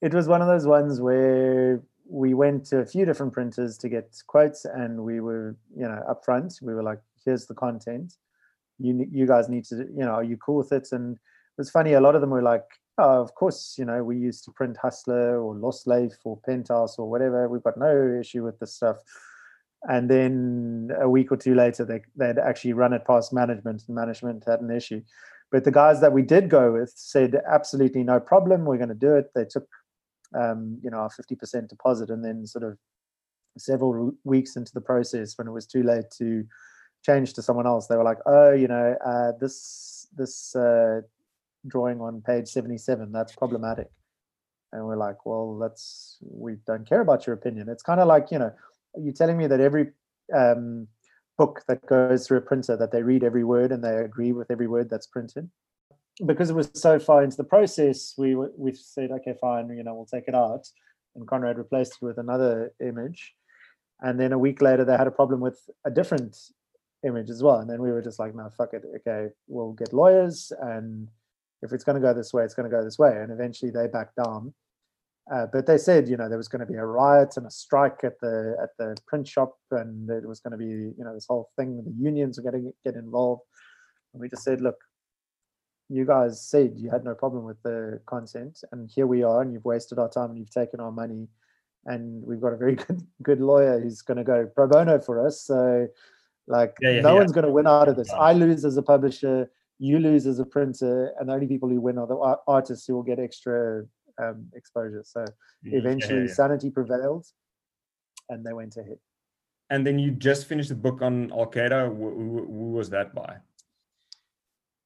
it 0.00 0.14
was 0.14 0.26
one 0.26 0.40
of 0.40 0.48
those 0.48 0.66
ones 0.66 1.00
where 1.00 1.82
we 2.08 2.32
went 2.32 2.64
to 2.70 2.78
a 2.78 2.86
few 2.86 3.04
different 3.04 3.34
printers 3.34 3.76
to 3.78 3.90
get 3.90 4.16
quotes, 4.26 4.64
and 4.64 5.04
we 5.04 5.20
were 5.20 5.56
you 5.76 5.86
know 5.90 6.00
upfront. 6.08 6.62
We 6.62 6.72
were 6.72 6.82
like, 6.82 7.02
"Here's 7.24 7.44
the 7.44 7.54
content. 7.54 8.14
You 8.78 9.06
you 9.10 9.26
guys 9.26 9.48
need 9.48 9.64
to 9.66 9.76
you 9.76 10.04
know, 10.04 10.12
are 10.12 10.24
you 10.24 10.36
cool 10.36 10.56
with 10.56 10.72
it?" 10.72 10.88
And 10.92 11.14
it 11.14 11.58
was 11.58 11.70
funny. 11.70 11.94
A 11.94 12.00
lot 12.00 12.14
of 12.14 12.20
them 12.20 12.30
were 12.30 12.42
like, 12.42 12.64
oh, 12.98 13.22
of 13.22 13.34
course, 13.34 13.76
you 13.78 13.84
know, 13.84 14.02
we 14.02 14.16
used 14.16 14.44
to 14.44 14.52
print 14.52 14.76
Hustler 14.76 15.40
or 15.40 15.54
Loslyf 15.54 16.14
or 16.24 16.38
Penthouse 16.44 16.98
or 16.98 17.08
whatever. 17.08 17.48
We've 17.48 17.62
got 17.62 17.78
no 17.78 18.18
issue 18.20 18.44
with 18.44 18.58
this 18.58 18.74
stuff. 18.74 18.96
And 19.88 20.10
then 20.10 20.90
a 21.00 21.08
week 21.08 21.30
or 21.30 21.36
two 21.36 21.54
later, 21.54 21.84
they, 21.84 22.02
they'd 22.16 22.38
actually 22.38 22.72
run 22.72 22.92
it 22.92 23.06
past 23.06 23.32
management 23.32 23.84
and 23.86 23.94
management 23.94 24.44
had 24.46 24.60
an 24.60 24.72
issue. 24.72 25.02
But 25.52 25.64
the 25.64 25.70
guys 25.70 26.00
that 26.00 26.12
we 26.12 26.22
did 26.22 26.50
go 26.50 26.72
with 26.72 26.92
said, 26.96 27.40
absolutely 27.50 28.02
no 28.02 28.18
problem. 28.18 28.64
We're 28.64 28.76
going 28.76 28.88
to 28.88 28.94
do 28.94 29.14
it. 29.14 29.30
They 29.34 29.44
took, 29.44 29.68
um, 30.38 30.78
you 30.82 30.90
know, 30.90 30.98
our 30.98 31.10
50% 31.10 31.68
deposit 31.68 32.10
and 32.10 32.24
then 32.24 32.46
sort 32.46 32.64
of 32.64 32.76
several 33.56 34.12
weeks 34.24 34.56
into 34.56 34.72
the 34.74 34.80
process 34.80 35.38
when 35.38 35.46
it 35.46 35.52
was 35.52 35.66
too 35.66 35.84
late 35.84 36.10
to 36.18 36.44
change 37.04 37.34
to 37.34 37.42
someone 37.42 37.66
else, 37.66 37.86
they 37.86 37.96
were 37.96 38.04
like, 38.04 38.18
oh, 38.26 38.52
you 38.52 38.68
know, 38.68 38.96
uh, 39.04 39.32
this, 39.40 40.06
this, 40.16 40.54
uh, 40.54 41.00
drawing 41.66 42.00
on 42.00 42.22
page 42.22 42.48
77 42.48 43.10
that's 43.12 43.34
problematic. 43.34 43.88
And 44.72 44.84
we're 44.84 44.96
like 44.96 45.24
well 45.24 45.58
that's 45.58 46.18
we 46.20 46.56
don't 46.66 46.88
care 46.88 47.00
about 47.00 47.26
your 47.26 47.34
opinion. 47.34 47.68
It's 47.68 47.82
kind 47.82 48.00
of 48.00 48.06
like 48.06 48.30
you 48.30 48.38
know 48.38 48.52
you're 48.96 49.14
telling 49.14 49.38
me 49.38 49.46
that 49.46 49.60
every 49.60 49.92
um, 50.34 50.88
book 51.38 51.62
that 51.68 51.86
goes 51.86 52.26
through 52.26 52.38
a 52.38 52.42
printer 52.42 52.76
that 52.76 52.92
they 52.92 53.02
read 53.02 53.24
every 53.24 53.44
word 53.44 53.72
and 53.72 53.82
they 53.82 53.96
agree 53.96 54.32
with 54.32 54.50
every 54.50 54.66
word 54.66 54.90
that's 54.90 55.06
printed? 55.06 55.48
Because 56.26 56.50
it 56.50 56.56
was 56.56 56.70
so 56.74 56.98
far 56.98 57.22
into 57.22 57.36
the 57.36 57.44
process 57.44 58.14
we 58.18 58.34
we 58.34 58.74
said 58.74 59.10
okay 59.10 59.34
fine 59.40 59.70
you 59.70 59.82
know 59.82 59.94
we'll 59.94 60.06
take 60.06 60.28
it 60.28 60.34
out. 60.34 60.66
And 61.16 61.26
conrad 61.26 61.56
replaced 61.56 61.94
it 62.00 62.04
with 62.04 62.18
another 62.18 62.72
image. 62.80 63.34
And 64.00 64.20
then 64.20 64.32
a 64.32 64.38
week 64.38 64.60
later 64.60 64.84
they 64.84 64.96
had 64.96 65.06
a 65.06 65.12
problem 65.12 65.40
with 65.40 65.58
a 65.84 65.90
different 65.90 66.36
image 67.06 67.30
as 67.30 67.42
well 67.42 67.58
and 67.60 67.70
then 67.70 67.80
we 67.80 67.92
were 67.92 68.02
just 68.02 68.18
like 68.18 68.34
no 68.34 68.48
fuck 68.56 68.74
it 68.74 68.82
okay 68.96 69.28
we'll 69.46 69.72
get 69.72 69.92
lawyers 69.92 70.52
and 70.62 71.08
if 71.62 71.72
it's 71.72 71.84
going 71.84 72.00
to 72.00 72.06
go 72.06 72.14
this 72.14 72.32
way, 72.32 72.44
it's 72.44 72.54
going 72.54 72.70
to 72.70 72.76
go 72.76 72.84
this 72.84 72.98
way. 72.98 73.12
And 73.16 73.32
eventually 73.32 73.70
they 73.70 73.86
backed 73.86 74.16
down. 74.16 74.54
Uh, 75.32 75.46
but 75.52 75.66
they 75.66 75.76
said, 75.76 76.08
you 76.08 76.16
know, 76.16 76.28
there 76.28 76.38
was 76.38 76.48
going 76.48 76.60
to 76.60 76.66
be 76.66 76.78
a 76.78 76.84
riot 76.84 77.36
and 77.36 77.46
a 77.46 77.50
strike 77.50 78.02
at 78.02 78.18
the 78.20 78.56
at 78.62 78.70
the 78.78 78.96
print 79.06 79.28
shop, 79.28 79.58
and 79.70 80.08
it 80.08 80.26
was 80.26 80.40
going 80.40 80.52
to 80.52 80.56
be, 80.56 80.64
you 80.64 81.04
know, 81.04 81.12
this 81.12 81.26
whole 81.28 81.50
thing. 81.54 81.82
The 81.84 81.92
unions 82.02 82.38
were 82.38 82.50
going 82.50 82.64
to 82.64 82.72
get 82.82 82.98
involved, 82.98 83.42
and 84.14 84.22
we 84.22 84.30
just 84.30 84.42
said, 84.42 84.62
look, 84.62 84.76
you 85.90 86.06
guys 86.06 86.48
said 86.48 86.78
you 86.78 86.88
had 86.88 87.04
no 87.04 87.14
problem 87.14 87.44
with 87.44 87.62
the 87.62 88.00
content, 88.06 88.58
and 88.72 88.88
here 88.88 89.06
we 89.06 89.22
are, 89.22 89.42
and 89.42 89.52
you've 89.52 89.66
wasted 89.66 89.98
our 89.98 90.08
time, 90.08 90.30
and 90.30 90.38
you've 90.38 90.50
taken 90.50 90.80
our 90.80 90.92
money, 90.92 91.28
and 91.84 92.24
we've 92.24 92.40
got 92.40 92.54
a 92.54 92.56
very 92.56 92.74
good 92.86 93.06
good 93.22 93.40
lawyer 93.42 93.78
who's 93.78 94.00
going 94.00 94.16
to 94.16 94.24
go 94.24 94.50
pro 94.54 94.66
bono 94.66 94.98
for 94.98 95.26
us. 95.26 95.42
So, 95.42 95.88
like, 96.48 96.74
yeah, 96.80 96.90
yeah, 96.90 97.00
no 97.00 97.12
yeah. 97.12 97.18
one's 97.20 97.32
going 97.32 97.46
to 97.46 97.52
win 97.52 97.66
out 97.66 97.88
of 97.88 97.96
this. 97.96 98.10
I 98.10 98.32
lose 98.32 98.64
as 98.64 98.76
a 98.76 98.82
publisher 98.82 99.48
you 99.78 99.98
lose 99.98 100.26
as 100.26 100.38
a 100.38 100.44
printer, 100.44 101.12
and 101.18 101.28
the 101.28 101.32
only 101.32 101.46
people 101.46 101.68
who 101.68 101.80
win 101.80 101.98
are 101.98 102.06
the 102.06 102.36
artists 102.46 102.86
who 102.86 102.94
will 102.94 103.02
get 103.02 103.18
extra 103.18 103.84
um, 104.20 104.48
exposure. 104.54 105.02
So 105.04 105.24
eventually, 105.64 106.22
yeah, 106.22 106.26
yeah. 106.26 106.34
sanity 106.34 106.70
prevailed, 106.70 107.26
and 108.28 108.44
they 108.44 108.52
went 108.52 108.76
ahead. 108.76 108.98
And 109.70 109.86
then 109.86 109.98
you 109.98 110.10
just 110.10 110.46
finished 110.46 110.70
the 110.70 110.74
book 110.74 111.02
on 111.02 111.30
Al 111.30 111.46
Qaeda. 111.46 111.88
Who, 111.88 112.44
who 112.46 112.72
was 112.72 112.90
that 112.90 113.14
by? 113.14 113.36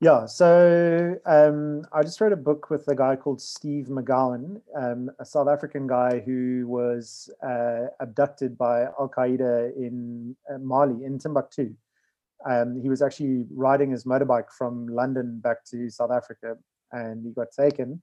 Yeah, 0.02 0.26
so 0.26 1.16
um, 1.26 1.84
I 1.92 2.02
just 2.02 2.20
wrote 2.20 2.32
a 2.32 2.36
book 2.36 2.70
with 2.70 2.88
a 2.88 2.94
guy 2.96 3.14
called 3.14 3.40
Steve 3.40 3.86
McGown, 3.86 4.60
um, 4.74 5.12
a 5.20 5.24
South 5.24 5.46
African 5.46 5.86
guy 5.86 6.18
who 6.18 6.64
was 6.66 7.30
uh, 7.40 7.86
abducted 8.00 8.58
by 8.58 8.82
Al 8.98 9.08
Qaeda 9.16 9.76
in 9.76 10.34
uh, 10.52 10.58
Mali, 10.58 11.04
in 11.04 11.20
Timbuktu. 11.20 11.72
Um, 12.44 12.80
he 12.82 12.88
was 12.88 13.00
actually 13.00 13.44
riding 13.54 13.92
his 13.92 14.02
motorbike 14.02 14.50
from 14.50 14.88
London 14.88 15.38
back 15.38 15.64
to 15.66 15.88
South 15.88 16.10
Africa 16.10 16.56
and 16.90 17.24
he 17.24 17.30
got 17.30 17.52
taken. 17.56 18.02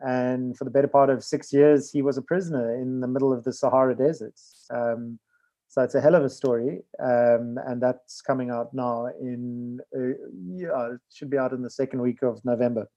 And 0.00 0.58
for 0.58 0.64
the 0.64 0.72
better 0.72 0.88
part 0.88 1.08
of 1.08 1.22
six 1.22 1.52
years, 1.52 1.88
he 1.88 2.02
was 2.02 2.18
a 2.18 2.22
prisoner 2.22 2.74
in 2.82 2.98
the 2.98 3.06
middle 3.06 3.32
of 3.32 3.44
the 3.44 3.52
Sahara 3.52 3.94
Desert. 3.94 4.34
Um, 4.70 5.20
so 5.68 5.82
it's 5.82 5.94
a 5.94 6.00
hell 6.00 6.14
of 6.14 6.24
a 6.24 6.30
story. 6.30 6.80
Um, 6.98 7.58
and 7.66 7.80
that's 7.80 8.22
coming 8.22 8.50
out 8.50 8.72
now 8.72 9.06
in, 9.20 9.80
uh, 9.94 10.16
yeah, 10.46 10.94
it 10.94 11.00
should 11.12 11.30
be 11.30 11.38
out 11.38 11.52
in 11.52 11.62
the 11.62 11.70
second 11.70 12.00
week 12.00 12.22
of 12.22 12.42
November. 12.44 12.88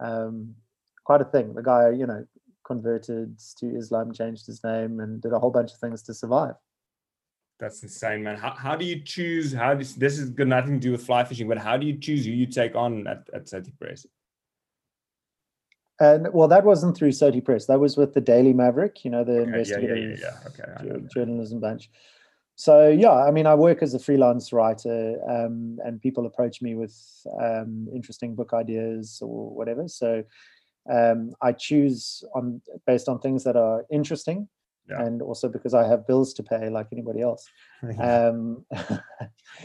Um, 0.00 0.54
quite 1.04 1.20
a 1.20 1.26
thing. 1.26 1.54
The 1.54 1.62
guy, 1.62 1.90
you 1.90 2.06
know, 2.06 2.24
converted 2.66 3.38
to 3.58 3.76
Islam, 3.76 4.12
changed 4.12 4.46
his 4.46 4.64
name, 4.64 5.00
and 5.00 5.20
did 5.20 5.32
a 5.32 5.38
whole 5.38 5.50
bunch 5.50 5.72
of 5.72 5.78
things 5.78 6.02
to 6.04 6.14
survive. 6.14 6.54
That's 7.60 7.82
insane, 7.82 8.22
man. 8.24 8.36
How, 8.36 8.54
how 8.54 8.74
do 8.74 8.84
you 8.84 9.00
choose? 9.00 9.52
How 9.52 9.74
this 9.74 9.92
this 9.92 10.18
has 10.18 10.30
got 10.30 10.48
nothing 10.48 10.80
to 10.80 10.80
do 10.80 10.92
with 10.92 11.04
fly 11.04 11.22
fishing, 11.24 11.46
but 11.46 11.58
how 11.58 11.76
do 11.76 11.86
you 11.86 11.96
choose 11.98 12.24
who 12.24 12.32
you 12.32 12.46
take 12.46 12.74
on 12.74 13.06
at 13.06 13.28
at 13.32 13.44
Soti 13.44 13.72
Press? 13.78 14.06
And 16.02 16.32
well, 16.32 16.48
that 16.48 16.64
wasn't 16.64 16.96
through 16.96 17.10
Soti 17.10 17.44
Press. 17.44 17.66
That 17.66 17.78
was 17.78 17.96
with 17.96 18.14
the 18.14 18.20
Daily 18.20 18.52
Maverick, 18.52 19.04
you 19.04 19.10
know, 19.10 19.22
the 19.22 19.38
okay, 19.38 19.42
investigative 19.42 20.18
yeah, 20.18 20.30
yeah, 20.58 20.74
yeah, 20.84 20.92
okay, 20.92 21.06
journalism 21.14 21.60
bunch. 21.60 21.90
So 22.56 22.88
yeah, 22.88 23.12
I 23.12 23.30
mean, 23.30 23.46
I 23.46 23.54
work 23.54 23.82
as 23.82 23.94
a 23.94 23.98
freelance 23.98 24.52
writer, 24.52 25.18
um, 25.28 25.78
and 25.84 26.00
people 26.00 26.26
approach 26.26 26.60
me 26.60 26.74
with 26.74 26.96
um, 27.40 27.88
interesting 27.94 28.34
book 28.34 28.52
ideas 28.52 29.20
or 29.22 29.50
whatever. 29.50 29.86
So 29.86 30.24
um, 30.90 31.32
I 31.40 31.52
choose 31.52 32.24
on 32.34 32.60
based 32.86 33.08
on 33.08 33.20
things 33.20 33.44
that 33.44 33.56
are 33.56 33.84
interesting 33.90 34.48
and 34.88 35.22
also 35.22 35.48
because 35.48 35.74
I 35.74 35.86
have 35.86 36.06
bills 36.06 36.34
to 36.34 36.42
pay 36.42 36.68
like 36.68 36.88
anybody 36.92 37.20
else. 37.20 37.48
Um, 38.00 38.64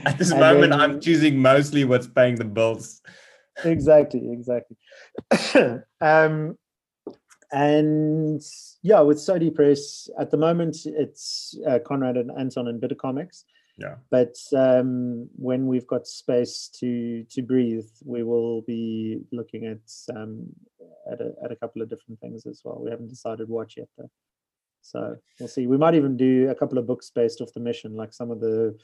At 0.06 0.18
this 0.18 0.32
moment, 0.32 0.72
then, 0.72 0.74
I'm 0.74 1.00
choosing 1.00 1.40
mostly 1.40 1.84
what's 1.86 2.08
paying 2.08 2.36
the 2.36 2.46
bills. 2.46 3.02
Exactly, 3.64 4.32
exactly. 4.32 4.78
um, 6.02 6.58
and 7.52 8.42
yeah, 8.82 9.00
with 9.02 9.18
Soti 9.18 9.54
Press 9.54 10.10
at 10.20 10.32
the 10.32 10.38
moment, 10.38 10.78
it's 10.86 11.58
uh, 11.68 11.80
Conrad 11.80 12.18
and 12.18 12.32
Anton 12.38 12.68
and 12.68 12.82
Bitterkomix. 12.82 13.44
Yeah. 13.78 13.96
But 14.10 14.36
um, 14.56 15.30
when 15.36 15.68
we've 15.68 15.88
got 15.88 16.08
space 16.08 16.70
to 16.80 17.24
to 17.30 17.42
breathe, 17.42 17.88
we 18.04 18.24
will 18.24 18.64
be 18.64 19.22
looking 19.32 19.66
at 19.66 20.16
um, 20.16 20.48
at 21.12 21.22
a, 21.22 21.34
at 21.44 21.52
a 21.52 21.56
couple 21.56 21.82
of 21.82 21.90
different 21.90 22.20
things 22.20 22.46
as 22.46 22.62
well. 22.64 22.82
We 22.84 22.90
haven't 22.90 23.10
decided 23.10 23.48
what 23.48 23.78
yet 23.78 23.88
though. 23.98 24.10
So 24.82 25.18
we'll 25.40 25.50
see. 25.50 25.68
We 25.68 25.78
might 25.78 25.96
even 25.96 26.18
do 26.18 26.50
a 26.50 26.56
couple 26.56 26.78
of 26.78 26.88
books 26.88 27.12
based 27.14 27.40
off 27.40 27.54
the 27.54 27.60
mission, 27.60 27.96
like 27.96 28.14
some 28.14 28.32
of 28.32 28.40
the. 28.40 28.78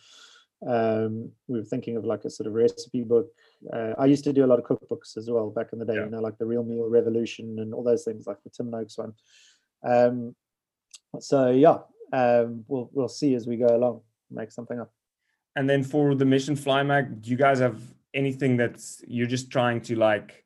Um, 0.68 1.31
we 1.48 1.60
were 1.60 1.65
thinking 1.65 1.98
of 1.98 2.06
like 2.06 2.26
a 2.26 2.30
sort 2.30 2.48
of 2.48 2.53
recipe 2.53 3.03
book. 3.03 3.27
Uh, 3.72 3.94
I 3.98 4.06
used 4.06 4.23
to 4.26 4.34
do 4.34 4.45
a 4.45 4.48
lot 4.48 4.60
of 4.60 4.65
cookbooks 4.65 5.18
as 5.18 5.30
well 5.30 5.49
back 5.49 5.73
in 5.73 5.80
the 5.80 5.85
day. 5.85 5.95
Yeah. 5.95 6.06
You 6.06 6.11
know, 6.11 6.22
like 6.22 6.38
the 6.38 6.45
Real 6.45 6.64
Meal 6.64 6.90
Revolution 6.90 7.60
and 7.60 7.73
all 7.73 7.84
those 7.84 8.03
things, 8.03 8.27
like 8.27 8.41
the 8.44 8.49
Tim 8.49 8.69
Noakes 8.69 8.98
one. 8.98 9.14
Um, 9.84 10.35
so 11.19 11.52
yeah, 11.52 11.80
um, 12.14 12.64
we'll 12.68 12.90
we'll 12.94 13.10
see 13.10 13.35
as 13.35 13.48
we 13.48 13.57
go 13.57 13.68
along, 13.68 14.02
make 14.31 14.52
something 14.52 14.80
up. 14.80 14.91
And 15.56 15.69
then 15.69 15.84
for 15.84 16.15
the 16.15 16.26
mission 16.26 16.56
fly 16.56 16.81
mag, 16.84 17.22
do 17.22 17.30
you 17.30 17.38
guys 17.38 17.60
have 17.60 17.81
anything 18.14 18.57
that's 18.57 19.03
you're 19.07 19.27
just 19.27 19.52
trying 19.52 19.81
to 19.81 19.95
like 19.95 20.45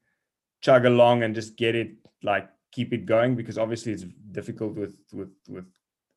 chug 0.62 0.86
along 0.86 1.24
and 1.24 1.36
just 1.36 1.56
get 1.58 1.76
it 1.76 1.92
like 2.24 2.50
keep 2.72 2.94
it 2.94 3.06
going 3.06 3.36
because 3.36 3.58
obviously 3.58 3.92
it's 3.92 4.06
difficult 4.32 4.74
with 4.76 4.96
with 5.14 5.32
with 5.48 5.66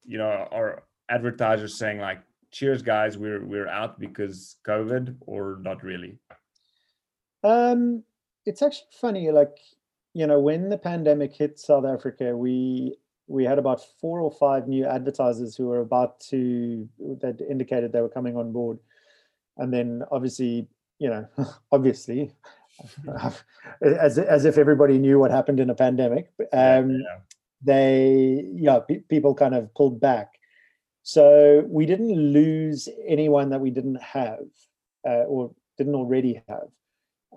you 0.05 0.19
know 0.19 0.49
our 0.53 0.85
advertisers 1.09 1.77
saying 1.77 1.99
like 1.99 2.23
cheers 2.51 2.83
guys. 2.83 3.19
We're 3.19 3.45
we're 3.45 3.69
out 3.69 3.99
because 3.99 4.57
covid 4.67 5.17
or 5.21 5.59
not 5.61 5.83
really? 5.83 6.19
Um 7.43 8.03
it's 8.47 8.63
actually 8.63 8.89
funny 9.01 9.31
like 9.31 9.57
you 10.15 10.27
know 10.27 10.41
when 10.41 10.69
the 10.69 10.79
pandemic 10.79 11.33
hit 11.35 11.59
south 11.59 11.85
africa 11.85 12.37
we 12.37 12.97
we 13.29 13.45
had 13.45 13.59
about 13.59 13.81
four 14.01 14.21
or 14.21 14.31
five 14.31 14.67
new 14.67 14.85
advertisers 14.85 15.55
who 15.55 15.67
were 15.67 15.81
about 15.81 16.19
to 16.19 16.89
that 17.21 17.41
indicated 17.49 17.93
they 17.93 18.01
were 18.01 18.09
coming 18.09 18.37
on 18.37 18.51
board. 18.53 18.79
And 19.57 19.73
then 19.73 20.03
obviously 20.11 20.69
you 21.01 21.09
know 21.09 21.27
obviously 21.73 22.33
as 23.83 24.19
as 24.19 24.45
if 24.45 24.59
everybody 24.59 24.99
knew 24.99 25.19
what 25.19 25.31
happened 25.31 25.61
in 25.61 25.71
a 25.71 25.75
pandemic 25.75 26.31
um, 26.53 26.91
yeah. 26.91 27.19
they 27.63 28.45
yeah 28.55 28.79
pe- 28.79 29.01
people 29.01 29.35
kind 29.35 29.55
of 29.55 29.75
pulled 29.75 30.01
back 30.01 30.40
so 31.03 31.65
we 31.69 31.87
didn't 31.87 32.15
lose 32.15 32.89
anyone 33.07 33.51
that 33.51 33.61
we 33.61 33.71
didn't 33.71 34.01
have 34.03 34.45
uh, 35.07 35.25
or 35.25 35.53
didn't 35.79 35.95
already 35.95 36.43
have 36.49 36.69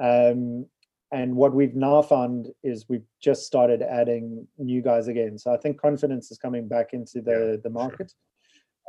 um, 0.02 0.65
and 1.11 1.35
what 1.35 1.53
we've 1.53 1.76
now 1.76 2.02
found 2.02 2.48
is 2.64 2.90
we've 2.90 3.06
just 3.22 3.45
started 3.45 3.81
adding 3.81 4.48
new 4.57 4.81
guys 4.81 5.07
again 5.07 5.38
so 5.38 5.53
i 5.53 5.57
think 5.57 5.80
confidence 5.80 6.31
is 6.31 6.38
coming 6.38 6.68
back 6.68 6.94
into 6.94 7.22
the 7.22 7.52
yeah, 7.52 7.61
the 7.64 7.69
market 7.69 8.10
sure. 8.10 8.18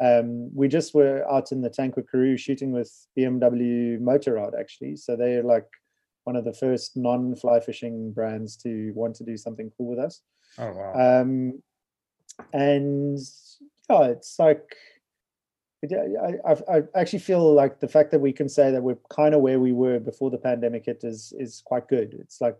Um, 0.00 0.50
we 0.54 0.68
just 0.68 0.94
were 0.94 1.24
out 1.30 1.52
in 1.52 1.60
the 1.60 1.70
Tankwa 1.70 2.04
Karoo 2.10 2.36
shooting 2.36 2.72
with 2.72 2.92
BMW 3.16 3.98
Motorrad 4.00 4.58
actually. 4.58 4.96
So 4.96 5.14
they're 5.14 5.44
like 5.44 5.66
one 6.24 6.36
of 6.36 6.44
the 6.44 6.52
first 6.52 6.96
non-fly 6.96 7.60
fishing 7.60 8.12
brands 8.12 8.56
to 8.58 8.92
want 8.94 9.14
to 9.16 9.24
do 9.24 9.36
something 9.36 9.70
cool 9.76 9.86
with 9.86 9.98
us. 9.98 10.20
Oh 10.58 10.72
wow! 10.72 11.20
Um, 11.20 11.62
and 12.52 13.18
yeah, 13.90 14.04
it's 14.04 14.38
like 14.38 14.76
I, 15.84 16.34
I, 16.46 16.76
I 16.76 16.82
actually 16.94 17.18
feel 17.18 17.52
like 17.52 17.80
the 17.80 17.88
fact 17.88 18.10
that 18.12 18.20
we 18.20 18.32
can 18.32 18.48
say 18.48 18.70
that 18.70 18.82
we're 18.82 18.98
kind 19.10 19.34
of 19.34 19.42
where 19.42 19.60
we 19.60 19.72
were 19.72 20.00
before 20.00 20.30
the 20.30 20.38
pandemic 20.38 20.86
hit 20.86 21.04
is 21.04 21.32
is 21.38 21.62
quite 21.64 21.88
good. 21.88 22.14
It's 22.20 22.40
like 22.40 22.58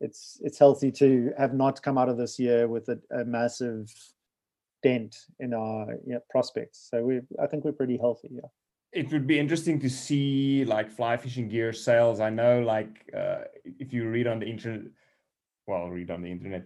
it's 0.00 0.38
it's 0.42 0.58
healthy 0.58 0.92
to 0.92 1.32
have 1.38 1.54
not 1.54 1.82
come 1.82 1.98
out 1.98 2.08
of 2.08 2.18
this 2.18 2.38
year 2.38 2.68
with 2.68 2.88
a, 2.88 3.00
a 3.10 3.24
massive 3.24 3.92
dent 4.82 5.16
in 5.40 5.54
our 5.54 5.94
you 6.06 6.14
know, 6.14 6.20
prospects. 6.30 6.88
So 6.90 7.02
we 7.02 7.20
I 7.42 7.46
think 7.46 7.64
we're 7.64 7.72
pretty 7.72 7.96
healthy. 7.96 8.30
Yeah 8.32 8.48
it 8.96 9.12
would 9.12 9.26
be 9.26 9.38
interesting 9.38 9.78
to 9.78 9.90
see 9.90 10.64
like 10.64 10.90
fly 10.90 11.18
fishing 11.18 11.48
gear 11.48 11.72
sales. 11.72 12.18
I 12.18 12.30
know, 12.30 12.60
like 12.60 13.12
uh, 13.14 13.40
if 13.64 13.92
you 13.92 14.08
read 14.08 14.26
on 14.26 14.38
the 14.38 14.46
internet, 14.46 14.90
well, 15.66 15.90
read 15.90 16.10
on 16.10 16.22
the 16.22 16.30
internet. 16.30 16.64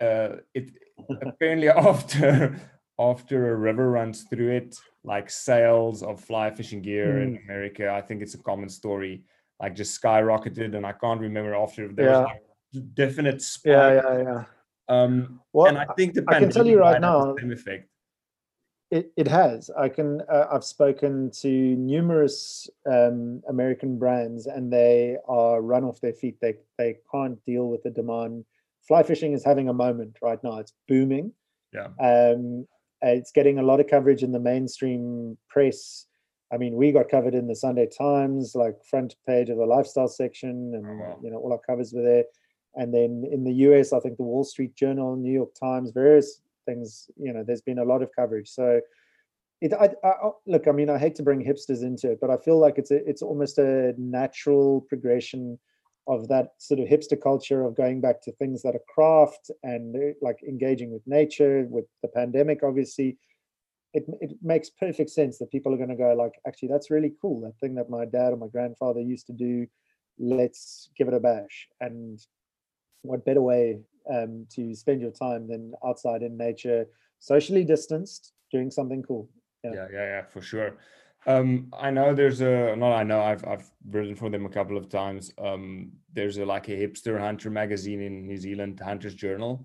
Uh, 0.00 0.36
it 0.54 0.70
apparently 1.22 1.68
after 1.68 2.60
after 2.98 3.52
a 3.52 3.56
river 3.56 3.90
runs 3.90 4.24
through 4.24 4.50
it, 4.50 4.76
like 5.04 5.30
sales 5.30 6.02
of 6.02 6.20
fly 6.20 6.50
fishing 6.50 6.82
gear 6.82 7.14
mm. 7.14 7.22
in 7.22 7.36
hmm. 7.36 7.44
America, 7.44 7.90
I 7.90 8.00
think 8.00 8.22
it's 8.22 8.34
a 8.34 8.38
common 8.38 8.68
story, 8.68 9.22
like 9.60 9.74
just 9.74 10.00
skyrocketed. 10.00 10.76
And 10.76 10.86
I 10.86 10.92
can't 10.92 11.20
remember 11.20 11.54
after 11.54 11.88
there 11.88 12.06
yeah. 12.06 12.18
was 12.18 12.28
like 12.74 12.94
definite 12.94 13.42
spike. 13.42 13.72
Yeah, 13.72 13.94
yeah, 13.94 14.22
yeah. 14.22 14.44
Um, 14.88 15.40
well, 15.52 15.66
and 15.66 15.78
I 15.78 15.86
think 15.96 16.14
the 16.14 16.24
I 16.28 16.38
can 16.38 16.50
tell 16.50 16.66
you 16.66 16.78
right 16.78 17.00
now, 17.00 17.34
same 17.36 17.52
effect 17.52 17.88
it, 18.92 19.10
it 19.16 19.26
has. 19.26 19.70
I 19.70 19.88
can. 19.88 20.20
Uh, 20.30 20.48
I've 20.52 20.64
spoken 20.64 21.30
to 21.40 21.48
numerous 21.48 22.68
um, 22.86 23.42
American 23.48 23.98
brands, 23.98 24.46
and 24.46 24.70
they 24.70 25.16
are 25.26 25.62
run 25.62 25.82
off 25.82 26.02
their 26.02 26.12
feet. 26.12 26.36
They 26.42 26.56
they 26.76 26.98
can't 27.10 27.42
deal 27.46 27.70
with 27.70 27.82
the 27.82 27.90
demand. 27.90 28.44
Fly 28.86 29.02
fishing 29.02 29.32
is 29.32 29.42
having 29.42 29.70
a 29.70 29.72
moment 29.72 30.18
right 30.20 30.38
now. 30.44 30.58
It's 30.58 30.74
booming. 30.88 31.32
Yeah. 31.72 31.88
Um, 31.98 32.68
it's 33.02 33.32
getting 33.32 33.58
a 33.58 33.62
lot 33.62 33.80
of 33.80 33.88
coverage 33.88 34.22
in 34.22 34.32
the 34.32 34.40
mainstream 34.40 35.36
press. 35.48 36.06
I 36.52 36.58
mean, 36.58 36.74
we 36.74 36.92
got 36.92 37.08
covered 37.08 37.34
in 37.34 37.48
the 37.48 37.56
Sunday 37.56 37.86
Times, 37.86 38.54
like 38.54 38.84
front 38.84 39.16
page 39.26 39.48
of 39.48 39.56
the 39.56 39.66
lifestyle 39.66 40.08
section, 40.08 40.72
and 40.74 40.86
oh, 40.86 40.94
wow. 40.94 41.18
you 41.22 41.30
know 41.30 41.38
all 41.38 41.52
our 41.52 41.58
covers 41.58 41.92
were 41.92 42.02
there. 42.02 42.24
And 42.74 42.92
then 42.92 43.24
in 43.30 43.44
the 43.44 43.52
US, 43.68 43.92
I 43.92 44.00
think 44.00 44.16
the 44.16 44.22
Wall 44.22 44.44
Street 44.44 44.74
Journal, 44.74 45.16
New 45.16 45.32
York 45.32 45.54
Times, 45.54 45.90
various 45.90 46.40
things 46.64 47.10
you 47.16 47.32
know 47.32 47.42
there's 47.46 47.62
been 47.62 47.78
a 47.78 47.84
lot 47.84 48.02
of 48.02 48.10
coverage 48.14 48.48
so 48.48 48.80
it 49.60 49.72
I, 49.72 49.90
I, 50.04 50.12
oh, 50.22 50.38
look 50.46 50.68
i 50.68 50.72
mean 50.72 50.90
i 50.90 50.98
hate 50.98 51.14
to 51.16 51.22
bring 51.22 51.44
hipsters 51.44 51.82
into 51.82 52.10
it 52.12 52.18
but 52.20 52.30
i 52.30 52.36
feel 52.36 52.58
like 52.58 52.78
it's 52.78 52.90
a, 52.90 53.08
it's 53.08 53.22
almost 53.22 53.58
a 53.58 53.94
natural 53.98 54.82
progression 54.82 55.58
of 56.08 56.28
that 56.28 56.50
sort 56.58 56.80
of 56.80 56.88
hipster 56.88 57.20
culture 57.20 57.64
of 57.64 57.76
going 57.76 58.00
back 58.00 58.20
to 58.22 58.32
things 58.32 58.62
that 58.62 58.74
are 58.74 58.92
craft 58.92 59.50
and 59.62 59.94
uh, 59.94 60.14
like 60.20 60.38
engaging 60.46 60.92
with 60.92 61.02
nature 61.06 61.66
with 61.70 61.84
the 62.02 62.08
pandemic 62.08 62.62
obviously 62.62 63.16
it, 63.94 64.04
it 64.20 64.32
makes 64.42 64.70
perfect 64.70 65.10
sense 65.10 65.38
that 65.38 65.50
people 65.50 65.72
are 65.72 65.76
going 65.76 65.88
to 65.88 65.94
go 65.94 66.12
like 66.14 66.32
actually 66.46 66.68
that's 66.68 66.90
really 66.90 67.12
cool 67.20 67.40
that 67.40 67.56
thing 67.60 67.74
that 67.74 67.90
my 67.90 68.04
dad 68.04 68.32
or 68.32 68.36
my 68.36 68.48
grandfather 68.48 69.00
used 69.00 69.26
to 69.26 69.32
do 69.32 69.66
let's 70.18 70.90
give 70.96 71.08
it 71.08 71.14
a 71.14 71.20
bash 71.20 71.68
and 71.80 72.20
what 73.02 73.24
better 73.24 73.42
way 73.42 73.80
um, 74.12 74.46
to 74.54 74.74
spend 74.74 75.00
your 75.00 75.10
time 75.10 75.48
than 75.48 75.74
outside 75.86 76.22
in 76.22 76.36
nature, 76.36 76.86
socially 77.18 77.64
distanced, 77.64 78.32
doing 78.50 78.70
something 78.70 79.02
cool. 79.02 79.28
Yeah, 79.64 79.72
yeah, 79.74 79.86
yeah, 79.92 80.04
yeah 80.04 80.22
for 80.22 80.40
sure. 80.40 80.76
Um, 81.26 81.72
I 81.78 81.90
know 81.90 82.14
there's 82.14 82.40
a 82.40 82.74
not 82.76 82.92
I 82.92 83.04
know 83.04 83.20
I've 83.20 83.46
I've 83.46 83.70
written 83.88 84.16
for 84.16 84.28
them 84.28 84.46
a 84.46 84.48
couple 84.48 84.76
of 84.76 84.88
times. 84.88 85.32
Um, 85.38 85.92
there's 86.12 86.38
a 86.38 86.44
like 86.44 86.68
a 86.68 86.72
hipster 86.72 87.18
hunter 87.18 87.50
magazine 87.50 88.00
in 88.00 88.26
New 88.26 88.36
Zealand, 88.36 88.80
Hunter's 88.80 89.14
Journal. 89.14 89.64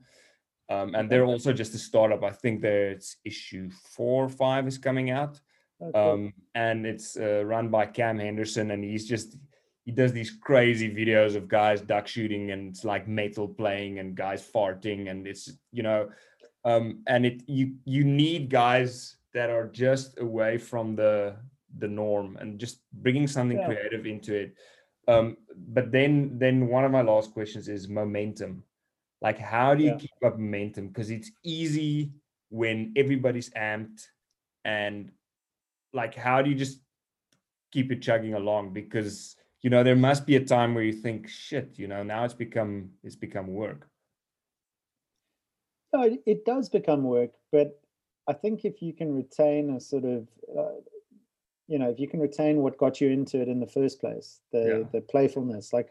Um, 0.70 0.96
and 0.96 1.10
they're 1.10 1.26
also 1.26 1.54
just 1.54 1.74
a 1.76 1.78
startup. 1.78 2.24
I 2.24 2.32
think 2.32 2.62
there's 2.62 3.16
issue 3.24 3.70
four 3.72 4.26
or 4.26 4.30
five 4.30 4.68
is 4.68 4.78
coming 4.78 5.12
out. 5.12 5.40
Oh, 5.82 6.14
um, 6.14 6.34
and 6.56 6.86
it's 6.86 7.16
uh, 7.16 7.46
run 7.46 7.70
by 7.70 7.86
Cam 7.86 8.20
Henderson, 8.20 8.72
and 8.72 8.84
he's 8.84 9.08
just 9.08 9.38
he 9.88 9.94
does 9.94 10.12
these 10.12 10.32
crazy 10.32 10.94
videos 10.94 11.38
of 11.38 11.48
guys 11.48 11.80
duck 11.80 12.08
shooting 12.08 12.52
and 12.52 12.68
it's 12.68 12.84
like 12.84 13.08
metal 13.08 13.48
playing 13.48 14.00
and 14.00 14.16
guys 14.16 14.46
farting 14.46 15.10
and 15.10 15.26
it's 15.26 15.50
you 15.72 15.82
know 15.82 16.10
um 16.66 17.00
and 17.08 17.26
it 17.26 17.42
you 17.48 17.76
you 17.86 18.04
need 18.04 18.50
guys 18.50 19.16
that 19.34 19.50
are 19.50 19.68
just 19.68 20.20
away 20.20 20.58
from 20.58 20.96
the 20.96 21.36
the 21.80 21.88
norm 21.88 22.38
and 22.38 22.60
just 22.60 22.80
bringing 22.94 23.28
something 23.28 23.58
yeah. 23.58 23.66
creative 23.66 24.06
into 24.06 24.34
it. 24.34 24.56
Um 25.08 25.38
but 25.56 25.92
then 25.92 26.38
then 26.38 26.68
one 26.68 26.86
of 26.86 26.92
my 26.92 27.02
last 27.02 27.34
questions 27.34 27.68
is 27.68 27.88
momentum. 27.88 28.64
Like 29.22 29.40
how 29.40 29.76
do 29.76 29.84
you 29.84 29.92
yeah. 29.92 29.98
keep 29.98 30.12
up 30.26 30.38
momentum? 30.38 30.88
Because 30.88 31.12
it's 31.12 31.32
easy 31.44 32.14
when 32.50 32.94
everybody's 32.96 33.50
amped 33.52 34.06
and 34.64 35.12
like 35.94 36.16
how 36.16 36.42
do 36.42 36.50
you 36.50 36.56
just 36.56 36.80
keep 37.72 37.92
it 37.92 38.02
chugging 38.02 38.34
along? 38.34 38.74
Because 38.74 39.36
you 39.62 39.70
know 39.70 39.84
there 39.84 39.96
must 39.96 40.26
be 40.26 40.36
a 40.36 40.44
time 40.44 40.74
where 40.74 40.84
you 40.84 40.94
think 40.94 41.28
shit 41.28 41.78
you 41.78 41.88
know 41.88 42.04
now 42.04 42.24
it's 42.24 42.34
become 42.34 42.92
it's 43.04 43.16
become 43.16 43.48
work. 43.48 43.90
No, 45.94 46.04
it, 46.04 46.22
it 46.26 46.46
does 46.46 46.70
become 46.70 47.04
work 47.04 47.32
but 47.52 47.80
i 48.28 48.34
think 48.34 48.66
if 48.66 48.82
you 48.82 48.94
can 48.94 49.14
retain 49.14 49.72
a 49.72 49.80
sort 49.80 50.04
of 50.04 50.28
uh, 50.58 50.80
you 51.68 51.78
know 51.78 51.90
if 51.90 52.00
you 52.00 52.08
can 52.08 52.20
retain 52.20 52.58
what 52.58 52.78
got 52.78 53.00
you 53.02 53.10
into 53.10 53.42
it 53.42 53.48
in 53.48 53.60
the 53.60 53.68
first 53.68 54.00
place 54.00 54.40
the 54.52 54.60
yeah. 54.60 54.84
the 54.92 55.02
playfulness 55.02 55.74
like 55.74 55.90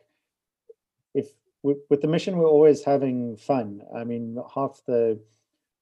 if 1.14 1.28
with 1.62 2.00
the 2.00 2.08
mission 2.08 2.36
we're 2.36 2.46
always 2.46 2.84
having 2.84 3.36
fun. 3.36 3.82
I 3.94 4.04
mean 4.04 4.38
half 4.54 4.80
the 4.86 5.18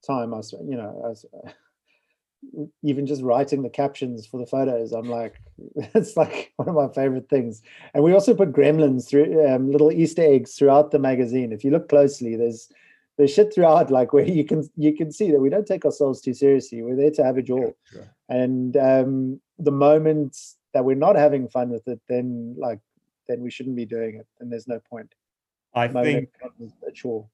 time 0.05 0.33
i 0.33 0.37
was 0.37 0.53
you 0.53 0.77
know 0.77 1.01
I 1.03 1.09
was, 1.09 1.25
even 2.83 3.07
just 3.07 3.23
writing 3.23 3.63
the 3.63 3.69
captions 3.69 4.27
for 4.27 4.39
the 4.39 4.45
photos 4.45 4.91
i'm 4.91 5.09
like 5.09 5.35
it's 5.95 6.15
like 6.15 6.53
one 6.57 6.69
of 6.69 6.75
my 6.75 6.89
favorite 6.89 7.29
things. 7.29 7.61
And 7.93 8.03
we 8.03 8.13
also 8.13 8.35
put 8.35 8.51
gremlins 8.51 9.07
through 9.07 9.47
um, 9.47 9.71
little 9.71 9.91
easter 9.91 10.21
eggs 10.21 10.55
throughout 10.55 10.91
the 10.91 10.99
magazine. 10.99 11.53
If 11.53 11.63
you 11.63 11.71
look 11.71 11.87
closely 11.89 12.35
there's 12.35 12.69
there's 13.17 13.33
shit 13.33 13.53
throughout 13.53 13.89
like 13.89 14.13
where 14.13 14.25
you 14.25 14.43
can 14.43 14.67
you 14.75 14.95
can 14.95 15.11
see 15.11 15.31
that 15.31 15.39
we 15.39 15.49
don't 15.49 15.67
take 15.67 15.85
ourselves 15.85 16.21
too 16.21 16.33
seriously 16.33 16.81
we're 16.81 16.95
there 16.95 17.11
to 17.11 17.23
have 17.23 17.37
a 17.37 17.41
jaw 17.41 17.71
sure. 17.91 18.07
and 18.29 18.77
um, 18.77 19.39
the 19.59 19.71
moments 19.71 20.57
that 20.73 20.83
we're 20.83 20.95
not 20.95 21.15
having 21.15 21.47
fun 21.47 21.69
with 21.69 21.87
it 21.87 21.99
then 22.09 22.55
like 22.57 22.79
then 23.27 23.41
we 23.41 23.49
shouldn't 23.49 23.75
be 23.75 23.85
doing 23.85 24.15
it 24.15 24.27
and 24.39 24.51
there's 24.51 24.67
no 24.67 24.79
point 24.89 25.13
i 25.73 25.87
think 25.87 26.29
a 26.87 26.91
chore 26.91 27.27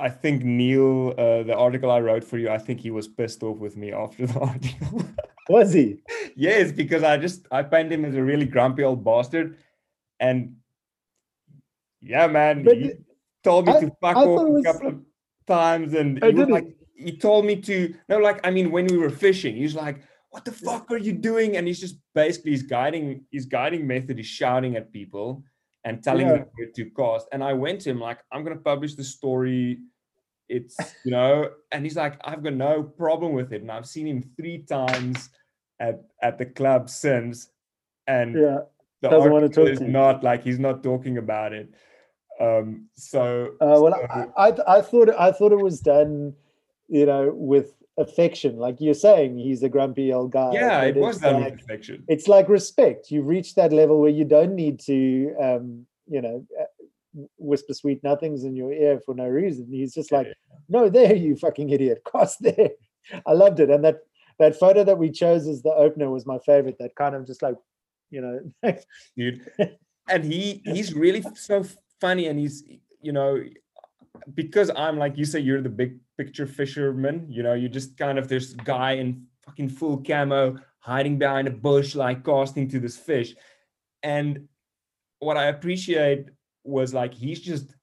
I 0.00 0.08
think 0.08 0.44
Neil, 0.44 1.10
uh, 1.18 1.42
the 1.42 1.56
article 1.56 1.90
I 1.90 1.98
wrote 1.98 2.22
for 2.22 2.38
you, 2.38 2.50
I 2.50 2.58
think 2.58 2.78
he 2.78 2.92
was 2.92 3.08
pissed 3.08 3.42
off 3.42 3.56
with 3.58 3.76
me 3.76 3.92
after 3.92 4.26
the 4.28 4.38
article. 4.40 5.02
was 5.48 5.72
he? 5.72 5.98
yes, 6.36 6.70
because 6.70 7.02
I 7.02 7.16
just 7.16 7.48
I 7.50 7.64
painted 7.64 7.94
him 7.94 8.04
as 8.04 8.14
a 8.14 8.22
really 8.22 8.46
grumpy 8.46 8.84
old 8.84 9.04
bastard, 9.04 9.58
and 10.20 10.54
yeah, 12.00 12.28
man, 12.28 12.62
but 12.62 12.76
he 12.76 12.92
told 13.44 13.66
me 13.66 13.72
I, 13.72 13.80
to 13.80 13.92
fuck 14.00 14.16
off 14.16 14.26
was... 14.26 14.64
a 14.64 14.72
couple 14.72 14.88
of 14.88 15.00
times, 15.46 15.94
and 15.94 16.22
he 16.22 16.32
was 16.32 16.48
like, 16.48 16.66
he 16.94 17.16
told 17.16 17.44
me 17.44 17.56
to 17.56 17.94
no, 18.08 18.18
like 18.18 18.46
I 18.46 18.50
mean, 18.50 18.70
when 18.70 18.86
we 18.86 18.96
were 18.96 19.10
fishing, 19.10 19.56
he's 19.56 19.74
like, 19.74 20.02
"What 20.30 20.44
the 20.44 20.52
fuck 20.52 20.90
are 20.90 20.98
you 20.98 21.12
doing?" 21.12 21.56
And 21.56 21.66
he's 21.66 21.80
just 21.80 21.96
basically 22.14 22.52
his 22.52 22.62
guiding 22.62 23.24
his 23.30 23.46
guiding 23.46 23.86
method 23.86 24.18
is 24.18 24.26
shouting 24.26 24.76
at 24.76 24.92
people 24.92 25.42
and 25.84 26.02
telling 26.02 26.26
yeah. 26.26 26.38
them 26.38 26.46
where 26.54 26.68
to 26.74 26.90
cast. 26.90 27.28
And 27.32 27.42
I 27.42 27.52
went 27.52 27.80
to 27.82 27.90
him 27.90 28.00
like, 28.00 28.18
I'm 28.32 28.42
going 28.44 28.56
to 28.56 28.62
publish 28.62 28.94
the 28.94 29.04
story 29.04 29.78
it's 30.48 30.76
you 31.04 31.10
know, 31.10 31.50
and 31.72 31.84
he's 31.84 31.96
like, 31.96 32.18
I've 32.24 32.42
got 32.42 32.54
no 32.54 32.82
problem 32.82 33.32
with 33.32 33.52
it, 33.52 33.62
and 33.62 33.70
I've 33.70 33.86
seen 33.86 34.06
him 34.06 34.22
three 34.36 34.58
times 34.58 35.30
at 35.80 36.02
at 36.22 36.38
the 36.38 36.46
club 36.46 36.88
since, 36.90 37.50
and 38.06 38.34
Yeah. 38.34 38.58
the 39.02 39.10
doesn't 39.10 39.32
wanna 39.32 39.48
talk 39.48 39.68
is 39.68 39.78
to 39.78 39.84
you. 39.84 39.90
not 39.90 40.24
like 40.24 40.42
he's 40.42 40.58
not 40.58 40.82
talking 40.82 41.18
about 41.18 41.52
it. 41.52 41.68
Um, 42.40 42.88
so 42.94 43.48
Uh, 43.60 43.78
well, 43.82 43.94
so- 43.94 44.32
I, 44.36 44.48
I 44.48 44.78
I 44.78 44.82
thought 44.82 45.08
I 45.18 45.32
thought 45.32 45.52
it 45.52 45.60
was 45.60 45.80
done, 45.80 46.34
you 46.88 47.06
know, 47.06 47.32
with 47.34 47.74
affection. 47.98 48.56
Like 48.58 48.76
you're 48.80 48.94
saying, 48.94 49.38
he's 49.38 49.62
a 49.64 49.68
grumpy 49.68 50.12
old 50.12 50.30
guy. 50.32 50.52
yeah, 50.52 50.82
it 50.82 50.96
was 50.96 51.18
done 51.18 51.40
like- 51.42 51.52
with 51.54 51.60
affection. 51.62 52.04
it's 52.08 52.28
like 52.28 52.48
respect. 52.48 53.10
You've 53.10 53.26
reached 53.26 53.56
that 53.56 53.72
level 53.72 54.00
where 54.00 54.10
you 54.10 54.24
don't 54.24 54.54
need 54.54 54.78
to, 54.80 55.34
um, 55.40 55.86
you 56.06 56.20
know, 56.22 56.46
uh, 56.60 56.64
whisper 57.38 57.74
sweet 57.74 58.02
nothings 58.04 58.44
in 58.44 58.54
your 58.54 58.72
ear 58.72 59.00
for 59.04 59.14
no 59.14 59.26
reason. 59.26 59.66
He's 59.70 59.92
just 59.94 60.12
like, 60.12 60.28
no, 60.68 60.88
there, 60.88 61.16
you 61.16 61.34
fucking 61.36 61.70
idiot, 61.70 62.02
cross 62.04 62.36
there. 62.36 62.70
I 63.26 63.32
loved 63.32 63.58
it, 63.60 63.70
and 63.70 63.82
that 63.84 63.98
that 64.38 64.54
photo 64.54 64.84
that 64.84 64.98
we 64.98 65.10
chose 65.10 65.48
as 65.48 65.62
the 65.62 65.72
opener 65.74 66.08
was 66.10 66.24
my 66.24 66.38
favorite. 66.38 66.76
That 66.78 66.94
kind 66.94 67.16
of 67.16 67.26
just 67.26 67.42
like, 67.42 67.56
you 68.10 68.20
know, 68.20 68.38
dude. 69.16 69.40
And 70.08 70.22
he 70.24 70.62
he's 70.64 70.94
really 70.94 71.22
so 71.34 71.64
funny, 72.00 72.26
and 72.26 72.38
he's 72.38 72.64
you 73.00 73.12
know 73.12 73.42
because 74.34 74.70
I'm 74.76 74.98
like 74.98 75.16
you 75.16 75.24
say, 75.24 75.40
you're 75.40 75.62
the 75.62 75.68
big 75.68 75.98
picture 76.16 76.46
fisherman. 76.46 77.26
You 77.28 77.42
know, 77.42 77.54
you 77.54 77.68
just 77.68 77.96
kind 77.96 78.18
of 78.18 78.28
this 78.28 78.52
guy 78.52 78.92
in 78.92 79.26
fucking 79.44 79.68
full 79.70 79.98
camo 80.02 80.56
hiding 80.80 81.18
behind 81.18 81.48
a 81.48 81.50
bush, 81.50 81.94
like 81.94 82.24
casting 82.24 82.68
to 82.70 82.80
this 82.80 82.96
fish. 82.96 83.34
And 84.02 84.48
what 85.20 85.36
I 85.36 85.46
appreciate 85.46 86.26
was 86.64 86.94
like 86.94 87.14
he's 87.14 87.40
just 87.40 87.74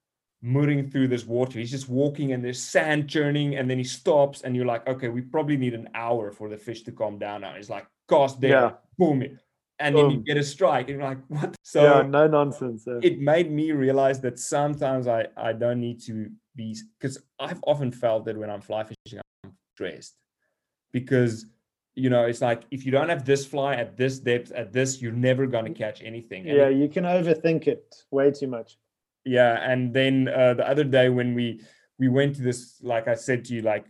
moving 0.42 0.90
through 0.90 1.08
this 1.08 1.26
water. 1.26 1.58
He's 1.60 1.72
just 1.72 1.90
walking 1.90 2.34
and 2.34 2.44
there's 2.44 2.62
sand 2.62 3.10
churning, 3.10 3.56
and 3.56 3.70
then 3.70 3.78
he 3.78 3.84
stops, 3.84 4.42
and 4.42 4.56
you're 4.56 4.66
like, 4.66 4.88
okay, 4.88 5.10
we 5.10 5.22
probably 5.22 5.58
need 5.58 5.74
an 5.74 5.90
hour 5.96 6.32
for 6.32 6.50
the 6.50 6.58
fish 6.58 6.84
to 6.84 6.92
calm 6.92 7.18
down 7.18 7.42
now. 7.42 7.54
He's 7.56 7.70
like, 7.70 7.88
cast 8.10 8.40
there, 8.42 8.52
Yeah. 8.52 8.72
boom 8.98 9.22
it. 9.24 9.38
And 9.80 9.96
then 9.96 10.10
you 10.12 10.18
get 10.20 10.38
a 10.38 10.44
strike, 10.44 10.90
and 10.90 11.00
you're 11.00 11.08
like, 11.08 11.20
what? 11.28 11.56
So 11.64 11.84
yeah, 11.84 12.02
no 12.04 12.28
nonsense. 12.28 12.88
uh, 12.88 13.00
it 13.04 13.20
made 13.20 13.52
me 13.52 13.72
realize 13.72 14.22
that 14.22 14.40
sometimes 14.40 15.08
I 15.08 15.28
I 15.36 15.52
don't 15.54 15.80
need 15.82 16.00
to 16.04 16.30
be 16.56 16.78
because 17.00 17.18
I've 17.40 17.60
often 17.68 17.92
felt 17.92 18.24
that 18.26 18.38
when 18.38 18.50
I'm 18.50 18.62
fly 18.62 18.84
fishing 18.84 19.20
I'm 19.44 19.52
stressed 19.76 20.16
because 20.92 21.46
you 21.96 22.10
know 22.10 22.26
it's 22.26 22.42
like 22.42 22.64
if 22.72 22.86
you 22.86 22.92
don't 22.92 23.10
have 23.10 23.26
this 23.26 23.46
fly 23.46 23.76
at 23.76 23.98
this 23.98 24.20
depth 24.20 24.52
at 24.52 24.72
this 24.72 25.02
you're 25.02 25.12
never 25.30 25.46
gonna 25.48 25.74
catch 25.74 26.02
anything. 26.02 26.48
And 26.48 26.58
yeah, 26.58 26.68
it- 26.68 26.78
you 26.78 26.88
can 26.90 27.04
overthink 27.04 27.68
it 27.68 27.96
way 28.12 28.32
too 28.32 28.48
much. 28.48 28.78
yeah, 29.26 29.60
and 29.72 29.94
then 29.94 30.30
uh, 30.30 30.54
the 30.54 30.68
other 30.70 30.84
day 30.84 31.10
when 31.10 31.34
we 31.36 31.62
we 32.00 32.08
went 32.08 32.36
to 32.38 32.42
this 32.42 32.80
like 32.82 33.08
I 33.08 33.16
said 33.16 33.44
to 33.46 33.54
you 33.56 33.62
like 33.62 33.86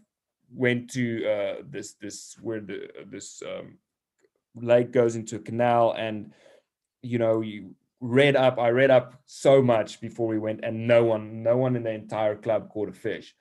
went 0.54 0.90
to 0.92 1.04
uh, 1.30 1.56
this 1.70 1.94
this 2.02 2.38
where 2.42 2.62
the 2.62 2.90
this 3.12 3.42
um, 3.44 3.78
lake 4.56 4.92
goes 4.92 5.16
into 5.16 5.36
a 5.36 5.40
canal 5.40 5.94
and 5.98 6.32
you 7.02 7.20
know 7.20 7.42
you 7.42 7.76
read 8.02 8.36
up 8.36 8.60
i 8.60 8.70
read 8.70 8.92
up 8.92 9.16
so 9.26 9.62
much 9.62 10.02
before 10.02 10.28
we 10.28 10.38
went 10.38 10.60
and 10.64 10.88
no 10.88 11.04
one 11.04 11.44
no 11.44 11.58
one 11.58 11.76
in 11.76 11.84
the 11.84 11.92
entire 11.92 12.36
club 12.36 12.70
caught 12.70 12.90
a 12.90 12.94
fish. 12.94 13.34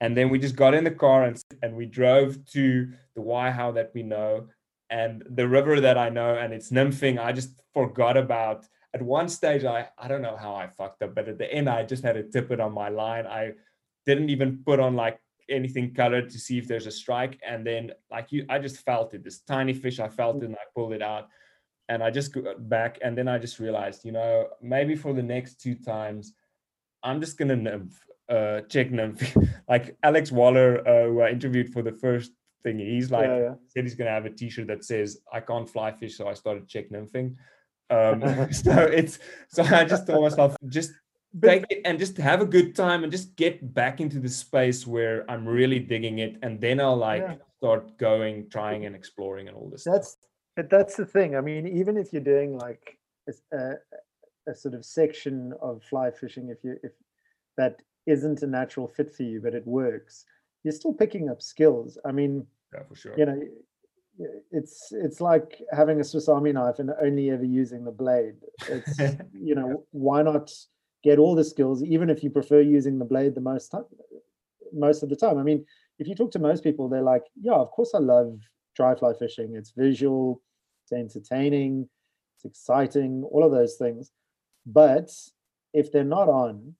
And 0.00 0.16
then 0.16 0.30
we 0.30 0.40
just 0.40 0.56
got 0.56 0.74
in 0.74 0.82
the 0.82 0.90
car 0.90 1.24
and 1.24 1.40
and 1.62 1.76
we 1.76 1.86
drove 1.86 2.44
to 2.46 2.92
the 3.14 3.22
waiho 3.22 3.72
that 3.74 3.92
we 3.94 4.02
know 4.02 4.48
and 4.90 5.22
the 5.30 5.46
river 5.46 5.80
that 5.80 5.96
i 5.96 6.08
know 6.08 6.34
and 6.34 6.52
it's 6.52 6.70
nymphing. 6.70 7.24
I 7.24 7.32
just 7.32 7.62
forgot 7.72 8.16
about 8.16 8.66
at 8.94 9.00
one 9.00 9.28
stage 9.28 9.64
i 9.64 9.88
i 9.96 10.08
don't 10.08 10.22
know 10.22 10.36
how 10.36 10.54
i 10.54 10.66
fucked 10.66 11.02
up 11.02 11.14
but 11.14 11.28
at 11.28 11.38
the 11.38 11.50
end 11.50 11.68
i 11.68 11.82
just 11.82 12.02
had 12.02 12.14
to 12.14 12.24
tip 12.24 12.50
it 12.50 12.60
on 12.60 12.72
my 12.72 12.88
line. 12.88 13.26
I 13.26 13.52
didn't 14.04 14.30
even 14.30 14.62
put 14.66 14.80
on 14.80 14.96
like 14.96 15.20
anything 15.48 15.92
colored 15.94 16.28
to 16.30 16.38
see 16.38 16.58
if 16.58 16.66
there's 16.66 16.86
a 16.86 16.90
strike 16.90 17.38
and 17.46 17.66
then 17.66 17.90
like 18.10 18.30
you 18.30 18.44
i 18.48 18.58
just 18.58 18.78
felt 18.78 19.14
it 19.14 19.24
this 19.24 19.40
tiny 19.40 19.72
fish 19.72 20.00
i 20.00 20.08
felt 20.08 20.36
it 20.36 20.44
and 20.44 20.54
i 20.54 20.64
pulled 20.74 20.92
it 20.92 21.02
out 21.02 21.28
and 21.88 22.02
I 22.02 22.10
just 22.10 22.32
got 22.32 22.68
back 22.68 22.98
and 23.02 23.16
then 23.16 23.28
I 23.28 23.38
just 23.38 23.58
realized, 23.58 24.04
you 24.04 24.12
know, 24.12 24.48
maybe 24.62 24.94
for 24.94 25.12
the 25.12 25.22
next 25.22 25.60
two 25.60 25.74
times, 25.74 26.32
I'm 27.02 27.20
just 27.20 27.36
gonna 27.36 27.56
nymph, 27.56 28.00
uh, 28.28 28.62
check 28.62 28.90
nymph. 28.90 29.36
like 29.68 29.96
Alex 30.02 30.32
Waller, 30.32 30.86
uh, 30.86 31.04
who 31.08 31.20
I 31.20 31.30
interviewed 31.30 31.70
for 31.70 31.82
the 31.82 31.92
first 31.92 32.32
thing, 32.62 32.78
he's 32.78 33.10
like 33.10 33.26
yeah, 33.26 33.38
yeah. 33.38 33.54
said 33.68 33.84
he's 33.84 33.94
gonna 33.94 34.10
have 34.10 34.26
a 34.26 34.30
T-shirt 34.30 34.68
that 34.68 34.84
says 34.84 35.18
"I 35.32 35.40
can't 35.40 35.68
fly 35.68 35.92
fish," 35.92 36.16
so 36.16 36.28
I 36.28 36.34
started 36.34 36.68
check 36.68 36.90
nymphing. 36.90 37.34
Um, 37.90 38.22
so 38.52 38.72
it's 38.72 39.18
so 39.48 39.62
I 39.64 39.84
just 39.84 40.06
told 40.06 40.22
myself 40.22 40.56
just 40.68 40.92
take 41.40 41.64
it 41.70 41.80
and 41.84 41.98
just 41.98 42.16
have 42.18 42.40
a 42.40 42.46
good 42.46 42.74
time 42.74 43.02
and 43.02 43.12
just 43.12 43.36
get 43.36 43.74
back 43.74 44.00
into 44.00 44.20
the 44.20 44.28
space 44.28 44.86
where 44.86 45.24
I'm 45.30 45.46
really 45.46 45.78
digging 45.78 46.18
it, 46.18 46.36
and 46.42 46.60
then 46.60 46.80
I'll 46.80 46.96
like 46.96 47.22
Yeah. 47.22 47.36
start 47.58 47.96
going, 47.98 48.48
trying, 48.50 48.84
and 48.86 48.94
exploring 48.94 49.48
and 49.48 49.56
all 49.56 49.68
this. 49.70 49.82
stuff. 49.82 49.94
That's 49.94 50.16
but 50.56 50.68
that's 50.68 50.96
the 50.96 51.06
thing. 51.06 51.36
I 51.36 51.40
mean, 51.40 51.66
even 51.66 51.96
if 51.96 52.12
you're 52.12 52.22
doing 52.22 52.58
like 52.58 52.98
a, 53.52 53.74
a, 54.46 54.54
sort 54.54 54.74
of 54.74 54.84
section 54.84 55.54
of 55.62 55.82
fly 55.84 56.10
fishing, 56.10 56.50
if 56.50 56.62
you 56.62 56.76
if 56.82 56.92
that 57.56 57.80
isn't 58.06 58.42
a 58.42 58.46
natural 58.46 58.88
fit 58.88 59.14
for 59.14 59.22
you, 59.22 59.40
but 59.40 59.54
it 59.54 59.66
works, 59.66 60.26
you're 60.62 60.72
still 60.72 60.92
picking 60.92 61.30
up 61.30 61.40
skills. 61.40 61.96
I 62.04 62.12
mean, 62.12 62.46
yeah, 62.74 62.82
for 62.88 62.94
sure. 62.94 63.16
you 63.16 63.26
know, 63.26 63.40
it's 64.50 64.92
it's 64.92 65.20
like 65.20 65.62
having 65.72 66.00
a 66.00 66.04
Swiss 66.04 66.28
Army 66.28 66.52
knife 66.52 66.78
and 66.78 66.90
only 67.00 67.30
ever 67.30 67.44
using 67.44 67.84
the 67.84 67.90
blade. 67.90 68.36
It's 68.68 68.98
you 69.32 69.54
know, 69.54 69.86
why 69.92 70.22
not 70.22 70.52
get 71.02 71.18
all 71.18 71.34
the 71.34 71.44
skills, 71.44 71.82
even 71.82 72.10
if 72.10 72.22
you 72.22 72.30
prefer 72.30 72.60
using 72.60 72.98
the 72.98 73.04
blade 73.04 73.34
the 73.34 73.40
most 73.40 73.68
time, 73.68 73.84
most 74.72 75.02
of 75.02 75.08
the 75.08 75.16
time. 75.16 75.38
I 75.38 75.42
mean, 75.42 75.64
if 75.98 76.06
you 76.06 76.14
talk 76.14 76.30
to 76.32 76.38
most 76.38 76.62
people, 76.64 76.88
they're 76.88 77.02
like, 77.02 77.24
yeah, 77.40 77.54
of 77.54 77.70
course 77.70 77.92
I 77.94 77.98
love 77.98 78.38
dry 78.74 78.94
fly 78.94 79.12
fishing. 79.12 79.54
It's 79.54 79.72
visual, 79.76 80.40
it's 80.84 80.92
entertaining, 80.92 81.88
it's 82.36 82.44
exciting, 82.44 83.24
all 83.30 83.44
of 83.44 83.52
those 83.52 83.76
things. 83.76 84.10
But 84.64 85.10
if 85.72 85.90
they're 85.92 86.04
not 86.04 86.28
on, 86.28 86.74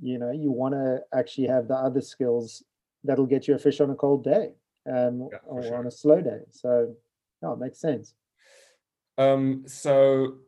you 0.00 0.18
know, 0.18 0.30
you 0.30 0.50
want 0.50 0.74
to 0.74 1.00
actually 1.16 1.48
have 1.48 1.68
the 1.68 1.74
other 1.74 2.00
skills 2.00 2.62
that'll 3.04 3.26
get 3.26 3.48
you 3.48 3.54
a 3.54 3.58
fish 3.58 3.80
on 3.80 3.90
a 3.90 3.94
cold 3.94 4.24
day 4.24 4.50
um, 4.88 5.28
Yeah, 5.32 5.38
or 5.44 5.62
sure. 5.62 5.76
on 5.76 5.86
a 5.86 5.90
slow 5.90 6.20
day. 6.20 6.40
So, 6.50 6.94
yeah, 7.42 7.52
it 7.52 7.58
makes 7.58 7.80
sense. 7.80 8.14
Um, 9.18 9.64
so 9.66 10.38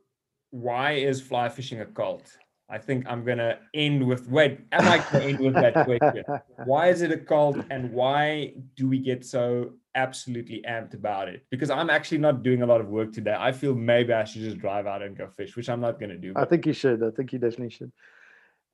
why 0.51 0.93
is 0.93 1.21
fly 1.21 1.49
fishing 1.49 1.81
a 1.81 1.87
cult? 1.87 2.37
I 2.71 2.79
think 2.79 3.07
I'm 3.09 3.25
gonna 3.25 3.59
end 3.73 4.07
with 4.07 4.29
wait, 4.29 4.61
am 4.73 4.87
I 4.87 4.99
gonna 5.11 5.25
end 5.25 5.39
with 5.41 5.55
that 5.55 5.75
question? 5.87 6.25
Why 6.67 6.89
is 6.89 7.01
it 7.03 7.11
a 7.11 7.17
cult 7.17 7.57
and 7.71 7.91
why 7.93 8.53
do 8.77 8.87
we 8.89 8.99
get 8.99 9.25
so 9.25 9.73
absolutely 9.95 10.63
amped 10.69 10.93
about 10.95 11.29
it? 11.29 11.47
Because 11.51 11.71
I'm 11.71 11.89
actually 11.89 12.19
not 12.19 12.43
doing 12.43 12.61
a 12.63 12.67
lot 12.67 12.81
of 12.83 12.89
work 12.89 13.13
today. 13.13 13.35
I 13.39 13.53
feel 13.53 13.75
maybe 13.75 14.13
I 14.13 14.25
should 14.25 14.43
just 14.43 14.59
drive 14.59 14.87
out 14.87 15.03
and 15.03 15.17
go 15.17 15.29
fish, 15.29 15.57
which 15.57 15.71
I'm 15.71 15.81
not 15.81 15.99
gonna 15.99 16.19
do. 16.19 16.35
I 16.37 16.45
think 16.45 16.67
you 16.67 16.75
should. 16.75 17.03
I 17.03 17.11
think 17.11 17.33
you 17.33 17.39
definitely 17.39 17.71
should. 17.71 17.93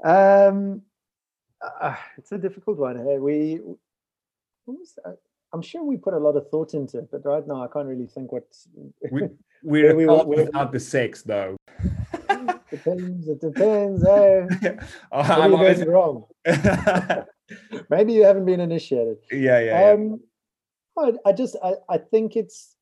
Um, 0.04 0.82
uh, 1.80 1.94
it's 2.18 2.32
a 2.32 2.38
difficult 2.38 2.78
one. 2.78 2.96
Hey, 2.96 3.18
we, 3.18 3.60
was? 4.66 4.98
I'm 5.52 5.62
sure 5.62 5.84
we 5.84 5.96
put 5.96 6.14
a 6.14 6.18
lot 6.18 6.36
of 6.36 6.48
thought 6.50 6.74
into 6.74 6.98
it, 6.98 7.08
but 7.12 7.24
right 7.24 7.46
now 7.46 7.62
I 7.62 7.68
can't 7.68 7.86
really 7.86 8.06
think 8.08 8.32
what. 8.32 8.44
we, 9.12 9.22
we're 9.62 9.94
we 9.94 10.04
a 10.04 10.08
were- 10.08 10.16
cult 10.16 10.26
we- 10.28 10.36
without 10.36 10.72
the 10.72 10.80
sex 10.80 11.22
though. 11.22 11.56
Depends. 12.76 13.28
It 13.28 13.40
depends. 13.40 14.04
Hey, 14.08 14.76
I'm 15.12 15.50
maybe 15.50 15.54
always, 15.54 15.78
you're 15.78 15.92
wrong. 15.92 16.24
Maybe 17.90 18.12
you 18.14 18.24
haven't 18.24 18.46
been 18.46 18.60
initiated. 18.60 19.18
yeah, 19.30 19.60
yeah, 19.60 19.80
yeah. 19.80 19.92
Um, 19.92 20.20
I, 20.98 21.12
I 21.26 21.32
just 21.32 21.56
I, 21.62 21.74
I 21.88 21.98
think 21.98 22.36
it's 22.36 22.76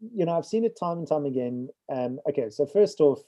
you 0.00 0.24
know 0.24 0.36
I've 0.36 0.46
seen 0.46 0.64
it 0.64 0.78
time 0.78 0.98
and 0.98 1.08
time 1.08 1.26
again. 1.26 1.68
Um, 1.92 2.20
okay, 2.28 2.50
so 2.50 2.66
first 2.66 3.00
off, 3.00 3.20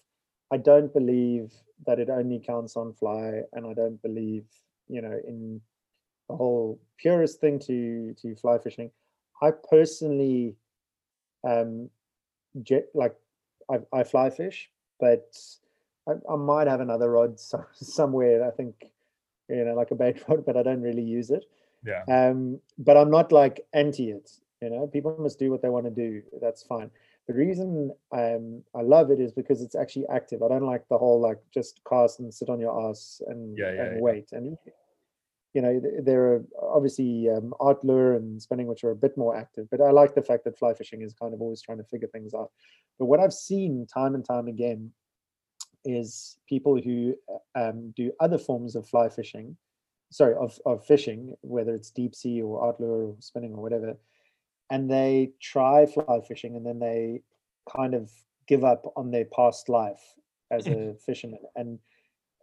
I 0.52 0.56
don't 0.56 0.92
believe 0.92 1.52
that 1.86 1.98
it 1.98 2.08
only 2.08 2.38
counts 2.38 2.76
on 2.76 2.94
fly, 2.94 3.42
and 3.52 3.66
I 3.66 3.74
don't 3.74 4.00
believe 4.02 4.44
you 4.88 5.02
know 5.02 5.18
in 5.26 5.60
the 6.28 6.36
whole 6.36 6.80
purest 6.98 7.40
thing 7.40 7.58
to 7.60 8.14
to 8.22 8.34
fly 8.36 8.58
fishing. 8.58 8.90
I 9.42 9.50
personally, 9.50 10.56
um, 11.48 11.90
jet 12.62 12.86
like 12.94 13.14
I, 13.70 13.80
I 13.92 14.04
fly 14.04 14.30
fish, 14.30 14.70
but 15.00 15.34
I, 16.08 16.12
I 16.30 16.36
might 16.36 16.66
have 16.68 16.80
another 16.80 17.10
rod 17.10 17.38
so, 17.38 17.64
somewhere. 17.74 18.46
I 18.46 18.50
think 18.50 18.74
you 19.48 19.64
know 19.64 19.74
like 19.74 19.90
a 19.90 19.94
bait 19.94 20.22
rod, 20.28 20.44
but 20.44 20.56
I 20.56 20.62
don't 20.62 20.82
really 20.82 21.02
use 21.02 21.30
it 21.30 21.44
yeah. 21.84 22.02
um 22.08 22.60
but 22.78 22.96
i'm 22.96 23.10
not 23.10 23.32
like 23.32 23.64
anti 23.72 24.10
it 24.10 24.30
you 24.60 24.70
know 24.70 24.86
people 24.86 25.16
must 25.18 25.38
do 25.38 25.50
what 25.50 25.62
they 25.62 25.68
want 25.68 25.84
to 25.84 25.90
do 25.90 26.22
that's 26.40 26.62
fine 26.62 26.90
the 27.26 27.34
reason 27.34 27.90
um 28.12 28.62
i 28.74 28.80
love 28.80 29.10
it 29.10 29.20
is 29.20 29.32
because 29.32 29.62
it's 29.62 29.74
actually 29.74 30.06
active 30.12 30.42
i 30.42 30.48
don't 30.48 30.66
like 30.66 30.86
the 30.88 30.98
whole 30.98 31.20
like 31.20 31.38
just 31.52 31.80
cast 31.88 32.20
and 32.20 32.32
sit 32.32 32.48
on 32.48 32.60
your 32.60 32.88
ass 32.88 33.20
and, 33.26 33.58
Yeah, 33.58 33.72
yeah, 33.72 33.82
and 33.82 33.94
yeah. 33.94 34.00
wait 34.00 34.32
and 34.32 34.56
you 35.54 35.60
know 35.62 35.80
th- 35.80 36.04
there 36.04 36.22
are 36.24 36.44
obviously 36.62 37.28
um, 37.28 37.52
art 37.60 37.84
lure 37.84 38.14
and 38.14 38.40
spinning 38.40 38.66
which 38.66 38.84
are 38.84 38.92
a 38.92 38.96
bit 38.96 39.16
more 39.18 39.36
active 39.36 39.68
but 39.70 39.80
i 39.80 39.90
like 39.90 40.14
the 40.14 40.22
fact 40.22 40.44
that 40.44 40.58
fly 40.58 40.72
fishing 40.72 41.02
is 41.02 41.14
kind 41.14 41.34
of 41.34 41.40
always 41.40 41.60
trying 41.60 41.78
to 41.78 41.84
figure 41.84 42.08
things 42.08 42.32
out 42.32 42.50
but 42.98 43.06
what 43.06 43.20
i've 43.20 43.32
seen 43.32 43.86
time 43.86 44.14
and 44.14 44.24
time 44.24 44.48
again 44.48 44.90
is 45.84 46.36
people 46.48 46.80
who 46.80 47.14
uh, 47.28 47.68
um, 47.68 47.92
do 47.96 48.12
other 48.20 48.38
forms 48.38 48.76
of 48.76 48.88
fly 48.88 49.08
fishing 49.08 49.56
sorry 50.10 50.34
of, 50.34 50.58
of 50.66 50.84
fishing 50.84 51.34
whether 51.40 51.74
it's 51.74 51.90
deep 51.90 52.14
sea 52.14 52.42
or 52.42 52.62
outlure 52.62 53.08
or 53.08 53.16
spinning 53.18 53.52
or 53.52 53.62
whatever 53.62 53.96
and 54.70 54.90
they 54.90 55.30
try 55.40 55.84
fly 55.84 56.20
fishing 56.26 56.56
and 56.56 56.64
then 56.64 56.78
they 56.78 57.20
kind 57.70 57.94
of 57.94 58.10
give 58.46 58.64
up 58.64 58.90
on 58.96 59.10
their 59.10 59.26
past 59.26 59.68
life 59.68 60.14
as 60.50 60.66
a 60.66 60.94
fisherman. 61.06 61.40
And 61.54 61.78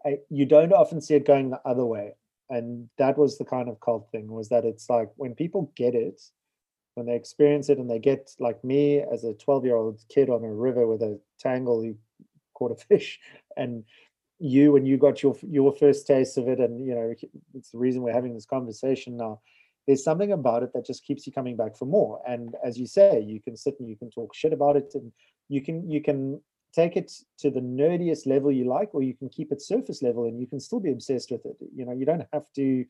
I, 0.05 0.19
you 0.29 0.45
don't 0.45 0.73
often 0.73 1.01
see 1.01 1.15
it 1.15 1.25
going 1.25 1.49
the 1.49 1.61
other 1.65 1.85
way. 1.85 2.15
And 2.49 2.89
that 2.97 3.17
was 3.17 3.37
the 3.37 3.45
kind 3.45 3.69
of 3.69 3.79
cult 3.79 4.09
thing 4.11 4.31
was 4.31 4.49
that 4.49 4.65
it's 4.65 4.89
like 4.89 5.09
when 5.17 5.35
people 5.35 5.71
get 5.75 5.93
it 5.95 6.21
when 6.95 7.05
they 7.05 7.15
experience 7.15 7.69
it 7.69 7.77
and 7.77 7.89
they 7.89 7.99
get 7.99 8.31
like 8.39 8.61
me 8.63 8.99
as 8.99 9.23
a 9.23 9.33
12 9.33 9.63
year 9.63 9.75
old 9.75 10.01
kid 10.09 10.29
on 10.29 10.43
a 10.43 10.51
river 10.51 10.85
with 10.85 11.01
a 11.01 11.19
tangle 11.39 11.83
you 11.83 11.95
caught 12.59 12.71
a 12.71 12.85
fish 12.89 13.19
and 13.57 13.83
you 14.39 14.75
and 14.77 14.87
you 14.87 14.97
got 14.97 15.21
your 15.23 15.35
your 15.41 15.73
first 15.73 16.07
taste 16.07 16.37
of 16.37 16.47
it 16.47 16.59
and 16.59 16.85
you 16.85 16.95
know 16.95 17.13
it's 17.53 17.71
the 17.71 17.77
reason 17.77 18.01
we're 18.01 18.13
having 18.13 18.33
this 18.33 18.45
conversation 18.45 19.17
now 19.17 19.39
there's 19.89 20.03
something 20.03 20.33
about 20.33 20.61
it 20.61 20.71
that 20.73 20.85
just 20.85 21.03
keeps 21.03 21.25
you 21.25 21.33
coming 21.33 21.55
back 21.55 21.75
for 21.75 21.85
more. 21.85 22.21
And 22.27 22.55
as 22.63 22.77
you 22.77 22.85
say 22.85 23.21
you 23.21 23.41
can 23.41 23.57
sit 23.57 23.79
and 23.79 23.89
you 23.89 23.95
can 23.95 24.11
talk 24.11 24.35
shit 24.35 24.53
about 24.53 24.75
it 24.75 24.91
and 24.93 25.11
you 25.47 25.63
can 25.63 25.89
you 25.89 25.99
can 25.99 26.39
take 26.75 26.95
it 26.95 27.11
to 27.39 27.49
the 27.49 27.59
nerdiest 27.59 28.27
level 28.27 28.51
you 28.51 28.65
like 28.65 28.93
or 28.93 29.01
you 29.01 29.15
can 29.15 29.29
keep 29.29 29.51
it 29.51 29.63
surface 29.63 30.03
level 30.03 30.25
and 30.25 30.39
you 30.39 30.45
can 30.45 30.59
still 30.59 30.79
be 30.79 30.91
obsessed 30.91 31.31
with 31.31 31.43
it. 31.43 31.57
You 31.75 31.87
know 31.87 31.93
you 31.93 32.05
don't 32.05 32.27
have 32.31 32.45
to 32.55 32.85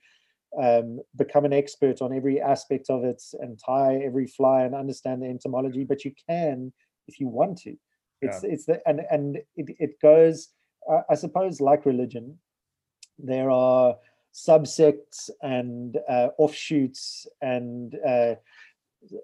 um, 0.62 1.00
become 1.16 1.46
an 1.46 1.54
expert 1.54 2.02
on 2.02 2.12
every 2.12 2.42
aspect 2.42 2.90
of 2.90 3.06
it 3.06 3.24
and 3.40 3.58
tie 3.58 4.02
every 4.04 4.28
fly 4.28 4.64
and 4.64 4.76
understand 4.76 5.22
the 5.22 5.28
entomology 5.28 5.86
but 5.86 6.04
you 6.04 6.12
can 6.28 6.74
if 7.08 7.22
you 7.22 7.30
want 7.30 7.60
to 7.60 7.78
it's 8.22 8.44
it's 8.44 8.66
the 8.66 8.82
and 8.88 9.02
and 9.12 9.38
it, 9.56 9.76
it 9.80 10.02
goes 10.02 10.50
uh, 10.90 11.02
i 11.10 11.16
suppose 11.16 11.62
like 11.62 11.86
religion 11.86 12.38
there 13.18 13.50
are 13.50 13.96
subsects 14.34 15.30
and 15.42 15.98
uh, 16.08 16.30
offshoots 16.38 17.28
and 17.42 17.96
uh, 18.08 18.36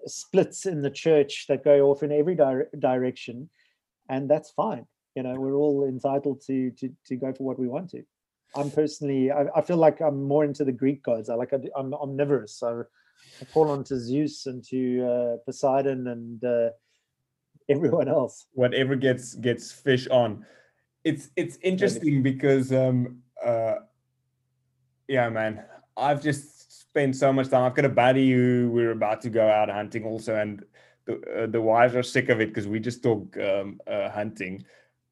splits 0.06 0.66
in 0.66 0.82
the 0.82 0.90
church 0.90 1.46
that 1.48 1.64
go 1.64 1.90
off 1.90 2.02
in 2.02 2.12
every 2.12 2.34
di- 2.34 2.64
direction 2.78 3.48
and 4.08 4.28
that's 4.28 4.50
fine. 4.50 4.86
You 5.14 5.22
know 5.22 5.34
we're 5.34 5.54
all 5.54 5.84
entitled 5.84 6.42
to 6.46 6.70
to 6.72 6.90
to 7.06 7.16
go 7.16 7.32
for 7.32 7.44
what 7.44 7.58
we 7.58 7.68
want 7.68 7.90
to. 7.90 8.02
I'm 8.54 8.70
personally 8.70 9.30
i, 9.30 9.44
I 9.54 9.62
feel 9.62 9.76
like 9.76 10.00
i'm 10.00 10.22
more 10.22 10.44
into 10.44 10.64
the 10.64 10.72
greek 10.72 11.02
gods. 11.02 11.30
I 11.30 11.34
like 11.34 11.52
I, 11.52 11.58
am 11.78 11.92
omnivorous 11.94 12.54
so 12.54 12.84
i 13.40 13.44
call 13.46 13.70
on 13.70 13.82
to 13.84 13.98
zeus 13.98 14.46
and 14.46 14.62
to 14.64 15.06
uh, 15.06 15.36
poseidon 15.44 16.06
and 16.08 16.44
uh, 16.44 16.70
everyone 17.68 18.08
else 18.08 18.46
whatever 18.52 18.94
gets 18.94 19.34
gets 19.34 19.72
fish 19.72 20.06
on 20.08 20.44
it's 21.04 21.30
it's 21.36 21.58
interesting 21.62 22.22
because 22.22 22.72
um 22.72 23.18
uh 23.44 23.74
yeah 25.08 25.28
man 25.28 25.62
i've 25.96 26.22
just 26.22 26.80
spent 26.80 27.14
so 27.16 27.32
much 27.32 27.48
time 27.48 27.64
i've 27.64 27.74
got 27.74 27.84
a 27.84 27.88
buddy 27.88 28.32
who 28.32 28.70
we're 28.72 28.92
about 28.92 29.20
to 29.20 29.30
go 29.30 29.48
out 29.48 29.68
hunting 29.68 30.04
also 30.04 30.36
and 30.36 30.64
the, 31.06 31.44
uh, 31.44 31.46
the 31.46 31.60
wives 31.60 31.94
are 31.94 32.02
sick 32.02 32.28
of 32.28 32.40
it 32.40 32.48
because 32.48 32.68
we 32.68 32.78
just 32.78 33.02
talk 33.02 33.36
um, 33.38 33.80
uh, 33.86 34.10
hunting. 34.10 34.64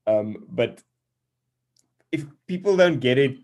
Um, 0.06 0.44
but 0.48 0.82
if 2.12 2.26
people 2.46 2.76
don't 2.76 3.00
get 3.00 3.16
it, 3.16 3.38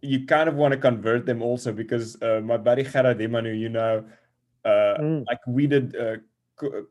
you 0.00 0.26
kind 0.26 0.48
of 0.48 0.54
want 0.54 0.72
to 0.72 0.78
convert 0.78 1.26
them 1.26 1.42
also 1.42 1.72
because 1.72 2.20
uh, 2.22 2.40
my 2.42 2.56
buddy 2.56 2.82
Gerard 2.82 3.18
Emanu, 3.18 3.56
you 3.56 3.68
know, 3.68 4.04
uh, 4.64 4.96
mm. 4.98 5.24
like 5.26 5.38
we 5.46 5.66
did 5.66 5.94
uh, 5.96 6.16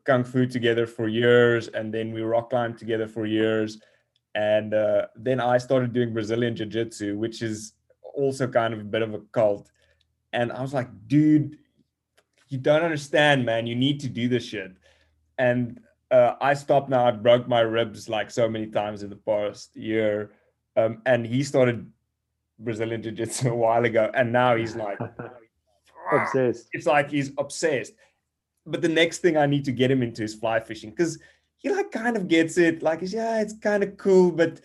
kung 0.04 0.24
fu 0.24 0.46
together 0.46 0.86
for 0.86 1.08
years, 1.08 1.68
and 1.68 1.92
then 1.92 2.12
we 2.12 2.22
rock 2.22 2.50
climbed 2.50 2.78
together 2.78 3.06
for 3.06 3.26
years, 3.26 3.80
and 4.34 4.74
uh, 4.74 5.06
then 5.16 5.40
I 5.40 5.58
started 5.58 5.92
doing 5.92 6.12
Brazilian 6.12 6.56
jiu 6.56 6.66
jitsu, 6.66 7.18
which 7.18 7.42
is 7.42 7.74
also 8.14 8.46
kind 8.46 8.74
of 8.74 8.80
a 8.80 8.84
bit 8.84 9.02
of 9.02 9.14
a 9.14 9.20
cult. 9.32 9.70
And 10.32 10.52
I 10.52 10.62
was 10.62 10.72
like, 10.72 10.88
dude, 11.06 11.58
you 12.48 12.58
don't 12.58 12.82
understand, 12.82 13.44
man. 13.44 13.66
You 13.66 13.74
need 13.74 14.00
to 14.00 14.08
do 14.08 14.28
this 14.28 14.44
shit 14.44 14.72
and 15.38 15.80
uh, 16.10 16.34
I 16.40 16.54
stopped 16.54 16.88
now. 16.88 17.06
I 17.06 17.10
broke 17.10 17.48
my 17.48 17.60
ribs 17.60 18.08
like 18.08 18.30
so 18.30 18.48
many 18.48 18.66
times 18.66 19.02
in 19.02 19.10
the 19.10 19.16
past 19.16 19.74
year, 19.76 20.32
um, 20.76 21.02
and 21.06 21.26
he 21.26 21.42
started 21.42 21.90
Brazilian 22.58 23.02
Jiu 23.02 23.12
Jitsu 23.12 23.50
a 23.52 23.54
while 23.54 23.84
ago, 23.84 24.10
and 24.14 24.32
now 24.32 24.56
he's 24.56 24.76
like 24.76 24.98
obsessed. 26.12 26.68
It's 26.72 26.86
like 26.86 27.10
he's 27.10 27.32
obsessed. 27.38 27.94
But 28.66 28.82
the 28.82 28.88
next 28.88 29.18
thing 29.18 29.36
I 29.36 29.46
need 29.46 29.64
to 29.64 29.72
get 29.72 29.90
him 29.90 30.02
into 30.02 30.22
is 30.22 30.34
fly 30.34 30.60
fishing 30.60 30.90
because 30.90 31.18
he 31.58 31.70
like 31.70 31.90
kind 31.90 32.16
of 32.16 32.28
gets 32.28 32.58
it. 32.58 32.82
Like, 32.82 33.00
yeah, 33.02 33.40
it's 33.40 33.54
kind 33.54 33.82
of 33.82 33.96
cool, 33.96 34.30
but 34.30 34.60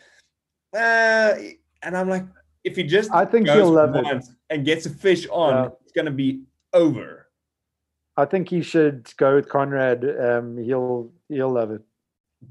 uh, 0.76 1.34
and 1.82 1.98
I'm 1.98 2.10
like, 2.10 2.26
if 2.64 2.76
he 2.76 2.84
just 2.84 3.12
I 3.12 3.26
think 3.26 3.48
he'll 3.48 3.72
love 3.72 3.96
it 3.96 4.26
and 4.50 4.66
gets 4.66 4.86
a 4.86 4.90
fish 4.90 5.28
on, 5.32 5.54
yeah. 5.54 5.70
it's 5.82 5.94
gonna 5.94 6.12
be 6.12 6.42
over. 6.74 7.28
I 8.18 8.26
think 8.26 8.50
he 8.50 8.62
should 8.62 9.12
go 9.18 9.36
with 9.36 9.48
Conrad. 9.48 10.04
Um, 10.20 10.58
he'll 10.58 11.12
he'll 11.30 11.52
love 11.52 11.72
it. 11.72 11.82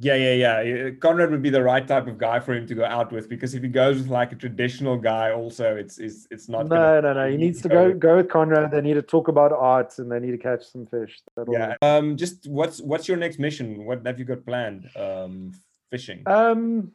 Yeah, 0.01 0.17
yeah, 0.17 0.61
yeah. 0.61 0.91
Conrad 1.01 1.31
would 1.31 1.43
be 1.43 1.51
the 1.51 1.63
right 1.63 1.87
type 1.87 2.07
of 2.09 2.19
guy 2.19 2.41
for 2.41 2.55
him 2.55 2.67
to 2.67 2.75
go 2.75 2.85
out 2.85 3.13
with 3.13 3.29
because 3.29 3.55
if 3.55 3.63
he 3.63 3.69
goes 3.69 3.99
with 3.99 4.09
like 4.09 4.33
a 4.33 4.35
traditional 4.35 4.97
guy, 4.99 5.31
also 5.31 5.77
it's 5.77 5.99
it's 5.99 6.27
it's 6.31 6.49
not. 6.49 6.67
No, 6.67 7.01
no, 7.01 7.13
no. 7.13 7.31
He 7.31 7.37
needs 7.37 7.63
to 7.63 7.69
go 7.69 7.95
go 7.95 8.17
with 8.17 8.29
Conrad. 8.29 8.73
They 8.73 8.81
need 8.81 8.95
to 8.95 9.03
talk 9.03 9.29
about 9.29 9.53
art 9.53 9.99
and 9.99 10.11
they 10.11 10.19
need 10.19 10.33
to 10.33 10.39
catch 10.39 10.65
some 10.65 10.87
fish. 10.87 11.21
That'll 11.37 11.55
yeah. 11.55 11.77
Um. 11.83 12.17
Just 12.17 12.49
what's 12.49 12.81
what's 12.81 13.07
your 13.07 13.17
next 13.17 13.39
mission? 13.39 13.85
What 13.85 14.05
have 14.05 14.19
you 14.19 14.25
got 14.25 14.45
planned? 14.45 14.91
Um. 14.97 15.53
Fishing. 15.91 16.25
Um. 16.27 16.93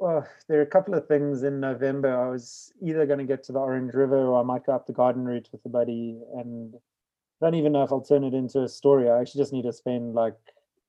Well, 0.00 0.26
there 0.48 0.60
are 0.60 0.62
a 0.62 0.66
couple 0.66 0.94
of 0.94 1.06
things 1.08 1.42
in 1.42 1.60
November. 1.60 2.16
I 2.16 2.30
was 2.30 2.72
either 2.80 3.04
going 3.04 3.18
to 3.18 3.24
get 3.24 3.42
to 3.44 3.52
the 3.52 3.58
Orange 3.58 3.94
River 3.94 4.26
or 4.26 4.40
I 4.40 4.44
might 4.44 4.64
go 4.64 4.72
up 4.72 4.86
the 4.86 4.92
Garden 4.92 5.24
Route 5.24 5.48
with 5.50 5.60
a 5.64 5.68
buddy 5.68 6.20
and 6.36 6.72
I 7.42 7.46
don't 7.46 7.56
even 7.56 7.72
know 7.72 7.82
if 7.82 7.90
I'll 7.90 8.00
turn 8.00 8.22
it 8.22 8.32
into 8.32 8.62
a 8.62 8.68
story. 8.68 9.10
I 9.10 9.20
actually 9.20 9.42
just 9.42 9.52
need 9.52 9.64
to 9.64 9.72
spend 9.72 10.14
like 10.14 10.36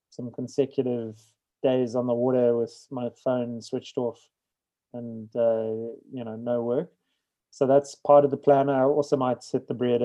some 0.10 0.32
consecutive 0.32 1.16
days 1.62 1.96
on 1.96 2.08
the 2.08 2.14
water 2.14 2.58
with 2.58 2.74
my 2.90 3.10
phone 3.24 3.62
switched 3.62 3.98
off 3.98 4.20
and 4.94 5.30
uh, 5.36 5.94
you 6.12 6.24
know 6.24 6.36
no 6.36 6.64
work. 6.64 6.92
So 7.52 7.66
that's 7.66 7.96
part 7.96 8.26
of 8.26 8.32
the 8.32 8.38
plan. 8.38 8.70
I 8.70 8.84
also 8.84 9.18
might 9.18 9.44
hit 9.52 9.68
the 9.68 9.74
Breede 9.74 10.02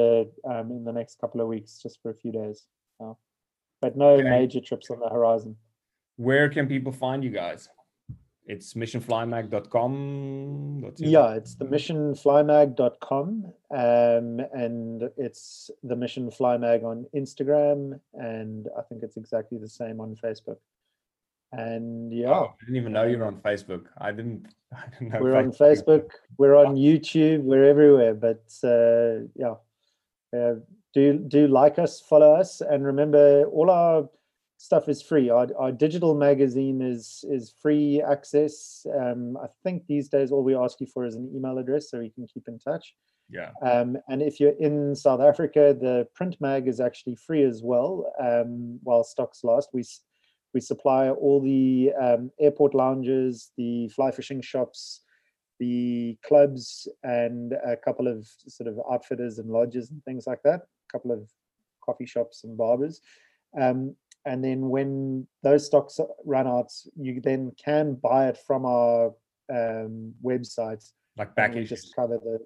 um, 0.48 0.70
in 0.70 0.84
the 0.84 0.92
next 0.92 1.18
couple 1.20 1.40
of 1.40 1.48
weeks 1.48 1.80
just 1.82 2.00
for 2.02 2.10
a 2.10 2.14
few 2.14 2.32
days. 2.32 2.64
but 3.80 3.96
no 3.96 4.12
okay. 4.12 4.22
major 4.22 4.60
trips 4.60 4.90
on 4.90 4.98
the 4.98 5.08
horizon. 5.08 5.56
Where 6.16 6.48
can 6.48 6.66
people 6.66 6.92
find 6.92 7.22
you 7.22 7.30
guys? 7.30 7.68
It's 8.46 8.74
missionflymag.com 8.74 10.92
yeah 10.98 11.32
it's 11.32 11.54
the 11.54 11.64
missionflymag.com 11.64 13.52
um, 13.70 14.40
and 14.52 15.08
it's 15.16 15.70
the 15.82 15.96
mission 15.96 16.30
fly 16.30 16.58
mag 16.58 16.84
on 16.84 17.06
instagram 17.16 17.98
and 18.14 18.68
i 18.78 18.82
think 18.82 19.02
it's 19.02 19.16
exactly 19.16 19.56
the 19.58 19.68
same 19.68 20.00
on 20.00 20.14
facebook. 20.16 20.58
And 21.52 22.12
yeah. 22.12 22.30
Oh, 22.30 22.54
i 22.60 22.64
didn't 22.64 22.76
even 22.76 22.92
know 22.92 23.04
you 23.04 23.18
were 23.18 23.26
on 23.26 23.36
facebook. 23.36 23.84
I 23.98 24.10
didn't, 24.10 24.52
I 24.72 24.88
didn't 24.90 25.12
know 25.12 25.20
we're 25.20 25.32
facebook. 25.32 25.36
on 25.36 25.52
facebook 25.52 26.10
we're 26.36 26.56
on 26.56 26.74
youtube 26.76 27.42
we're 27.42 27.64
everywhere 27.64 28.14
but 28.14 28.44
uh, 28.62 29.20
yeah. 29.36 29.54
Uh, 30.36 30.56
do 30.94 31.18
do 31.18 31.46
like 31.48 31.78
us 31.78 32.00
follow 32.00 32.34
us 32.34 32.60
and 32.60 32.84
remember 32.84 33.44
all 33.46 33.70
our 33.70 34.08
stuff 34.64 34.88
is 34.88 35.02
free. 35.02 35.28
Our, 35.28 35.46
our 35.58 35.72
digital 35.72 36.14
magazine 36.14 36.80
is 36.80 37.22
is 37.36 37.52
free 37.62 38.02
access. 38.14 38.86
Um, 39.00 39.36
I 39.36 39.48
think 39.62 39.86
these 39.86 40.08
days 40.08 40.32
all 40.32 40.42
we 40.42 40.56
ask 40.56 40.80
you 40.80 40.86
for 40.86 41.04
is 41.04 41.16
an 41.16 41.30
email 41.36 41.58
address 41.58 41.90
so 41.90 42.00
you 42.00 42.10
can 42.10 42.26
keep 42.32 42.48
in 42.48 42.58
touch. 42.58 42.94
Yeah. 43.28 43.50
Um, 43.62 43.98
and 44.08 44.22
if 44.22 44.40
you're 44.40 44.58
in 44.68 44.94
South 44.94 45.20
Africa, 45.20 45.76
the 45.78 46.06
print 46.14 46.36
mag 46.40 46.66
is 46.66 46.80
actually 46.80 47.16
free 47.26 47.42
as 47.42 47.62
well. 47.62 48.10
Um, 48.18 48.78
while 48.82 49.04
stocks 49.04 49.44
last, 49.44 49.68
we 49.74 49.84
we 50.54 50.60
supply 50.60 51.10
all 51.10 51.40
the 51.42 51.92
um, 52.00 52.30
airport 52.40 52.74
lounges, 52.74 53.50
the 53.58 53.88
fly 53.88 54.10
fishing 54.12 54.40
shops, 54.40 55.02
the 55.60 56.16
clubs, 56.26 56.88
and 57.02 57.52
a 57.52 57.76
couple 57.76 58.08
of 58.08 58.26
sort 58.48 58.68
of 58.70 58.78
outfitters 58.90 59.38
and 59.38 59.50
lodges 59.50 59.90
and 59.90 60.02
things 60.04 60.26
like 60.26 60.42
that. 60.44 60.60
A 60.88 60.90
couple 60.92 61.12
of 61.12 61.28
coffee 61.84 62.06
shops 62.06 62.44
and 62.44 62.56
barbers. 62.56 63.02
Um, 63.60 63.94
and 64.26 64.42
then 64.42 64.68
when 64.68 65.26
those 65.42 65.66
stocks 65.66 66.00
run 66.24 66.46
out, 66.46 66.72
you 66.96 67.20
then 67.20 67.52
can 67.62 67.94
buy 67.94 68.28
it 68.28 68.38
from 68.38 68.64
our 68.64 69.12
um, 69.52 70.14
website. 70.24 70.90
Like 71.16 71.34
back 71.34 71.54
just 71.64 71.94
cover 71.94 72.18
the. 72.18 72.40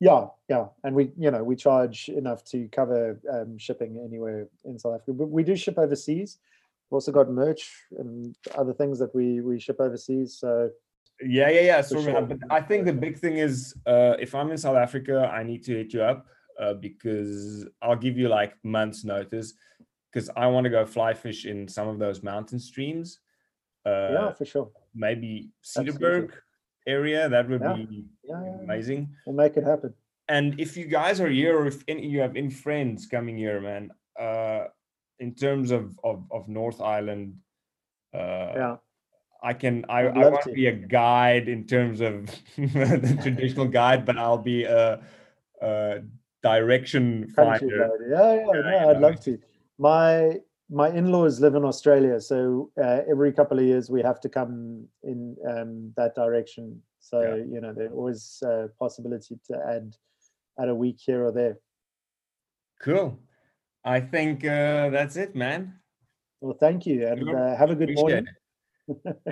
Yeah, 0.00 0.26
yeah, 0.48 0.66
and 0.82 0.96
we, 0.96 1.12
you 1.16 1.30
know, 1.30 1.44
we 1.44 1.54
charge 1.54 2.08
enough 2.08 2.44
to 2.46 2.68
cover 2.72 3.20
um, 3.32 3.56
shipping 3.56 4.02
anywhere 4.04 4.48
in 4.64 4.78
South 4.78 4.94
Africa. 4.94 5.12
But 5.12 5.30
we 5.30 5.44
do 5.44 5.54
ship 5.54 5.78
overseas. 5.78 6.38
We've 6.90 6.96
also 6.96 7.12
got 7.12 7.30
merch 7.30 7.70
and 7.98 8.34
other 8.56 8.72
things 8.72 8.98
that 8.98 9.14
we 9.14 9.40
we 9.40 9.60
ship 9.60 9.76
overseas. 9.78 10.38
So 10.38 10.70
yeah, 11.24 11.50
yeah, 11.50 11.60
yeah. 11.60 11.80
So, 11.82 12.02
sure. 12.02 12.20
but 12.22 12.38
I 12.50 12.60
think 12.60 12.84
the 12.84 12.92
big 12.92 13.18
thing 13.18 13.38
is, 13.38 13.74
uh, 13.86 14.16
if 14.18 14.34
I'm 14.34 14.50
in 14.50 14.58
South 14.58 14.76
Africa, 14.76 15.30
I 15.32 15.44
need 15.44 15.62
to 15.64 15.76
hit 15.76 15.92
you 15.94 16.02
up 16.02 16.26
uh, 16.60 16.74
because 16.74 17.66
I'll 17.80 17.96
give 17.96 18.18
you 18.18 18.28
like 18.28 18.54
months 18.64 19.04
notice 19.04 19.54
because 20.12 20.28
I 20.36 20.46
want 20.46 20.64
to 20.64 20.70
go 20.70 20.84
fly 20.84 21.14
fish 21.14 21.46
in 21.46 21.66
some 21.68 21.88
of 21.88 21.98
those 21.98 22.22
mountain 22.22 22.58
streams. 22.58 23.20
Uh, 23.86 24.08
yeah, 24.12 24.32
for 24.32 24.44
sure. 24.44 24.70
Maybe 24.94 25.50
Cederberg. 25.64 26.32
area, 26.86 27.28
that 27.28 27.48
would 27.48 27.60
Yeah. 27.62 27.74
be 27.76 28.04
Yeah, 28.24 28.42
amazing. 28.62 29.08
we'll 29.26 29.36
make 29.36 29.56
it 29.56 29.64
happen. 29.64 29.94
And 30.28 30.58
if 30.60 30.76
you 30.76 30.84
guys 30.86 31.20
are 31.20 31.28
here, 31.28 31.56
or 31.58 31.66
if 31.66 31.82
any 31.88 32.06
you 32.06 32.20
have 32.20 32.36
any 32.36 32.50
friends 32.50 33.06
coming 33.06 33.36
here, 33.36 33.60
man, 33.60 33.90
uh, 34.18 34.64
in 35.18 35.34
terms 35.34 35.70
of 35.70 35.98
of, 36.04 36.24
of 36.30 36.48
North 36.48 36.80
Island, 36.80 37.36
uh, 38.14 38.52
Yeah, 38.60 38.76
I 39.42 39.52
can 39.54 39.84
I, 39.88 40.00
I 40.06 40.28
want 40.30 40.42
to. 40.42 40.50
to 40.50 40.54
be 40.54 40.66
a 40.66 40.72
guide 40.72 41.48
in 41.48 41.66
terms 41.66 42.00
of 42.00 42.26
the 42.56 43.18
traditional 43.22 43.66
guide, 43.66 44.04
but 44.04 44.16
I'll 44.18 44.38
be 44.54 44.64
a, 44.64 45.00
a 45.60 46.02
direction 46.42 47.32
country 47.34 47.70
finder. 47.70 47.78
guide. 47.88 48.00
Yeah, 48.10 48.34
yeah, 48.34 48.70
Yeah, 48.70 48.86
I'd 48.90 49.00
know. 49.00 49.08
love 49.08 49.20
to. 49.20 49.38
My 49.78 50.40
my 50.70 50.88
in-laws 50.88 51.38
live 51.40 51.54
in 51.54 51.64
Australia, 51.64 52.18
so 52.20 52.70
uh, 52.82 53.00
every 53.10 53.32
couple 53.32 53.58
of 53.58 53.64
years 53.64 53.90
we 53.90 54.00
have 54.02 54.20
to 54.20 54.28
come 54.28 54.86
in 55.02 55.36
um, 55.46 55.92
that 55.96 56.14
direction. 56.14 56.80
So 57.00 57.20
Yeah. 57.20 57.44
you 57.44 57.60
know, 57.60 57.72
there's 57.74 57.92
always 57.92 58.42
a 58.42 58.68
possibility 58.78 59.38
to 59.48 59.54
add 59.68 59.94
add 60.58 60.68
a 60.68 60.74
week 60.74 60.98
here 60.98 61.24
or 61.26 61.32
there. 61.32 61.58
Cool. 62.80 63.18
I 63.84 64.00
think 64.00 64.44
uh, 64.44 64.90
that's 64.90 65.16
it, 65.16 65.34
man. 65.34 65.74
Well, 66.40 66.56
thank 66.58 66.86
you, 66.86 67.06
and 67.06 67.28
uh, 67.28 67.56
have 67.56 67.70
a 67.70 67.74
good 67.74 67.90
Appreciate 67.90 68.24
morning. 68.24 68.26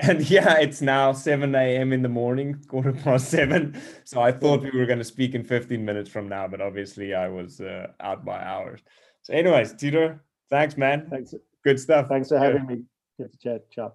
and 0.02 0.30
yeah, 0.30 0.58
it's 0.58 0.80
now 0.80 1.12
7 1.12 1.54
a.m. 1.54 1.92
in 1.92 2.02
the 2.02 2.08
morning, 2.08 2.54
quarter 2.68 2.92
past 2.92 3.30
seven. 3.30 3.80
So 4.04 4.20
I 4.20 4.32
thought 4.32 4.62
we 4.62 4.70
were 4.70 4.86
going 4.86 4.98
to 5.00 5.04
speak 5.04 5.34
in 5.34 5.42
15 5.44 5.84
minutes 5.84 6.08
from 6.10 6.28
now, 6.28 6.46
but 6.48 6.60
obviously 6.60 7.14
I 7.14 7.28
was 7.28 7.60
uh, 7.60 7.88
out 8.00 8.24
by 8.24 8.42
hours. 8.42 8.80
So, 9.22 9.34
anyways, 9.34 9.74
Tito, 9.74 10.18
thanks, 10.50 10.76
man. 10.76 11.06
Thanks, 11.10 11.34
Good 11.64 11.78
stuff. 11.80 12.08
thanks 12.08 12.28
for 12.28 12.36
Yeah. 12.36 12.44
having 12.44 12.66
me. 12.66 12.84
Good 13.18 13.32
to 13.32 13.38
chat. 13.38 13.70
Ciao. 13.70 13.94